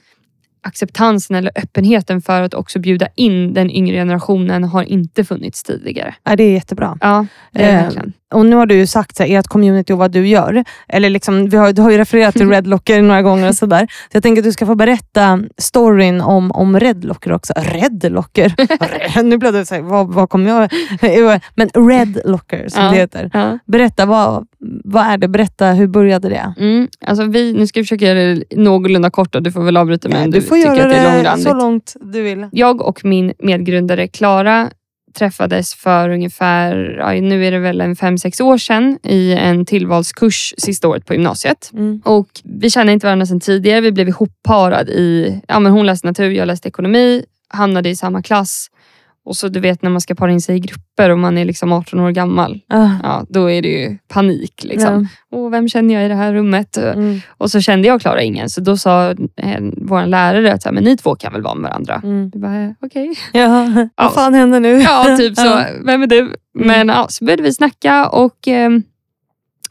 acceptansen 0.61 1.37
eller 1.37 1.53
öppenheten 1.55 2.23
för 2.23 2.43
att 2.43 2.55
också 2.55 2.79
bjuda 2.79 3.09
in 3.15 3.55
den 3.55 3.71
yngre 3.71 3.97
generationen 3.97 4.65
har 4.65 4.83
inte 4.83 5.25
funnits 5.25 5.63
tidigare. 5.63 6.15
Ja, 6.25 6.37
det 6.37 6.43
är 6.45 6.53
jättebra. 6.53 6.99
Ja, 7.01 7.27
det 7.53 7.63
är 7.63 7.77
Eh, 7.79 7.83
verkligen. 7.85 8.13
Och 8.35 8.47
nu 8.47 8.57
har 8.57 8.67
du 8.67 8.75
ju 8.75 8.87
sagt 8.87 9.17
så 9.17 9.23
här, 9.23 9.39
ert 9.39 9.47
community 9.47 9.93
och 9.93 9.99
vad 9.99 10.11
du 10.11 10.29
gör. 10.29 10.65
Eller 10.89 11.11
liksom, 11.11 11.49
vi 11.49 11.57
har, 11.57 11.73
du 11.73 11.83
har 11.83 11.91
ju 11.91 11.99
refererat 11.99 12.35
till 12.35 12.49
Redlocker 12.51 13.03
några 13.03 13.23
gånger 13.23 13.49
och 13.49 13.55
sådär. 13.55 13.87
Så 14.11 14.17
jag 14.17 14.23
tänker 14.23 14.43
att 14.43 14.45
du 14.45 14.53
ska 14.53 14.67
få 14.67 14.75
berätta 14.75 15.41
storyn 15.59 16.21
om, 16.21 16.53
om 16.53 16.81
Redlocker 16.81 17.33
också. 17.33 17.53
Redlocker? 17.57 18.55
nu 19.23 19.39
blev 19.39 19.53
det 19.53 19.67
så 19.67 19.75
här, 19.75 19.83
vad, 19.83 20.09
vad 20.15 20.31
kom 20.31 20.47
jag... 20.47 20.73
Men 21.55 21.69
Redlocker 21.89 22.69
som 22.69 22.85
Ja. 22.85 22.91
det 22.91 22.97
heter. 22.97 23.31
Ja. 23.33 23.59
Berätta, 23.67 24.07
vad, 24.07 24.47
vad 24.85 25.07
är 25.07 25.19
det? 25.19 25.29
Berätta, 25.29 25.67
hur 25.67 25.87
började 25.87 26.29
det? 26.29 26.55
Mm, 26.59 26.89
alltså 27.07 27.25
vi, 27.25 27.53
nu 27.53 27.67
ska 27.67 27.81
vi 27.81 27.85
försöka 27.85 28.05
göra 28.07 28.19
det 28.19 28.45
någonågunda 28.57 29.11
kort 29.11 29.35
och 29.35 29.43
du 29.43 29.53
får 29.53 29.63
väl 29.63 29.77
avbryta 29.77 30.09
mig 30.09 30.25
om 30.25 30.31
du 30.31 30.41
du, 30.41 30.47
får 30.47 30.57
tycker 30.57 30.75
göra 30.75 30.83
att 30.85 30.91
det 30.91 30.97
är 30.97 31.11
det 31.11 31.17
långrandigt. 31.17 31.49
så 31.49 31.55
långt 31.55 31.97
du 32.01 32.23
vill. 32.23 32.47
Jag 32.53 32.83
och 32.83 33.05
min 33.05 33.33
medgrundare 33.39 34.09
Klara 34.09 34.71
träffades 35.15 35.75
för 35.75 36.09
ungefär, 36.09 36.97
ja, 36.99 37.21
nu 37.21 37.47
är 37.47 37.51
det 37.51 37.59
väl 37.59 37.81
en 37.81 37.97
fem 37.97 38.19
sex 38.19 38.41
år 38.41 38.59
sedan 38.59 38.99
i 39.03 39.33
en 39.33 39.67
tillvalskurs 39.67 40.55
sista 40.59 40.89
året 40.89 41.07
på 41.07 41.15
gymnasiet. 41.15 41.71
Mm. 41.75 42.03
Och 42.05 42.29
Vi 42.45 42.71
kände 42.71 42.93
inte 42.93 43.07
varandra 43.07 43.27
sedan 43.27 43.41
tidigare. 43.41 43.81
Vi 43.81 43.93
blev 43.93 44.09
ihopparad 44.09 44.89
i, 44.89 45.41
ja, 45.49 45.61
men 45.61 45.73
hon 45.73 45.87
läste 45.87 46.07
natur, 46.07 46.31
jag 46.31 46.47
läste 46.47 46.69
ekonomi, 46.69 47.25
hamnade 47.49 47.89
i 47.89 47.97
samma 47.97 48.23
klass. 48.23 48.71
Och 49.25 49.37
så 49.37 49.49
du 49.49 49.61
vet 49.61 49.83
när 49.83 49.91
man 49.91 50.01
ska 50.01 50.15
para 50.15 50.33
in 50.33 50.41
sig 50.41 50.57
i 50.57 50.61
grupper 50.61 51.11
och 51.11 51.19
man 51.19 51.39
är 51.39 51.45
liksom 51.45 51.73
18 51.73 52.01
år 52.01 52.11
gammal. 52.11 52.61
Ah, 52.69 52.89
Ja, 53.03 53.27
då 53.29 53.51
är 53.51 53.63
det 53.63 53.69
ju 53.69 53.99
panik. 54.09 54.65
Liksom. 54.65 55.09
Och 55.31 55.53
vem 55.53 55.69
känner 55.69 55.95
jag 55.95 56.05
i 56.05 56.09
det 56.09 56.15
här 56.15 56.33
rummet? 56.35 56.77
Mm. 56.77 57.21
Och 57.29 57.51
så 57.51 57.61
kände 57.61 57.89
jag 57.89 58.01
Klara 58.01 58.23
ingen. 58.23 58.51
Så 58.51 58.61
då 58.61 58.77
sa 58.77 59.11
eh, 59.37 59.61
vår 59.77 60.07
lärare 60.07 60.53
att 60.53 60.73
men 60.73 60.85
ni 60.85 60.97
två 60.97 61.15
kan 61.15 61.33
väl 61.33 61.43
vara 61.43 61.55
med 61.55 61.71
varandra. 61.71 62.01
Mm. 62.05 62.31
Vi 62.35 62.39
bara, 62.41 62.63
eh, 62.63 62.71
okej. 62.83 63.15
Ja. 63.33 63.65
Ja. 63.75 63.89
Vad 63.97 64.15
fan 64.15 64.35
händer 64.35 64.61
nu? 64.61 64.81
Ja, 64.81 65.17
typ 65.19 65.37
så. 65.37 65.61
Vem 65.85 66.03
är 66.03 66.07
du? 66.07 66.35
Men 66.55 66.89
ja, 66.89 67.07
så 67.09 67.25
började 67.25 67.43
vi 67.43 67.53
snacka 67.53 68.09
och 68.09 68.49
eh, 68.49 68.71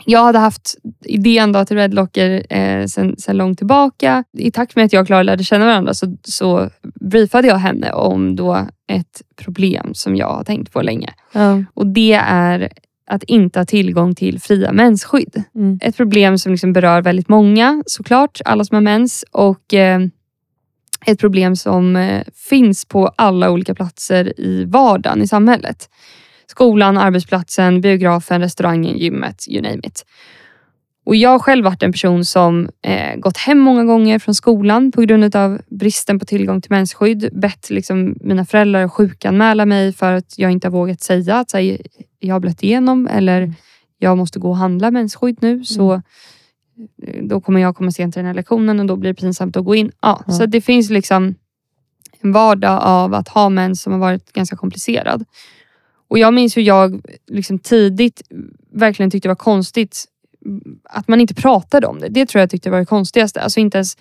jag 0.05 0.23
hade 0.23 0.39
haft 0.39 0.75
idén 1.05 1.51
då 1.51 1.65
till 1.65 1.77
Redlocker 1.77 2.45
eh, 2.49 2.85
sen, 2.85 3.15
sen 3.17 3.37
långt 3.37 3.57
tillbaka. 3.57 4.23
I 4.37 4.51
takt 4.51 4.75
med 4.75 4.85
att 4.85 4.93
jag 4.93 5.01
och 5.01 5.07
Klara 5.07 5.23
lärde 5.23 5.43
känna 5.43 5.65
varandra 5.65 5.93
så, 5.93 6.17
så 6.23 6.69
briefade 7.01 7.47
jag 7.47 7.55
henne 7.55 7.91
om 7.91 8.35
då 8.35 8.67
ett 8.87 9.21
problem 9.35 9.93
som 9.93 10.15
jag 10.15 10.33
har 10.33 10.43
tänkt 10.43 10.73
på 10.73 10.81
länge. 10.81 11.13
Ja. 11.31 11.63
Och 11.73 11.87
Det 11.87 12.13
är 12.27 12.71
att 13.07 13.23
inte 13.23 13.59
ha 13.59 13.65
tillgång 13.65 14.15
till 14.15 14.39
fria 14.39 14.71
mensskydd. 14.71 15.43
Mm. 15.55 15.79
Ett 15.81 15.97
problem 15.97 16.37
som 16.37 16.51
liksom 16.51 16.73
berör 16.73 17.01
väldigt 17.01 17.29
många 17.29 17.83
såklart, 17.85 18.41
alla 18.45 18.65
som 18.65 18.75
har 18.75 18.81
mens. 18.81 19.25
Och 19.31 19.73
eh, 19.73 19.99
ett 21.05 21.19
problem 21.19 21.55
som 21.55 21.95
eh, 21.95 22.23
finns 22.49 22.85
på 22.85 23.07
alla 23.07 23.51
olika 23.51 23.75
platser 23.75 24.39
i 24.39 24.65
vardagen 24.65 25.21
i 25.21 25.27
samhället. 25.27 25.89
Skolan, 26.53 26.97
arbetsplatsen, 26.97 27.81
biografen, 27.81 28.41
restaurangen, 28.41 28.97
gymmet, 28.97 29.45
you 29.49 29.61
name 29.61 29.79
it. 29.83 30.05
Och 31.05 31.15
Jag 31.15 31.29
har 31.29 31.39
själv 31.39 31.65
varit 31.65 31.83
en 31.83 31.91
person 31.91 32.25
som 32.25 32.69
eh, 32.81 33.15
gått 33.15 33.37
hem 33.37 33.59
många 33.59 33.83
gånger 33.83 34.19
från 34.19 34.35
skolan 34.35 34.91
på 34.91 35.01
grund 35.01 35.35
av 35.35 35.61
bristen 35.67 36.19
på 36.19 36.25
tillgång 36.25 36.61
till 36.61 36.71
mensskydd. 36.71 37.29
Bett 37.33 37.69
liksom, 37.69 38.15
mina 38.21 38.45
föräldrar 38.45 38.87
sjukanmäla 38.87 39.65
mig 39.65 39.93
för 39.93 40.13
att 40.13 40.39
jag 40.39 40.51
inte 40.51 40.67
har 40.67 40.71
vågat 40.71 41.01
säga 41.01 41.39
att 41.39 41.53
här, 41.53 41.77
jag 42.19 42.35
har 42.35 42.39
blött 42.39 42.63
igenom 42.63 43.07
eller 43.07 43.53
jag 43.99 44.17
måste 44.17 44.39
gå 44.39 44.49
och 44.49 44.57
handla 44.57 44.91
mensskydd 44.91 45.37
nu. 45.41 45.63
Så 45.63 45.93
eh, 45.93 47.23
då 47.23 47.41
kommer 47.41 47.59
jag 47.61 47.75
komma 47.75 47.91
sent 47.91 48.13
till 48.13 48.19
den 48.19 48.27
här 48.27 48.33
lektionen 48.33 48.79
och 48.79 48.85
då 48.85 48.95
blir 48.95 49.13
det 49.13 49.21
pinsamt 49.21 49.57
att 49.57 49.65
gå 49.65 49.75
in. 49.75 49.91
Ja, 50.01 50.23
Ja. 50.27 50.33
Så 50.33 50.45
det 50.45 50.61
finns 50.61 50.89
liksom 50.89 51.35
en 52.21 52.31
vardag 52.31 52.79
av 52.83 53.13
att 53.13 53.27
ha 53.27 53.49
mens 53.49 53.81
som 53.81 53.93
har 53.93 53.99
varit 53.99 54.33
ganska 54.33 54.55
komplicerad. 54.55 55.25
Och 56.13 56.19
Jag 56.19 56.33
minns 56.33 56.57
hur 56.57 56.61
jag 56.61 57.01
liksom 57.27 57.59
tidigt 57.59 58.21
verkligen 58.71 59.11
tyckte 59.11 59.27
det 59.27 59.29
var 59.29 59.35
konstigt 59.35 60.05
att 60.83 61.07
man 61.07 61.21
inte 61.21 61.33
pratade 61.33 61.87
om 61.87 61.99
det. 61.99 62.09
Det 62.09 62.25
tror 62.25 62.39
jag 62.39 62.49
tyckte 62.49 62.69
var 62.69 62.79
det 62.79 62.85
konstigaste. 62.85 63.41
Alltså 63.41 63.59
inte 63.59 63.77
ens 63.77 63.97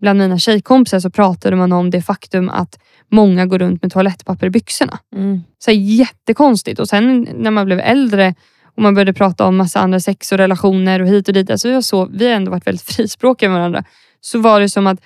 bland 0.00 0.18
mina 0.18 0.38
tjejkompisar 0.38 1.00
så 1.00 1.10
pratade 1.10 1.56
man 1.56 1.72
om 1.72 1.90
det 1.90 2.02
faktum 2.02 2.48
att 2.48 2.78
många 3.08 3.46
går 3.46 3.58
runt 3.58 3.82
med 3.82 3.92
toalettpapper 3.92 4.46
i 4.46 4.50
byxorna. 4.50 4.98
Mm. 5.16 5.42
Så 5.58 5.70
här, 5.70 5.78
jättekonstigt. 5.78 6.80
Och 6.80 6.88
sen 6.88 7.28
när 7.34 7.50
man 7.50 7.66
blev 7.66 7.80
äldre 7.80 8.34
och 8.76 8.82
man 8.82 8.94
började 8.94 9.12
prata 9.12 9.46
om 9.46 9.56
massa 9.56 9.80
andra 9.80 10.00
sex 10.00 10.32
och 10.32 10.38
relationer 10.38 11.02
och 11.02 11.08
hit 11.08 11.28
och 11.28 11.34
dit. 11.34 11.50
Alltså 11.50 11.68
jag 11.68 11.84
så, 11.84 12.06
vi 12.06 12.26
har 12.26 12.32
ändå 12.32 12.50
varit 12.50 12.66
väldigt 12.66 12.86
frispråkiga 12.92 13.48
med 13.48 13.58
varandra. 13.58 13.84
Så 14.20 14.38
var 14.38 14.60
det 14.60 14.68
som 14.68 14.86
att 14.86 15.00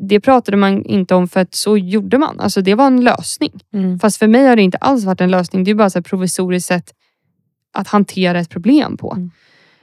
det 0.00 0.20
pratade 0.20 0.56
man 0.56 0.84
inte 0.84 1.14
om 1.14 1.28
för 1.28 1.40
att 1.40 1.54
så 1.54 1.76
gjorde 1.78 2.18
man. 2.18 2.40
Alltså 2.40 2.62
det 2.62 2.74
var 2.74 2.86
en 2.86 3.04
lösning. 3.04 3.52
Mm. 3.74 3.98
Fast 3.98 4.18
för 4.18 4.26
mig 4.28 4.46
har 4.46 4.56
det 4.56 4.62
inte 4.62 4.78
alls 4.78 5.04
varit 5.04 5.20
en 5.20 5.30
lösning. 5.30 5.64
Det 5.64 5.70
är 5.70 5.74
bara 5.74 5.90
så 5.90 5.98
här 5.98 6.02
provisoriskt 6.02 6.68
sätt 6.68 6.94
att 7.72 7.88
hantera 7.88 8.40
ett 8.40 8.50
problem 8.50 8.96
på. 8.96 9.12
Mm. 9.12 9.30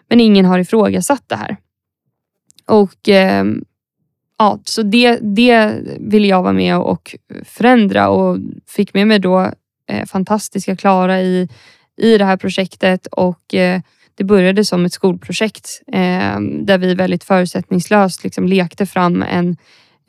Men 0.09 0.19
ingen 0.19 0.45
har 0.45 0.59
ifrågasatt 0.59 1.23
det 1.27 1.35
här. 1.35 1.57
Och 2.65 3.09
ehm, 3.09 3.63
ja, 4.37 4.59
Så 4.63 4.83
det, 4.83 5.19
det 5.21 5.75
ville 5.99 6.27
jag 6.27 6.43
vara 6.43 6.53
med 6.53 6.77
och 6.77 7.15
förändra 7.45 8.09
och 8.09 8.37
fick 8.67 8.93
med 8.93 9.07
mig 9.07 9.19
då 9.19 9.51
eh, 9.89 10.05
fantastiska 10.05 10.75
Klara 10.75 11.21
i, 11.21 11.49
i 11.97 12.17
det 12.17 12.25
här 12.25 12.37
projektet. 12.37 13.07
Och 13.07 13.53
eh, 13.53 13.81
Det 14.15 14.23
började 14.23 14.65
som 14.65 14.85
ett 14.85 14.93
skolprojekt 14.93 15.81
eh, 15.87 16.39
där 16.61 16.77
vi 16.77 16.95
väldigt 16.95 17.23
förutsättningslöst 17.23 18.23
liksom 18.23 18.47
lekte 18.47 18.85
fram 18.85 19.23
en, 19.23 19.57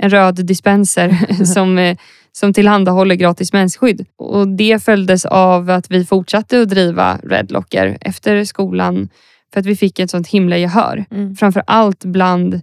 en 0.02 0.10
röd 0.10 0.46
dispenser 0.46 1.44
som, 1.44 1.78
eh, 1.78 1.96
som 2.32 2.52
tillhandahåller 2.52 3.14
gratis 3.14 3.52
mensskydd. 3.52 4.06
Och 4.16 4.48
det 4.48 4.82
följdes 4.82 5.24
av 5.26 5.70
att 5.70 5.90
vi 5.90 6.04
fortsatte 6.04 6.62
att 6.62 6.68
driva 6.68 7.18
Redlocker 7.22 7.98
efter 8.00 8.44
skolan 8.44 9.08
för 9.52 9.60
att 9.60 9.66
vi 9.66 9.76
fick 9.76 9.98
ett 9.98 10.10
sånt 10.10 10.28
himla 10.28 10.56
gehör. 10.56 11.04
Mm. 11.10 11.36
Framför 11.36 11.62
allt 11.66 12.04
bland 12.04 12.60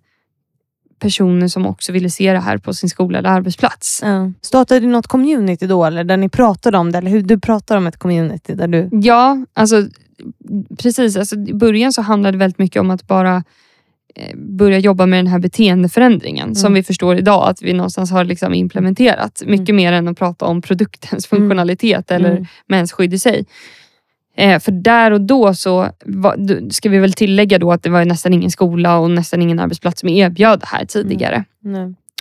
personer 0.99 1.47
som 1.47 1.65
också 1.65 1.91
ville 1.91 2.09
se 2.09 2.33
det 2.33 2.39
här 2.39 2.57
på 2.57 2.73
sin 2.73 2.89
skola 2.89 3.19
eller 3.19 3.29
arbetsplats. 3.29 3.99
Ja. 4.03 4.31
Startade 4.41 4.79
du 4.79 4.87
något 4.87 5.07
community 5.07 5.67
då 5.67 5.85
eller 5.85 6.03
där 6.03 6.17
ni 6.17 6.29
pratade 6.29 6.77
om 6.77 6.91
det? 6.91 6.97
Eller 6.97 7.11
hur 7.11 7.21
du 7.21 7.39
pratar 7.39 7.77
om 7.77 7.87
ett 7.87 7.97
community 7.97 8.55
där 8.55 8.67
du... 8.67 8.89
Ja, 8.91 9.45
alltså 9.53 9.87
precis. 10.77 11.17
Alltså, 11.17 11.35
I 11.35 11.53
början 11.53 11.93
så 11.93 12.01
handlade 12.01 12.37
det 12.37 12.39
väldigt 12.39 12.59
mycket 12.59 12.79
om 12.79 12.91
att 12.91 13.07
bara 13.07 13.43
börja 14.35 14.79
jobba 14.79 15.05
med 15.05 15.19
den 15.19 15.27
här 15.27 15.39
beteendeförändringen 15.39 16.55
som 16.55 16.73
vi 16.73 16.83
förstår 16.83 17.15
idag 17.17 17.49
att 17.49 17.61
vi 17.61 17.73
någonstans 17.73 18.11
har 18.11 18.23
liksom 18.23 18.53
implementerat. 18.53 19.43
Mycket 19.45 19.75
mer 19.75 19.91
än 19.93 20.07
att 20.07 20.17
prata 20.17 20.45
om 20.45 20.61
produktens 20.61 21.31
Mm. 21.31 21.41
funktionalitet 21.41 22.11
eller 22.11 22.31
Mm. 22.31 22.45
mensskydd 22.67 23.13
i 23.13 23.19
sig. 23.19 23.45
Eh, 24.37 24.59
för 24.59 24.71
där 24.71 25.11
och 25.11 25.21
då 25.21 25.53
så 25.53 25.89
du- 26.37 26.67
ska 26.71 26.89
vi 26.89 26.97
väl 26.99 27.13
tillägga 27.13 27.59
då 27.59 27.71
att 27.71 27.83
det 27.83 27.89
var 27.89 28.05
nästan 28.05 28.33
ingen 28.33 28.51
skola 28.51 28.97
och 28.97 29.11
nästan 29.11 29.41
ingen 29.41 29.59
arbetsplats 29.59 29.99
som 29.99 30.09
erbjöd 30.09 30.59
det 30.59 30.65
här 30.67 30.85
tidigare. 30.85 31.43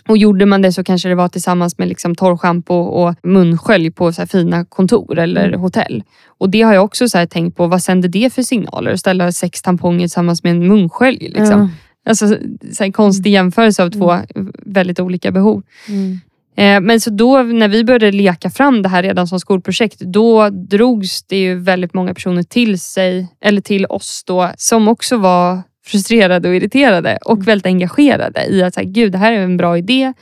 Och 0.07 0.17
gjorde 0.17 0.45
man 0.45 0.61
det 0.61 0.71
så 0.73 0.83
kanske 0.83 1.09
det 1.09 1.15
var 1.15 1.27
tillsammans 1.27 1.77
med 1.77 1.87
liksom 1.87 2.15
torrschampo 2.15 2.73
och 2.73 3.15
munskölj 3.23 3.91
på 3.91 4.13
så 4.13 4.27
fina 4.27 4.65
kontor 4.65 5.19
eller 5.19 5.47
Mm. 5.47 5.59
hotell. 5.59 6.03
Och 6.37 6.49
det 6.49 6.61
har 6.61 6.73
jag 6.73 6.83
också 6.83 7.09
så 7.09 7.25
tänkt 7.25 7.57
på, 7.57 7.67
vad 7.67 7.83
sänder 7.83 8.09
det 8.09 8.33
för 8.33 8.41
signaler? 8.41 8.91
Att 8.91 8.99
ställa 8.99 9.31
sex 9.31 9.61
tamponger 9.61 9.99
tillsammans 9.99 10.43
med 10.43 10.51
en 10.51 10.67
munskölj. 10.67 11.17
Liksom. 11.35 11.59
Ja. 11.59 11.69
Alltså, 12.07 12.27
så 12.27 12.35
här, 12.79 12.85
en 12.85 12.91
konstig 12.91 13.31
jämförelse 13.31 13.83
av 13.83 13.89
två 13.89 14.17
väldigt 14.65 14.99
olika 14.99 15.31
behov. 15.31 15.63
Mm. 15.89 16.19
Eh, 16.57 16.81
Men 16.81 17.01
så 17.01 17.09
då 17.09 17.43
när 17.43 17.67
vi 17.67 17.83
började 17.83 18.11
leka 18.11 18.49
fram 18.49 18.81
det 18.81 18.89
här 18.89 19.03
redan 19.03 19.27
som 19.27 19.39
skolprojekt, 19.39 19.99
då 19.99 20.49
drogs 20.49 21.23
det 21.23 21.37
ju 21.37 21.55
väldigt 21.55 21.93
många 21.93 22.13
personer 22.13 22.43
till 22.43 22.79
sig, 22.79 23.27
eller 23.41 23.61
till 23.61 23.85
oss 23.85 24.23
då, 24.27 24.51
som 24.57 24.87
också 24.87 25.17
var 25.17 25.61
frustrerade 25.85 26.49
och 26.49 26.55
irriterade 26.55 27.17
och 27.25 27.33
Mm. 27.37 27.45
väldigt 27.45 27.65
engagerade 27.65 28.45
i 28.49 28.63
att 28.63 28.73
säga, 28.73 28.89
gud 28.89 29.11
det 29.11 29.17
här 29.17 29.31
är 29.31 29.39
en 29.39 29.57
bra 29.57 29.77
idé. 29.77 30.13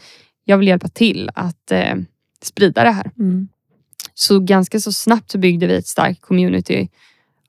Jag 0.45 0.57
vill 0.57 0.67
hjälpa 0.67 0.87
till 0.87 1.29
att 1.35 1.71
eh, 1.71 1.95
sprida 2.43 2.83
det 2.83 2.91
här. 2.91 3.11
Mm. 3.19 3.47
Så 4.13 4.39
ganska 4.39 4.79
så 4.79 4.91
snabbt 4.91 5.31
så 5.31 5.37
byggde 5.37 5.67
vi 5.67 5.75
ett 5.75 5.87
starkt 5.87 6.21
community 6.21 6.89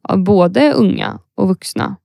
av 0.03 0.19
både 0.25 0.73
unga 0.73 1.19
och 1.35 1.49
vuxna. 1.49 1.97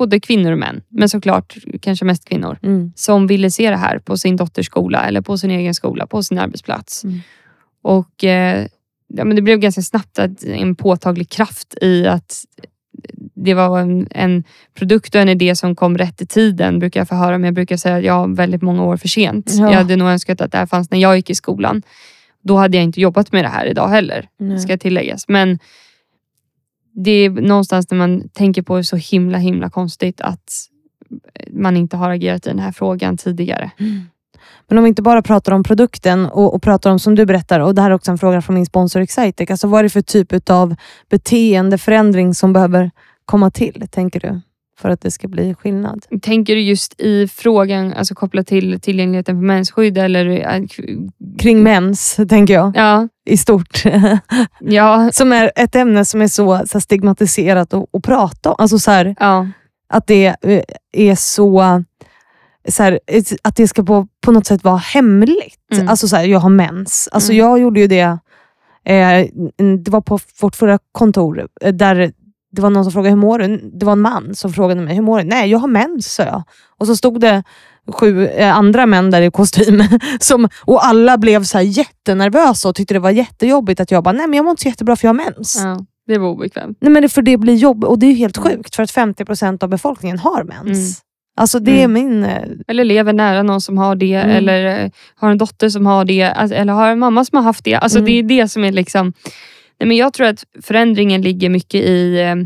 Både 0.00 0.20
kvinnor 0.20 0.52
och 0.52 0.58
män, 0.58 0.82
men 0.88 1.08
såklart 1.08 1.56
kanske 1.80 2.04
mest 2.04 2.24
kvinnor 2.28 2.58
Mm. 2.62 2.92
som 2.96 3.26
ville 3.26 3.50
se 3.50 3.70
det 3.70 3.76
här 3.76 3.98
på 3.98 4.16
sin 4.16 4.36
dotters 4.36 4.66
skola 4.66 5.06
eller 5.06 5.20
på 5.20 5.38
sin 5.38 5.50
egen 5.50 5.74
skola, 5.74 6.06
på 6.06 6.22
sin 6.22 6.38
arbetsplats. 6.38 7.04
Mm. 7.04 7.20
Och 7.82 8.24
eh, 8.24 8.66
ja, 9.08 9.24
men 9.24 9.36
Det 9.36 9.42
blev 9.42 9.58
ganska 9.58 9.82
snabbt 9.82 10.18
att, 10.18 10.44
en 10.44 10.74
påtaglig 10.74 11.28
kraft 11.28 11.74
i 11.82 12.06
att 12.06 12.44
det 13.34 13.54
var 13.54 13.80
en, 13.80 14.08
en 14.10 14.44
produkt 14.74 15.14
och 15.14 15.20
en 15.20 15.28
idé 15.28 15.56
som 15.56 15.76
kom 15.76 15.98
rätt 15.98 16.22
i 16.22 16.26
tiden, 16.26 16.78
brukar 16.78 17.00
jag 17.00 17.08
få 17.08 17.14
höra. 17.14 17.38
Men 17.38 17.44
jag 17.44 17.54
brukar 17.54 17.76
säga 17.76 17.96
att 17.96 18.04
jag 18.04 18.18
var 18.28 18.36
väldigt 18.36 18.62
många 18.62 18.84
år 18.84 18.96
för 18.96 19.08
sent. 19.08 19.50
Ja. 19.58 19.70
Jag 19.70 19.78
hade 19.78 19.96
nog 19.96 20.08
önskat 20.08 20.40
att 20.40 20.52
det 20.52 20.58
här 20.58 20.66
fanns 20.66 20.90
när 20.90 20.98
jag 20.98 21.16
gick 21.16 21.30
i 21.30 21.34
skolan. 21.34 21.82
Då 22.42 22.56
hade 22.56 22.76
jag 22.76 22.84
inte 22.84 23.00
jobbat 23.00 23.32
med 23.32 23.44
det 23.44 23.48
här 23.48 23.66
idag 23.66 23.88
heller, 23.88 24.28
Nej. 24.38 24.58
ska 24.60 24.78
tilläggas. 24.78 25.28
Men 25.28 25.58
det 26.92 27.10
är 27.10 27.30
någonstans 27.30 27.90
när 27.90 27.98
man 27.98 28.28
tänker 28.28 28.62
på 28.62 28.76
det 28.76 28.84
så 28.84 28.96
himla 28.96 29.38
himla 29.38 29.70
konstigt 29.70 30.20
att 30.20 30.50
man 31.50 31.76
inte 31.76 31.96
har 31.96 32.10
agerat 32.10 32.46
i 32.46 32.50
den 32.50 32.58
här 32.58 32.72
frågan 32.72 33.16
tidigare. 33.16 33.70
Mm. 33.78 34.00
Men 34.68 34.78
om 34.78 34.84
vi 34.84 34.88
inte 34.88 35.02
bara 35.02 35.22
pratar 35.22 35.52
om 35.52 35.62
produkten 35.62 36.26
och, 36.26 36.54
och 36.54 36.62
pratar 36.62 36.90
om 36.90 36.98
som 36.98 37.14
du 37.14 37.26
berättar, 37.26 37.60
och 37.60 37.74
det 37.74 37.82
här 37.82 37.90
är 37.90 37.94
också 37.94 38.10
en 38.10 38.18
fråga 38.18 38.42
från 38.42 38.54
min 38.54 38.66
sponsor 38.66 39.00
Excitec. 39.00 39.50
Alltså 39.50 39.68
vad 39.68 39.78
är 39.78 39.82
det 39.82 39.90
för 39.90 40.02
typ 40.02 40.50
av 40.50 40.76
beteendeförändring 41.10 42.34
som 42.34 42.52
behöver 42.52 42.90
komma 43.24 43.50
till, 43.50 43.88
tänker 43.90 44.20
du? 44.20 44.40
För 44.80 44.88
att 44.90 45.00
det 45.00 45.10
ska 45.10 45.28
bli 45.28 45.54
skillnad? 45.54 46.06
Tänker 46.22 46.54
du 46.54 46.60
just 46.60 47.00
i 47.00 47.28
frågan 47.28 47.92
alltså 47.92 48.14
kopplat 48.14 48.46
till 48.46 48.80
tillgängligheten 48.80 49.36
för 49.36 49.42
mensskydd? 49.46 49.98
Eller, 49.98 50.26
äh, 50.56 50.62
Kring 51.38 51.62
mens, 51.62 52.16
tänker 52.28 52.54
jag, 52.54 52.72
ja, 52.76 53.08
i 53.26 53.36
stort. 53.36 53.82
ja, 54.60 55.10
som 55.12 55.32
är 55.32 55.52
ett 55.56 55.76
ämne 55.76 56.04
som 56.04 56.22
är 56.22 56.28
så, 56.28 56.62
så 56.66 56.80
stigmatiserat 56.80 57.74
att, 57.74 57.84
att 57.94 58.02
prata 58.02 58.50
om. 58.50 58.56
Alltså 58.58 58.78
så 58.78 58.90
här, 58.90 59.14
ja, 59.20 59.46
att 59.88 60.06
det 60.06 60.26
eh, 60.42 60.62
är 60.92 61.14
så, 61.14 61.82
så 62.68 62.82
här, 62.82 63.00
ett- 63.06 63.36
att 63.42 63.56
det 63.56 63.68
ska 63.68 63.82
på, 63.84 64.06
på 64.24 64.32
något 64.32 64.46
sätt 64.46 64.64
vara 64.64 64.76
hemligt. 64.76 65.56
Mm. 65.72 65.88
Alltså 65.88 66.08
så 66.08 66.16
här, 66.16 66.24
jag 66.24 66.38
har 66.40 66.50
mens. 66.50 67.08
Alltså 67.12 67.32
Mm. 67.32 67.46
jag 67.46 67.58
gjorde 67.60 67.80
ju 67.80 67.86
det, 67.86 68.18
eh, 68.84 69.26
det 69.84 69.88
var 69.90 70.00
på 70.00 70.18
vårt 70.40 70.56
förra 70.56 70.78
kontor, 70.92 71.48
eh, 71.60 71.72
där 71.74 72.12
det 72.52 72.62
var 72.62 72.70
någon 72.70 72.84
som 72.84 72.92
frågade 72.92 73.10
hur 73.10 73.16
mår 73.20 73.38
du? 73.38 73.70
Det 73.74 73.86
var 73.86 73.92
en 73.92 74.00
man 74.00 74.34
som 74.34 74.52
frågade 74.52 74.80
mig, 74.80 74.94
hur 74.94 75.02
mår 75.02 75.18
du? 75.18 75.24
Nej, 75.24 75.50
jag 75.50 75.58
har 75.58 75.68
mens, 75.68 76.14
sa 76.14 76.22
jag. 76.22 76.42
Och 76.78 76.86
så 76.86 76.96
stod 76.96 77.20
det 77.20 77.42
sju 77.92 78.26
eh, 78.26 78.56
andra 78.56 78.86
män 78.86 79.10
där 79.10 79.22
i 79.22 79.30
kostym. 79.30 79.82
Som, 80.20 80.48
och 80.64 80.86
alla 80.86 81.18
blev 81.18 81.44
så 81.44 81.58
här 81.58 81.64
jättenervösa 81.64 82.68
och 82.68 82.74
tyckte 82.74 82.94
det 82.94 83.00
var 83.00 83.10
jättejobbigt 83.10 83.80
att 83.80 83.90
jag 83.90 84.04
bara, 84.04 84.12
nej 84.12 84.26
men 84.26 84.36
jag 84.36 84.44
mår 84.44 84.50
inte 84.50 84.62
så 84.62 84.68
jättebra 84.68 84.96
för 84.96 85.08
jag 85.08 85.14
har 85.14 85.24
mens. 85.24 85.60
ja. 85.64 85.84
Det 86.06 86.18
var 86.18 86.28
obekvämt. 86.28 86.78
Nej, 86.80 86.92
men 86.92 87.02
det, 87.02 87.08
för 87.08 87.22
det 87.22 87.36
blir 87.36 87.54
jobb 87.54 87.84
och 87.84 87.98
det 87.98 88.06
är 88.06 88.14
helt 88.14 88.36
sjukt 88.36 88.76
för 88.76 88.82
att 88.82 88.90
50% 88.90 89.64
av 89.64 89.68
befolkningen 89.70 90.18
har 90.18 90.44
mens. 90.44 90.68
Mm. 90.78 90.92
Alltså 91.36 91.58
det 91.58 91.82
Mm. 91.84 91.96
är 91.96 92.02
min... 92.02 92.24
eh, 92.24 92.42
Eller 92.68 92.84
lever 92.84 93.12
nära 93.12 93.42
någon 93.42 93.60
som 93.60 93.78
har 93.78 93.94
det. 93.94 94.14
Mm. 94.14 94.36
Eller 94.36 94.84
eh, 94.84 94.90
har 95.14 95.30
en 95.30 95.38
dotter 95.38 95.68
som 95.68 95.86
har 95.86 96.04
det. 96.04 96.22
Alltså, 96.22 96.54
Eller 96.56 96.72
har 96.72 96.88
en 96.88 96.98
mamma 96.98 97.24
som 97.24 97.36
har 97.36 97.42
haft 97.42 97.64
det. 97.64 97.74
Alltså, 97.74 97.98
Mm. 97.98 98.06
Det 98.06 98.12
är 98.12 98.22
det 98.42 98.48
som 98.48 98.64
är 98.64 98.72
liksom... 98.72 99.12
Nej, 99.80 99.88
men 99.88 99.96
jag 99.96 100.12
tror 100.12 100.26
att 100.26 100.44
förändringen 100.62 101.22
ligger 101.22 101.48
mycket 101.48 101.80
i 101.80 102.20
eh, 102.20 102.36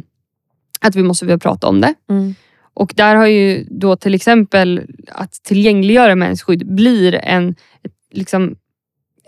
att 0.80 0.96
vi 0.96 1.02
måste 1.02 1.24
börja 1.24 1.38
prata 1.38 1.66
om 1.66 1.80
det. 1.80 1.94
Mm. 2.10 2.34
Och 2.74 2.92
där 2.96 3.14
har 3.14 3.26
ju 3.26 3.66
då 3.70 3.96
till 3.96 4.14
exempel 4.14 4.82
att 5.08 5.32
tillgängliggöra 5.32 6.14
mensskydd 6.14 6.74
blir 6.74 7.14
en, 7.14 7.50
ett, 7.82 7.92
liksom, 8.10 8.56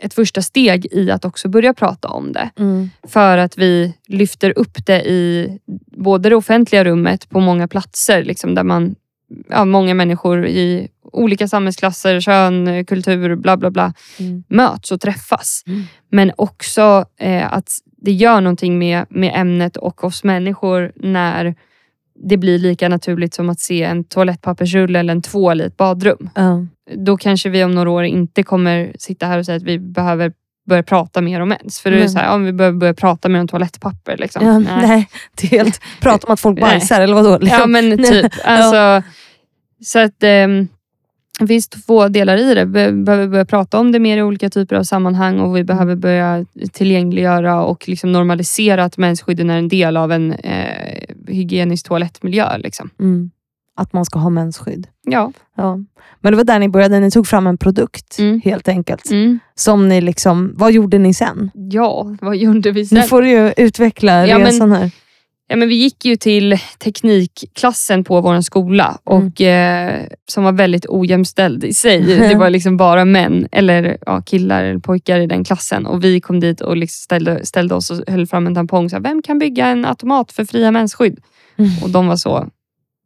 ett 0.01 0.15
första 0.15 0.43
steg 0.43 0.87
i 0.93 1.11
att 1.11 1.25
också 1.25 1.49
börja 1.49 1.75
prata 1.75 2.09
om 2.09 2.33
det. 2.33 2.51
Mm. 2.59 2.91
För 3.09 3.39
att 3.39 3.59
vi 3.59 3.95
lyfter 4.09 4.59
upp 4.59 4.87
det 4.87 5.05
i 5.05 5.59
både 5.97 6.29
det 6.29 6.37
offentliga 6.37 6.85
rummet 6.85 7.29
på 7.29 7.41
många 7.41 7.69
platser 7.69 8.25
liksom 8.25 8.55
där 8.55 8.65
man, 8.65 8.95
ja, 9.49 9.65
många 9.65 9.95
människor 9.95 10.47
i 10.47 10.89
olika 11.13 11.49
samhällsklasser, 11.49 12.21
kön, 12.21 12.85
kultur, 12.85 13.37
bla 13.37 13.57
bla 13.57 13.71
bla 13.71 13.95
Mm. 14.19 14.45
möts 14.49 14.93
och 14.93 15.01
träffas. 15.01 15.63
Mm. 15.67 15.83
Men 16.11 16.33
också 16.37 17.05
eh, 17.21 17.53
att 17.53 17.69
det 18.07 18.13
gör 18.13 18.41
någonting 18.41 18.79
med, 18.79 19.07
med 19.09 19.33
ämnet 19.35 19.77
och 19.77 20.05
oss 20.05 20.25
människor 20.25 20.93
när 20.97 21.55
det 22.29 22.37
blir 22.37 22.59
lika 22.59 22.89
naturligt 22.89 23.35
som 23.35 23.51
att 23.51 23.61
se 23.61 23.83
en 23.83 24.05
toalettpappersrulle 24.05 24.99
eller 24.99 25.13
en 25.13 25.23
tvål 25.23 25.61
i 25.61 25.65
ett 25.65 25.77
badrum. 25.77 26.31
Ja. 26.35 26.67
Då 26.95 27.17
kanske 27.17 27.49
vi 27.49 27.65
om 27.65 27.75
några 27.75 27.91
år 27.91 28.05
inte 28.05 28.43
kommer 28.43 28.93
sitta 28.99 29.27
här 29.27 29.39
och 29.39 29.47
säga 29.47 29.57
att 29.57 29.63
vi 29.63 29.79
behöver 29.79 30.33
börja 30.67 30.83
prata 30.83 31.21
mer 31.21 31.41
om 31.41 31.49
mens. 31.49 31.81
För 31.81 31.91
då 31.91 31.97
är 31.97 32.01
det 32.01 32.09
så 32.09 32.19
här, 32.19 32.27
ja, 32.27 32.37
vi 32.37 32.53
behöver 32.53 32.79
börja 32.79 32.95
prata 32.95 33.29
mer 33.29 33.41
om 33.41 33.49
toalettpapper. 33.49 34.17
Liksom. 34.17 34.47
Ja, 34.47 34.59
Nej. 34.59 34.87
nej. 34.87 35.09
det 35.35 35.47
är 35.47 35.51
helt... 35.51 35.81
Prata 36.01 36.27
om 36.27 36.33
att 36.33 36.41
folk 36.41 36.61
bajsar 36.61 37.01
eller 37.01 37.15
vadå? 37.15 37.39
Ja 37.43 37.67
men 37.67 37.99
typ. 38.05 38.33
Alltså, 38.45 39.09
Så 39.85 39.99
att 39.99 40.23
ehm, 40.23 40.69
det 41.41 41.47
finns 41.47 41.69
två 41.69 42.09
delar 42.09 42.37
i 42.37 42.55
det. 42.55 42.65
Vi 42.65 42.93
behöver 42.93 43.29
börja 43.29 43.45
prata 43.45 43.79
om 43.79 43.93
det 43.93 43.99
mer 43.99 44.19
i 44.19 44.23
olika 44.23 44.51
typer 44.51 44.77
av 44.77 44.83
sammanhang 44.83 45.41
och 45.41 45.57
vi 45.57 45.65
behöver 45.65 45.97
börja 45.97 46.45
tillgängliggöra 46.73 47.65
och 47.65 47.89
liksom 47.89 48.13
normalisera 48.13 48.85
att 48.85 48.97
mensskydden 48.99 49.51
är 49.51 49.59
en 49.59 49.69
del 49.69 49.97
av 49.97 50.13
en 50.13 50.33
eh, 50.33 51.03
hygienisk 51.29 51.87
toalettmiljö. 51.87 52.59
Liksom. 52.59 52.91
Mm. 53.01 53.31
Att 53.79 53.93
man 53.93 54.05
ska 54.05 54.19
ha 54.19 54.31
mensskydd. 54.31 54.87
Ja. 55.07 55.33
Ja. 55.57 55.75
Men 56.21 56.33
det 56.33 56.37
var 56.37 56.45
där 56.45 56.59
ni 56.59 56.69
började, 56.69 57.01
ni 57.01 57.11
tog 57.11 57.27
fram 57.27 57.47
en 57.47 57.59
produkt 57.59 58.19
Mm. 58.19 58.41
helt 58.45 58.69
enkelt. 58.69 59.11
Mm. 59.11 59.39
Som 59.55 59.89
ni 59.89 60.01
liksom, 60.01 60.53
vad 60.57 60.73
gjorde 60.73 60.99
ni 60.99 61.15
sen? 61.15 61.51
ja, 61.55 62.17
vad 62.21 62.37
gjorde 62.37 62.71
vi 62.71 62.87
sen? 62.87 62.99
Nu 62.99 63.03
får 63.05 63.23
du 63.23 63.29
ju 63.31 63.53
utveckla 63.57 64.27
Ja, 64.27 64.39
men- 64.39 64.47
resan 64.47 64.73
här. 64.73 64.91
Ja, 65.49 65.57
men 65.57 65.69
vi 65.69 65.75
gick 65.75 66.05
ju 66.05 66.17
till 66.17 66.59
teknikklassen 66.79 68.05
på 68.05 68.21
vår 68.21 68.41
skola 68.41 68.99
och 69.05 69.41
eh, 69.41 70.07
som 70.29 70.45
var 70.45 70.53
väldigt 70.53 70.87
ojämställd 70.89 71.65
i 71.65 71.75
sig. 71.75 72.01
Det 72.29 72.35
var 72.35 72.51
liksom 72.51 72.77
bara 72.77 73.05
män 73.05 73.49
eller 73.53 73.99
ja, 74.07 74.23
killar 74.23 74.65
eller 74.65 74.81
pojkar 74.81 75.21
i 75.21 75.27
den 75.27 75.45
klassen 75.45 75.87
och 75.87 76.05
vi 76.05 76.21
kom 76.21 76.41
dit 76.41 76.61
och 76.61 76.77
liksom 76.77 77.03
ställde, 77.03 77.47
ställde 77.47 77.75
oss 77.75 77.91
och 77.91 78.01
höll 78.07 78.27
fram 78.27 78.47
en 78.47 78.55
tampong. 78.55 78.85
och 78.85 78.91
sa, 78.91 78.99
Vem 78.99 79.23
kan 79.23 79.39
bygga 79.39 79.67
en 79.67 79.85
automat 79.85 80.33
för 80.33 80.45
fria 80.45 80.71
mensskydd? 80.71 81.21
Mm. 81.57 81.71
Och 81.83 81.91
de 81.91 82.07
var 82.07 82.17
så, 82.17 82.37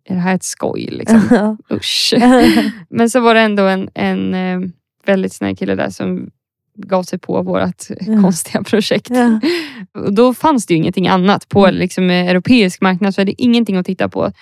är 0.04 0.14
det 0.14 0.20
här 0.20 0.34
ett 0.34 0.44
skoj? 0.44 0.88
Liksom? 0.90 1.56
Usch. 1.70 2.14
Men 2.90 3.10
så 3.10 3.20
var 3.20 3.34
det 3.34 3.40
ändå 3.40 3.62
en, 3.62 3.88
en 3.94 4.34
eh, 4.34 4.70
väldigt 5.06 5.32
snäll 5.32 5.56
kille 5.56 5.74
där 5.74 5.90
som 5.90 6.30
gav 6.86 7.02
sig 7.02 7.18
på 7.18 7.42
vårt 7.42 7.60
Ja. 8.00 8.22
konstiga 8.22 8.62
projekt. 8.62 9.10
Ja. 9.10 9.40
Då 10.10 10.34
fanns 10.34 10.66
det 10.66 10.74
ju 10.74 10.78
ingenting 10.78 11.08
annat. 11.08 11.48
På 11.48 11.66
Mm. 11.66 11.78
liksom, 11.80 12.10
eh, 12.10 12.28
europeisk 12.28 12.80
marknad 12.80 13.14
så 13.14 13.20
är 13.20 13.24
det 13.24 13.42
ingenting 13.42 13.76
att 13.76 13.86
titta 13.86 14.08
på. 14.08 14.32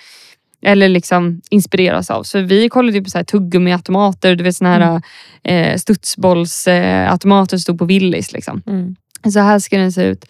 Eller 0.62 0.88
liksom 0.88 1.40
inspireras 1.51 2.11
av. 2.11 2.22
Så 2.22 2.40
vi 2.40 2.68
kollade 2.68 3.03
på 3.03 3.11
så 3.11 3.18
här 3.18 3.24
tuggummiautomater, 3.24 4.35
du 4.35 4.44
vet 4.44 4.57
såna 4.57 4.70
här 4.70 5.03
eh, 5.43 5.76
studsbollsautomater 5.76 7.57
som 7.57 7.61
stod 7.61 7.78
på 7.78 7.84
Willys. 7.84 8.32
Liksom. 8.32 8.62
Mm. 8.66 8.97
Så 9.32 9.41
här 9.41 9.59
ska 9.59 9.78
den 9.78 9.93
se 9.93 10.03
ut. 10.05 10.24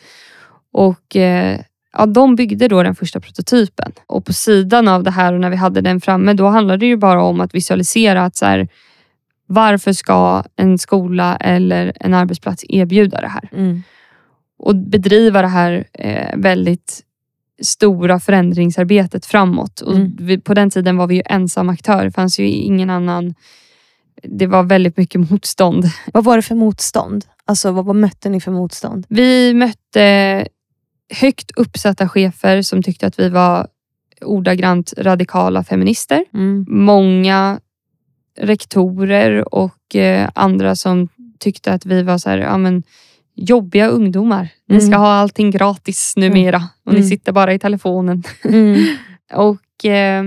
Och 0.73 1.17
eh, 1.17 1.61
ja, 1.93 2.07
De 2.07 2.37
byggde 2.37 2.69
då 2.69 2.83
den 2.83 2.95
första 2.95 3.21
prototypen. 3.21 3.93
Och 4.07 4.25
på 4.25 4.33
sidan 4.33 4.89
av 4.89 5.03
det 5.03 5.11
här 5.11 5.33
och 5.33 5.41
när 5.41 5.51
vi 5.51 5.57
hade 5.57 5.81
den 5.81 6.01
framme, 6.01 6.33
då 6.33 6.47
handlade 6.47 6.79
det 6.81 6.87
ju 6.87 6.97
bara 6.97 7.23
om 7.23 7.41
att 7.41 7.55
visualisera 7.55 8.25
att 8.25 8.37
så 8.37 8.47
här, 8.47 8.69
varför 9.49 9.93
ska 9.93 10.45
en 10.57 10.79
skola 10.79 11.37
eller 11.37 11.93
en 12.01 12.15
arbetsplats 12.15 12.65
erbjuda 12.69 13.21
det 13.21 13.29
här? 13.29 13.49
Mm. 13.53 13.83
och 14.61 14.77
bedriva 14.77 15.43
det 15.43 15.49
här 15.49 15.85
eh, 15.93 16.37
väldigt 16.37 17.01
stora 17.63 18.21
förändringsarbetet 18.21 19.27
framåt. 19.27 19.81
Och 19.81 19.95
Mm. 19.95 20.17
vi, 20.21 20.41
på 20.41 20.55
den 20.55 20.71
tiden 20.71 20.97
var 20.97 21.07
vi 21.07 21.15
ju 21.15 21.23
ensam 21.27 21.69
aktör. 21.69 22.05
Det 22.05 22.11
fanns 22.11 22.41
ju 22.41 22.49
ingen 22.49 22.91
annan. 22.91 23.35
Det 24.23 24.47
var 24.47 24.63
väldigt 24.63 24.97
mycket 24.97 25.31
motstånd. 25.31 25.85
Vad 26.13 26.25
var 26.25 26.37
det 26.37 26.43
för 26.43 26.55
motstånd? 26.55 27.25
Alltså 27.45 27.73
vad, 27.73 27.85
vad 27.85 27.97
mötte 27.97 28.29
ni 28.29 28.41
för 28.41 28.51
motstånd? 28.53 29.07
Vi 29.09 29.55
mötte 29.55 30.47
högt 31.15 31.51
uppsatta 31.57 32.09
chefer 32.09 32.63
som 32.63 32.83
tyckte 32.83 33.07
att 33.07 33.19
vi 33.19 33.29
var 33.29 33.67
ordagrant 34.21 34.95
radikala 34.99 35.65
feminister. 35.65 36.25
Mm. 36.35 36.67
Många 36.69 37.61
rektorer 38.41 39.55
och 39.55 39.97
eh, 39.97 40.29
andra 40.35 40.77
som 40.77 41.09
tyckte 41.39 41.73
att 41.73 41.87
vi 41.87 42.03
var 42.03 42.19
så 42.19 42.31
här, 42.31 42.39
ja, 42.39 42.59
men, 42.59 42.83
jobbiga 43.35 43.87
ungdomar. 43.89 44.49
Ni 44.69 44.81
ska 44.81 44.87
Mm. 44.89 45.01
ha 45.01 45.13
allting 45.13 45.51
gratis 45.51 46.13
numera 46.17 46.63
och 46.85 46.93
ni 46.93 46.99
Mm. 46.99 47.09
sitter 47.09 47.33
bara 47.33 47.53
i 47.55 47.59
telefonen. 47.59 48.23
Mm. 48.45 48.85
Och 49.35 49.85
eh, 49.85 50.23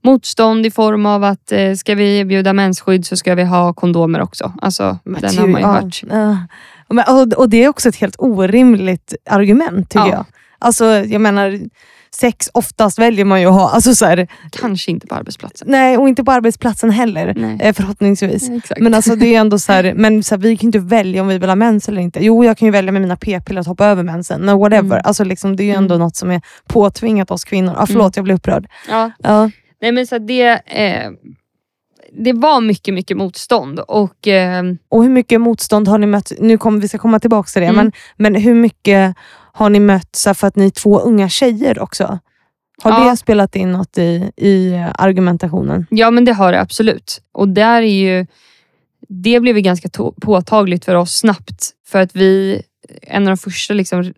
Motstånd 0.00 0.66
i 0.66 0.70
form 0.70 1.06
av 1.06 1.24
att 1.24 1.52
eh, 1.52 1.74
ska 1.74 1.94
vi 1.94 2.18
erbjuda 2.18 2.52
mensskydd 2.52 3.06
så 3.06 3.16
ska 3.16 3.34
vi 3.34 3.44
ha 3.44 3.72
kondomer 3.72 4.20
också. 4.22 4.52
Alltså, 4.62 4.98
Men 5.04 5.20
den 5.20 5.38
har 5.38 5.46
man 5.46 5.60
ju 5.60 5.66
ja, 5.66 5.72
hört. 5.72 6.02
ja. 6.10 7.12
Och, 7.14 7.32
och 7.32 7.48
det 7.48 7.64
är 7.64 7.68
också 7.68 7.88
ett 7.88 7.96
helt 7.96 8.16
orimligt 8.18 9.14
argument 9.30 9.90
tycker 9.90 10.06
Ja. 10.06 10.12
jag. 10.12 10.24
Alltså 10.58 10.84
jag 10.84 11.20
menar, 11.20 11.60
sex 12.14 12.50
oftast 12.54 12.98
väljer 12.98 13.24
man 13.24 13.40
ju 13.40 13.46
att 13.46 13.54
ha. 13.54 13.70
Alltså, 13.70 13.94
så 13.94 14.06
här, 14.06 14.28
Kanske 14.50 14.90
inte 14.90 15.06
på 15.06 15.14
arbetsplatsen. 15.14 15.68
nej, 15.70 15.96
och 15.98 16.08
inte 16.08 16.24
på 16.24 16.32
arbetsplatsen 16.32 16.90
heller. 16.90 17.34
Nej. 17.36 17.58
Eh, 17.60 17.72
förhoppningsvis. 17.74 18.50
Exakt. 18.50 18.80
Men 18.80 18.94
alltså 18.94 19.16
det 19.16 19.34
är 19.34 19.40
ändå 19.40 19.58
så 19.58 19.72
här, 19.72 19.94
men 19.96 20.22
så 20.22 20.34
här, 20.34 20.42
vi 20.42 20.56
kan 20.56 20.62
ju 20.62 20.78
inte 20.78 20.78
välja 20.94 21.22
om 21.22 21.28
vi 21.28 21.38
vill 21.38 21.48
ha 21.48 21.56
mens 21.56 21.88
eller 21.88 22.00
inte. 22.02 22.24
Jo, 22.24 22.44
jag 22.44 22.58
kan 22.58 22.66
ju 22.66 22.72
välja 22.72 22.92
med 22.92 23.02
mina 23.02 23.16
p-piller 23.16 23.60
att 23.60 23.66
hoppa 23.66 23.86
över 23.86 24.02
mensen. 24.02 24.40
No, 24.40 24.50
whatever. 24.58 24.96
Mm. 24.96 25.02
Alltså 25.04 25.24
liksom, 25.24 25.56
det 25.56 25.62
är 25.62 25.64
ju 25.64 25.72
ändå 25.74 25.94
Mm. 25.94 26.04
något 26.04 26.16
som 26.16 26.30
är 26.30 26.40
påtvingat 26.68 27.30
oss 27.30 27.44
kvinnor. 27.44 27.74
Ah, 27.78 27.86
förlåt, 27.86 28.16
jag 28.16 28.24
blir 28.24 28.34
upprörd. 28.34 28.66
ja. 28.88 29.10
Ja. 29.18 29.50
Nej, 29.82 29.92
men 29.92 30.06
så 30.06 30.18
det, 30.18 30.42
eh, 30.66 31.10
det 32.16 32.32
var 32.32 32.60
mycket, 32.60 32.94
mycket 32.94 33.16
motstånd. 33.16 33.80
Och 33.80 34.28
eh, 34.28 34.62
Och 34.88 35.02
hur 35.02 35.10
mycket 35.10 35.40
motstånd 35.40 35.88
har 35.88 35.98
ni 35.98 36.06
mött? 36.06 36.32
Nu 36.38 36.58
kommer 36.58 36.80
vi 36.80 36.88
ska 36.88 36.98
komma 36.98 37.20
tillbaka 37.20 37.46
till 37.46 37.62
det, 37.62 37.68
Mm. 37.68 37.76
men, 37.76 37.92
men 38.16 38.42
hur 38.42 38.54
mycket 38.54 39.14
har 39.52 39.70
ni 39.70 39.80
mött 39.80 40.16
så 40.16 40.34
för 40.34 40.46
att 40.46 40.56
ni 40.56 40.66
är 40.66 40.70
två 40.70 40.98
unga 41.00 41.28
tjejer 41.28 41.78
också? 41.82 42.18
Har 42.82 42.90
Ja. 42.90 43.10
det 43.10 43.16
spelat 43.16 43.56
in 43.56 43.72
något 43.72 43.98
i, 43.98 44.30
i 44.36 44.74
argumentationen? 44.98 45.86
Ja, 45.90 46.10
men 46.10 46.24
det 46.24 46.32
har 46.32 46.52
det 46.52 46.60
absolut. 46.60 47.22
Och 47.32 47.48
där 47.48 47.82
är 47.82 47.96
ju, 47.96 48.26
det 49.08 49.40
blev 49.40 49.56
ju 49.56 49.62
ganska 49.62 49.88
påtagligt 50.22 50.84
för 50.84 50.94
oss 50.94 51.14
snabbt. 51.18 51.70
För 51.86 52.00
att 52.00 52.16
vi, 52.16 52.62
en 53.02 53.22
av 53.22 53.28
de 53.28 53.36
första 53.36 53.74
liksom, 53.74 54.12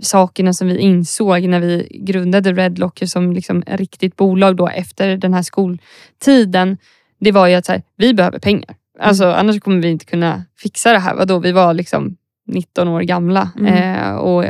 sakerna 0.00 0.52
som 0.52 0.68
vi 0.68 0.78
insåg 0.78 1.42
när 1.42 1.60
vi 1.60 1.88
grundade 2.06 2.52
Red 2.52 2.78
Locker 2.78 3.06
som 3.06 3.32
liksom 3.32 3.62
ett 3.66 3.80
riktigt 3.80 4.16
bolag 4.16 4.56
då 4.56 4.68
efter 4.68 5.16
den 5.16 5.34
här 5.34 5.42
skoltiden, 5.42 6.76
det 7.20 7.32
var 7.32 7.46
ju 7.46 7.54
att 7.54 7.66
så 7.66 7.72
här, 7.72 7.82
vi 7.96 8.14
behöver 8.14 8.38
pengar. 8.38 8.76
Alltså, 8.98 9.24
Annars 9.32 9.60
kommer 9.60 9.82
vi 9.82 9.88
inte 9.88 10.04
kunna 10.04 10.44
fixa 10.58 10.92
det 10.92 10.98
här. 10.98 11.14
Vadå? 11.14 11.38
Vi 11.38 11.52
var 11.52 11.74
liksom 11.74 12.16
19 12.46 12.88
år 12.88 13.00
gamla 13.00 13.50
Mm. 13.58 13.74
eh, 13.74 14.14
och 14.14 14.44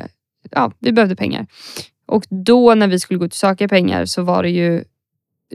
ja, 0.51 0.73
vi 0.79 0.93
behövde 0.93 1.17
pengar. 1.17 1.47
Och 2.07 2.25
då 2.31 2.75
när 2.75 2.89
vi 2.89 2.99
skulle 3.01 3.19
gå 3.19 3.25
ut 3.25 3.33
och 3.33 3.37
söka 3.37 3.69
pengar 3.69 4.05
så 4.05 4.23
var 4.23 4.43
det 4.43 4.51
ju 4.51 4.85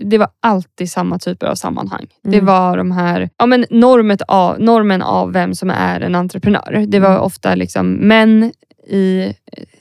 det 0.01 0.17
var 0.17 0.27
alltid 0.39 0.91
samma 0.91 1.19
typer 1.19 1.47
av 1.47 1.55
sammanhang. 1.55 2.07
Det 2.23 2.33
Mm. 2.37 2.45
var 2.45 2.77
de 2.77 2.91
här, 2.91 3.29
ja, 3.37 3.45
men 3.45 3.65
normet 3.69 4.21
av, 4.27 4.59
normen 4.59 5.01
av 5.01 5.33
vem 5.33 5.55
som 5.55 5.69
är 5.69 6.01
en 6.01 6.15
entreprenör. 6.15 6.85
Det 6.87 6.99
var 6.99 7.09
Mm. 7.09 7.21
ofta 7.21 7.55
liksom 7.55 7.91
män 7.93 8.51
i 8.87 9.33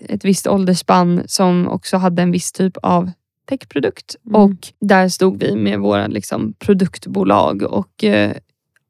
ett 0.09 0.25
visst 0.25 0.47
åldersspann 0.47 1.23
som 1.27 1.69
också 1.69 1.97
hade 1.97 2.23
en 2.23 2.31
viss 2.31 2.53
typ 2.53 2.77
av 2.83 3.11
techprodukt. 3.49 4.17
Mm. 4.27 4.41
Och 4.41 4.69
där 4.81 5.09
stod 5.09 5.41
vi 5.41 5.57
med 5.57 5.81
våra 5.81 6.07
liksom, 6.07 6.53
produktbolag. 6.59 7.63
Och 7.63 8.05
eh, 8.05 8.33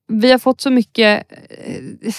Vi 0.09 0.31
har 0.31 0.39
fått 0.39 0.61
så 0.61 0.71
mycket 0.71 1.25
eh, 1.51 2.15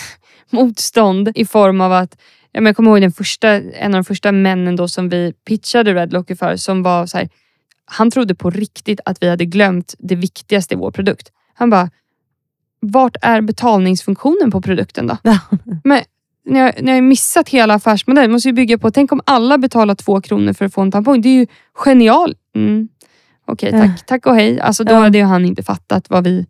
motstånd 0.50 1.32
i 1.36 1.46
form 1.46 1.82
av 1.82 1.94
att 1.94 2.18
jag 2.52 2.76
kommer 2.76 2.92
ihåg 2.92 3.02
den 3.02 3.12
första, 3.12 3.50
en 3.50 3.94
av 3.94 3.98
de 3.98 4.04
första 4.04 4.32
männen 4.32 4.76
då 4.76 4.88
som 4.88 5.10
vi 5.10 5.34
pitchade 5.48 5.94
Red 5.94 6.14
Locker 6.14 6.36
för 6.36 6.56
som 6.56 6.84
var 6.84 7.06
så 7.06 7.18
här, 7.18 7.30
han 7.86 8.12
trodde 8.12 8.36
på 8.36 8.50
riktigt 8.50 9.00
att 9.06 9.24
vi 9.24 9.30
hade 9.30 9.46
glömt 9.46 9.96
det 10.00 10.16
viktigaste 10.16 10.74
i 10.74 10.78
vår 10.78 10.92
produkt. 10.92 11.32
Han 11.54 11.70
bara, 11.70 11.90
vart 12.80 13.16
är 13.22 13.42
betalningsfunktionen 13.42 14.52
på 14.52 14.62
produkten 14.62 15.08
då? 15.08 15.18
Men 15.84 16.04
ni 16.46 16.60
har, 16.60 16.74
ni 16.82 16.92
har 16.92 17.02
missat 17.02 17.50
hela 17.50 17.74
affärsmodellen. 17.74 18.32
måste 18.32 18.50
ju 18.50 18.54
bygga 18.54 18.78
på, 18.78 18.92
tänk 18.92 19.12
om 19.12 19.22
alla 19.26 19.58
betalar 19.58 19.96
två 19.96 20.22
kronor 20.22 20.54
för 20.54 20.66
att 20.66 20.74
få 20.74 20.82
en 20.82 20.92
tampong. 20.92 21.22
Det 21.22 21.30
är 21.30 21.34
ju 21.40 21.48
genial. 21.74 22.36
Mm. 22.56 22.88
Okej, 23.48 23.70
Ja. 23.74 23.80
tack, 23.82 24.06
tack 24.06 24.26
och 24.26 24.36
hej. 24.36 24.60
Alltså, 24.60 24.84
då 24.84 24.94
Ja. 24.94 24.98
hade 25.00 25.18
ju 25.18 25.24
han 25.24 25.46
inte 25.46 25.64
fattat 25.64 26.10
vad, 26.10 26.24
vi, 26.24 26.46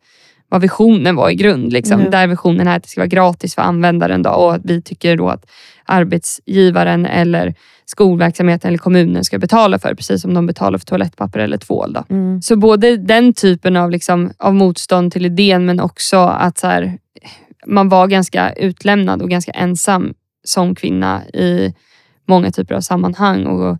vad 0.49 0.61
visionen 0.61 1.15
var 1.15 1.29
i 1.29 1.35
grund. 1.35 1.73
Liksom. 1.73 2.01
Ja. 2.01 2.09
Där 2.09 2.27
visionen 2.27 2.67
är 2.67 2.77
att 2.77 2.83
det 2.83 2.89
ska 2.89 3.01
vara 3.01 3.07
gratis 3.07 3.55
för 3.55 3.61
användaren 3.61 4.21
då, 4.23 4.29
och 4.29 4.53
att 4.55 4.61
vi 4.63 4.81
tycker 4.81 5.17
då 5.17 5.29
att 5.29 5.45
arbetsgivaren 5.85 7.05
eller 7.05 7.53
skolverksamheten 7.85 8.67
eller 8.67 8.77
kommunen 8.77 9.23
ska 9.23 9.37
betala 9.39 9.79
för 9.79 9.93
precis 9.95 10.21
som 10.21 10.33
de 10.33 10.45
betalar 10.45 10.77
för 10.77 10.85
toalettpapper 10.85 11.39
eller 11.39 11.57
tvål. 11.57 11.93
Då. 11.93 12.03
Mm. 12.09 12.41
Så 12.41 12.55
både 12.55 12.97
den 12.97 13.33
typen 13.33 13.75
av, 13.77 13.91
liksom, 13.91 14.31
av 14.37 14.55
motstånd 14.55 15.11
till 15.11 15.25
idén 15.25 15.65
men 15.65 15.79
också 15.79 16.17
att 16.17 16.57
så 16.57 16.67
här, 16.67 16.97
man 17.67 17.89
var 17.89 18.07
ganska 18.07 18.53
utlämnad 18.53 19.21
och 19.21 19.29
ganska 19.29 19.51
ensam 19.51 20.13
som 20.43 20.75
kvinna 20.75 21.25
i 21.25 21.73
många 22.27 22.51
typer 22.51 22.75
av 22.75 22.81
sammanhang. 22.81 23.45
Och 23.45 23.77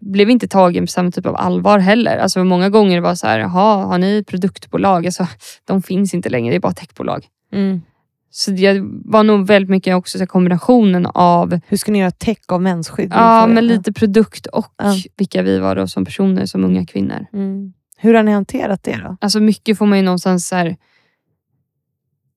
blev 0.00 0.30
inte 0.30 0.48
tagen 0.48 0.84
på 0.84 0.90
samma 0.90 1.10
typ 1.10 1.26
av 1.26 1.36
allvar 1.36 1.78
heller. 1.78 2.18
Alltså 2.18 2.44
många 2.44 2.70
gånger 2.70 3.00
var 3.00 3.10
det 3.10 3.16
så 3.16 3.26
här, 3.26 3.38
jaha, 3.38 3.84
har 3.86 3.98
ni 3.98 4.24
produktbolag? 4.24 5.06
Alltså, 5.06 5.26
de 5.64 5.82
finns 5.82 6.14
inte 6.14 6.28
längre, 6.28 6.52
det 6.52 6.56
är 6.56 6.60
bara 6.60 6.72
techbolag. 6.72 7.26
Mm. 7.52 7.82
Så 8.30 8.50
det 8.50 8.80
var 9.04 9.22
nog 9.22 9.46
väldigt 9.46 9.70
mycket 9.70 9.96
också 9.96 10.18
så 10.18 10.26
kombinationen 10.26 11.06
av 11.06 11.60
Hur 11.66 11.76
ska 11.76 11.92
ni 11.92 11.98
göra 11.98 12.10
tech 12.10 12.38
av 12.48 12.62
mensskydd? 12.62 13.12
ja, 13.14 13.46
men 13.46 13.66
lite 13.66 13.92
produkt 13.92 14.46
och 14.46 14.74
Ja. 14.76 14.94
vilka 15.16 15.42
vi 15.42 15.58
var 15.58 15.76
då 15.76 15.86
som 15.86 16.04
personer, 16.04 16.46
som 16.46 16.64
unga 16.64 16.86
kvinnor. 16.86 17.26
Mm. 17.32 17.72
Hur 17.96 18.14
har 18.14 18.22
ni 18.22 18.32
hanterat 18.32 18.82
det 18.82 18.96
då? 19.04 19.16
Alltså 19.20 19.40
mycket 19.40 19.78
får 19.78 19.86
man 19.86 19.98
ju 19.98 20.04
någonstans 20.04 20.48
så 20.48 20.56
här, 20.56 20.76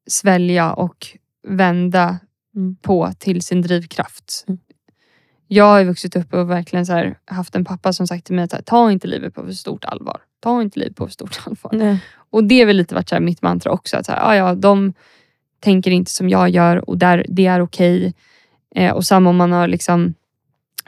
svälja 0.08 0.74
och 0.74 1.08
vända 1.48 2.20
Mm. 2.58 2.76
på 2.76 3.12
till 3.18 3.42
sin 3.42 3.62
drivkraft. 3.62 4.46
Mm. 4.48 4.60
Jag 5.48 5.66
har 5.66 5.84
vuxit 5.84 6.16
upp 6.16 6.34
och 6.34 6.50
verkligen 6.50 6.86
så 6.86 6.94
här, 6.94 7.18
haft 7.26 7.56
en 7.56 7.66
pappa 7.66 7.94
som 7.94 8.08
sagt 8.08 8.26
till 8.26 8.36
mig 8.36 8.44
att 8.52 8.66
ta 8.66 8.92
inte 8.92 9.08
livet 9.08 9.36
på 9.36 9.44
för 9.44 9.52
stort 9.52 9.86
allvar. 9.86 10.18
Ta 10.40 10.62
inte 10.62 10.80
livet 10.80 10.96
på 10.96 11.06
för 11.06 11.14
stort 11.14 11.40
allvar. 11.46 11.72
Nej. 11.74 12.00
Och 12.30 12.44
det 12.44 12.60
har 12.60 12.66
väl 12.66 12.78
lite 12.78 12.96
varit 12.96 13.10
så 13.10 13.16
här, 13.16 13.22
mitt 13.22 13.42
mantra 13.42 13.72
också. 13.72 13.98
Att 13.98 14.06
så 14.06 14.12
här, 14.12 14.20
ja, 14.20 14.36
ja, 14.36 14.56
de 14.56 14.94
tänker 15.60 15.92
inte 15.92 16.12
som 16.12 16.30
jag 16.30 16.50
gör 16.50 16.90
och 16.90 16.98
där, 16.98 17.26
det 17.30 17.46
är 17.46 17.62
okej. 17.62 18.14
Eh, 18.76 18.94
och 18.94 19.06
samma 19.06 19.30
om 19.30 19.36
man 19.36 19.52
har 19.52 19.68
liksom 19.68 20.14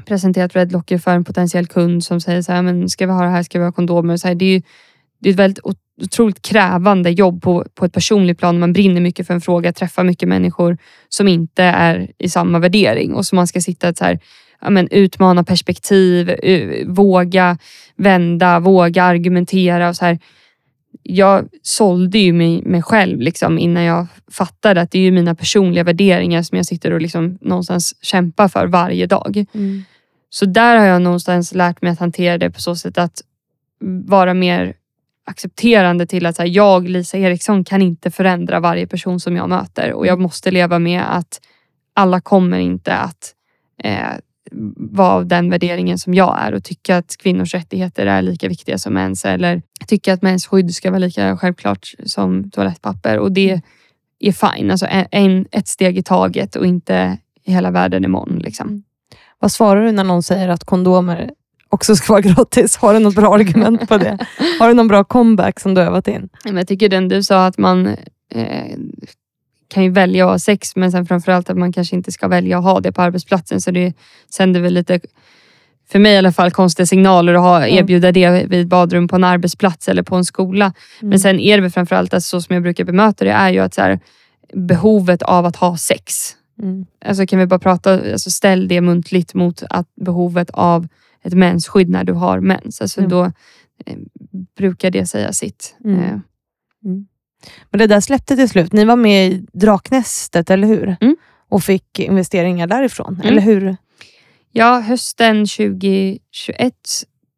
presenterat 0.05 0.55
Red 0.55 0.71
Locker 0.71 0.97
för 0.97 1.15
en 1.15 1.23
potentiell 1.23 1.67
kund 1.67 2.03
som 2.03 2.21
säger 2.21 2.41
så 2.41 2.51
här, 2.51 2.61
men 2.61 2.89
ska 2.89 3.05
vi 3.05 3.11
ha 3.11 3.23
det 3.23 3.29
här, 3.29 3.43
ska 3.43 3.59
vi 3.59 3.65
ha 3.65 3.71
kondomer? 3.71 4.17
Så 4.17 4.27
här, 4.27 4.35
det 4.35 4.45
är 4.45 4.53
ju 4.53 4.61
det 5.19 5.29
är 5.29 5.33
ett 5.33 5.39
väldigt 5.39 5.59
otroligt 6.01 6.41
krävande 6.41 7.09
jobb 7.09 7.41
på, 7.41 7.65
på 7.75 7.85
ett 7.85 7.93
personligt 7.93 8.39
plan. 8.39 8.59
Man 8.59 8.73
brinner 8.73 9.01
mycket 9.01 9.27
för 9.27 9.33
en 9.33 9.41
fråga, 9.41 9.73
träffar 9.73 10.03
mycket 10.03 10.29
människor 10.29 10.77
som 11.09 11.27
inte 11.27 11.63
är 11.63 12.11
i 12.17 12.29
samma 12.29 12.59
värdering 12.59 13.13
och 13.13 13.25
som 13.25 13.35
man 13.35 13.47
ska 13.47 13.61
sitta 13.61 13.93
så 13.93 14.05
här, 14.05 14.19
ja, 14.61 14.69
men, 14.69 14.87
utmana 14.91 15.43
perspektiv, 15.43 16.29
eh, 16.29 16.87
våga 16.87 17.57
vända, 17.95 18.59
våga 18.59 19.03
argumentera 19.03 19.89
och 19.89 19.95
så 19.95 20.05
här. 20.05 20.19
Jag 21.03 21.47
sålde 21.61 22.19
ju 22.19 22.33
mig, 22.33 22.61
mig 22.61 22.81
själv 22.81 23.19
liksom 23.19 23.59
innan 23.59 23.83
jag 23.83 24.07
fattade 24.31 24.81
att 24.81 24.91
det 24.91 24.99
är 24.99 25.03
ju 25.03 25.11
mina 25.11 25.35
personliga 25.35 25.83
värderingar 25.83 26.43
som 26.43 26.55
jag 26.55 26.65
sitter 26.65 26.91
och 26.91 27.01
liksom 27.01 27.37
någonstans 27.41 27.95
kämpar 28.01 28.47
för 28.47 28.67
varje 28.67 29.05
dag. 29.05 29.45
Mm. 29.53 29.83
Så 30.29 30.45
där 30.45 30.77
har 30.77 30.85
jag 30.85 31.01
någonstans 31.01 31.53
lärt 31.53 31.81
mig 31.81 31.91
att 31.91 31.99
hantera 31.99 32.37
det 32.37 32.51
på 32.51 32.61
så 32.61 32.75
sätt 32.75 32.97
att 32.97 33.21
vara 34.05 34.33
mer 34.33 34.73
accepterande 35.29 36.05
till 36.05 36.25
att 36.25 36.37
här, 36.37 36.45
jag, 36.45 36.89
Lisa 36.89 37.17
Eriksson, 37.17 37.63
kan 37.63 37.81
inte 37.81 38.11
förändra 38.11 38.59
varje 38.59 38.87
person 38.87 39.19
som 39.19 39.35
jag 39.35 39.49
möter 39.49 39.93
och 39.93 40.07
jag 40.07 40.19
måste 40.19 40.51
leva 40.51 40.79
med 40.79 41.17
att 41.17 41.41
alla 41.93 42.21
kommer 42.21 42.59
inte 42.59 42.95
att 42.95 43.33
eh, 43.83 44.13
vara 44.75 45.11
av 45.11 45.27
den 45.27 45.49
värderingen 45.49 45.97
som 45.97 46.13
jag 46.13 46.37
är 46.39 46.53
och 46.53 46.63
tycka 46.63 46.97
att 46.97 47.17
kvinnors 47.17 47.53
rättigheter 47.53 48.05
är 48.05 48.21
lika 48.21 48.47
viktiga 48.47 48.77
som 48.77 48.93
mäns 48.93 49.25
eller 49.25 49.61
tycka 49.87 50.13
att 50.13 50.21
mäns 50.21 50.47
skydd 50.47 50.75
ska 50.75 50.89
vara 50.91 50.99
lika 50.99 51.37
självklart 51.37 51.93
som 52.05 52.51
toalettpapper 52.51 53.19
och 53.19 53.31
det 53.31 53.61
är 54.19 54.31
fine. 54.31 54.71
Alltså 54.71 54.85
en, 54.85 55.05
en, 55.11 55.45
ett 55.51 55.67
steg 55.67 55.97
i 55.97 56.03
taget 56.03 56.55
och 56.55 56.65
inte 56.65 57.17
hela 57.45 57.71
världen 57.71 58.05
imorgon. 58.05 58.39
Liksom. 58.39 58.83
Vad 59.39 59.51
svarar 59.51 59.85
du 59.85 59.91
när 59.91 60.03
någon 60.03 60.23
säger 60.23 60.49
att 60.49 60.63
kondomer 60.63 61.31
också 61.69 61.95
ska 61.95 62.13
vara 62.13 62.21
gratis? 62.21 62.75
Har 62.75 62.93
du 62.93 62.99
något 62.99 63.15
bra 63.15 63.33
argument 63.33 63.89
på 63.89 63.97
det? 63.97 64.17
Har 64.59 64.67
du 64.67 64.73
någon 64.73 64.87
bra 64.87 65.03
comeback 65.03 65.59
som 65.59 65.73
du 65.73 65.81
övat 65.81 66.07
in? 66.07 66.29
Jag 66.43 66.67
tycker 66.67 66.89
den 66.89 67.07
du 67.07 67.23
sa 67.23 67.45
att 67.45 67.57
man 67.57 67.87
eh, 68.33 68.77
kan 69.67 69.83
ju 69.83 69.89
välja 69.89 70.25
att 70.25 70.31
ha 70.31 70.39
sex 70.39 70.75
men 70.75 70.91
sen 70.91 71.05
framförallt 71.05 71.49
att 71.49 71.57
man 71.57 71.73
kanske 71.73 71.95
inte 71.95 72.11
ska 72.11 72.27
välja 72.27 72.57
att 72.57 72.63
ha 72.63 72.79
det 72.79 72.91
på 72.91 73.01
arbetsplatsen. 73.01 73.61
Så 73.61 73.71
det 73.71 73.93
sänder 74.29 74.59
väl 74.59 74.73
lite, 74.73 74.99
för 75.91 75.99
mig 75.99 76.13
i 76.13 76.17
alla 76.17 76.31
fall, 76.31 76.51
konstiga 76.51 76.85
signaler 76.85 77.33
att 77.33 77.41
ha, 77.41 77.67
Ja. 77.67 77.79
erbjuda 77.79 78.11
det 78.11 78.45
vid 78.47 78.67
badrum 78.67 79.07
på 79.07 79.15
en 79.15 79.23
arbetsplats 79.23 79.87
eller 79.87 80.03
på 80.03 80.15
en 80.15 80.25
skola. 80.25 80.65
Mm. 80.65 81.09
Men 81.09 81.19
sen 81.19 81.39
är 81.39 81.57
det 81.57 81.61
väl 81.61 81.71
framförallt, 81.71 82.13
alltså, 82.13 82.29
så 82.29 82.41
som 82.41 82.53
jag 82.53 82.63
brukar 82.63 82.83
bemöta 82.83 83.25
det, 83.25 83.31
är 83.31 83.49
ju 83.49 83.59
att 83.59 83.73
så 83.73 83.81
här, 83.81 83.99
behovet 84.53 85.21
av 85.21 85.45
att 85.45 85.55
ha 85.55 85.77
sex 85.77 86.35
Mm. 86.61 86.85
Alltså 87.05 87.25
kan 87.25 87.39
vi 87.39 87.45
bara 87.45 87.59
prata, 87.59 88.11
alltså 88.11 88.31
ställ 88.31 88.67
det 88.67 88.81
muntligt 88.81 89.33
mot 89.33 89.63
att 89.69 89.87
behovet 89.95 90.49
av 90.49 90.87
ett 91.23 91.33
mensskydd 91.33 91.89
när 91.89 92.03
du 92.03 92.13
har 92.13 92.39
mens. 92.39 92.81
Alltså 92.81 92.99
Mm. 92.99 93.09
Då 93.09 93.23
eh, 93.85 93.97
brukar 94.57 94.91
det 94.91 95.05
säga 95.05 95.33
sitt. 95.33 95.75
Mm. 95.85 95.99
Eh, 95.99 96.17
Men 97.69 97.79
det 97.79 97.87
där 97.87 97.99
släppte 97.99 98.35
till 98.35 98.49
slut. 98.49 98.73
Ni 98.73 98.85
var 98.85 98.95
med 98.95 99.27
i 99.27 99.45
Draknästet, 99.53 100.49
eller 100.49 100.67
hur? 100.67 100.95
Mm. 101.01 101.15
Och 101.49 101.63
fick 101.63 101.99
investeringar 101.99 102.67
därifrån, 102.67 103.13
Mm. 103.15 103.27
eller 103.27 103.41
hur? 103.41 103.77
Ja, 104.51 104.79
hösten 104.79 105.45
2021 105.45 106.73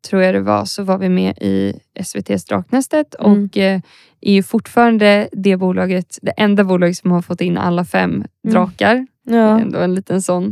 tror 0.10 0.22
jag 0.22 0.34
det 0.36 0.42
var, 0.42 0.66
så 0.66 0.84
var 0.84 0.98
vi 0.98 1.10
med 1.10 1.38
i 1.38 1.80
SVTs 1.96 2.46
Draknästet 2.46 3.16
Mm. 3.20 3.44
och 3.46 3.58
eh, 3.58 3.82
är 4.22 4.34
ju 4.34 4.44
fortfarande 4.44 5.30
det 5.32 5.58
bolaget, 5.58 6.20
det 6.22 6.32
enda 6.32 6.64
bolaget 6.64 6.98
som 6.98 7.12
har 7.12 7.22
fått 7.22 7.42
in 7.42 7.58
alla 7.58 7.86
fem 7.86 8.24
drakar. 8.48 9.08
Ja. 9.24 9.60
Ändå 9.60 9.80
en 9.80 9.96
liten 9.96 10.22
sån 10.22 10.52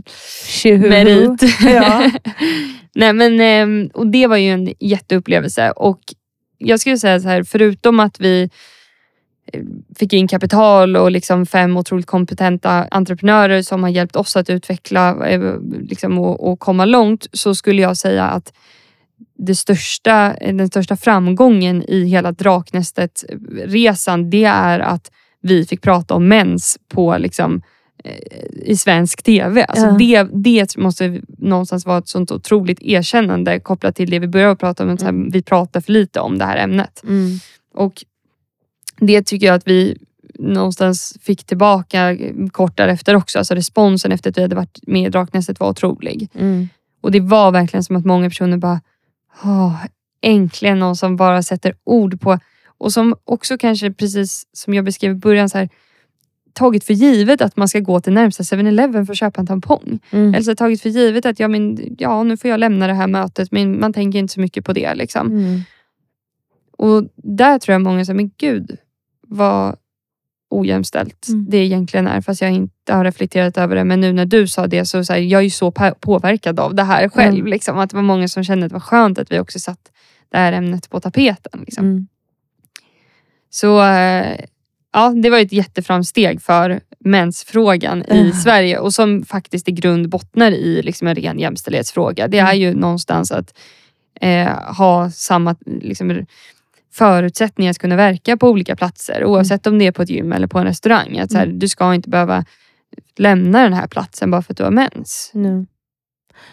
merit. 0.64 1.44
Ja. 1.62 2.12
Nej, 2.96 3.14
men, 3.14 3.40
ehm, 3.40 3.90
och 3.94 4.08
det 4.08 4.28
var 4.28 4.38
ju 4.38 4.50
en 4.50 4.74
jätteupplevelse 4.80 5.72
och 5.72 6.00
jag 6.58 6.80
skulle 6.80 6.98
säga 6.98 7.20
så 7.20 7.28
här, 7.28 7.44
förutom 7.44 8.00
att 8.00 8.20
vi 8.20 8.50
eh, 9.54 9.62
fick 9.96 10.14
in 10.14 10.28
kapital 10.28 10.98
och 10.98 11.12
liksom 11.12 11.46
fem 11.46 11.78
otroligt 11.78 12.06
kompetenta 12.06 12.88
entreprenörer 12.92 13.62
som 13.62 13.84
har 13.84 13.90
hjälpt 13.90 14.16
oss 14.16 14.36
att 14.36 14.50
utveckla 14.50 15.28
eh, 15.28 15.56
liksom, 15.82 16.18
och, 16.18 16.52
och 16.52 16.60
komma 16.60 16.86
långt 16.86 17.28
så 17.34 17.56
skulle 17.56 17.82
jag 17.82 17.98
säga 17.98 18.26
att 18.26 18.54
det 19.38 19.56
största, 19.56 20.34
den 20.42 20.68
största 20.68 20.96
framgången 20.96 21.84
i 21.84 22.06
hela 22.06 22.32
Draknästet-resan 22.32 24.30
det 24.30 24.44
är 24.44 24.80
att 24.80 25.12
vi 25.42 25.66
fick 25.66 25.82
prata 25.82 26.14
om 26.14 26.28
mens 26.28 26.78
på 26.88 27.18
liksom, 27.18 27.56
eh, 27.56 27.62
i 28.52 28.78
svensk 28.78 29.24
TV. 29.24 29.64
Alltså 29.64 29.86
Ja. 29.86 29.92
det, 29.92 30.24
det 30.34 30.78
måste 30.78 31.22
någonstans 31.38 31.86
vara 31.86 31.98
ett 31.98 32.08
sånt 32.08 32.32
otroligt 32.32 32.82
erkännande 32.82 33.60
kopplat 33.60 33.96
till 33.96 34.10
det 34.10 34.20
vi 34.20 34.28
började 34.28 34.56
prata 34.56 34.84
om. 34.84 34.90
att 34.90 35.02
här, 35.02 35.32
vi 35.32 35.42
pratar 35.42 35.82
för 35.82 35.92
lite 35.92 36.20
om 36.20 36.38
det 36.38 36.46
här 36.46 36.58
ämnet. 36.58 37.04
Mm. 37.04 37.40
Och 37.74 38.06
det 39.00 39.26
tycker 39.26 39.48
jag 39.48 39.56
att 39.56 39.68
vi 39.68 39.98
någonstans 40.40 41.18
fick 41.22 41.44
tillbaka 41.44 42.18
kort 42.52 42.78
därefter 42.78 43.16
också. 43.16 43.40
Alltså 43.40 43.56
responsen 43.56 44.12
efter 44.12 44.30
att 44.30 44.38
vi 44.38 44.42
hade 44.42 44.56
varit 44.56 44.80
med 44.88 45.08
i 45.08 45.10
Draknästet 45.10 45.60
var 45.60 45.70
otrolig. 45.70 46.30
Mm. 46.34 46.70
Och 47.02 47.12
det 47.12 47.20
var 47.20 47.52
verkligen 47.52 47.84
som 47.84 47.96
att 47.96 48.06
många 48.06 48.30
personer 48.30 48.58
bara, 48.58 48.82
Åh, 49.44 49.86
äntligen 50.22 50.80
någon 50.80 50.96
som 50.96 51.16
bara 51.16 51.44
sätter 51.44 51.74
ord 51.84 52.22
på, 52.22 52.40
och 52.78 52.94
som 52.94 53.16
också 53.24 53.58
kanske 53.58 53.92
precis 53.92 54.48
som 54.54 54.74
jag 54.74 54.86
beskrev 54.86 55.12
i 55.12 55.16
början, 55.16 55.50
så 55.50 55.58
här, 55.58 55.70
tagit 56.54 56.84
för 56.84 56.94
givet 56.94 57.42
att 57.42 57.58
man 57.58 57.68
ska 57.68 57.80
gå 57.80 58.00
till 58.00 58.14
närmsta 58.14 58.44
7-Eleven 58.44 59.06
för 59.06 59.14
att 59.14 59.18
köpa 59.18 59.42
en 59.42 59.48
tampong. 59.48 60.00
Mm. 60.12 60.34
Eller 60.34 60.44
så 60.44 60.56
tagit 60.56 60.82
för 60.82 60.90
givet 60.90 61.26
att 61.26 61.40
ja, 61.40 61.48
men, 61.48 61.96
ja, 61.98 62.24
nu 62.24 62.38
får 62.38 62.50
jag 62.50 62.60
lämna 62.60 62.88
det 62.88 62.94
här 62.94 63.08
mötet, 63.08 63.52
men 63.52 63.80
man 63.80 63.94
tänker 63.94 64.20
inte 64.20 64.34
så 64.34 64.40
mycket 64.40 64.66
på 64.66 64.74
det. 64.74 64.96
Liksom. 64.96 65.28
Mm. 65.28 65.62
Och 66.78 67.04
där 67.16 67.60
tror 67.60 67.74
jag 67.74 67.82
många 67.82 68.06
säger, 68.06 68.16
men 68.16 68.32
gud 68.38 68.78
vad 69.28 69.76
ojämställt 70.50 71.28
Mm. 71.28 71.46
det 71.50 71.58
egentligen 71.58 72.08
är. 72.08 72.22
Fast 72.22 72.42
jag 72.42 72.52
inte 72.52 72.94
har 72.94 73.06
reflekterat 73.06 73.58
över 73.58 73.76
det. 73.76 73.84
Men 73.84 74.02
nu 74.02 74.14
när 74.14 74.26
du 74.26 74.48
sa 74.48 74.68
det 74.68 74.86
så, 74.86 75.04
så 75.04 75.14
här, 75.14 75.20
jag 75.20 75.40
är 75.40 75.44
ju 75.44 75.50
så 75.50 75.72
på- 75.72 75.96
påverkad 76.00 76.60
av 76.60 76.76
det 76.76 76.84
här 76.84 77.10
själv. 77.10 77.34
Mm. 77.36 77.48
Liksom, 77.48 77.78
att 77.80 77.90
det 77.90 77.96
var 77.96 78.04
många 78.04 78.28
som 78.28 78.44
kände 78.44 78.66
att 78.66 78.70
det 78.70 78.74
var 78.74 78.80
skönt 78.80 79.20
att 79.20 79.32
vi 79.32 79.40
också 79.40 79.60
satt 79.60 79.92
det 80.30 80.38
här 80.38 80.54
ämnet 80.54 80.90
på 80.90 81.00
tapeten. 81.00 81.62
Liksom. 81.66 81.86
Mm. 81.86 82.08
Så 83.50 83.84
eh, 83.84 84.40
ja, 85.00 85.10
det 85.10 85.30
var 85.30 85.40
ett 85.40 85.52
jätteframsteg 85.54 86.42
för 86.42 86.80
mensfrågan 87.00 88.04
i 88.08 88.20
Mm. 88.20 88.32
Sverige 88.32 88.80
och 88.80 88.94
som 88.94 89.24
faktiskt 89.24 89.68
i 89.68 89.72
grund 89.72 90.10
bottnar 90.10 90.52
i 90.52 90.82
liksom 90.82 91.08
en 91.08 91.16
ren 91.16 91.40
jämställdhetsfråga. 91.40 92.28
Det 92.28 92.40
är 92.40 92.54
ju 92.54 92.74
någonstans 92.74 93.32
att 93.32 93.58
eh, 94.22 94.48
ha 94.78 95.12
samma 95.12 95.56
liksom, 95.66 96.26
förutsättningar 96.94 97.72
att 97.72 97.78
kunna 97.80 97.96
verka 97.96 98.38
på 98.38 98.50
olika 98.50 98.76
platser 98.76 99.26
oavsett 99.26 99.68
om 99.68 99.80
det 99.80 99.88
är 99.88 99.92
på 99.92 100.02
ett 100.02 100.10
gym 100.10 100.32
eller 100.34 100.48
på 100.48 100.60
en 100.60 100.66
restaurang. 100.66 101.20
Att, 101.20 101.32
så 101.32 101.38
här, 101.38 101.48
Du 101.48 101.68
ska 101.68 101.94
inte 101.94 102.10
behöva 102.10 102.46
lämna 103.18 103.64
den 103.64 103.74
här 103.74 103.88
platsen 103.88 104.32
bara 104.32 104.42
för 104.42 104.54
att 104.54 104.58
du 104.58 104.64
har 104.64 104.72
mens. 104.72 105.32
Nu. 105.34 105.66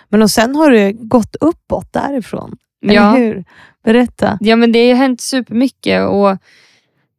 Men 0.08 0.22
och 0.22 0.30
sen 0.30 0.56
har 0.56 0.70
det 0.70 0.92
gått 0.92 1.36
uppåt 1.40 1.92
därifrån, 1.92 2.56
Ja. 2.80 3.16
eller 3.16 3.26
hur? 3.26 3.44
Berätta. 3.84 4.38
Ja 4.40 4.56
men 4.56 4.72
det 4.72 4.88
har 4.90 4.96
hänt 4.96 5.20
supermycket 5.20 6.06
och 6.08 6.36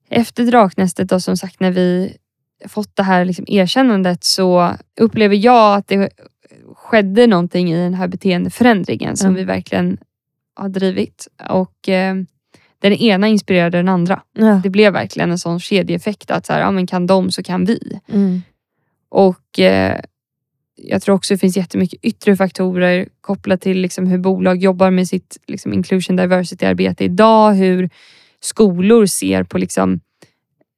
efter 0.10 0.44
Draknästet 0.46 1.10
då, 1.10 1.20
som 1.20 1.38
sagt 1.38 1.60
när 1.60 1.72
vi 1.72 2.18
fått 2.68 2.96
det 2.96 3.04
här 3.04 3.26
liksom 3.26 3.46
erkännandet 3.48 4.24
så 4.24 4.76
upplever 5.00 5.36
jag 5.36 5.76
att 5.78 5.88
det 5.88 6.10
skedde 6.76 7.28
någonting 7.28 7.72
i 7.72 7.76
den 7.78 7.94
här 7.94 8.08
beteendeförändringen 8.08 9.18
som 9.18 9.28
Mm. 9.28 9.36
vi 9.36 9.44
verkligen 9.44 9.98
har 10.56 10.70
drivit. 10.70 11.28
Och 11.50 11.90
eh, 11.90 12.16
den 12.80 12.94
ena 12.94 13.28
inspirerade 13.28 13.78
den 13.78 13.90
andra. 13.90 14.22
Ja. 14.34 14.60
Det 14.64 14.70
blev 14.70 14.94
verkligen 14.94 15.32
en 15.32 15.38
sån 15.40 15.60
kedjeeffekt 15.60 16.32
att 16.32 16.46
så 16.46 16.54
här, 16.54 16.60
ja, 16.60 16.72
men 16.72 16.88
kan 16.88 17.08
de 17.08 17.32
så 17.32 17.44
kan 17.44 17.66
vi. 17.66 18.00
Mm. 18.08 18.42
Och 19.10 19.60
eh, 19.60 20.00
jag 20.76 21.02
tror 21.02 21.16
också 21.16 21.34
det 21.34 21.38
finns 21.38 21.58
jättemycket 21.58 22.00
yttre 22.04 22.36
faktorer 22.36 23.08
kopplat 23.22 23.62
till 23.62 23.78
liksom 23.82 24.08
hur 24.08 24.18
bolag 24.18 24.58
jobbar 24.58 24.92
med 24.92 25.08
sitt 25.08 25.38
liksom 25.48 25.74
inclusion 25.74 26.20
diversity-arbete 26.20 27.04
idag. 27.04 27.54
Hur 27.54 27.90
skolor 28.42 29.06
ser 29.06 29.44
på 29.44 29.58
liksom, 29.58 30.00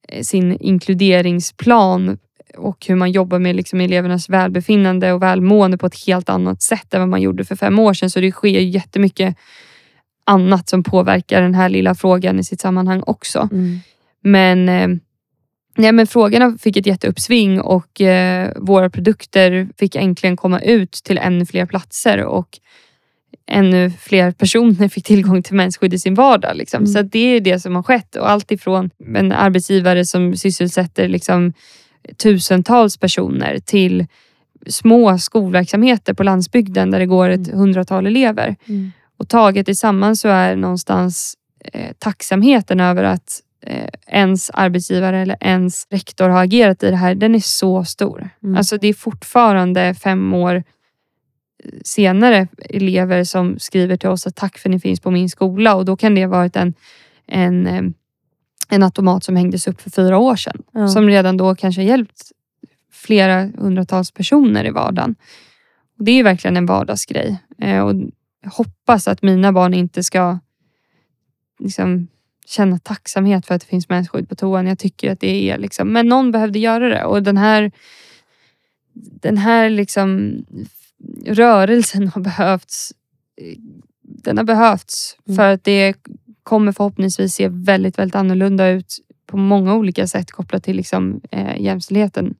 eh, 0.08 0.22
sin 0.22 0.56
inkluderingsplan 0.60 2.18
och 2.56 2.86
hur 2.86 2.94
man 2.94 3.12
jobbar 3.12 3.38
med 3.38 3.56
liksom 3.56 3.80
elevernas 3.80 4.28
välbefinnande 4.28 5.12
och 5.12 5.22
välmående 5.22 5.78
på 5.78 5.86
ett 5.86 6.06
helt 6.06 6.28
annat 6.28 6.62
sätt 6.62 6.94
än 6.94 7.00
vad 7.00 7.08
man 7.08 7.22
gjorde 7.22 7.44
för 7.44 7.56
fem 7.56 7.78
år 7.78 7.94
sedan. 7.94 8.10
Så 8.10 8.20
det 8.20 8.32
sker 8.32 8.60
jättemycket 8.60 9.36
annat 10.24 10.68
som 10.68 10.82
påverkar 10.82 11.42
den 11.42 11.54
här 11.54 11.68
lilla 11.68 11.94
frågan 11.94 12.38
i 12.38 12.44
sitt 12.44 12.60
sammanhang 12.60 13.02
också. 13.06 13.48
Mm. 13.52 13.78
Men, 14.22 14.68
eh, 14.68 14.88
nej, 15.76 15.92
men 15.92 16.06
frågorna 16.06 16.58
fick 16.58 16.76
ett 16.76 16.86
jätteuppsving 16.86 17.60
och 17.60 18.00
eh, 18.00 18.52
våra 18.56 18.90
produkter 18.90 19.68
fick 19.78 19.94
äntligen 19.94 20.36
komma 20.36 20.60
ut 20.60 20.92
till 20.92 21.18
ännu 21.18 21.46
fler 21.46 21.66
platser 21.66 22.24
och 22.24 22.58
ännu 23.50 23.90
fler 23.90 24.30
personer 24.30 24.88
fick 24.88 25.04
tillgång 25.04 25.42
till 25.42 25.54
mensskydd 25.54 25.94
i 25.94 25.98
sin 25.98 26.14
vardag. 26.14 26.56
Liksom. 26.56 26.78
Mm. 26.78 26.86
Så 26.86 27.02
det 27.02 27.36
är 27.36 27.40
det 27.40 27.60
som 27.60 27.76
har 27.76 27.82
skett. 27.82 28.16
Och 28.16 28.30
allt 28.30 28.50
ifrån 28.50 28.90
en 29.16 29.32
arbetsgivare 29.32 30.04
som 30.04 30.36
sysselsätter 30.36 31.08
liksom, 31.08 31.52
tusentals 32.16 32.96
personer 32.96 33.58
till 33.58 34.06
små 34.66 35.18
skolverksamheter 35.18 36.14
på 36.14 36.22
landsbygden 36.22 36.90
där 36.90 36.98
det 36.98 37.06
går 37.06 37.28
ett 37.28 37.52
hundratal 37.52 38.06
elever. 38.06 38.56
Mm. 38.68 38.92
Och 39.16 39.28
taget 39.28 39.66
tillsammans 39.66 40.20
så 40.20 40.28
är 40.28 40.56
någonstans 40.56 41.34
eh, 41.72 41.92
tacksamheten 41.98 42.80
över 42.80 43.04
att 43.04 43.40
eh, 43.66 43.88
ens 44.06 44.50
arbetsgivare 44.50 45.18
eller 45.18 45.36
ens 45.40 45.86
rektor 45.90 46.28
har 46.28 46.42
agerat 46.44 46.82
i 46.82 46.90
det 46.90 46.96
här, 46.96 47.14
den 47.14 47.34
är 47.34 47.40
så 47.40 47.84
stor. 47.84 48.28
Mm. 48.42 48.56
Alltså 48.56 48.76
det 48.76 48.88
är 48.88 48.94
fortfarande 48.94 49.94
fem 49.94 50.34
år 50.34 50.62
senare 51.84 52.48
elever 52.58 53.24
som 53.24 53.58
skriver 53.58 53.96
till 53.96 54.08
oss 54.08 54.26
att 54.26 54.36
tack 54.36 54.58
för 54.58 54.68
att 54.68 54.74
ni 54.74 54.80
finns 54.80 55.00
på 55.00 55.10
min 55.10 55.28
skola 55.30 55.74
och 55.74 55.84
då 55.84 55.96
kan 55.96 56.14
det 56.14 56.24
ha 56.24 56.30
varit 56.30 56.56
en, 56.56 56.74
en, 57.26 57.66
eh, 57.66 57.82
en 58.68 58.82
automat 58.82 59.24
som 59.24 59.36
hängdes 59.36 59.68
upp 59.68 59.80
för 59.80 59.90
fyra 59.90 60.18
år 60.18 60.36
sedan. 60.36 60.62
Ja. 60.72 60.88
Som 60.88 61.08
redan 61.08 61.36
då 61.36 61.54
kanske 61.54 61.82
hjälpt 61.82 62.22
flera 62.92 63.50
hundratals 63.58 64.10
personer 64.10 64.64
i 64.64 64.70
vardagen. 64.70 65.14
Och 65.98 66.04
det 66.04 66.10
är 66.10 66.24
verkligen 66.24 66.56
en 66.56 66.66
vardagsgrej. 66.66 67.38
Eh, 67.58 67.80
och 67.80 67.94
jag 68.42 68.50
hoppas 68.50 69.08
att 69.08 69.22
mina 69.22 69.52
barn 69.52 69.74
inte 69.74 70.02
ska 70.02 70.38
liksom, 71.58 72.08
känna 72.46 72.78
tacksamhet 72.78 73.46
för 73.46 73.54
att 73.54 73.60
det 73.60 73.66
finns 73.66 73.88
mensskydd 73.88 74.28
på 74.28 74.34
toan. 74.34 74.66
Jag 74.66 74.78
tycker 74.78 75.12
att 75.12 75.20
det 75.20 75.50
är 75.50 75.58
liksom, 75.58 75.92
men 75.92 76.08
någon 76.08 76.32
behövde 76.32 76.58
göra 76.58 76.88
det 76.88 77.04
och 77.04 77.22
den 77.22 77.36
här 77.36 77.72
den 78.92 79.38
här 79.38 79.70
liksom 79.70 80.34
rörelsen 81.26 82.08
har 82.08 82.20
behövts 82.22 82.92
den 84.02 84.36
har 84.38 84.44
behövts 84.44 85.16
Mm. 85.28 85.36
för 85.36 85.48
att 85.48 85.64
det 85.64 85.94
kommer 86.42 86.72
förhoppningsvis 86.72 87.34
se 87.34 87.48
väldigt, 87.48 87.98
väldigt 87.98 88.14
annorlunda 88.14 88.68
ut 88.68 88.98
på 89.26 89.36
många 89.36 89.74
olika 89.74 90.06
sätt 90.06 90.30
kopplat 90.30 90.64
till 90.64 90.76
liksom, 90.76 91.20
eh, 91.30 91.60
jämställdheten 91.60 92.34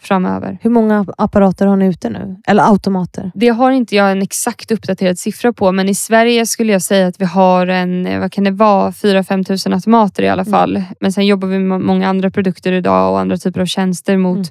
framöver. 0.00 0.58
Hur 0.62 0.70
många 0.70 1.06
apparater 1.18 1.66
har 1.66 1.76
ni 1.76 1.86
ute 1.86 2.10
nu? 2.10 2.36
Eller 2.46 2.62
automater? 2.62 3.32
Det 3.34 3.48
har 3.48 3.70
inte 3.70 3.96
jag 3.96 4.12
en 4.12 4.22
exakt 4.22 4.70
uppdaterad 4.70 5.18
siffra 5.18 5.52
på, 5.52 5.72
men 5.72 5.88
i 5.88 5.94
Sverige 5.94 6.46
skulle 6.46 6.72
jag 6.72 6.82
säga 6.82 7.06
att 7.06 7.20
vi 7.20 7.24
har 7.24 7.66
en, 7.66 8.06
eh, 8.06 8.20
vad 8.20 8.32
kan 8.32 8.44
det 8.44 8.50
vara, 8.50 8.92
4-5 8.92 9.44
tusen 9.44 9.74
automater 9.74 10.22
i 10.22 10.28
alla 10.28 10.42
Mm. 10.42 10.52
fall. 10.52 10.82
Men 11.00 11.12
sen 11.12 11.26
jobbar 11.26 11.48
vi 11.48 11.58
med 11.58 11.80
många 11.80 12.08
andra 12.08 12.30
produkter 12.30 12.72
idag 12.72 13.12
och 13.12 13.20
andra 13.20 13.36
typer 13.36 13.60
av 13.60 13.66
tjänster 13.66 14.16
mot 14.16 14.36
Mm. 14.36 14.48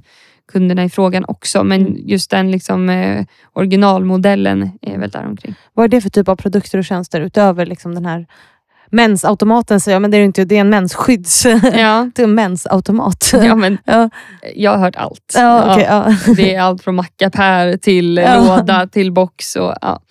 Kunderna 0.51 0.83
i 0.83 0.89
frågan 0.89 1.25
också. 1.27 1.63
Men 1.63 1.81
Mm. 1.81 1.93
just 2.07 2.31
den 2.31 2.51
liksom, 2.51 2.89
eh, 2.89 3.25
originalmodellen 3.53 4.71
är 4.81 4.97
väl 4.97 5.09
däromkring. 5.09 5.55
Vad 5.73 5.83
är 5.83 5.87
det 5.87 6.01
för 6.01 6.09
typ 6.09 6.27
av 6.29 6.35
produkter 6.35 6.77
och 6.77 6.85
tjänster 6.85 7.21
utöver 7.21 7.65
liksom 7.65 7.95
den 7.95 8.05
här 8.05 8.25
mensautomaten 8.91 9.79
säger 9.79 9.95
jag, 9.95 10.01
men 10.01 10.11
det 10.11 10.17
är 10.17 10.21
inte. 10.21 10.45
Det 10.45 10.55
är 10.55 10.59
en 10.61 10.69
mensskydds... 10.69 11.45
Ja. 11.45 12.09
det 12.15 12.21
är 12.21 12.23
en 12.23 12.35
mensautomat. 12.35 13.31
ja, 13.33 13.55
men 13.55 13.77
Ja. 13.85 14.09
jag 14.55 14.71
har 14.71 14.77
hört 14.77 14.95
allt. 14.95 15.33
Ja, 15.37 15.73
okej, 15.73 15.85
ja. 15.89 16.15
Det 16.35 16.55
är 16.55 16.61
allt 16.61 16.83
från 16.83 16.95
mackapär 16.95 17.77
till 17.77 18.15
låda 18.37 18.87
till 18.87 19.11
box. 19.11 19.55
Och, 19.55 19.73
ja. 19.81 20.01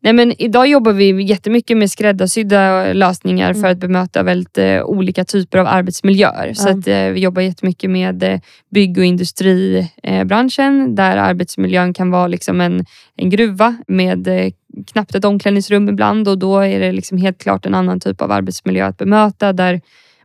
Nej, 0.00 0.12
men 0.12 0.42
idag 0.42 0.66
jobbar 0.68 0.92
vi 0.92 1.22
jättemycket 1.22 1.76
med 1.76 1.90
skräddarsydda 1.90 2.92
lösningar 2.92 3.52
för 3.52 3.58
Mm. 3.60 3.72
att 3.72 3.78
bemöta 3.78 4.22
väldigt 4.22 4.58
eh, 4.58 4.82
olika 4.82 5.24
typer 5.24 5.58
av 5.58 5.66
arbetsmiljöer. 5.66 6.52
Så 6.54 6.68
Ja. 6.68 6.72
att, 6.78 6.88
eh, 6.88 7.04
vi 7.12 7.20
jobbar 7.20 7.42
jättemycket 7.42 7.90
med 7.90 8.22
eh, 8.22 8.40
bygg 8.70 8.98
och 8.98 9.04
industribranschen 9.04 10.26
branschen, 10.28 10.94
där 10.94 11.16
arbetsmiljön 11.16 11.94
kan 11.94 12.10
vara 12.10 12.26
liksom 12.26 12.60
en, 12.60 12.84
en 13.16 13.30
gruva 13.30 13.76
med 13.88 14.28
eh, 14.28 14.52
knappt 14.92 15.14
ett 15.14 15.24
omklädningsrum 15.24 15.88
ibland 15.88 16.28
och 16.28 16.38
då 16.38 16.58
är 16.58 16.80
det 16.80 16.92
liksom 16.92 17.18
helt 17.18 17.38
klart 17.42 17.66
en 17.66 17.74
annan 17.74 18.00
typ 18.00 18.22
av 18.22 18.32
arbetsmiljö 18.32 18.86
att 18.86 18.96
bemöta 18.98 19.52
där 19.52 19.80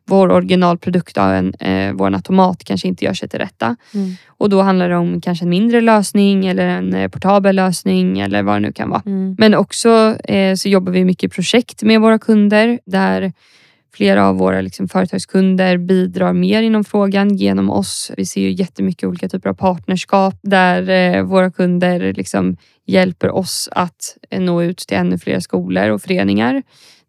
vår 0.05 0.31
originalprodukt, 0.31 1.15
då, 1.15 1.21
en, 1.21 1.53
eh, 1.53 1.93
vår 1.93 2.13
automat, 2.13 2.63
kanske 2.63 2.87
inte 2.87 3.05
gör 3.05 3.13
sig 3.13 3.29
till 3.29 3.39
rätta. 3.39 3.75
Mm. 3.93 4.11
Och 4.27 4.49
då 4.49 4.61
handlar 4.61 4.89
det 4.89 4.95
om 4.95 5.21
kanske 5.21 5.45
en 5.45 5.49
mindre 5.49 5.81
lösning 5.81 6.45
eller 6.45 6.67
en 6.67 6.93
eh, 6.93 7.09
portabel 7.09 7.55
lösning 7.55 8.19
eller 8.19 8.43
vad 8.43 8.55
det 8.55 8.59
nu 8.59 8.71
kan 8.71 8.89
vara. 8.89 9.01
Mm. 9.05 9.35
Men 9.39 9.55
också 9.55 10.17
eh, 10.23 10.55
så 10.55 10.69
jobbar 10.69 10.91
vi 10.91 11.05
mycket 11.05 11.31
projekt 11.31 11.83
med 11.83 12.01
våra 12.01 12.19
kunder 12.19 12.79
där 12.85 13.33
flera 13.95 14.27
av 14.27 14.37
våra 14.37 14.61
liksom, 14.61 14.87
företagskunder 14.87 15.77
bidrar 15.77 16.33
mer 16.33 16.61
inom 16.61 16.83
frågan 16.83 17.35
genom 17.35 17.69
oss. 17.69 18.11
Vi 18.17 18.25
ser 18.25 18.41
ju 18.41 18.51
jättemycket 18.51 19.07
olika 19.09 19.29
typer 19.29 19.49
av 19.49 19.53
partnerskap 19.53 20.35
där 20.41 20.89
eh, 20.89 21.23
våra 21.23 21.51
kunder 21.51 22.13
liksom, 22.13 22.57
hjälper 22.85 23.29
oss 23.29 23.69
att 23.71 24.17
eh, 24.29 24.41
nå 24.41 24.63
ut 24.63 24.77
till 24.77 24.97
ännu 24.97 25.17
fler 25.17 25.39
skolor 25.39 25.89
och 25.89 26.01
föreningar. 26.01 26.63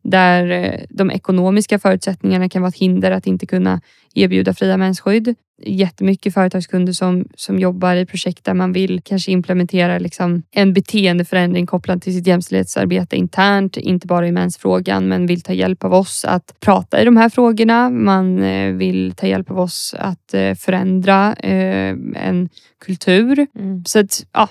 Där 0.05 0.51
eh, 0.51 0.81
de 0.89 1.11
ekonomiska 1.11 1.79
förutsättningarna 1.79 2.49
kan 2.49 2.63
vara 2.63 2.69
ett 2.69 2.77
hinder 2.77 3.11
att 3.11 3.27
inte 3.27 3.47
kunna 3.47 3.81
erbjuda 4.15 4.55
fria 4.55 4.77
mensskydd. 4.77 5.35
Jättemycket 5.63 6.35
företagskunder 6.35 6.93
som, 6.93 7.29
som 7.37 7.59
jobbar 7.59 7.97
i 7.97 8.07
projekt 8.07 8.45
där 8.45 8.55
man 8.55 8.73
vill 8.73 9.01
kanske 9.05 9.33
implementera 9.33 9.99
liksom 9.99 10.43
en 10.51 10.73
beteendeförändring 10.73 11.67
kopplad 11.67 12.03
till 12.03 12.15
sitt 12.15 12.27
jämställdhetsarbete 12.27 13.17
internt, 13.17 13.77
inte 13.77 14.07
bara 14.07 14.29
i 14.29 14.33
mensfrågan, 14.33 15.09
men 15.09 15.27
vill 15.27 15.41
ta 15.41 15.53
hjälp 15.53 15.85
av 15.85 15.95
oss 15.95 16.25
att 16.25 16.55
prata 16.61 17.03
i 17.03 17.05
de 17.05 17.17
här 17.17 17.29
frågorna. 17.29 17.91
Man 17.91 18.43
eh, 18.43 18.73
vill 18.73 19.13
ta 19.17 19.27
hjälp 19.27 19.51
av 19.51 19.61
oss 19.61 19.95
att 19.99 20.35
eh, 20.35 20.55
förändra 20.55 21.35
eh, 21.35 21.97
en 22.17 22.49
kultur. 22.85 23.47
Mm. 23.59 23.85
Så 23.87 23.99
att, 23.99 24.27
ja, 24.33 24.49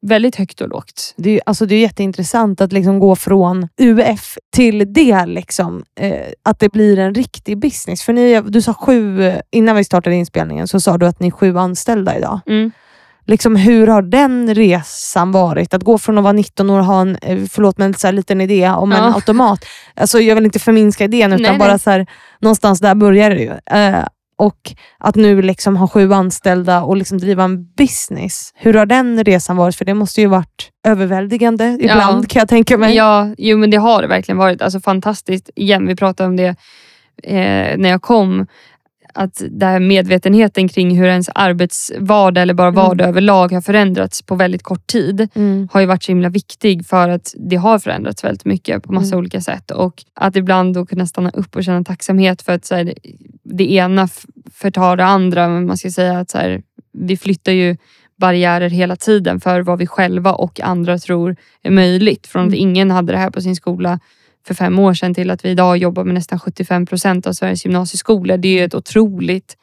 väldigt 0.00 0.36
högt 0.36 0.60
och 0.60 0.68
lågt. 0.68 1.14
Det 1.16 1.30
är, 1.30 1.40
alltså 1.46 1.66
det 1.66 1.74
är 1.74 1.80
jätteintressant 1.80 2.60
att 2.60 2.72
liksom 2.72 2.98
gå 2.98 3.16
från 3.16 3.68
UF 3.80 4.38
till 4.56 4.92
det. 4.92 5.26
Liksom, 5.26 5.84
att 6.42 6.60
det 6.60 6.72
blir 6.72 6.98
en 6.98 7.14
riktig 7.14 7.58
business. 7.58 8.02
För 8.02 8.12
ni, 8.12 8.40
du 8.40 8.62
sa 8.62 8.74
sju, 8.74 8.97
innan 9.50 9.76
vi 9.76 9.84
startade 9.84 10.16
inspelningen 10.16 10.68
så 10.68 10.80
sa 10.80 10.98
du 10.98 11.06
att 11.06 11.20
ni 11.20 11.26
är 11.26 11.30
sju 11.30 11.58
anställda 11.58 12.16
idag. 12.18 12.40
Mm. 12.46 12.70
Liksom, 13.26 13.56
hur 13.56 13.86
har 13.86 14.02
den 14.02 14.54
resan 14.54 15.32
varit? 15.32 15.74
Att 15.74 15.82
gå 15.82 15.98
från 15.98 16.18
att 16.18 16.24
vara 16.24 16.32
19 16.32 16.70
år 16.70 16.78
och 16.78 16.84
ha 16.84 17.00
en, 17.00 17.16
eh, 17.22 17.38
förlåt 17.50 17.78
men 17.78 17.94
så 17.94 18.06
här, 18.06 18.12
liten 18.12 18.40
idé 18.40 18.68
om 18.70 18.92
en 18.92 19.04
Ja. 19.04 19.14
automat. 19.14 19.64
Alltså, 19.94 20.20
jag 20.20 20.34
vill 20.34 20.44
inte 20.44 20.58
förminska 20.58 21.04
idén 21.04 21.32
utan 21.32 21.42
Nej, 21.42 21.58
bara 21.58 21.68
nej. 21.68 21.78
så 21.78 21.90
här, 21.90 22.06
någonstans 22.40 22.80
där 22.80 22.94
börjar 22.94 23.30
det 23.30 23.40
ju. 23.40 23.52
Eh, 23.78 24.04
och 24.38 24.72
att 24.98 25.14
nu 25.14 25.42
liksom 25.42 25.76
ha 25.76 25.88
sju 25.88 26.12
anställda 26.12 26.82
och 26.82 26.96
liksom 26.96 27.18
driva 27.18 27.44
en 27.44 27.72
business. 27.72 28.52
Hur 28.54 28.74
har 28.74 28.86
den 28.86 29.24
resan 29.24 29.56
varit? 29.56 29.76
För 29.76 29.84
det 29.84 29.94
måste 29.94 30.20
ju 30.20 30.26
varit 30.26 30.70
överväldigande 30.86 31.78
ibland 31.80 32.28
kan 32.30 32.40
jag 32.40 32.48
tänka 32.48 32.78
mig. 32.78 32.94
Ja, 32.96 33.34
jo, 33.38 33.58
men 33.58 33.70
det 33.70 33.76
har 33.76 34.02
det 34.02 34.08
verkligen 34.08 34.38
varit. 34.38 34.62
Alltså 34.62 34.80
fantastiskt. 34.80 35.50
Igen, 35.54 35.86
vi 35.86 35.96
pratade 35.96 36.28
om 36.28 36.36
det 36.36 36.56
eh, 37.22 37.78
när 37.78 37.88
jag 37.88 38.02
kom. 38.02 38.46
Att 39.14 39.42
det 39.50 39.66
här 39.66 39.80
medvetenheten 39.80 40.68
kring 40.68 40.98
hur 40.98 41.06
ens 41.06 41.28
arbetsvardag 41.34 42.42
eller 42.42 42.54
bara 42.54 42.68
Mm. 42.68 42.74
vardag 42.84 43.08
överlag 43.08 43.52
har 43.52 43.60
förändrats 43.60 44.22
på 44.22 44.34
väldigt 44.34 44.62
kort 44.62 44.86
tid 44.86 45.28
Mm. 45.34 45.68
har 45.72 45.80
ju 45.80 45.86
varit 45.86 46.02
så 46.02 46.12
himla 46.12 46.28
viktig 46.28 46.86
för 46.86 47.08
att 47.08 47.34
det 47.36 47.56
har 47.56 47.78
förändrats 47.78 48.24
väldigt 48.24 48.44
mycket 48.44 48.82
på 48.82 48.92
massa 48.92 49.06
Mm. 49.14 49.18
olika 49.18 49.40
sätt. 49.40 49.70
Och 49.70 50.04
att 50.14 50.36
ibland 50.36 50.74
då 50.74 50.86
kunna 50.86 51.06
stanna 51.06 51.30
upp 51.30 51.56
och 51.56 51.64
känna 51.64 51.84
tacksamhet 51.84 52.42
för 52.42 52.52
att 52.52 52.64
så 52.64 52.74
här, 52.74 52.94
det, 53.44 53.72
ena 53.72 54.08
förtar 54.54 54.96
det 54.96 55.04
andra. 55.04 55.48
Men 55.48 55.66
man 55.66 55.76
ska 55.76 55.90
säga 55.90 56.18
att 56.18 56.30
så 56.30 56.38
här, 56.38 56.62
vi 56.92 57.16
flyttar 57.16 57.52
ju 57.52 57.76
barriärer 58.16 58.68
hela 58.70 58.96
tiden 58.96 59.40
för 59.40 59.60
vad 59.60 59.78
vi 59.78 59.86
själva 59.86 60.32
och 60.32 60.60
andra 60.60 60.98
tror 60.98 61.36
är 61.62 61.70
möjligt. 61.70 62.26
Från 62.26 62.42
att 62.42 62.48
Mm. 62.48 62.60
ingen 62.60 62.90
hade 62.90 63.12
det 63.12 63.18
här 63.18 63.30
på 63.30 63.40
sin 63.40 63.56
skola 63.56 64.00
för 64.48 64.54
fem 64.54 64.78
år 64.78 64.94
sedan 64.94 65.14
till 65.14 65.30
att 65.30 65.44
vi 65.44 65.48
idag 65.48 65.76
jobbar 65.76 66.04
med 66.04 66.14
nästan 66.14 66.38
75 66.38 66.86
procent 66.86 67.26
av 67.26 67.32
Sveriges 67.32 67.64
gymnasieskolor. 67.64 68.36
Det 68.36 68.60
är 68.60 68.64
ett 68.64 68.74
otroligt, 68.74 69.56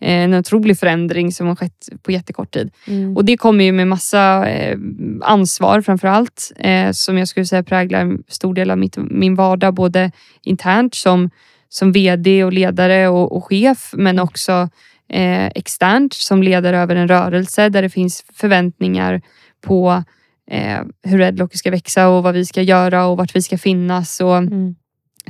eh, 0.00 0.12
en 0.12 0.34
otrolig 0.34 0.78
förändring 0.78 1.32
som 1.32 1.46
har 1.46 1.56
skett 1.56 1.88
på 2.02 2.12
jättekort 2.12 2.50
tid. 2.50 2.70
Mm. 2.86 3.16
Och 3.16 3.24
det 3.24 3.36
kommer 3.36 3.64
ju 3.64 3.72
med 3.72 3.88
massa 3.88 4.48
eh, 4.48 4.78
ansvar 5.22 5.80
framför 5.80 6.08
allt. 6.08 6.52
Eh, 6.56 6.90
som 6.92 7.18
jag 7.18 7.28
skulle 7.28 7.46
säga 7.46 7.62
präglar 7.62 8.00
en 8.00 8.22
stor 8.28 8.54
del 8.54 8.70
av 8.70 8.78
mitt, 8.78 8.96
min 8.96 9.34
vardag. 9.34 9.74
Både 9.74 10.12
internt 10.42 10.94
som, 10.94 11.30
som 11.68 11.92
VD 11.92 12.44
och 12.44 12.52
ledare 12.52 13.08
och, 13.08 13.36
och 13.36 13.44
chef. 13.44 13.90
Men 13.96 14.18
också 14.18 14.68
eh, 15.08 15.46
externt 15.46 16.12
som 16.12 16.42
ledare 16.42 16.78
över 16.78 16.96
en 16.96 17.08
rörelse 17.08 17.68
där 17.68 17.82
det 17.82 17.90
finns 17.90 18.24
förväntningar 18.34 19.22
på 19.60 20.04
eh, 20.50 20.80
hur 21.02 21.18
Redlock 21.18 21.54
ska 21.56 21.70
växa 21.70 22.08
och 22.08 22.22
vad 22.22 22.34
vi 22.34 22.44
ska 22.46 22.62
göra 22.62 23.06
och 23.06 23.16
vart 23.16 23.36
vi 23.36 23.42
ska 23.42 23.58
finnas. 23.58 24.20
Och, 24.20 24.36
Mm. 24.36 24.74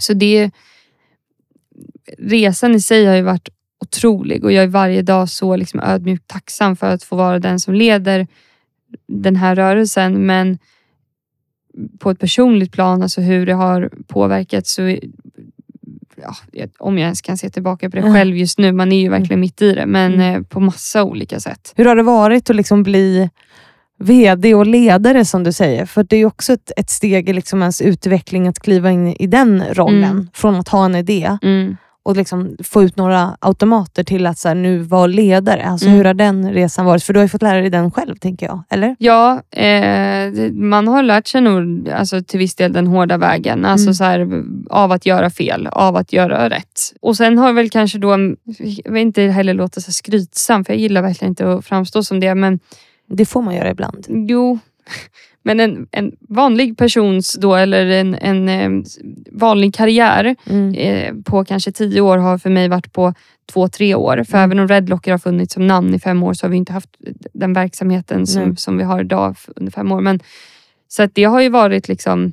så 0.01 0.13
det, 0.15 0.51
resan 2.19 2.75
i 2.75 2.81
sig 2.81 3.07
har 3.07 3.15
ju 3.15 3.23
varit 3.23 3.49
otrolig 3.85 4.45
och 4.45 4.53
jag 4.53 4.65
är 4.65 4.69
varje 4.69 5.03
dag 5.03 5.29
så 5.29 5.57
liksom 5.57 5.81
ödmjukt 5.81 6.27
tacksam 6.29 6.77
för 6.77 6.91
att 6.95 7.03
få 7.03 7.17
vara 7.17 7.39
den 7.39 7.61
som 7.61 7.75
leder 7.75 8.27
den 9.09 9.37
här 9.37 9.55
rörelsen. 9.57 10.27
Men 10.27 10.59
på 11.99 12.11
ett 12.11 12.19
personligt 12.19 12.73
plan, 12.73 13.03
alltså 13.03 13.21
hur 13.21 13.47
det 13.47 13.53
har 13.55 13.91
påverkat 14.07 14.67
så 14.67 14.97
ja, 16.17 16.35
om 16.79 16.99
jag 16.99 17.05
ens 17.05 17.21
kan 17.23 17.39
se 17.39 17.51
tillbaka 17.51 17.91
på 17.91 17.97
det 17.97 18.03
själv 18.13 18.37
just 18.37 18.59
nu. 18.59 18.73
Man 18.73 18.93
är 18.93 19.01
ju 19.01 19.09
verkligen 19.09 19.41
mitt 19.41 19.63
i 19.63 19.75
det, 19.75 19.87
men 19.87 20.15
Mm. 20.15 20.35
eh, 20.35 20.43
på 20.43 20.61
massa 20.61 21.05
olika 21.05 21.41
sätt. 21.41 21.73
Hur 21.77 21.85
har 21.85 21.97
det 21.97 22.03
varit 22.03 22.51
att 22.51 22.57
liksom 22.57 22.83
bli 22.83 23.31
VD 24.01 24.55
och 24.55 24.67
ledare 24.67 25.25
som 25.25 25.45
du 25.45 25.53
säger? 25.53 25.87
För 25.87 26.03
det 26.03 26.17
är 26.17 26.27
också 26.27 26.53
ett, 26.53 26.73
ett 26.77 26.91
steg 26.91 27.29
i 27.29 27.33
liksom 27.33 27.61
ens 27.63 27.81
utveckling 27.81 28.49
att 28.49 28.59
kliva 28.61 28.91
in 28.91 29.09
i 29.09 29.27
den 29.27 29.63
rollen. 29.73 30.05
Mm. 30.11 30.29
Från 30.35 30.55
att 30.55 30.69
ha 30.69 30.85
en 30.85 30.95
idé 30.95 31.39
Mm. 31.43 31.77
och 32.03 32.17
liksom 32.17 32.57
få 32.65 32.83
ut 32.83 32.97
några 32.97 33.37
automater 33.41 34.05
till 34.05 34.27
att 34.27 34.39
så 34.39 34.49
här, 34.49 34.55
nu 34.55 34.79
vara 34.79 35.07
ledare. 35.07 35.65
Alltså, 35.65 35.87
Mm. 35.87 35.97
Hur 35.99 36.05
har 36.05 36.15
den 36.15 36.53
resan 36.53 36.87
varit? 36.87 37.03
För 37.03 37.13
du 37.13 37.19
har 37.19 37.25
ju 37.25 37.29
fått 37.29 37.43
lära 37.43 37.61
dig 37.61 37.71
den 37.71 37.91
själv, 37.91 38.17
tänker 38.17 38.47
jag. 38.47 38.63
Eller? 38.71 38.97
Ja, 38.99 39.43
eh, 39.51 40.33
man 40.53 40.89
har 40.89 41.03
lärt 41.03 41.27
sig 41.27 41.41
nog 41.41 41.89
alltså, 41.91 42.23
till 42.23 42.39
viss 42.39 42.55
del 42.55 42.73
den 42.73 42.87
hårda 42.87 43.17
vägen. 43.17 43.65
Alltså, 43.65 43.85
Mm. 43.87 43.95
så 43.95 44.05
här, 44.05 44.43
av 44.71 44.93
att 44.93 45.07
göra 45.07 45.31
fel, 45.31 45.67
av 45.67 45.97
att 45.97 46.13
göra 46.13 46.51
rätt. 46.51 46.81
Och 47.03 47.17
sen 47.17 47.39
har 47.39 47.53
väl 47.53 47.71
kanske 47.71 47.99
då, 47.99 48.11
jag 48.85 48.93
vill 48.93 49.03
inte 49.03 49.23
heller 49.23 49.55
låta 49.55 49.81
så 49.81 49.93
skrytsam, 49.93 50.65
för 50.65 50.73
jag 50.73 50.81
gillar 50.81 51.03
verkligen 51.03 51.33
inte 51.33 51.53
att 51.53 51.65
framstå 51.67 52.03
som 52.03 52.21
det. 52.21 52.35
Men 52.35 52.59
Det 53.11 53.27
får 53.27 53.43
man 53.43 53.55
göra 53.55 53.71
ibland. 53.71 54.07
jo, 54.09 54.59
men 55.43 55.61
en, 55.61 55.87
en 55.91 56.13
vanlig 56.21 56.79
persons 56.79 57.37
då, 57.41 57.55
eller 57.55 57.87
en, 57.87 58.15
en 58.15 58.49
eh, 58.49 58.83
vanlig 59.33 59.75
karriär 59.75 60.37
Mm. 60.51 60.75
eh, 60.75 61.15
på 61.25 61.45
kanske 61.45 61.73
tio 61.73 62.01
år 62.01 62.19
har 62.19 62.39
för 62.39 62.51
mig 62.51 62.69
varit 62.69 62.93
på 62.93 63.15
två, 63.53 63.69
tre 63.69 63.95
år. 63.95 64.25
För 64.25 64.39
Mm. 64.39 64.45
även 64.51 64.59
om 64.59 64.69
Redlocker 64.69 65.11
har 65.11 65.19
funnits 65.19 65.55
som 65.55 65.67
namn 65.67 65.95
i 65.95 65.99
fem 65.99 66.23
år 66.23 66.35
så 66.35 66.47
har 66.47 66.51
vi 66.51 66.57
inte 66.57 66.73
haft 66.73 66.91
den 67.33 67.53
verksamheten 67.53 68.27
som, 68.27 68.57
som 68.57 68.77
vi 68.79 68.85
har 68.85 69.01
idag 69.01 69.37
under 69.57 69.73
fem 69.73 69.93
år. 69.93 70.01
Men, 70.01 70.21
så 70.89 71.03
att 71.03 71.15
det 71.15 71.25
har 71.25 71.41
ju 71.41 71.49
varit 71.49 71.89
liksom 71.89 72.33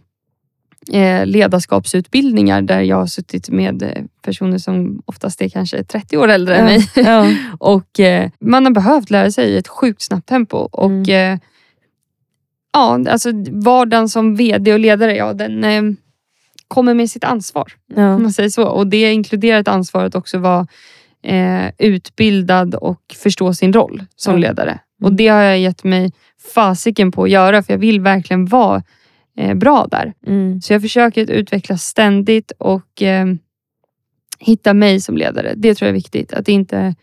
ledarskapsutbildningar 1.26 2.62
där 2.62 2.82
jag 2.82 2.96
har 2.98 3.06
suttit 3.06 3.50
med 3.50 3.84
eh, 3.84 4.04
personer 4.22 4.58
som 4.58 5.02
oftast 5.06 5.42
är 5.42 5.50
kanske 5.50 5.84
30 5.84 6.18
år 6.18 6.28
äldre 6.28 6.56
än 6.56 6.66
mig. 6.66 6.90
Ja. 6.96 7.32
Och 7.60 8.00
eh, 8.00 8.30
Man 8.40 8.66
har 8.66 8.72
behövt 8.74 9.10
lära 9.10 9.32
sig 9.32 9.50
i 9.50 9.58
ett 9.58 9.68
sjukt 9.68 10.02
snabbt 10.02 10.28
tempo. 10.30 10.58
Och 10.58 11.10
eh, 11.10 11.38
ja, 12.74 13.00
alltså 13.10 13.30
Vardagen 13.52 14.10
som 14.10 14.36
VD 14.36 14.74
och 14.74 14.80
ledare, 14.80 15.16
ja, 15.16 15.34
den 15.34 15.64
eh, 15.64 15.82
kommer 16.68 16.94
med 16.94 17.10
sitt 17.10 17.24
ansvar. 17.24 17.74
Om 17.96 18.02
Ja. 18.04 18.18
man 18.18 18.32
säger 18.32 18.50
så. 18.50 18.64
Och 18.68 18.88
Det 18.88 19.12
inkluderar 19.14 19.60
ett 19.60 19.68
ansvar 19.68 20.06
att 20.06 20.16
också 20.16 20.38
vara 20.38 20.68
eh, 21.24 21.66
utbildad 21.78 22.76
och 22.76 23.02
förstå 23.16 23.54
sin 23.54 23.74
roll 23.74 24.04
som 24.16 24.34
Ja. 24.34 24.40
ledare. 24.40 24.80
Och 25.04 25.14
Det 25.14 25.28
har 25.28 25.42
jag 25.42 25.60
gett 25.60 25.84
mig 25.84 26.12
fasiken 26.54 27.12
på 27.12 27.24
att 27.24 27.30
göra 27.30 27.64
för 27.64 27.74
jag 27.74 27.78
vill 27.80 28.02
verkligen 28.02 28.46
vara 28.46 28.84
eh, 29.38 29.54
bra 29.54 29.88
där. 29.92 30.14
Mm. 30.28 30.62
Så 30.62 30.74
jag 30.74 30.82
försöker 30.82 31.32
utvecklas 31.32 31.84
ständigt 31.84 32.52
och 32.58 33.02
eh, 33.02 33.26
hitta 34.40 34.74
mig 34.74 35.02
som 35.02 35.18
ledare. 35.18 35.54
Det 35.56 35.76
tror 35.76 35.88
jag 35.88 35.90
är 35.90 35.98
viktigt. 35.98 36.34
Att 36.34 36.48
inte 36.48 36.96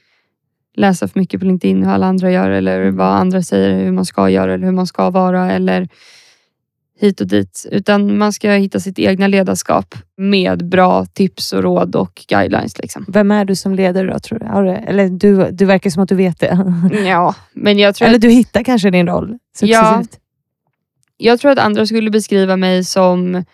läsa 0.77 1.09
för 1.09 1.21
mycket 1.21 1.41
på 1.41 1.47
LinkedIn 1.47 1.83
hur 1.83 1.91
alla 1.91 2.07
andra 2.07 2.31
gör 2.31 2.51
eller 2.51 2.91
vad 2.91 3.07
andra 3.07 3.43
säger 3.43 3.85
hur 3.85 3.93
man 3.93 4.05
ska 4.05 4.31
göra 4.31 4.55
eller 4.55 4.67
hur 4.67 4.73
man 4.73 4.87
ska 4.87 5.11
vara. 5.11 5.53
Eller 5.53 5.89
hit 7.01 7.21
och 7.21 7.27
dit. 7.27 7.67
Utan 7.71 8.19
man 8.19 8.33
ska 8.33 8.51
hitta 8.51 8.81
sitt 8.81 8.99
egna 8.99 9.27
ledarskap 9.27 9.95
med 10.17 10.69
bra 10.69 11.07
tips 11.07 11.53
och 11.53 11.63
råd 11.63 11.97
och 11.97 12.25
guidelines. 12.29 12.79
Liksom. 12.79 13.05
Vem 13.09 13.31
är 13.31 13.45
du 13.45 13.57
som 13.57 13.75
ledare 13.75 14.13
då, 14.13 14.19
tror 14.19 14.39
du? 14.39 14.71
Eller 14.71 15.09
du, 15.09 15.51
du 15.51 15.65
verkar 15.65 15.91
som 15.91 16.03
att 16.03 16.09
du 16.09 16.15
vet 16.15 16.41
det. 16.41 16.75
Ja, 17.07 17.35
men 17.53 17.79
jag 17.79 17.95
tror 17.95 18.09
Eller 18.09 18.17
att, 18.17 18.23
du 18.23 18.31
hittar 18.31 18.63
kanske 18.63 18.91
din 18.91 19.07
roll 19.07 19.39
successivt. 19.57 20.19
Jag 21.17 21.41
tror 21.41 21.51
att 21.51 21.59
andra 21.59 21.87
skulle 21.87 22.11
beskriva 22.11 22.57
mig 22.57 22.85
som 22.85 23.45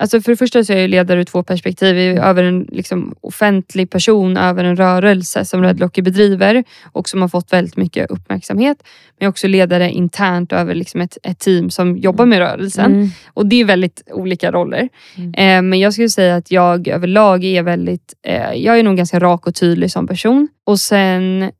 Alltså 0.00 0.20
för 0.20 0.32
det 0.32 0.36
första 0.36 0.64
så 0.64 0.72
är 0.72 0.76
jag 0.76 0.90
ledare 0.90 1.20
ur 1.20 1.24
två 1.24 1.42
perspektiv. 1.42 2.18
Över 2.18 2.44
en 2.44 2.68
liksom, 2.72 3.14
offentlig 3.20 3.90
person, 3.90 4.36
över 4.36 4.64
en 4.64 4.76
rörelse 4.76 5.44
som 5.44 5.62
Red 5.62 5.80
Locker 5.80 6.02
bedriver 6.02 6.64
och 6.92 7.08
som 7.08 7.20
har 7.20 7.28
fått 7.28 7.52
väldigt 7.52 7.76
mycket 7.76 8.10
uppmärksamhet. 8.10 8.78
Men 8.82 9.16
jag 9.18 9.26
är 9.26 9.30
också 9.30 9.48
ledare 9.48 9.90
internt 9.90 10.52
över 10.52 10.74
liksom 10.74 11.00
ett, 11.00 11.18
ett 11.22 11.38
team 11.38 11.70
som 11.70 11.96
jobbar 11.96 12.26
med 12.26 12.38
rörelsen. 12.38 12.92
Mm. 12.92 13.08
Och 13.34 13.46
det 13.46 13.60
är 13.60 13.64
väldigt 13.64 14.02
olika 14.10 14.52
roller. 14.52 14.88
Mm. 15.16 15.34
Eh, 15.34 15.70
men 15.70 15.78
jag 15.78 15.92
skulle 15.92 16.08
säga 16.08 16.36
att 16.36 16.50
jag 16.50 16.88
överlag 16.88 17.44
är 17.44 17.62
väldigt, 17.62 18.14
eh, 18.22 18.52
jag 18.52 18.78
är 18.78 18.82
nog 18.82 18.96
ganska 18.96 19.20
rak 19.20 19.46
och 19.46 19.54
tydlig 19.54 19.90
som 19.90 20.06
person. 20.06 20.48
Och 20.64 20.80
sen 20.80 21.50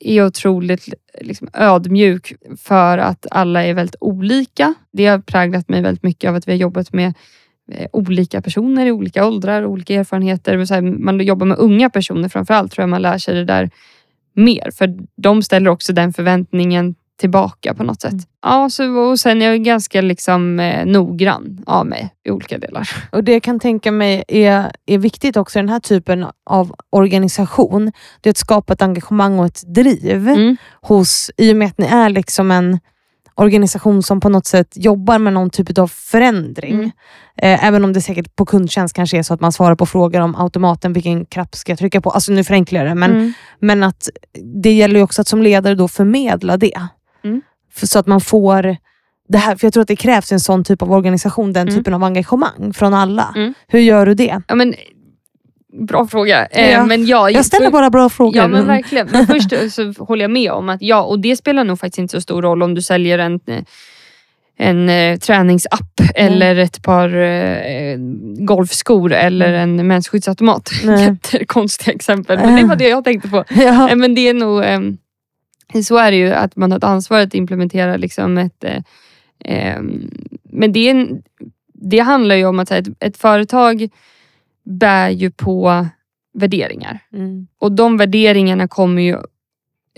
är 0.00 0.26
otroligt 0.26 0.88
liksom, 1.20 1.48
ödmjuk 1.52 2.32
för 2.56 2.98
att 2.98 3.26
alla 3.30 3.64
är 3.64 3.74
väldigt 3.74 3.96
olika. 4.00 4.74
Det 4.92 5.06
har 5.06 5.18
präglat 5.18 5.68
mig 5.68 5.82
väldigt 5.82 6.02
mycket 6.02 6.28
av 6.28 6.34
att 6.36 6.48
vi 6.48 6.52
har 6.52 6.58
jobbat 6.58 6.92
med 6.92 7.14
eh, 7.72 7.86
olika 7.92 8.42
personer 8.42 8.86
i 8.86 8.92
olika 8.92 9.26
åldrar, 9.26 9.64
olika 9.64 9.94
erfarenheter. 9.94 10.64
Så 10.64 10.74
här, 10.74 10.82
man 10.82 11.20
jobbar 11.20 11.46
med 11.46 11.58
unga 11.58 11.90
personer 11.90 12.28
framförallt 12.28 12.72
tror 12.72 12.82
jag 12.82 12.88
man 12.88 13.02
lär 13.02 13.18
sig 13.18 13.34
det 13.34 13.44
där 13.44 13.70
mer. 14.34 14.70
För 14.70 14.98
de 15.16 15.42
ställer 15.42 15.70
också 15.70 15.92
den 15.92 16.12
förväntningen 16.12 16.94
tillbaka 17.20 17.74
på 17.74 17.82
något 17.84 18.00
sätt. 18.00 18.12
Mm. 18.12 18.24
Ja, 18.42 18.70
så, 18.70 18.96
och 18.98 19.20
sen 19.20 19.42
är 19.42 19.46
jag 19.46 19.64
ganska 19.64 20.00
liksom, 20.00 20.60
eh, 20.60 20.86
noggrann 20.86 21.62
av 21.66 21.86
mig 21.86 22.14
i 22.26 22.30
olika 22.30 22.58
delar. 22.58 22.88
Och 23.12 23.24
Det 23.24 23.32
jag 23.32 23.42
kan 23.42 23.60
tänka 23.60 23.92
mig 23.92 24.24
är, 24.28 24.72
är 24.86 24.98
viktigt 24.98 25.36
också 25.36 25.58
i 25.58 25.62
den 25.62 25.68
här 25.68 25.80
typen 25.80 26.26
av 26.50 26.74
organisation. 26.90 27.92
Det 28.20 28.28
är 28.28 28.30
att 28.30 28.36
skapa 28.36 28.72
ett 28.72 28.82
engagemang 28.82 29.38
och 29.38 29.46
ett 29.46 29.62
driv 29.74 30.28
Mm. 30.28 30.56
hos, 30.82 31.30
i 31.36 31.52
och 31.52 31.56
med 31.56 31.68
att 31.68 31.78
ni 31.78 31.86
är 31.86 32.08
liksom 32.08 32.50
en 32.50 32.78
organisation 33.34 34.02
som 34.02 34.20
på 34.20 34.28
något 34.28 34.46
sätt 34.46 34.68
jobbar 34.74 35.18
med 35.18 35.32
någon 35.32 35.50
typ 35.50 35.78
av 35.78 35.88
förändring. 35.88 36.74
Mm. 36.74 36.90
Eh, 37.42 37.64
även 37.64 37.84
om 37.84 37.92
det 37.92 38.00
säkert 38.00 38.36
på 38.36 38.46
kundtjänst 38.46 38.94
kanske 38.96 39.18
är 39.18 39.22
så 39.22 39.34
att 39.34 39.40
man 39.40 39.52
svarar 39.52 39.74
på 39.76 39.86
frågor 39.86 40.20
om 40.20 40.34
automaten, 40.36 40.92
vilken 40.92 41.24
knapp 41.26 41.54
ska 41.54 41.72
jag 41.72 41.78
trycka 41.78 42.00
på? 42.00 42.10
Alltså 42.10 42.32
nu 42.32 42.44
förenklar 42.44 42.80
jag 42.80 42.90
det, 42.90 42.94
men, 42.94 43.10
Mm. 43.10 43.32
men 43.60 43.82
att 43.82 44.08
det 44.62 44.72
gäller 44.72 44.96
ju 44.96 45.02
också 45.02 45.20
att 45.22 45.28
som 45.28 45.42
ledare 45.42 45.74
då 45.74 45.88
förmedla 45.88 46.56
det. 46.56 46.80
Mm. 47.70 47.74
För, 47.74 47.86
så 47.86 47.98
att 47.98 48.06
man 48.06 48.20
får 48.20 48.76
det 49.28 49.38
här, 49.38 49.56
för 49.56 49.66
jag 49.66 49.72
tror 49.72 49.80
att 49.82 49.88
det 49.88 49.96
krävs 49.96 50.32
en 50.32 50.40
sån 50.40 50.64
typ 50.64 50.82
av 50.82 50.92
organisation, 50.92 51.52
den 51.52 51.68
Mm. 51.68 51.78
typen 51.78 51.94
av 51.94 52.04
engagemang 52.04 52.72
från 52.74 52.94
alla. 52.94 53.32
Mm. 53.36 53.54
Hur 53.68 53.80
gör 53.80 54.06
du 54.06 54.14
det? 54.14 54.40
Ja, 54.48 54.54
men, 54.54 54.74
bra 55.88 56.06
fråga. 56.06 56.46
Eh, 56.46 56.70
Ja. 56.72 56.86
Men 56.86 57.06
ja, 57.06 57.30
Jag 57.30 57.44
ställer 57.44 57.70
bara 57.70 57.90
bra 57.90 58.08
frågor. 58.08 58.36
Ja 58.36 58.48
men 58.48 58.66
verkligen. 58.66 59.08
Men 59.12 59.26
först 59.26 59.74
så 59.74 60.04
håller 60.04 60.24
jag 60.24 60.30
med 60.30 60.52
om 60.52 60.68
att 60.68 60.82
ja, 60.82 61.02
och 61.02 61.20
det 61.20 61.36
spelar 61.36 61.64
nog 61.64 61.78
faktiskt 61.80 61.98
inte 61.98 62.12
så 62.12 62.20
stor 62.20 62.42
roll 62.42 62.62
om 62.62 62.74
du 62.74 62.82
säljer 62.82 63.18
en, 63.18 63.40
eh, 63.46 63.62
en 64.58 64.88
eh, 64.88 65.18
träningsapp 65.18 66.00
eller 66.14 66.56
ett 66.56 66.82
par 66.82 67.16
eh, 67.16 67.96
golfskor 68.38 69.12
eller 69.12 69.52
en 69.52 69.86
mensskyddsautomat. 69.86 70.70
Jättekonstiga 70.98 71.94
exempel 71.94 72.38
men 72.38 72.56
det 72.56 72.64
var 72.64 72.76
det 72.76 72.88
jag 72.88 73.04
tänkte 73.04 73.28
på. 73.28 73.44
ja. 73.54 73.90
Eh, 73.90 73.96
Men 73.96 74.14
det 74.14 74.28
är 74.28 74.34
nog, 74.34 74.64
ehm, 74.64 74.96
så 75.84 75.96
är 75.96 76.10
det 76.10 76.16
ju 76.16 76.32
att 76.32 76.56
man 76.56 76.70
har 76.70 76.78
ett 76.78 76.84
ansvar 76.84 77.20
att 77.20 77.34
implementera 77.34 77.96
liksom 77.96 78.38
ett 78.38 78.64
eh, 78.64 78.82
ehm, 79.44 80.10
men 80.42 80.72
det, 80.72 80.88
en, 80.88 81.22
det 81.72 81.98
handlar 81.98 82.34
ju 82.34 82.46
om 82.46 82.58
att 82.58 82.70
här, 82.70 82.78
ett, 82.78 82.88
ett 83.00 83.16
företag 83.16 83.88
bär 84.64 85.10
ju 85.10 85.30
på 85.30 85.86
värderingar. 86.34 86.98
Mm. 87.12 87.46
Och 87.58 87.72
de 87.72 87.96
värderingarna 87.96 88.68
kommer 88.68 89.02
ju 89.02 89.16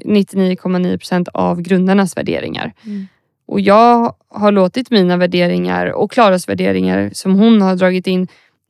99,9% 0.04 1.28
av 1.34 1.60
grundarnas 1.60 2.16
värderingar. 2.16 2.72
Mm. 2.84 3.06
Och 3.46 3.60
jag 3.60 4.14
har 4.28 4.52
låtit 4.52 4.90
mina 4.90 5.16
värderingar 5.16 5.86
och 5.86 6.10
Klaras 6.10 6.48
värderingar 6.48 7.10
som 7.12 7.34
hon 7.34 7.62
har 7.62 7.76
dragit 7.76 8.06
in 8.06 8.28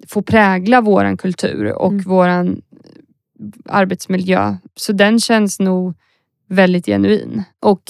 få 0.08 0.22
prägla 0.22 0.80
våran 0.80 1.16
kultur 1.16 1.72
och 1.72 1.92
Mm. 1.92 2.04
våran 2.04 2.62
arbetsmiljö. 3.64 4.56
Så 4.74 4.92
den 4.92 5.20
känns 5.20 5.60
nog 5.60 5.94
väldigt 6.52 6.86
genuin. 6.86 7.42
Och 7.60 7.82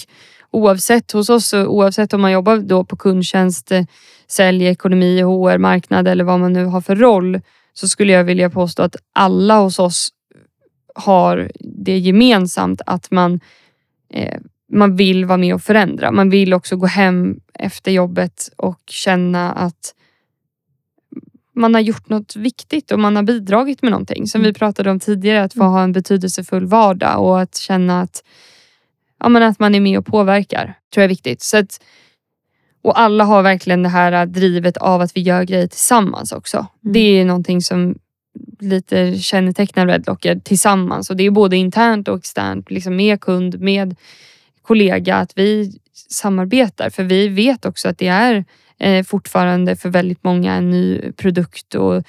oavsett 0.51 1.13
hos 1.13 1.31
oss, 1.31 1.55
oavsett 1.55 2.13
om 2.13 2.21
man 2.21 2.33
jobbar 2.33 2.57
då 2.57 2.85
på 2.85 2.97
kundtjänst, 2.97 3.73
eh, 3.73 3.85
sälj, 4.29 4.67
ekonomi, 4.67 5.21
HR, 5.21 5.59
marknad 5.59 6.09
eller 6.09 6.25
vad 6.25 6.41
man 6.41 6.53
nu 6.53 6.65
har 6.65 6.81
för 6.81 6.97
roll 6.97 7.41
så 7.73 7.89
skulle 7.89 8.13
jag 8.13 8.25
vilja 8.25 8.51
påstå 8.51 8.83
att 8.83 8.97
alla 9.13 9.59
hos 9.59 9.79
oss 9.79 10.09
har 10.95 11.53
det 11.61 11.99
gemensamt 11.99 12.81
att 12.87 13.11
man, 13.11 13.41
eh, 14.15 14.41
man 14.73 14.97
vill 14.97 15.25
vara 15.25 15.39
med 15.39 15.55
och 15.55 15.63
förändra. 15.63 16.13
Man 16.13 16.31
vill 16.31 16.55
också 16.55 16.77
gå 16.77 16.87
hem 16.87 17.41
efter 17.55 17.93
jobbet 17.93 18.49
och 18.57 18.81
känna 18.87 19.53
att 19.53 19.95
man 21.55 21.75
har 21.75 21.81
gjort 21.81 22.09
något 22.09 22.37
viktigt 22.37 22.93
och 22.93 22.99
man 22.99 23.17
har 23.17 23.23
bidragit 23.23 23.83
med 23.83 23.91
någonting. 23.91 24.27
Som 24.27 24.43
vi 24.43 24.53
pratade 24.53 24.91
om 24.91 25.01
tidigare, 25.01 25.43
att 25.43 25.53
få 25.53 25.63
ha 25.63 25.83
en 25.83 25.93
betydelsefull 25.93 26.67
vardag 26.67 27.25
och 27.25 27.41
att 27.41 27.57
känna 27.57 28.01
att, 28.01 28.25
ja, 29.23 29.29
men 29.29 29.43
att 29.43 29.59
man 29.59 29.75
är 29.75 29.81
med 29.81 29.99
och 29.99 30.07
påverkar. 30.07 30.65
tror 30.65 31.03
jag 31.03 31.05
är 31.05 31.09
viktigt. 31.09 31.43
Så 31.43 31.57
att, 31.57 31.81
och 32.83 33.01
alla 33.01 33.25
har 33.25 33.43
verkligen 33.43 33.83
det 33.83 33.89
här 33.89 34.27
drivet 34.27 34.77
av 34.77 35.01
att 35.01 35.17
vi 35.17 35.21
gör 35.21 35.45
grejer 35.45 35.67
tillsammans 35.67 36.33
också. 36.33 36.57
Mm. 36.57 36.93
Det 36.93 36.99
är 36.99 37.25
någonting 37.25 37.63
som 37.63 37.95
lite 38.61 39.19
kännetecknar 39.19 39.87
Redlocker 39.87 40.41
tillsammans. 40.45 41.11
Och 41.11 41.17
det 41.17 41.27
är 41.27 41.31
både 41.31 41.57
internt 41.57 42.09
och 42.09 42.19
externt, 42.19 42.71
liksom 42.71 42.97
med 42.97 43.21
kund, 43.21 43.61
med 43.61 43.97
kollega, 44.63 45.17
att 45.17 45.39
vi 45.39 45.73
samarbetar. 46.09 46.91
För 46.91 47.05
vi 47.05 47.29
vet 47.29 47.65
också 47.65 47.89
att 47.89 47.99
det 47.99 48.09
är 48.09 48.45
eh, 48.79 49.05
fortfarande 49.05 49.77
för 49.77 49.89
väldigt 49.89 50.25
många 50.25 50.55
en 50.55 50.71
ny 50.71 51.13
produkt 51.13 51.75
och 51.75 52.05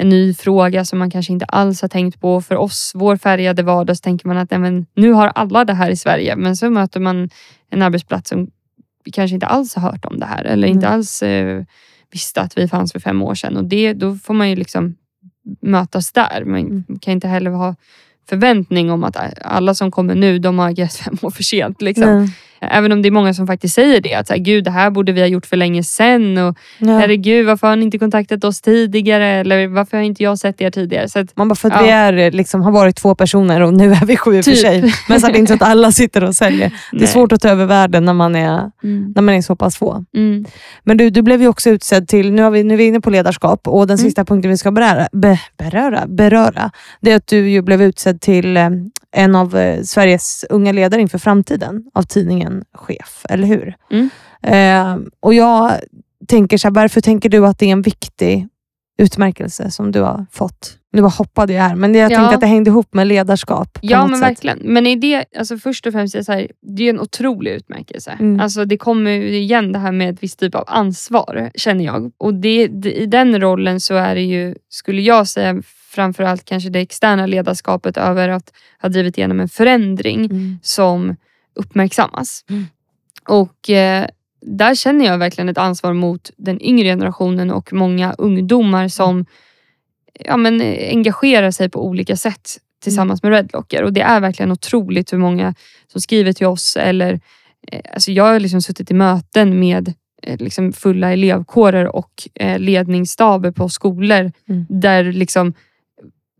en 0.00 0.08
ny 0.08 0.34
fråga 0.34 0.84
som 0.84 0.98
man 0.98 1.10
kanske 1.10 1.32
inte 1.32 1.44
alls 1.44 1.82
har 1.82 1.88
tänkt 1.88 2.20
på. 2.20 2.40
För 2.40 2.56
oss, 2.56 2.92
vår 2.94 3.16
färgade 3.16 3.62
vardag, 3.62 3.96
så 3.96 4.00
tänker 4.00 4.28
man 4.28 4.36
att 4.38 4.50
men, 4.50 4.86
nu 4.94 5.12
har 5.12 5.26
alla 5.28 5.64
det 5.64 5.74
här 5.74 5.90
i 5.90 5.96
Sverige. 5.96 6.36
Men 6.36 6.56
så 6.56 6.70
möter 6.70 7.00
man 7.00 7.30
en 7.70 7.82
arbetsplats 7.82 8.30
som 8.30 8.50
kanske 9.12 9.34
inte 9.34 9.46
alls 9.46 9.74
har 9.74 9.82
hört 9.82 10.04
om 10.04 10.18
det 10.20 10.26
här 10.26 10.44
eller 10.44 10.68
inte 10.68 10.86
Mm. 10.86 10.94
alls 10.98 11.22
eh, 11.22 11.62
visste 12.12 12.40
att 12.40 12.58
vi 12.58 12.68
fanns 12.68 12.92
för 12.92 13.00
fem 13.00 13.22
år 13.22 13.34
sedan. 13.34 13.56
Och 13.56 13.64
det, 13.64 13.92
då 13.92 14.14
får 14.16 14.34
man 14.34 14.50
ju 14.50 14.56
liksom 14.56 14.94
mötas 15.62 16.12
där. 16.12 16.44
Man 16.44 16.60
Mm. 16.60 16.84
kan 17.00 17.12
inte 17.12 17.28
heller 17.28 17.50
ha 17.50 17.74
förväntning 18.28 18.90
om 18.90 19.04
att 19.04 19.16
alla 19.42 19.74
som 19.74 19.90
kommer 19.90 20.14
nu, 20.14 20.38
de 20.38 20.58
har 20.58 20.68
agerat 20.70 20.92
fem 21.04 21.18
år 21.22 21.30
för 21.30 21.42
sent. 21.42 21.82
Liksom. 21.82 22.04
Även 22.60 22.92
om 22.92 23.02
det 23.02 23.08
är 23.08 23.10
många 23.10 23.34
som 23.34 23.46
faktiskt 23.46 23.74
säger 23.74 24.00
det. 24.00 24.14
Att 24.14 24.26
så 24.26 24.32
här, 24.32 24.40
Gud, 24.40 24.64
det 24.64 24.70
här 24.70 24.90
borde 24.90 25.12
vi 25.12 25.20
ha 25.20 25.26
gjort 25.28 25.46
för 25.46 25.56
länge 25.56 25.82
sedan. 25.82 26.38
Och, 26.38 26.56
Ja. 26.78 26.98
Herregud, 26.98 27.46
varför 27.46 27.66
har 27.68 27.76
ni 27.76 27.84
inte 27.84 27.98
kontaktat 27.98 28.44
oss 28.44 28.60
tidigare? 28.60 29.26
Eller 29.26 29.66
varför 29.68 29.96
har 29.96 30.04
inte 30.04 30.22
jag 30.22 30.38
sett 30.38 30.60
er 30.60 30.70
tidigare? 30.70 31.08
Så 31.08 31.18
att, 31.18 31.36
Man 31.36 31.48
bara, 31.48 31.54
för 31.54 31.68
att 31.68 31.74
Ja. 31.74 31.82
vi 31.82 31.90
är, 32.22 32.30
liksom, 32.30 32.62
har 32.62 32.72
varit 32.72 32.96
två 32.96 33.14
personer 33.14 33.60
och 33.60 33.74
nu 33.74 33.92
är 33.92 34.06
vi 34.06 34.16
sju 34.16 34.38
och 34.38 34.44
för 34.44 34.52
Typ. 34.52 34.60
sig. 34.60 34.94
Men 35.08 35.20
så 35.20 35.26
att 35.26 35.32
det 35.32 35.36
är 35.38 35.40
inte 35.40 35.58
så 35.58 35.64
att 35.64 35.70
alla 35.70 35.92
sitter 35.92 36.24
och 36.24 36.34
säljer. 36.34 36.72
Det 36.92 37.02
är 37.02 37.06
svårt 37.06 37.32
att 37.32 37.40
ta 37.40 37.48
över 37.48 37.66
världen 37.66 38.04
när 38.04 38.12
man 38.14 38.36
är, 38.36 38.70
Mm. 38.84 39.12
när 39.16 39.22
man 39.22 39.34
är 39.34 39.42
så 39.42 39.56
pass 39.56 39.76
få. 39.76 40.04
Mm. 40.16 40.44
Men 40.84 40.96
du, 40.96 41.10
du 41.10 41.22
blev 41.22 41.42
ju 41.42 41.48
också 41.48 41.70
utsedd 41.70 42.08
till, 42.08 42.32
nu, 42.32 42.42
har 42.42 42.50
vi, 42.50 42.62
nu 42.64 42.74
är 42.74 42.78
vi 42.78 42.84
inne 42.86 43.00
på 43.00 43.10
ledarskap 43.10 43.68
och 43.68 43.86
den 43.86 43.94
Mm. 43.98 44.04
sista 44.08 44.24
punkten 44.24 44.50
vi 44.50 44.56
ska 44.56 44.70
beröra, 44.70 45.08
be, 45.12 45.40
beröra, 45.58 46.06
beröra, 46.06 46.70
det 47.00 47.12
är 47.12 47.16
att 47.16 47.26
du 47.26 47.50
ju 47.50 47.62
blev 47.62 47.82
utsedd 47.82 48.20
till 48.20 48.56
eh, 48.56 48.68
en 49.16 49.34
av 49.34 49.56
eh, 49.56 49.82
Sveriges 49.82 50.44
unga 50.50 50.72
ledare 50.72 51.00
inför 51.00 51.18
framtiden 51.18 51.84
av 51.94 52.02
tidningen 52.02 52.64
Chef, 52.72 53.26
eller 53.28 53.46
hur? 53.46 53.74
Mm. 53.90 54.10
Eh, 54.42 55.08
och 55.20 55.34
jag 55.34 55.72
tänker 56.28 56.58
så 56.58 56.68
här, 56.68 56.74
varför 56.74 57.00
tänker 57.00 57.28
du 57.28 57.46
att 57.46 57.58
det 57.58 57.66
är 57.66 57.72
en 57.72 57.82
viktig 57.82 58.48
utmärkelse 58.98 59.70
som 59.70 59.92
du 59.92 60.00
har 60.00 60.26
fått? 60.32 60.74
Nu 60.92 61.02
bara 61.02 61.08
hoppade 61.08 61.52
jag 61.52 61.62
här, 61.62 61.76
men 61.76 61.94
jag 61.94 62.12
Ja. 62.12 62.16
tänkte 62.18 62.34
att 62.34 62.40
det 62.40 62.46
hängde 62.46 62.70
ihop 62.70 62.94
med 62.94 63.06
ledarskap. 63.06 63.78
Ja 63.82 64.06
men 64.06 64.18
sätt. 64.18 64.28
verkligen. 64.28 64.58
Men 64.62 64.86
i 64.86 64.96
det, 64.96 65.24
alltså 65.38 65.58
först 65.58 65.86
och 65.86 65.92
främst, 65.92 66.14
är 66.14 66.18
det, 66.18 66.24
så 66.24 66.32
här, 66.32 66.48
det 66.76 66.82
är 66.84 66.90
en 66.90 67.00
otrolig 67.00 67.50
utmärkelse. 67.50 68.16
Mm. 68.20 68.40
Alltså 68.40 68.64
det 68.64 68.76
kommer 68.76 69.10
igen 69.10 69.72
det 69.72 69.78
här 69.78 69.92
med 69.92 70.14
ett 70.14 70.22
visst 70.22 70.38
typ 70.38 70.54
av 70.54 70.64
ansvar, 70.66 71.50
känner 71.54 71.84
jag. 71.84 72.12
Och 72.18 72.34
det, 72.34 72.66
det, 72.66 72.92
i 72.92 73.06
den 73.06 73.40
rollen 73.40 73.80
så 73.80 73.94
är 73.94 74.14
det 74.14 74.22
ju, 74.22 74.54
skulle 74.68 75.02
jag 75.02 75.28
säga, 75.28 75.62
framförallt 75.98 76.44
kanske 76.44 76.70
det 76.70 76.80
externa 76.80 77.26
ledarskapet 77.26 77.96
över 77.96 78.28
att 78.28 78.52
ha 78.82 78.88
drivit 78.88 79.18
igenom 79.18 79.40
en 79.40 79.48
förändring 79.48 80.24
Mm. 80.24 80.58
som 80.62 81.16
uppmärksammas. 81.54 82.44
Mm. 82.50 82.66
Och 83.28 83.70
eh, 83.70 84.06
där 84.42 84.74
känner 84.74 85.04
jag 85.06 85.18
verkligen 85.18 85.48
ett 85.48 85.58
ansvar 85.58 85.92
mot 85.92 86.30
den 86.36 86.62
yngre 86.62 86.84
generationen 86.88 87.50
och 87.50 87.72
många 87.72 88.12
ungdomar 88.18 88.88
som 88.88 89.24
ja, 90.24 90.36
men, 90.36 90.60
eh, 90.60 90.88
engagerar 90.90 91.50
sig 91.50 91.68
på 91.68 91.86
olika 91.86 92.16
sätt 92.16 92.48
tillsammans 92.82 93.22
med 93.22 93.32
Redlocker. 93.32 93.82
Och 93.82 93.92
det 93.92 94.00
är 94.00 94.20
verkligen 94.20 94.52
otroligt 94.52 95.12
hur 95.12 95.18
många 95.18 95.54
som 95.92 96.00
skriver 96.00 96.32
till 96.32 96.46
oss. 96.46 96.76
Eller, 96.76 97.20
eh, 97.72 97.80
alltså 97.94 98.12
jag 98.12 98.24
har 98.24 98.40
liksom 98.40 98.62
suttit 98.62 98.90
i 98.90 98.94
möten 98.94 99.60
med 99.60 99.92
eh, 100.22 100.36
liksom 100.38 100.72
fulla 100.72 101.12
elevkårer 101.12 101.96
och 101.96 102.28
eh, 102.34 102.58
ledningsstaber 102.58 103.50
på 103.50 103.68
skolor 103.68 104.32
Mm. 104.48 104.66
där 104.68 105.04
liksom 105.12 105.54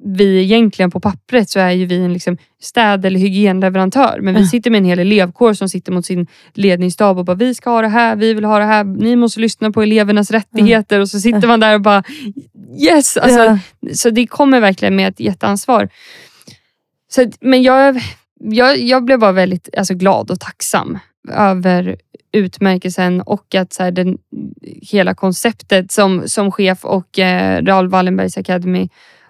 vi 0.04 0.42
egentligen 0.42 0.90
på 0.90 1.00
pappret 1.00 1.50
så 1.50 1.60
är 1.60 1.70
ju 1.70 1.86
vi 1.86 1.96
en 2.04 2.12
liksom 2.12 2.36
städ 2.60 3.04
eller 3.04 3.20
hygienleverantör. 3.20 4.18
Men 4.22 4.34
vi 4.34 4.40
Ja. 4.40 4.46
sitter 4.46 4.70
med 4.70 4.78
en 4.78 4.84
hel 4.84 4.98
elevkår 4.98 5.52
som 5.52 5.68
sitter 5.68 5.92
mot 5.92 6.06
sin 6.06 6.26
ledningsstab 6.54 7.18
och 7.18 7.24
bara 7.24 7.36
vi 7.36 7.54
ska 7.54 7.70
ha 7.70 7.82
det 7.82 7.88
här, 7.88 8.16
vi 8.16 8.34
vill 8.34 8.44
ha 8.44 8.58
det 8.58 8.64
här, 8.64 8.84
ni 8.84 9.16
måste 9.16 9.40
lyssna 9.40 9.70
på 9.70 9.82
elevernas 9.82 10.30
rättigheter. 10.30 11.00
Och 11.00 11.08
så 11.08 11.20
sitter 11.20 11.48
man 11.48 11.60
där 11.60 11.74
och 11.74 11.80
bara 11.80 12.02
yes! 12.78 13.16
Alltså, 13.16 13.38
ja. 13.44 13.58
så 13.94 14.10
det 14.10 14.26
kommer 14.26 14.60
verkligen 14.60 14.96
med 14.96 15.08
ett 15.08 15.20
jätteansvar. 15.20 15.88
Så, 17.10 17.30
men 17.40 17.62
jag, 17.62 18.00
jag, 18.40 18.78
jag 18.78 19.04
blev 19.04 19.18
bara 19.18 19.32
väldigt 19.32 19.68
alltså, 19.78 19.94
glad 19.94 20.30
och 20.30 20.40
tacksam 20.40 20.98
över 21.32 21.96
utmärkelsen 22.32 23.20
och 23.20 23.54
att 23.54 23.72
så 23.72 23.82
här, 23.82 23.90
den, 23.90 24.18
hela 24.82 25.14
konceptet 25.14 25.92
som, 25.92 26.22
som 26.28 26.52
chef 26.52 26.84
och 26.84 27.18
eh, 27.18 27.64
Raoul 27.64 27.88
Wallenbergs 27.88 28.38
Academy 28.38 28.88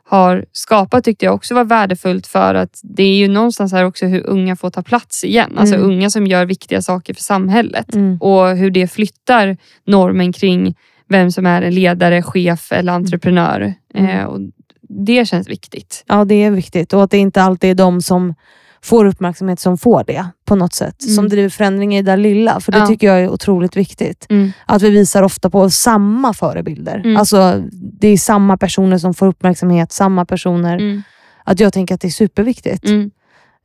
har 0.09 0.45
skapat 0.53 1.05
tyckte 1.05 1.25
jag 1.25 1.35
också 1.35 1.55
var 1.55 1.65
värdefullt 1.65 2.27
för 2.27 2.55
att 2.55 2.81
det 2.83 3.03
är 3.03 3.17
ju 3.17 3.29
någonstans 3.29 3.73
här 3.73 3.85
också 3.85 4.07
hur 4.07 4.27
unga 4.27 4.57
får 4.57 4.71
ta 4.71 4.83
plats 4.83 5.25
igen. 5.25 5.53
Alltså 5.59 5.75
Mm. 5.75 5.87
unga 5.91 6.11
som 6.11 6.27
gör 6.27 6.47
viktiga 6.47 6.83
saker 6.83 7.15
för 7.15 7.23
samhället 7.23 7.95
Mm. 7.95 8.19
och 8.21 8.49
hur 8.57 8.71
det 8.71 8.89
flyttar 8.89 9.57
normen 9.87 10.33
kring 10.33 10.75
vem 11.09 11.33
som 11.33 11.47
är 11.47 11.63
en 11.63 11.75
ledare, 11.75 12.23
chef 12.23 12.73
eller 12.73 12.93
entreprenör. 12.93 13.75
Mm. 13.95 14.11
Eh, 14.19 14.25
och 14.25 14.41
det 14.89 15.29
känns 15.29 15.49
viktigt. 15.49 16.05
ja, 16.07 16.25
det 16.25 16.35
är 16.35 16.51
viktigt. 16.51 16.93
Och 16.93 17.03
att 17.03 17.11
det 17.11 17.19
inte 17.19 17.43
alltid 17.43 17.71
är 17.71 17.75
de 17.75 18.03
som 18.03 18.35
får 18.83 19.05
uppmärksamhet 19.05 19.61
som 19.61 19.79
får 19.79 20.05
det 20.07 20.27
på 20.45 20.55
något 20.57 20.73
sätt. 20.75 21.03
Mm. 21.03 21.15
Som 21.15 21.29
driver 21.29 21.49
förändring 21.49 21.97
i 21.97 22.03
det 22.03 22.11
där 22.13 22.17
lilla. 22.17 22.61
För 22.61 22.73
det 22.73 22.79
Ja. 22.79 22.87
tycker 22.87 23.07
jag 23.07 23.21
är 23.21 23.29
otroligt 23.29 23.77
viktigt. 23.77 24.27
Mm. 24.31 24.53
Att 24.67 24.83
vi 24.83 24.91
visar 24.91 25.23
ofta 25.23 25.51
på 25.51 25.71
samma 25.71 26.33
förebilder. 26.35 26.97
Mm. 27.05 27.17
Alltså, 27.17 27.63
det 27.73 28.09
är 28.09 28.17
samma 28.19 28.57
personer 28.57 28.99
som 28.99 29.15
får 29.15 29.27
uppmärksamhet, 29.27 29.93
samma 29.93 30.25
personer. 30.25 30.75
Mm. 30.79 31.03
Att 31.45 31.61
jag 31.61 31.73
tänker 31.73 31.95
att 31.95 32.01
det 32.01 32.09
är 32.09 32.13
superviktigt. 32.13 32.85
Mm. 32.85 33.11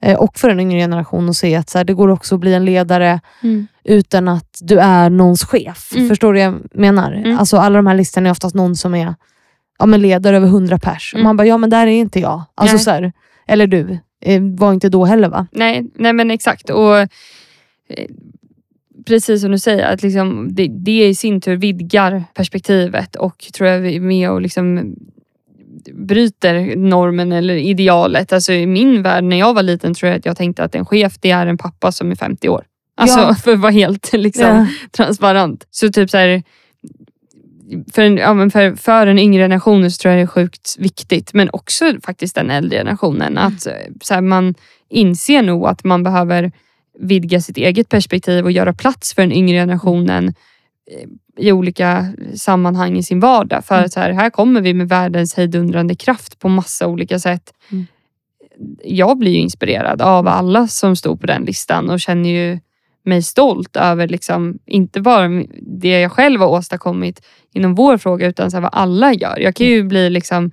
Eh, 0.03 0.17
och 0.19 0.37
för 0.39 0.49
en 0.49 0.59
yngre 0.59 0.79
generation 0.79 1.29
att 1.29 1.35
se 1.35 1.55
att 1.55 1.69
så 1.69 1.77
här, 1.77 1.85
det 1.85 1.93
går 1.93 2.07
också 2.07 2.35
att 2.35 2.41
bli 2.41 2.53
en 2.53 2.65
ledare 2.65 3.19
Mm. 3.43 3.67
utan 3.83 4.27
att 4.27 4.57
du 4.61 4.79
är 4.79 5.09
någons 5.09 5.43
chef. 5.45 5.77
Förstår 6.09 6.33
du 6.33 6.39
vad 6.39 6.53
jag 6.53 6.61
menar? 6.73 7.35
Alltså, 7.39 7.57
alla 7.57 7.75
de 7.75 7.87
här 7.87 7.95
listorna 7.95 8.29
är 8.29 8.31
oftast 8.31 8.55
någon 8.55 8.75
som 8.75 8.95
är 8.95 9.15
ja, 9.79 9.85
men 9.85 10.01
ledare 10.01 10.37
över 10.37 10.47
100 10.47 10.79
pers. 10.79 11.13
Och 11.15 11.19
man 11.23 11.37
bara, 11.37 11.47
ja 11.47 11.57
men 11.57 11.69
där 11.69 11.87
är 11.87 11.91
inte 11.91 12.19
jag. 12.19 12.43
Alltså, 12.55 12.75
Nej. 12.75 12.83
så 12.83 12.91
här, 12.91 13.11
eller 13.47 13.67
du, 13.67 13.99
var 14.55 14.73
inte 14.73 14.89
då 14.89 15.05
heller 15.05 15.29
va? 15.29 15.47
Nej, 15.51 15.85
nej 15.95 16.13
men 16.13 16.31
exakt. 16.31 16.69
Och 16.69 16.97
eh, 16.97 17.07
Precis 19.05 19.41
som 19.41 19.51
du 19.51 19.59
säger, 19.59 19.93
att 19.93 20.03
liksom 20.03 20.47
det, 20.55 20.67
det 20.67 21.07
i 21.07 21.15
sin 21.15 21.41
tur 21.41 21.55
vidgar 21.55 22.23
perspektivet 22.33 23.15
och 23.15 23.45
tror 23.53 23.69
jag 23.69 23.87
är 23.87 23.99
med 23.99 24.29
och 24.31 24.41
liksom 24.41 24.95
bryter 25.93 26.75
normen 26.75 27.31
eller 27.31 27.53
idealet. 27.55 28.33
Alltså 28.33 28.53
I 28.53 28.65
min 28.67 29.03
värld 29.03 29.23
när 29.23 29.37
jag 29.39 29.53
var 29.53 29.63
liten 29.63 29.93
tror 29.93 30.09
jag 30.09 30.17
att 30.19 30.25
jag 30.25 30.37
tänkte 30.37 30.63
att 30.63 30.75
en 30.75 30.85
chef 30.85 31.13
det 31.19 31.31
är 31.31 31.47
en 31.47 31.57
pappa 31.57 31.91
som 31.91 32.11
är 32.11 32.15
50 32.15 32.49
år. 32.49 32.63
Alltså 32.97 33.19
Ja. 33.19 33.35
för 33.35 33.53
att 33.53 33.59
vara 33.59 33.71
helt 33.71 34.13
liksom, 34.13 34.45
Ja. 34.45 34.67
transparent. 34.91 35.67
Så 35.71 35.89
typ 35.89 36.09
så 36.09 36.17
här, 36.17 36.43
för, 37.93 38.01
en, 38.01 38.17
ja, 38.17 38.49
för, 38.49 38.75
för 38.75 39.07
en 39.07 39.19
yngre 39.19 39.43
generation 39.43 39.91
så 39.91 40.01
tror 40.01 40.11
jag 40.11 40.19
det 40.19 40.23
är 40.23 40.27
sjukt 40.27 40.75
viktigt. 40.79 41.33
Men 41.33 41.49
också 41.53 41.93
faktiskt 42.03 42.35
den 42.35 42.49
äldre 42.49 42.77
generationen. 42.77 43.37
Att 43.37 43.65
eh, 43.65 43.73
så 44.01 44.13
här, 44.13 44.21
man 44.21 44.55
inser 44.89 45.41
nog 45.41 45.67
att 45.67 45.83
man 45.83 46.03
behöver 46.03 46.51
vidga 46.99 47.41
sitt 47.41 47.57
eget 47.57 47.89
perspektiv 47.89 48.45
och 48.45 48.51
göra 48.51 48.73
plats 48.73 49.13
för 49.13 49.21
den 49.21 49.31
yngre 49.31 49.57
generationen 49.57 50.27
eh, 50.91 51.09
i 51.45 51.51
olika 51.51 52.07
sammanhang 52.35 52.97
i 52.97 53.03
sin 53.03 53.19
vardag. 53.19 53.65
För 53.65 53.75
Mm. 53.75 53.85
att 53.85 53.93
så 53.93 53.99
här, 53.99 54.11
här 54.11 54.29
kommer 54.29 54.61
vi 54.61 54.73
med 54.73 54.89
världens 54.89 55.33
hejdundrande 55.33 55.95
kraft 55.95 56.39
på 56.39 56.49
massa 56.49 56.87
olika 56.87 57.19
sätt. 57.19 57.53
Mm. 57.71 57.85
Jag 58.83 59.17
blir 59.17 59.31
ju 59.31 59.37
inspirerad 59.39 60.01
av 60.01 60.27
alla 60.27 60.67
som 60.67 60.95
stod 60.95 61.21
på 61.21 61.27
den 61.27 61.45
listan 61.45 61.89
och 61.89 61.99
känner 61.99 62.29
ju 62.29 62.59
mig 63.03 63.23
stolt 63.23 63.75
över 63.75 64.07
liksom, 64.07 64.59
inte 64.65 65.01
bara 65.01 65.27
det 65.61 65.99
jag 65.99 66.11
själv 66.11 66.41
har 66.41 66.47
åstadkommit 66.47 67.25
inom 67.53 67.75
vår 67.75 67.97
fråga 67.97 68.27
utan 68.27 68.51
så 68.51 68.59
vad 68.59 68.69
alla 68.73 69.13
gör. 69.13 69.39
Jag 69.39 69.55
kan 69.55 69.67
ju 69.67 69.83
bli 69.83 70.09
liksom 70.09 70.51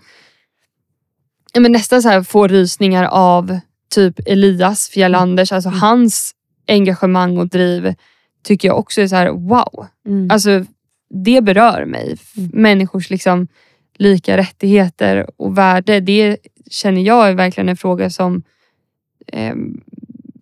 men 1.59 1.73
nästan 1.73 2.03
så 2.03 2.09
här, 2.09 2.23
få 2.23 2.47
rysningar 2.47 3.05
av 3.05 3.59
typ 3.95 4.21
Elias 4.27 4.89
Fjällanders, 4.89 5.53
alltså 5.53 5.69
Mm. 5.69 5.81
hans 5.81 6.35
engagemang 6.69 7.39
och 7.39 7.49
driv 7.49 7.95
tycker 8.45 8.69
jag 8.69 8.79
också 8.79 9.01
är 9.01 9.07
så 9.07 9.17
här 9.17 9.31
wow. 9.31 9.87
Mm. 10.07 10.31
Alltså 10.31 10.65
det 11.25 11.41
berör 11.41 11.85
mig. 11.85 12.17
Mm. 12.37 12.51
Människors 12.53 13.11
liksom 13.11 13.49
lika 13.99 14.37
rättigheter 14.37 15.31
och 15.37 15.59
värde. 15.59 16.01
Det 16.01 16.37
känner 16.71 17.03
jag 17.03 17.29
är 17.29 17.35
verkligen 17.35 17.69
en 17.69 17.77
fråga 17.77 18.11
som, 18.11 18.43
eh, 19.27 19.55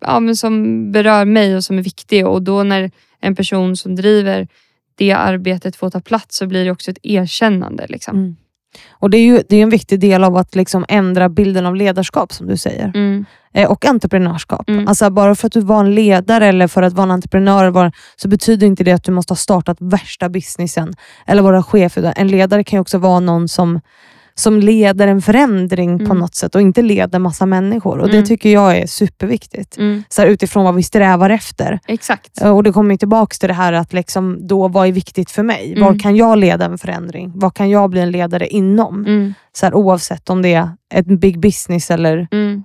ja, 0.01 0.19
men 0.19 0.35
som 0.35 0.91
berör 0.91 1.25
mig 1.25 1.55
och 1.55 1.63
som 1.63 1.77
är 1.77 1.83
viktig. 1.83 2.27
Och 2.27 2.41
då 2.41 2.63
när 2.63 2.91
en 3.21 3.35
person 3.35 3.75
som 3.75 3.95
driver 3.95 4.47
det 4.95 5.11
arbetet 5.11 5.75
får 5.75 5.89
ta 5.89 5.99
plats 5.99 6.37
så 6.37 6.47
blir 6.47 6.65
det 6.65 6.71
också 6.71 6.91
ett 6.91 6.99
erkännande. 7.03 7.85
Liksom. 7.89 8.17
Mm. 8.17 8.35
Och 8.89 9.09
Det 9.09 9.17
är 9.17 9.25
ju 9.25 9.43
det 9.49 9.55
är 9.55 9.63
en 9.63 9.69
viktig 9.69 9.99
del 9.99 10.23
av 10.23 10.37
att 10.37 10.55
liksom 10.55 10.85
ändra 10.87 11.29
bilden 11.29 11.65
av 11.65 11.75
ledarskap 11.75 12.33
som 12.33 12.47
du 12.47 12.57
säger. 12.57 12.91
Mm. 12.95 13.25
Eh, 13.53 13.71
och 13.71 13.85
entreprenörskap. 13.85 14.69
Mm. 14.69 14.87
Alltså 14.87 15.09
bara 15.09 15.35
för 15.35 15.47
att 15.47 15.53
du 15.53 15.61
var 15.61 15.79
en 15.79 15.95
ledare 15.95 16.47
eller 16.47 16.67
för 16.67 16.81
att 16.81 16.93
vara 16.93 17.03
en 17.03 17.11
entreprenör 17.11 17.67
vara- 17.69 17.91
så 18.15 18.27
betyder 18.27 18.67
inte 18.67 18.83
det 18.83 18.91
att 18.91 19.03
du 19.03 19.11
måste 19.11 19.31
ha 19.31 19.35
startat 19.35 19.77
värsta 19.79 20.29
businessen 20.29 20.93
eller 21.27 21.41
vara 21.41 21.63
chef. 21.63 21.97
En 21.97 22.27
ledare 22.27 22.63
kan 22.63 22.77
ju 22.77 22.81
också 22.81 22.97
vara 22.97 23.19
någon 23.19 23.47
som, 23.47 23.81
som 24.39 24.59
leder 24.59 25.07
en 25.07 25.21
förändring 25.21 25.97
på 25.99 26.05
Mm. 26.05 26.17
något 26.17 26.35
sätt 26.35 26.55
och 26.55 26.61
inte 26.61 26.81
leder 26.81 27.19
massa 27.19 27.45
människor. 27.45 27.99
Och 27.99 28.07
Det 28.07 28.13
Mm. 28.17 28.25
tycker 28.27 28.49
jag 28.49 28.77
är 28.77 28.87
superviktigt. 28.87 29.77
Mm. 29.77 30.03
Så 30.09 30.21
här, 30.21 30.29
utifrån 30.29 30.63
vad 30.65 30.75
vi 30.75 30.83
strävar 30.83 31.29
efter. 31.29 31.79
Exakt. 31.87 32.41
Eh, 32.41 32.49
Och 32.57 32.63
Det 32.63 32.71
kommer 32.71 32.97
tillbaka 32.97 33.33
till 33.39 33.47
det 33.47 33.53
här 33.53 33.73
att 33.73 33.93
liksom, 33.93 34.47
då 34.47 34.67
vad 34.67 34.87
är 34.87 34.91
viktigt 34.91 35.31
för 35.31 35.43
mig? 35.43 35.71
Mm. 35.71 35.83
Var 35.83 35.99
kan 35.99 36.15
jag 36.15 36.37
leda 36.37 36.65
en 36.65 36.77
förändring? 36.77 37.31
Vad 37.35 37.53
kan 37.53 37.69
jag 37.69 37.89
bli 37.89 37.99
en 38.01 38.11
ledare 38.11 38.47
inom? 38.47 39.05
Mm. 39.05 39.33
Så 39.53 39.65
här, 39.65 39.73
oavsett 39.75 40.29
om 40.29 40.41
det 40.41 40.53
är 40.53 40.69
ett 40.93 41.05
big 41.19 41.39
business 41.39 41.91
eller 41.91 42.27
Mm. 42.31 42.63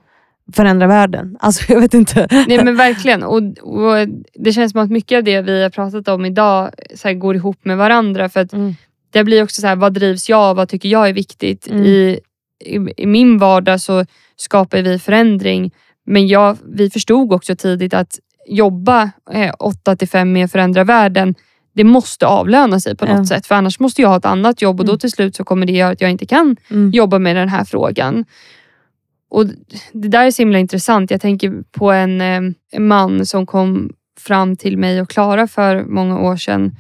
förändra 0.53 0.87
världen. 0.87 1.37
Alltså 1.41 1.73
jag 1.73 1.81
vet 1.81 1.95
inte. 1.95 2.27
Nej 2.49 2.65
men 2.65 2.77
verkligen. 2.77 3.23
Och, 3.23 3.43
och 3.63 4.09
Det 4.35 4.53
känns 4.53 4.73
som 4.73 4.81
att 4.81 4.91
mycket 4.91 5.17
av 5.17 5.25
det 5.25 5.41
vi 5.41 5.63
har 5.63 5.71
pratat 5.71 6.09
om 6.09 6.25
idag 6.25 6.71
så 6.95 7.09
här, 7.09 7.15
går 7.15 7.37
ihop 7.37 7.59
med 7.65 7.77
varandra. 7.77 8.29
För 8.29 8.41
att 8.41 8.53
Mm. 8.53 8.75
Det 9.15 9.25
blir 9.25 9.43
också 9.43 9.61
så 9.61 9.67
här, 9.67 9.77
vad 9.77 9.93
drivs 9.95 10.29
jag 10.29 10.39
av? 10.41 10.57
Vad 10.57 10.69
tycker 10.69 10.89
jag 10.89 11.09
är 11.09 11.13
viktigt? 11.13 11.67
Mm. 11.71 11.85
I, 11.85 12.19
i, 12.65 12.79
I 12.97 13.07
min 13.07 13.39
vardag 13.39 13.81
så 13.81 14.05
skapar 14.37 14.83
vi 14.83 14.99
förändring. 14.99 15.71
Men 16.07 16.27
jag, 16.29 16.57
vi 16.65 16.91
förstod 16.91 17.33
också 17.33 17.57
tidigt 17.57 17.95
att 17.95 18.19
jobba 18.49 19.11
eh, 19.33 19.53
8 19.59 19.97
till 19.97 20.09
5 20.09 20.33
med 20.33 20.45
att 20.45 20.53
förändra 20.53 20.85
världen, 20.85 21.35
det 21.75 21.85
måste 21.85 22.27
avlöna 22.27 22.81
sig 22.81 22.97
på 22.97 23.07
något 23.07 23.17
Ja. 23.19 23.25
sätt. 23.27 23.47
För 23.47 23.55
annars 23.55 23.81
måste 23.81 24.03
jag 24.03 24.09
ha 24.09 24.17
ett 24.17 24.25
annat 24.25 24.63
jobb 24.63 24.81
och 24.81 24.87
då 24.87 24.93
Mm. 24.93 24.99
till 24.99 25.11
slut 25.11 25.37
så 25.37 25.45
kommer 25.45 25.67
det 25.67 25.73
göra 25.73 25.93
att 25.93 26.01
jag 26.01 26.11
inte 26.11 26.27
kan 26.27 26.57
Mm. 26.71 26.91
jobba 26.91 27.19
med 27.19 27.37
den 27.37 27.49
här 27.49 27.65
frågan. 27.65 28.25
Och 29.31 29.47
Det 29.93 30.09
där 30.09 30.27
är 30.27 30.31
så 30.31 30.43
himla 30.43 30.59
intressant. 30.59 31.11
Jag 31.11 31.21
tänker 31.21 31.63
på 31.73 31.91
en, 31.93 32.21
eh, 32.21 32.41
en 32.73 32.87
man 32.89 33.27
som 33.27 33.47
kom 33.47 33.93
fram 34.21 34.57
till 34.57 34.79
mig 34.79 35.01
och 35.01 35.11
Klara 35.11 35.47
för 35.47 35.85
många 35.85 36.19
år 36.21 36.37
sedan 36.37 36.77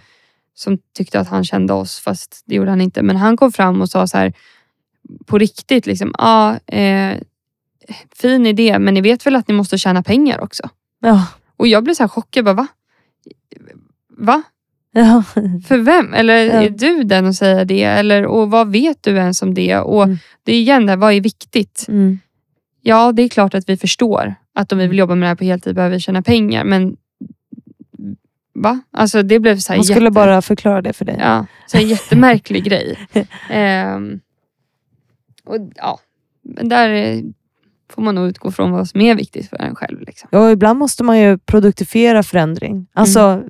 som 0.54 0.78
tyckte 0.96 1.20
att 1.20 1.28
han 1.28 1.44
kände 1.44 1.72
oss, 1.72 2.00
fast 2.00 2.42
det 2.46 2.54
gjorde 2.54 2.70
han 2.70 2.80
inte. 2.80 3.02
Men 3.02 3.16
han 3.16 3.36
kom 3.36 3.52
fram 3.52 3.80
och 3.80 3.88
sa 3.90 4.06
så 4.06 4.18
här 4.18 4.32
på 5.26 5.38
riktigt, 5.38 5.86
liksom, 5.86 6.14
ah, 6.18 6.54
eh, 6.66 7.18
fin 8.16 8.46
idé, 8.46 8.78
men 8.78 8.94
ni 8.94 9.00
vet 9.00 9.26
väl 9.26 9.36
att 9.36 9.48
ni 9.48 9.54
måste 9.54 9.78
tjäna 9.78 10.02
pengar 10.02 10.40
också? 10.40 10.68
Ja. 11.00 11.26
Och 11.56 11.66
jag 11.66 11.84
blev 11.84 11.94
så 11.94 12.02
här 12.02 12.08
chockad. 12.08 12.44
Bara, 12.44 12.54
Va? 12.54 12.66
Va? 14.18 14.42
Ja. 14.92 15.22
För 15.68 15.78
vem? 15.78 16.14
Eller 16.14 16.44
Ja. 16.44 16.52
är 16.62 16.70
du 16.70 17.04
den 17.04 17.26
att 17.26 17.36
säga 17.36 17.64
det? 17.64 17.82
Eller, 17.82 18.26
och 18.26 18.50
vad 18.50 18.72
vet 18.72 19.02
du 19.02 19.10
ens 19.16 19.42
om 19.42 19.54
det? 19.54 19.76
Och 19.78 20.04
Mm. 20.04 20.18
Det 20.42 20.52
är 20.52 20.56
igen 20.58 20.86
där, 20.86 20.96
vad 20.96 21.12
är 21.12 21.20
viktigt? 21.20 21.84
Mm. 21.88 22.18
Ja, 22.82 23.12
det 23.12 23.22
är 23.22 23.28
klart 23.28 23.54
att 23.54 23.68
vi 23.68 23.76
förstår 23.76 24.34
att 24.54 24.72
om 24.72 24.78
vi 24.78 24.86
vill 24.86 24.98
jobba 24.98 25.14
med 25.14 25.22
det 25.26 25.28
här 25.28 25.34
på 25.36 25.44
heltid 25.44 25.74
behöver 25.74 25.94
vi 25.96 26.00
tjäna 26.00 26.22
pengar. 26.22 26.64
Men 26.64 26.96
va? 28.54 28.80
Alltså 28.92 29.22
det 29.22 29.40
blev 29.40 29.58
så 29.58 29.72
här 29.72 29.78
Hon 29.78 29.84
skulle 29.84 30.00
jätte, 30.00 30.10
bara 30.14 30.42
förklara 30.42 30.82
det 30.82 30.92
för 30.92 31.04
dig. 31.04 31.16
ja, 31.20 31.46
så 31.66 31.76
här 31.76 31.84
jättemärklig 31.84 32.64
grej. 32.68 32.98
Ehm, 33.50 34.20
och 35.44 35.56
ja, 35.76 36.00
men 36.42 36.68
där 36.68 36.90
eh, 36.90 37.20
får 37.92 38.02
man 38.02 38.14
nog 38.14 38.28
utgå 38.28 38.50
från 38.52 38.70
vad 38.72 38.88
som 38.88 39.00
är 39.00 39.14
viktigt 39.14 39.48
för 39.48 39.56
en 39.56 39.74
själv. 39.74 40.00
Liksom. 40.00 40.28
Ja, 40.32 40.50
ibland 40.50 40.78
måste 40.78 41.04
man 41.04 41.18
ju 41.20 41.38
produktifiera 41.38 42.22
förändring. 42.22 42.86
Alltså, 42.92 43.42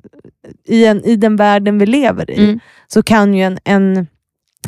i, 0.65 0.85
en, 0.85 1.03
I 1.05 1.15
den 1.15 1.35
världen 1.35 1.77
vi 1.77 1.85
lever 1.85 2.31
i 2.31 2.43
Mm. 2.43 2.59
så 2.87 3.03
kan 3.03 3.33
ju 3.33 3.43
en, 3.43 3.57
en, 3.63 4.07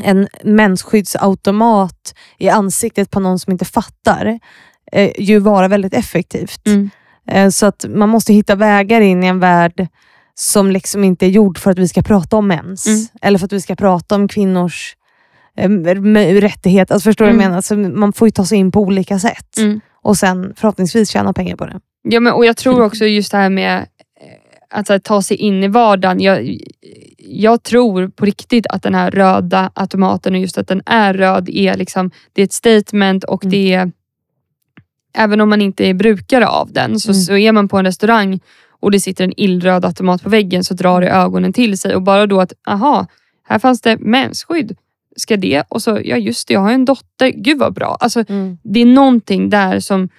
en 0.04 0.28
mensskyddsautomat 0.44 2.14
i 2.38 2.50
ansiktet 2.50 3.12
på 3.12 3.20
någon 3.20 3.40
som 3.40 3.52
inte 3.52 3.66
fattar 3.66 4.40
eh, 4.92 5.12
ju 5.18 5.40
vara 5.40 5.68
väldigt 5.68 5.94
effektivt. 5.94 6.68
Mm. 6.68 6.90
Eh, 7.28 7.50
så 7.50 7.66
att 7.66 7.86
man 7.90 8.10
måste 8.10 8.34
hitta 8.34 8.56
vägar 8.56 9.02
in 9.02 9.24
i 9.24 9.28
en 9.28 9.40
värld 9.40 9.88
som 10.40 10.72
liksom 10.72 11.04
inte 11.04 11.26
är 11.26 11.30
gjord 11.30 11.58
för 11.58 11.72
att 11.72 11.80
vi 11.80 11.88
ska 11.88 12.02
prata 12.02 12.36
om 12.38 12.48
mens. 12.48 12.88
Mm. 12.88 13.00
Eller 13.22 13.40
för 13.40 13.46
att 13.46 13.54
vi 13.54 13.62
ska 13.62 13.76
prata 13.76 14.16
om 14.16 14.28
kvinnors 14.28 14.96
eh, 15.58 15.70
rättigheter. 16.42 16.94
Alltså, 16.94 17.10
förstår 17.10 17.26
du 17.26 17.32
vad 17.32 17.36
jag 17.36 17.42
Mm. 17.42 17.50
menar? 17.52 17.62
Så 17.62 17.76
man 18.00 18.14
får 18.14 18.28
ju 18.28 18.32
ta 18.32 18.46
sig 18.46 18.58
in 18.58 18.72
på 18.72 18.82
olika 18.82 19.20
sätt. 19.20 19.58
Mm. 19.58 19.80
Och 20.02 20.18
sen 20.18 20.54
förhoppningsvis 20.58 21.10
tjäna 21.10 21.34
pengar 21.34 21.56
på 21.56 21.66
det. 21.66 21.80
Ja, 22.02 22.20
men, 22.20 22.34
och 22.34 22.46
jag 22.46 22.58
tror 22.58 22.82
också 22.84 23.06
just 23.06 23.32
det 23.32 23.38
här 23.38 23.50
med 23.50 23.78
eh, 23.78 23.84
att 24.80 24.90
här, 24.90 25.00
ta 25.00 25.22
sig 25.22 25.38
in 25.38 25.64
i 25.64 25.68
vardagen. 25.68 26.20
Jag, 26.22 26.58
jag 27.18 27.64
tror 27.64 28.08
på 28.08 28.26
riktigt 28.26 28.68
att 28.68 28.84
den 28.84 28.96
här 28.96 29.12
röda 29.12 29.72
automaten 29.74 30.34
och 30.34 30.40
just 30.40 30.58
att 30.58 30.68
den 30.68 30.82
är 30.86 31.14
röd 31.14 31.50
är 31.50 31.76
liksom, 31.78 32.12
det 32.34 32.42
är 32.42 32.46
ett 32.46 32.54
statement 32.54 33.24
och 33.24 33.44
Mm. 33.44 33.52
det 33.52 33.74
är, 33.74 33.92
även 35.18 35.42
om 35.42 35.50
man 35.50 35.62
inte 35.62 35.86
är 35.86 35.94
brukare 35.94 36.48
av 36.48 36.72
den, 36.74 37.00
så, 37.00 37.12
Mm. 37.12 37.22
så 37.22 37.38
är 37.38 37.52
man 37.52 37.68
på 37.68 37.78
en 37.78 37.86
restaurang 37.86 38.40
och 38.80 38.92
det 38.92 39.00
sitter 39.00 39.24
en 39.24 39.40
illröd 39.40 39.86
automat 39.86 40.24
på 40.24 40.30
väggen 40.30 40.64
så 40.64 40.74
drar 40.74 41.02
det 41.02 41.10
ögonen 41.10 41.54
till 41.54 41.78
sig 41.78 41.96
och 41.96 42.02
bara 42.02 42.28
då 42.28 42.42
att, 42.42 42.54
aha, 42.68 43.08
här 43.48 43.60
fanns 43.60 43.82
det 43.82 43.98
mensskydd. 44.00 44.78
Ska 45.16 45.38
det? 45.38 45.64
Och 45.70 45.82
så, 45.82 46.00
ja 46.04 46.18
just 46.18 46.48
det, 46.48 46.54
jag 46.54 46.62
har 46.62 46.72
en 46.72 46.86
dotter. 46.86 47.30
Gud 47.36 47.60
vad 47.60 47.74
bra. 47.74 47.98
Alltså, 48.00 48.24
det 48.64 48.80
är 48.80 48.86
någonting 48.86 49.50
där 49.50 49.80
som, 49.80 50.10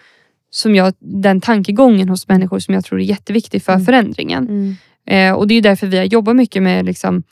som 0.50 0.74
jag, 0.74 0.94
den 0.98 1.40
tankegången 1.40 2.09
hos 2.09 2.28
människor 2.28 2.59
som 2.59 2.74
jag 2.74 2.84
tror 2.84 3.00
är 3.00 3.04
jätteviktig 3.04 3.62
för 3.62 3.72
Mm. 3.72 3.84
förändringen. 3.84 4.48
Mm. 4.48 4.76
Eh, 5.06 5.34
och 5.38 5.48
Det 5.48 5.54
är 5.54 5.62
därför 5.62 5.86
vi 5.86 5.96
har 5.98 6.04
jobbat 6.04 6.36
mycket 6.36 6.62
med 6.62 6.84
liksom, 6.86 7.22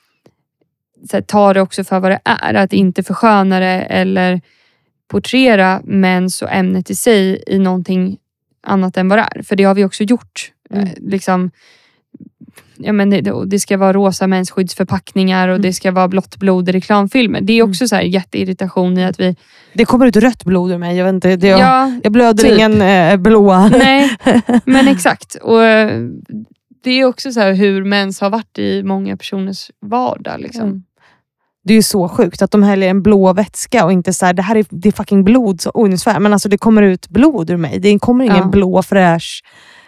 här, 1.13 1.21
ta 1.21 1.53
det 1.53 1.61
också 1.61 1.85
för 1.85 2.01
vad 2.01 2.11
det 2.11 2.21
är. 2.25 2.55
Att 2.55 2.73
inte 2.73 3.03
försköna 3.03 3.61
det 3.61 3.67
eller 3.83 4.41
porträttera 5.09 5.81
mens 5.85 6.43
och 6.43 6.53
ämnet 6.53 6.91
i 6.91 6.95
sig 6.95 7.43
i 7.47 7.59
någonting 7.59 8.19
annat 8.63 8.97
än 8.97 9.09
vad 9.09 9.19
det 9.19 9.29
är. 9.35 9.43
För 9.43 9.57
det 9.57 9.65
har 9.65 9.75
vi 9.75 9.85
också 9.85 10.05
gjort. 10.05 10.53
Mm. 10.71 10.85
Eh, 10.87 10.93
liksom, 11.01 11.51
ja, 12.77 12.93
men 12.93 13.11
det, 13.11 13.21
det- 13.47 13.59
ska 13.61 13.77
vara 13.77 13.93
rosa 13.93 14.27
mensskyddsförpackningar 14.27 15.49
och 15.49 15.55
Mm. 15.55 15.63
det 15.63 15.73
ska 15.73 15.91
vara 15.93 16.09
blått 16.09 16.37
blod 16.37 16.69
i 16.69 16.73
reklamfilmer. 16.73 17.41
Det 17.41 17.53
är 17.53 17.63
också 17.63 17.89
så 17.89 17.97
här 17.97 18.03
jätteirritation 18.03 18.99
i 18.99 19.05
att 19.05 19.21
vi... 19.21 19.37
Det 19.75 19.85
kommer 19.85 20.07
ut 20.07 20.17
rött 20.17 20.45
blod 20.45 20.71
ur 20.71 20.79
mig. 20.79 20.97
Jag, 20.97 21.05
vet 21.05 21.15
inte, 21.15 21.37
det, 21.37 21.47
jag, 21.49 21.61
Ja, 21.61 21.93
jag 22.03 22.13
blöder 22.13 22.43
typ. 22.45 22.53
ingen 22.59 22.83
eh, 22.83 23.17
blåa. 23.17 23.69
Nej, 23.69 24.17
men 24.65 24.89
exakt. 24.89 25.35
Och 25.35 25.63
eh, 25.65 26.03
Det 26.85 26.91
är 26.91 27.05
också 27.05 27.33
så 27.33 27.41
här 27.41 27.53
hur 27.53 27.85
mens 27.85 28.21
har 28.21 28.31
varit 28.31 28.59
i 28.59 28.83
många 28.83 29.17
personers 29.17 29.71
vardag. 29.81 30.41
Liksom. 30.41 30.63
Mm. 30.69 30.83
Det 31.65 31.73
är 31.73 31.77
ju 31.77 31.83
så 31.83 32.09
sjukt 32.09 32.43
att 32.43 32.51
de 32.51 32.63
häller 32.63 32.89
en 32.89 33.03
blå 33.03 33.33
vätska 33.33 33.85
och 33.85 33.93
inte 33.93 34.13
så 34.13 34.27
här, 34.27 34.33
det 34.33 34.43
här 34.43 34.57
är, 34.57 34.65
det 34.71 34.89
är 34.89 34.93
fucking 34.93 35.25
blod. 35.25 35.61
Så, 35.61 35.71
oj, 35.75 35.89
nu 35.91 35.99
svär 35.99 36.21
men 36.21 36.33
alltså 36.33 36.49
det 36.49 36.59
kommer 36.59 36.83
ut 36.83 37.09
blod 37.09 37.51
ur 37.51 37.57
mig. 37.57 37.79
Det 37.79 37.99
kommer 37.99 38.25
ingen 38.25 38.37
Ja. 38.37 38.45
blå 38.49 38.83
fräsch 38.83 39.43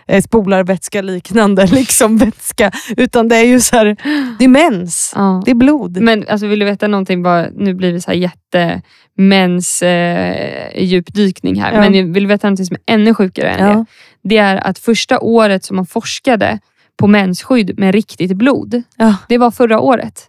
eh, 0.09 0.23
spolarvätska 0.23 1.03
liknande 1.03 1.67
liksom 1.73 2.17
vätska. 2.17 2.73
Utan 2.97 3.29
det 3.29 3.37
är 3.37 3.45
ju 3.45 3.61
så 3.61 3.77
här, 3.77 3.97
det 4.39 4.45
är 4.45 4.49
mens. 4.49 5.13
Ja. 5.17 5.43
Det 5.45 5.51
är 5.51 5.55
blod. 5.55 6.01
Men 6.01 6.29
alltså, 6.29 6.47
vill 6.47 6.59
du 6.59 6.65
veta 6.65 6.89
någonting? 6.89 7.23
Bara, 7.23 7.47
nu 7.55 7.75
blir 7.75 7.93
det 7.93 8.01
så 8.01 8.11
här 8.11 8.19
jätte 8.19 8.83
mens 9.17 9.83
eh, 9.83 10.83
djupdykning 10.83 11.61
här. 11.61 11.73
Ja. 11.73 11.81
Men 11.81 12.13
vill 12.13 12.23
du 12.23 12.29
veta 12.29 12.47
någonting 12.47 12.67
som 12.67 12.77
är 12.87 12.95
ännu 12.95 13.15
sjukare 13.15 13.51
än 13.51 13.67
det? 13.67 13.73
ja. 13.73 13.85
Det 14.23 14.37
är 14.37 14.57
att 14.57 14.79
första 14.79 15.21
året 15.21 15.65
som 15.65 15.77
man 15.77 15.87
forskade 15.87 16.59
på 16.97 17.07
mensskydd 17.07 17.79
med 17.79 17.95
riktigt 17.95 18.33
blod, 18.33 18.83
det 19.29 19.39
var 19.39 19.51
förra 19.51 19.81
året. 19.81 20.29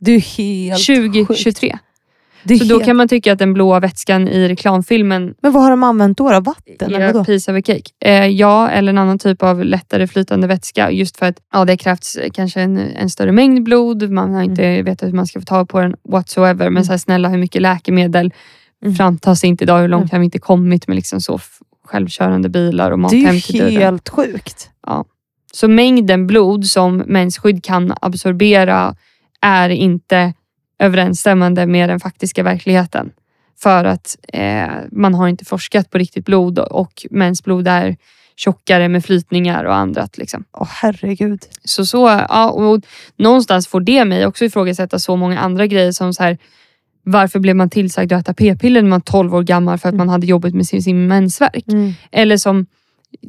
Det 0.00 0.12
är 0.12 0.20
helt 0.20 0.86
sjukt. 0.86 1.12
2023. 1.12 1.68
Det 1.68 1.78
är 2.44 2.58
Så 2.58 2.64
då 2.64 2.74
helt... 2.74 2.84
kan 2.84 2.96
man 2.96 3.08
tycka 3.08 3.32
att 3.32 3.38
den 3.38 3.52
blåa 3.54 3.80
vätskan 3.80 4.28
i 4.28 4.48
reklamfilmen 4.48 5.34
Men 5.42 5.52
vad 5.52 5.62
har 5.62 5.70
de 5.70 5.82
använt 5.82 6.18
då? 6.18 6.30
då? 6.30 6.40
Vatten? 6.40 6.74
eller 6.80 7.00
är 7.00 7.12
vadå? 7.12 7.24
piece 7.24 7.52
of 7.52 7.58
a 7.58 7.62
cake. 7.66 7.90
Eh, 8.04 8.26
ja, 8.26 8.68
eller 8.68 8.92
en 8.92 8.98
annan 8.98 9.18
typ 9.18 9.42
av 9.42 9.64
lättare 9.64 10.06
flytande 10.06 10.46
vätska. 10.46 10.90
Just 10.90 11.16
för 11.16 11.26
att 11.26 11.36
ja, 11.52 11.64
det 11.64 11.76
krävs 11.76 12.18
kanske 12.32 12.60
en, 12.60 12.78
en 12.78 13.10
större 13.10 13.32
mängd 13.32 13.62
blod. 13.64 14.10
Man 14.10 14.34
har 14.34 14.42
inte 14.42 14.82
vetat 14.82 15.08
hur 15.08 15.12
man 15.14 15.26
ska 15.26 15.40
få 15.40 15.44
tag 15.46 15.68
på 15.68 15.80
den 15.80 15.94
whatsoever. 16.08 16.64
Men 16.64 16.72
Mm. 16.72 16.84
så 16.84 16.92
här, 16.92 16.98
snälla, 16.98 17.28
hur 17.28 17.38
mycket 17.38 17.62
läkemedel 17.62 18.32
Mm. 18.84 18.94
framtas 18.94 19.44
inte 19.44 19.64
idag? 19.64 19.80
Hur 19.80 19.88
långt 19.88 20.02
Mm. 20.02 20.10
har 20.12 20.18
vi 20.18 20.24
inte 20.24 20.38
kommit 20.38 20.88
med 20.88 20.94
liksom 20.94 21.20
så 21.20 21.38
självkörande 21.84 22.48
bilar 22.48 22.90
och 22.90 22.98
mat 22.98 23.10
Det 23.10 23.16
är 23.22 23.26
hem 23.26 23.40
till 23.40 23.54
ju 23.56 23.60
dörren? 23.62 23.76
helt 23.82 24.08
sjukt. 24.08 24.70
Så 25.52 25.68
mängden 25.68 26.26
blod 26.26 26.64
som 26.66 26.96
mensskydd 26.96 27.64
kan 27.64 27.94
absorbera 28.00 28.94
är 29.40 29.68
inte 29.70 30.34
överensstämmande 30.80 31.66
med 31.66 31.88
den 31.88 32.00
faktiska 32.00 32.42
verkligheten. 32.42 33.10
För 33.62 33.84
att 33.84 34.16
eh, 34.32 34.68
man 34.92 35.14
har 35.14 35.28
inte 35.28 35.44
forskat 35.44 35.90
på 35.90 35.98
riktigt 35.98 36.24
blod 36.24 36.58
och 36.58 37.06
mensblod 37.10 37.68
är 37.68 37.96
tjockare 38.36 38.88
med 38.88 39.04
flytningar 39.04 39.64
och 39.64 39.74
annat. 39.74 40.18
Liksom. 40.18 40.44
Åh 40.52 40.68
herregud. 40.70 41.42
Så, 41.64 41.86
så 41.86 42.24
ja, 42.28 42.50
och 42.50 42.80
någonstans 43.16 43.68
får 43.68 43.80
det 43.80 44.04
mig 44.04 44.26
också 44.26 44.44
ifrågasätta 44.44 44.98
så 44.98 45.16
många 45.16 45.38
andra 45.40 45.66
grejer 45.66 45.92
som 45.92 46.14
så 46.14 46.22
här, 46.22 46.38
varför 47.02 47.38
blev 47.38 47.56
man 47.56 47.70
tillsagd 47.70 48.12
att 48.12 48.20
äta 48.20 48.34
p-piller 48.34 48.82
när 48.82 48.88
man 48.88 48.98
var 49.06 49.12
12 49.12 49.34
år 49.34 49.42
gammal 49.42 49.78
för 49.78 49.88
att 49.88 49.92
Mm. 49.94 50.06
man 50.06 50.08
hade 50.08 50.26
jobbat 50.26 50.54
med 50.54 50.66
sin, 50.66 50.82
sin 50.82 51.06
mensvärk? 51.06 51.64
Mm. 51.68 51.92
Eller 52.12 52.36
som 52.36 52.66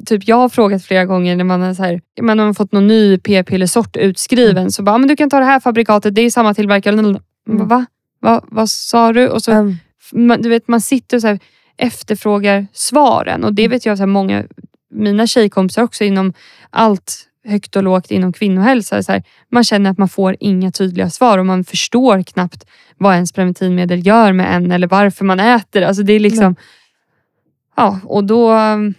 typ 0.06 0.28
jag 0.28 0.36
har 0.36 0.48
frågat 0.48 0.84
flera 0.84 1.04
gånger 1.04 1.36
när 1.36 1.44
man 1.44 1.60
har, 1.62 1.74
så 1.74 1.82
här, 1.82 2.00
man 2.22 2.38
har 2.38 2.54
fått 2.54 2.72
någon 2.72 2.86
ny 2.86 3.18
p-pillersort 3.18 3.96
utskriven. 3.96 4.56
Mm. 4.58 4.70
Så 4.70 4.82
bara, 4.82 4.94
"Ah, 4.94 4.98
men 4.98 5.08
du 5.08 5.16
kan 5.16 5.30
ta 5.30 5.38
det 5.38 5.44
här 5.44 5.60
fabrikatet, 5.60 6.14
det 6.14 6.20
är 6.22 6.30
samma 6.30 6.54
tillverkare. 6.54 7.16
Bara, 7.46 7.64
Va? 7.64 7.86
Va? 8.20 8.44
Vad 8.48 8.70
sa 8.70 9.12
du? 9.12 9.28
Och 9.28 9.42
så, 9.42 9.52
Um, 9.52 9.76
man, 10.12 10.42
du 10.42 10.48
vet, 10.48 10.68
man 10.68 10.80
sitter 10.80 11.16
och 11.16 11.20
så 11.20 11.28
här, 11.28 11.38
efterfrågar 11.76 12.66
svaren. 12.72 13.44
Och 13.44 13.54
det 13.54 13.68
vet 13.68 13.86
jag 13.86 13.96
så 13.98 14.02
här, 14.02 14.08
många, 14.08 14.44
mina 14.90 15.26
tjejkompisar 15.26 15.82
också 15.82 16.04
inom 16.04 16.32
allt 16.70 17.28
högt 17.44 17.76
och 17.76 17.82
lågt 17.82 18.10
inom 18.10 18.32
kvinnohälsa. 18.32 19.02
Så 19.02 19.12
här, 19.12 19.22
man 19.48 19.64
känner 19.64 19.90
att 19.90 19.98
man 19.98 20.08
får 20.08 20.36
inga 20.40 20.72
tydliga 20.72 21.10
svar 21.10 21.38
och 21.38 21.46
man 21.46 21.64
förstår 21.64 22.22
knappt 22.22 22.66
vad 22.98 23.14
ens 23.14 23.32
preventivmedel 23.32 24.06
gör 24.06 24.32
med 24.32 24.56
en 24.56 24.70
eller 24.70 24.86
varför 24.86 25.24
man 25.24 25.40
äter. 25.40 25.82
Alltså 25.82 26.02
det 26.02 26.12
är 26.12 26.20
liksom... 26.20 26.56
Ja, 27.76 28.00
och 28.04 28.24
då 28.24 28.52
um, 28.52 28.94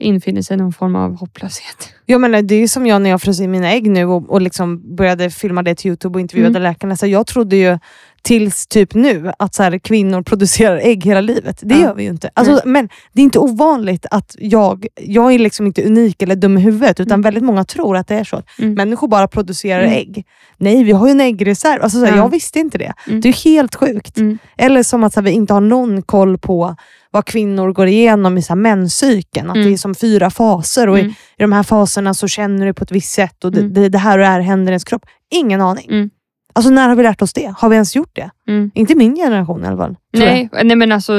infinner 0.00 0.42
sig 0.42 0.56
någon 0.56 0.72
form 0.72 0.96
av 0.96 1.16
hopplöshet. 1.16 1.94
Jag 2.06 2.20
menar, 2.20 2.42
det 2.42 2.54
är 2.54 2.68
som 2.68 2.86
jag 2.86 3.02
när 3.02 3.10
jag 3.10 3.22
frös 3.22 3.40
i 3.40 3.46
mina 3.48 3.72
ägg 3.72 3.90
nu 3.90 4.04
och, 4.04 4.30
och 4.30 4.40
liksom 4.40 4.96
började 4.96 5.30
filma 5.30 5.62
det 5.62 5.74
till 5.74 5.86
Youtube 5.88 6.14
och 6.16 6.20
intervjuade 6.20 6.58
Mm. 6.58 6.62
läkarna. 6.62 6.96
Så 6.96 7.06
jag 7.06 7.26
trodde 7.26 7.56
ju 7.56 7.78
tills 8.22 8.66
typ 8.66 8.94
nu 8.94 9.32
att 9.38 9.54
så 9.54 9.62
här, 9.62 9.78
kvinnor 9.78 10.22
producerar 10.26 10.76
ägg 10.82 11.04
hela 11.04 11.20
livet. 11.20 11.60
Det 11.62 11.74
Ja. 11.74 11.80
gör 11.80 11.94
vi 11.94 12.02
ju 12.02 12.08
inte. 12.08 12.30
Alltså, 12.34 12.60
men 12.64 12.88
det 13.12 13.20
är 13.20 13.24
inte 13.24 13.38
ovanligt 13.38 14.06
att 14.10 14.36
jag, 14.38 14.86
jag 14.96 15.32
är 15.34 15.38
liksom 15.38 15.66
inte 15.66 15.82
unik 15.84 16.22
eller 16.22 16.36
dum 16.36 16.58
i 16.58 16.60
huvudet 16.60 17.00
utan 17.00 17.12
Mm. 17.12 17.22
väldigt 17.22 17.44
många 17.44 17.64
tror 17.64 17.96
att 17.96 18.08
det 18.08 18.14
är 18.14 18.24
så. 18.24 18.42
Mm. 18.58 18.74
Människor 18.74 19.08
bara 19.08 19.28
producerar 19.28 19.82
Mm. 19.82 19.92
ägg. 19.98 20.24
Nej, 20.56 20.84
vi 20.84 20.92
har 20.92 21.06
ju 21.06 21.10
en 21.10 21.20
äggreserv. 21.20 21.82
Alltså, 21.82 21.98
så 21.98 22.04
här, 22.04 22.12
Ja. 22.12 22.18
Jag 22.18 22.28
visste 22.30 22.58
inte 22.58 22.78
det. 22.78 22.92
Mm. 23.08 23.20
Det 23.20 23.28
är 23.28 23.44
helt 23.44 23.74
sjukt. 23.74 24.18
Mm. 24.18 24.38
Eller 24.56 24.82
som 24.82 25.04
att 25.04 25.14
här, 25.14 25.22
vi 25.22 25.30
inte 25.30 25.52
har 25.54 25.60
någon 25.60 26.02
koll 26.02 26.38
på 26.38 26.76
vad 27.14 27.24
kvinnor 27.24 27.72
går 27.72 27.86
igenom 27.86 28.38
i 28.38 28.42
så 28.42 28.48
här, 28.52 28.56
menscykeln. 28.60 29.50
Att 29.50 29.56
Mm. 29.56 29.68
det 29.68 29.72
är 29.74 29.76
som 29.76 29.94
fyra 29.94 30.30
faser 30.30 30.88
och 30.88 30.98
i, 30.98 31.00
Mm. 31.00 31.12
i 31.12 31.42
de 31.42 31.52
här 31.52 31.62
faserna 31.62 32.14
så 32.14 32.28
känner 32.28 32.66
du 32.66 32.74
på 32.74 32.84
ett 32.84 32.90
visst 32.92 33.12
sätt 33.12 33.44
och 33.44 33.52
det, 33.52 33.60
Mm. 33.60 33.72
det, 33.72 33.88
det 33.88 33.98
här 33.98 34.18
och 34.18 34.22
det 34.24 34.28
här 34.30 34.40
händer 34.40 34.72
i 34.72 34.74
ens 34.74 34.84
kropp. 34.84 35.02
Ingen 35.30 35.60
aning. 35.60 35.86
Mm. 35.90 36.10
Alltså 36.54 36.70
när 36.70 36.88
har 36.88 36.96
vi 36.96 37.02
lärt 37.02 37.22
oss 37.22 37.32
det? 37.32 37.54
Har 37.58 37.68
vi 37.68 37.74
ens 37.74 37.96
gjort 37.96 38.10
det? 38.16 38.30
Mm. 38.48 38.70
Inte 38.74 38.94
min 38.94 39.16
generation 39.16 39.64
i 39.64 39.66
alla 39.66 39.76
fall. 39.76 39.96
Nej, 40.12 40.48
nej 40.64 40.76
men 40.76 40.92
alltså, 40.92 41.12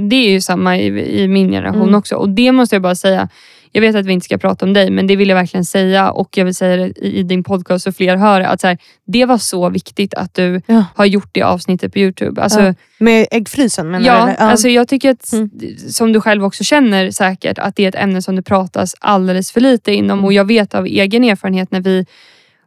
det 0.00 0.16
är 0.16 0.30
ju 0.30 0.40
samma 0.40 0.76
i, 0.78 1.22
i 1.22 1.28
min 1.28 1.50
generation 1.50 1.82
Mm. 1.82 1.94
också. 1.94 2.14
Och 2.16 2.28
det 2.28 2.52
måste 2.52 2.74
jag 2.74 2.82
bara 2.82 2.94
säga. 2.94 3.28
Jag 3.72 3.80
vet 3.80 3.96
att 3.96 4.06
vi 4.06 4.12
inte 4.12 4.24
ska 4.24 4.38
prata 4.38 4.66
om 4.66 4.72
dig, 4.72 4.90
men 4.90 5.06
det 5.06 5.16
vill 5.16 5.28
jag 5.28 5.36
verkligen 5.36 5.64
säga. 5.64 6.10
Och 6.10 6.36
jag 6.38 6.44
vill 6.44 6.54
säga 6.54 6.76
det 6.76 6.92
i, 7.06 7.22
din 7.22 7.44
podcast 7.44 7.84
så 7.84 7.92
fler 7.92 8.16
hör. 8.16 8.40
Att 8.40 8.60
så 8.60 8.66
här, 8.66 8.78
det 9.06 9.24
var 9.24 9.38
så 9.38 9.68
viktigt 9.70 10.14
att 10.14 10.34
du 10.34 10.62
Ja. 10.66 10.84
har 10.94 11.04
gjort 11.04 11.28
det 11.32 11.42
avsnittet 11.42 11.92
på 11.92 11.98
Youtube. 11.98 12.42
Alltså, 12.42 12.60
Ja. 12.62 12.74
Med 12.98 13.26
äggfrysen 13.30 13.90
menar 13.90 14.06
Ja, 14.06 14.14
du? 14.14 14.20
eller? 14.32 14.50
alltså 14.50 14.68
jag 14.68 14.88
tycker 14.88 15.10
att, 15.10 15.32
Mm. 15.32 15.50
som 15.88 16.12
du 16.12 16.20
själv 16.20 16.44
också 16.44 16.64
känner 16.64 17.10
säkert, 17.10 17.58
att 17.58 17.76
det 17.76 17.84
är 17.84 17.88
ett 17.88 17.94
ämne 17.94 18.22
som 18.22 18.36
det 18.36 18.42
pratas 18.42 18.94
alldeles 19.00 19.52
för 19.52 19.60
lite 19.60 19.92
inom. 19.92 20.10
Mm. 20.18 20.24
Och 20.24 20.32
jag 20.32 20.44
vet 20.44 20.74
av 20.74 20.86
egen 20.86 21.24
erfarenhet 21.24 21.70
när 21.70 21.80
vi, 21.80 22.06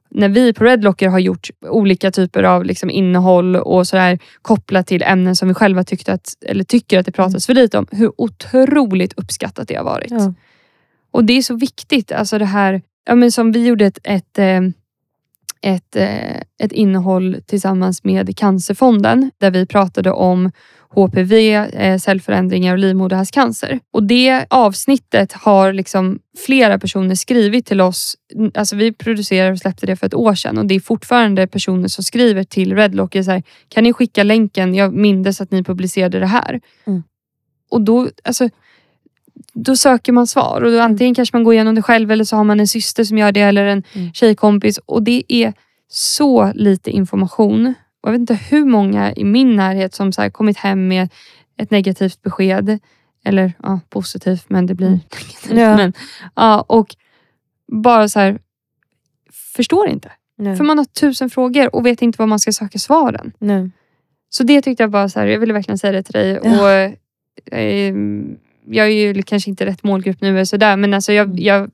när 0.10 0.30
vi 0.30 0.54
på 0.54 0.64
Redlocker 0.64 1.08
har 1.10 1.20
gjort 1.20 1.50
olika 1.70 2.12
typer 2.12 2.44
av 2.44 2.66
liksom 2.66 2.90
innehåll 2.90 3.56
och 3.56 3.88
sådär 3.88 4.20
kopplat 4.42 4.88
till 4.88 5.04
ämnen 5.04 5.36
som 5.36 5.48
vi 5.48 5.54
själva 5.54 5.84
tyckte 5.84 6.14
att, 6.14 6.34
eller 6.46 6.64
tycker 6.64 7.00
att 7.00 7.06
det 7.06 7.12
pratas 7.12 7.46
för 7.46 7.54
lite 7.54 7.78
om, 7.78 7.88
hur 7.92 8.12
otroligt 8.18 9.14
uppskattat 9.14 9.68
det 9.68 9.76
har 9.76 9.84
varit. 9.84 10.12
Ja. 10.12 10.34
Och 11.14 11.26
det 11.26 11.34
är 11.34 11.42
så 11.42 11.56
viktigt, 11.56 12.12
alltså 12.12 12.38
det 12.38 12.46
här, 12.46 12.82
ja 13.06 13.16
men 13.16 13.32
som 13.32 13.52
vi 13.52 13.68
gjorde 13.68 13.86
ett, 13.86 14.00
ett, 14.04 14.40
eh, 14.40 14.62
ett, 15.62 15.96
eh, 15.96 16.38
ett 16.64 16.72
innehåll 16.72 17.38
tillsammans 17.46 18.04
med 18.04 18.38
Cancerfonden 18.38 19.32
där 19.38 19.52
vi 19.52 19.66
pratade 19.66 20.12
om 20.12 20.52
HPV, 20.90 21.54
eh, 21.54 21.98
cellförändringar 21.98 22.74
och 22.74 22.80
livmoderhalscancer. 22.80 23.80
Och 23.92 24.04
det 24.04 24.46
avsnittet 24.50 25.34
har 25.34 25.74
liksom 25.74 26.20
flera 26.46 26.80
personer 26.80 27.16
skrivit 27.16 27.66
till 27.66 27.82
oss. 27.82 28.16
Alltså 28.54 28.76
vi 28.76 28.94
producerade 28.94 29.52
och 29.52 29.60
släppte 29.60 29.86
det 29.86 29.96
för 29.96 30.08
ett 30.08 30.14
år 30.14 30.36
sedan 30.36 30.58
och 30.58 30.66
det 30.66 30.76
är 30.76 30.80
fortfarande 30.80 31.48
personer 31.48 31.88
som 31.88 32.04
skriver 32.04 32.44
till 32.44 32.76
Redlock. 32.76 33.14
Så 33.14 33.32
här, 33.32 33.44
kan 33.68 33.84
ni 33.84 33.94
skicka 33.94 34.24
länken? 34.24 34.76
Jag 34.76 34.94
mindes 34.94 35.42
att 35.42 35.52
ni 35.52 35.64
publicerade 35.64 36.20
det 36.20 36.28
här. 36.28 36.62
Mm. 36.88 37.04
Och 37.70 37.82
då, 37.82 38.10
alltså, 38.24 38.50
då 39.54 39.76
söker 39.76 40.12
man 40.12 40.28
svar. 40.28 40.62
Och 40.62 40.72
då 40.72 40.80
antingen 40.82 41.16
kanske 41.16 41.36
man 41.38 41.44
går 41.44 41.54
igenom 41.54 41.76
det 41.76 41.82
själv 41.82 42.12
eller 42.12 42.24
så 42.24 42.36
har 42.36 42.44
man 42.44 42.60
en 42.60 42.68
syster 42.68 43.04
som 43.04 43.18
gör 43.18 43.32
det 43.32 43.42
eller 43.42 43.66
en 43.66 43.84
Mm. 43.94 44.14
tjejkompis. 44.14 44.78
Och 44.78 45.04
det 45.04 45.24
är 45.28 45.54
så 45.88 46.52
lite 46.56 46.92
information. 46.92 47.74
Och 48.02 48.08
jag 48.08 48.12
vet 48.12 48.20
inte 48.20 48.34
hur 48.34 48.66
många 48.66 49.14
i 49.14 49.24
min 49.24 49.56
närhet 49.56 49.94
som 49.94 50.12
så 50.14 50.32
kommit 50.32 50.58
hem 50.58 50.88
med 50.88 51.10
ett 51.58 51.72
negativt 51.72 52.22
besked. 52.22 52.80
Eller 53.26 53.54
ja, 53.64 53.80
positivt, 53.90 54.46
men 54.50 54.66
det 54.66 54.74
blir 54.76 54.88
Mm. 54.88 55.00
negativt. 55.00 55.60
Ja. 55.60 55.78
Men, 55.78 55.94
ja, 56.36 56.62
och 56.68 56.96
bara 57.72 58.10
så 58.10 58.20
här, 58.20 58.40
förstår 59.56 59.90
inte. 59.90 60.12
Nu. 60.38 60.56
För 60.56 60.64
man 60.64 60.78
har 60.78 60.86
tusen 60.86 61.30
frågor 61.30 61.76
och 61.76 61.86
vet 61.86 62.02
inte 62.02 62.16
var 62.22 62.28
man 62.28 62.40
ska 62.40 62.52
söka 62.52 62.80
svaren. 62.80 63.32
nu. 63.40 63.72
Så 64.30 64.44
det 64.44 64.62
tyckte 64.62 64.84
jag 64.84 64.92
bara 64.92 65.10
så 65.10 65.20
här, 65.20 65.28
jag 65.28 65.40
ville 65.40 65.54
verkligen 65.54 65.78
säga 65.78 65.92
det 65.94 66.04
till 66.04 66.14
dig. 66.14 66.40
Ja. 66.44 66.62
Och, 66.62 66.70
eh, 67.58 67.94
jag 68.66 68.88
är 68.88 68.92
ju 68.92 69.24
kanske 69.24 69.50
inte 69.50 69.66
rätt 69.66 69.84
målgrupp 69.84 70.22
nu 70.22 70.46
sådär, 70.46 70.78
men 70.78 70.94
alltså 70.94 71.14
jag, 71.14 71.40
jag 71.40 71.70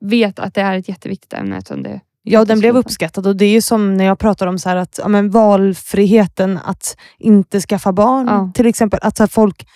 vet 0.00 0.38
att 0.38 0.54
det 0.54 0.60
är 0.60 0.78
ett 0.78 0.88
jätteviktigt 0.88 1.32
ämne. 1.32 1.56
Eftersom 1.56 1.82
det, 1.82 2.00
Ja, 2.22 2.44
den 2.44 2.60
blev 2.60 2.76
uppskattad 2.76 3.26
och 3.26 3.36
det 3.36 3.44
är 3.44 3.50
ju 3.50 3.60
som 3.60 3.96
när 3.96 4.04
jag 4.04 4.18
pratar 4.18 4.46
om 4.46 4.58
så 4.58 4.68
att 4.70 4.98
ja, 5.02 5.08
men 5.08 5.30
valfriheten 5.30 6.58
att 6.64 6.96
inte 7.18 7.60
skaffa 7.60 7.92
barn. 7.92 8.26
Ja. 8.26 8.50
Till 8.54 8.66
exempel 8.66 9.00
att 9.02 9.16
så 9.16 9.22
här, 9.22 9.28
folk 9.28 9.66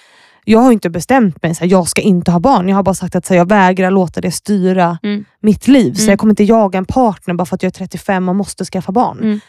jag 0.45 0.59
har 0.59 0.73
inte 0.73 0.91
bestämt 0.91 1.43
mig, 1.43 1.55
så 1.55 1.65
jag 1.67 1.89
ska 1.89 2.01
inte 2.01 2.31
ha 2.31 2.41
barn. 2.41 2.69
Jag 2.69 2.77
har 2.77 2.83
bara 2.83 2.95
sagt 2.95 3.15
att 3.17 3.27
så 3.27 3.35
jag 3.35 3.49
vägrar 3.49 3.91
låta 3.91 4.21
det 4.21 4.31
styra 4.31 4.99
Mm. 5.03 5.25
mitt 5.41 5.69
liv. 5.69 5.95
Så 5.95 6.03
Mm. 6.03 6.11
jag 6.13 6.19
kommer 6.19 6.33
inte 6.33 6.45
jaga 6.45 6.79
en 6.79 6.85
partner 6.85 7.35
bara 7.35 7.45
för 7.47 7.55
att 7.55 7.63
jag 7.63 7.71
är 7.71 7.75
35 7.75 8.29
och 8.29 8.37
måste 8.37 8.65
skaffa 8.65 8.93
barn. 8.93 9.19
Mm. 9.19 9.41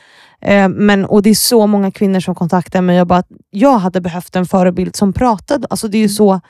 Eh, 0.41 0.69
men, 0.81 1.05
och 1.05 1.21
Det 1.23 1.29
är 1.29 1.35
så 1.35 1.67
många 1.67 1.91
kvinnor 1.91 2.19
som 2.19 2.35
kontaktar 2.35 2.81
mig 2.81 3.01
och 3.01 3.07
bara 3.07 3.23
jag 3.49 3.77
hade 3.77 4.01
behövt 4.01 4.35
en 4.35 4.45
förebild 4.45 4.95
som 4.95 5.13
pratade. 5.13 5.67
Alltså 5.69 5.87
det 5.87 5.97
är 5.97 5.99
ju 5.99 6.05
Mm. 6.05 6.15
så 6.15 6.41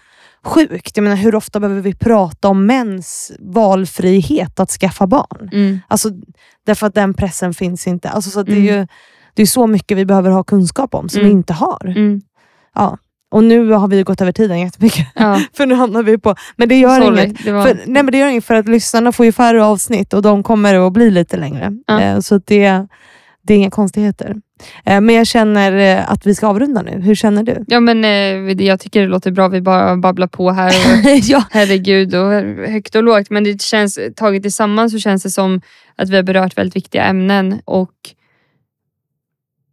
sjukt. 0.44 0.98
Jag 0.98 1.04
menar, 1.04 1.16
hur 1.18 1.36
ofta 1.36 1.60
behöver 1.60 1.82
vi 1.82 1.94
prata 1.96 2.48
om 2.50 2.66
mäns 2.66 3.32
valfrihet 3.40 4.60
att 4.60 4.70
skaffa 4.72 5.08
barn? 5.08 5.50
Mm. 5.54 5.80
Alltså, 5.88 6.10
därför 6.66 6.88
att 6.88 6.96
den 6.96 7.14
pressen 7.14 7.54
finns 7.54 7.88
inte. 7.88 8.10
Alltså, 8.10 8.30
så 8.30 8.40
att 8.40 8.46
det, 8.46 8.52
Mm. 8.52 8.68
är 8.68 8.74
ju, 8.80 8.88
det 9.34 9.42
är 9.42 9.46
så 9.46 9.68
mycket 9.68 9.98
vi 9.98 10.06
behöver 10.06 10.30
ha 10.30 10.44
kunskap 10.44 10.96
om 10.96 11.10
som 11.10 11.20
Mm. 11.20 11.30
vi 11.32 11.38
inte 11.38 11.54
har. 11.54 11.94
Mm. 11.98 12.22
Och 13.32 13.44
nu 13.44 13.72
har 13.72 13.88
vi 13.88 14.04
gått 14.04 14.22
över 14.22 14.32
tiden 14.32 14.60
jättemycket. 14.60 15.08
Ja, 15.16 15.42
För 15.54 15.66
nu 15.66 15.76
hamnar 15.76 16.04
vi 16.04 16.18
på... 16.18 16.36
Men 16.56 16.70
det 16.70 16.80
gör 16.80 17.02
sorry. 17.02 17.24
inget. 17.26 17.44
Det 17.44 17.52
var, 17.52 17.64
För, 17.66 17.74
nej, 17.86 18.04
men 18.04 18.12
det 18.12 18.18
gör 18.18 18.28
inget 18.28 18.46
för 18.46 18.56
att 18.56 18.68
lyssnarna 18.68 19.12
får 19.12 19.26
ju 19.26 19.32
färre 19.32 19.64
avsnitt 19.66 20.14
och 20.14 20.22
de 20.22 20.44
kommer 20.44 20.88
att 20.88 20.94
bli 20.94 21.12
lite 21.12 21.38
längre. 21.38 21.72
Ja. 21.88 22.02
Eh, 22.02 22.20
så 22.20 22.38
det, 22.46 22.88
det 23.44 23.54
är 23.54 23.58
inga 23.58 23.70
konstigheter. 23.70 24.36
Eh, 24.86 25.02
men 25.02 25.16
jag 25.16 25.28
känner 25.28 25.98
eh, 25.98 26.12
att 26.12 26.26
vi 26.26 26.36
ska 26.36 26.48
avrunda 26.48 26.82
nu. 26.82 27.02
Hur 27.02 27.16
känner 27.16 27.44
du? 27.44 27.64
ja, 27.68 27.80
men, 27.80 28.06
eh, 28.06 28.66
jag 28.66 28.80
tycker 28.80 29.02
det 29.02 29.08
låter 29.08 29.32
bra. 29.32 29.48
Vi 29.48 29.62
bara 29.62 29.98
babblar 29.98 30.28
på 30.28 30.52
här. 30.52 30.68
Och, 30.70 31.20
ja. 31.24 31.44
herregud, 31.52 32.16
och 32.16 32.32
högt 32.70 32.96
och 32.96 33.04
lågt. 33.04 33.30
Men 33.30 33.44
det 33.44 33.62
känns, 33.62 34.00
taget 34.16 34.42
tillsammans 34.42 34.92
så 34.92 35.00
känns 35.00 35.24
det 35.24 35.30
som 35.30 35.62
att 35.96 36.10
vi 36.10 36.16
har 36.16 36.24
berört 36.24 36.58
väldigt 36.58 36.76
viktiga 36.76 37.04
ämnen. 37.04 37.60
Och 37.66 37.94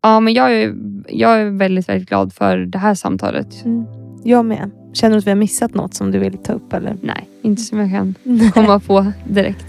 ja, 0.03 0.21
men 0.21 0.35
jag, 0.35 0.53
är, 0.53 0.75
jag 1.09 1.41
är 1.41 1.51
väldigt, 1.51 1.89
väldigt 1.89 2.09
glad 2.09 2.33
för 2.33 2.59
det 2.59 2.79
här 2.79 2.95
samtalet. 2.95 3.65
Mm. 3.65 3.85
Jag 4.25 4.45
med. 4.45 4.71
Känner 4.93 5.15
du 5.15 5.19
att 5.19 5.27
vi 5.27 5.31
har 5.31 5.37
missat 5.37 5.75
något 5.75 5.95
som 5.95 6.11
du 6.11 6.19
vill 6.19 6.39
ta 6.39 6.53
upp? 6.53 6.73
Eller? 6.73 6.97
Nej, 7.03 7.29
inte 7.43 7.63
som 7.63 7.79
jag 7.79 7.91
kan 7.91 8.15
komma 8.55 8.81
på 8.81 9.13
direkt. 9.25 9.67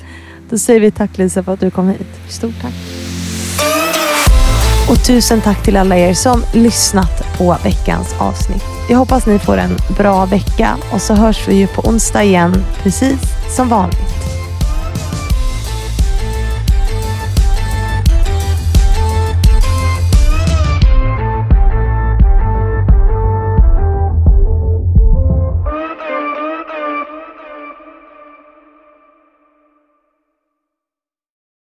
Då 0.50 0.58
säger 0.58 0.80
vi 0.80 0.92
tack 0.92 1.18
Lisa 1.18 1.44
för 1.44 1.54
att 1.54 1.60
du 1.60 1.72
kom 1.72 1.90
hit. 1.90 2.08
Stort 2.30 2.62
tack. 2.62 3.01
Och 4.92 5.04
tusen 5.06 5.42
tack 5.42 5.64
till 5.64 5.78
alla 5.78 5.98
er 5.98 6.14
som 6.14 6.44
lyssnat 6.54 7.38
på 7.38 7.58
veckans 7.64 8.16
avsnitt. 8.20 8.64
Jag 8.90 8.98
hoppas 8.98 9.26
ni 9.26 9.40
får 9.40 9.58
en 9.58 9.78
bra 9.98 10.26
vecka 10.26 10.78
och 10.94 11.02
så 11.02 11.14
hörs 11.14 11.48
vi 11.48 11.56
ju 11.56 11.68
på 11.68 11.82
onsdag 11.82 12.24
igen 12.24 12.66
precis 12.84 13.20
som 13.56 13.70
vanligt. 13.70 14.11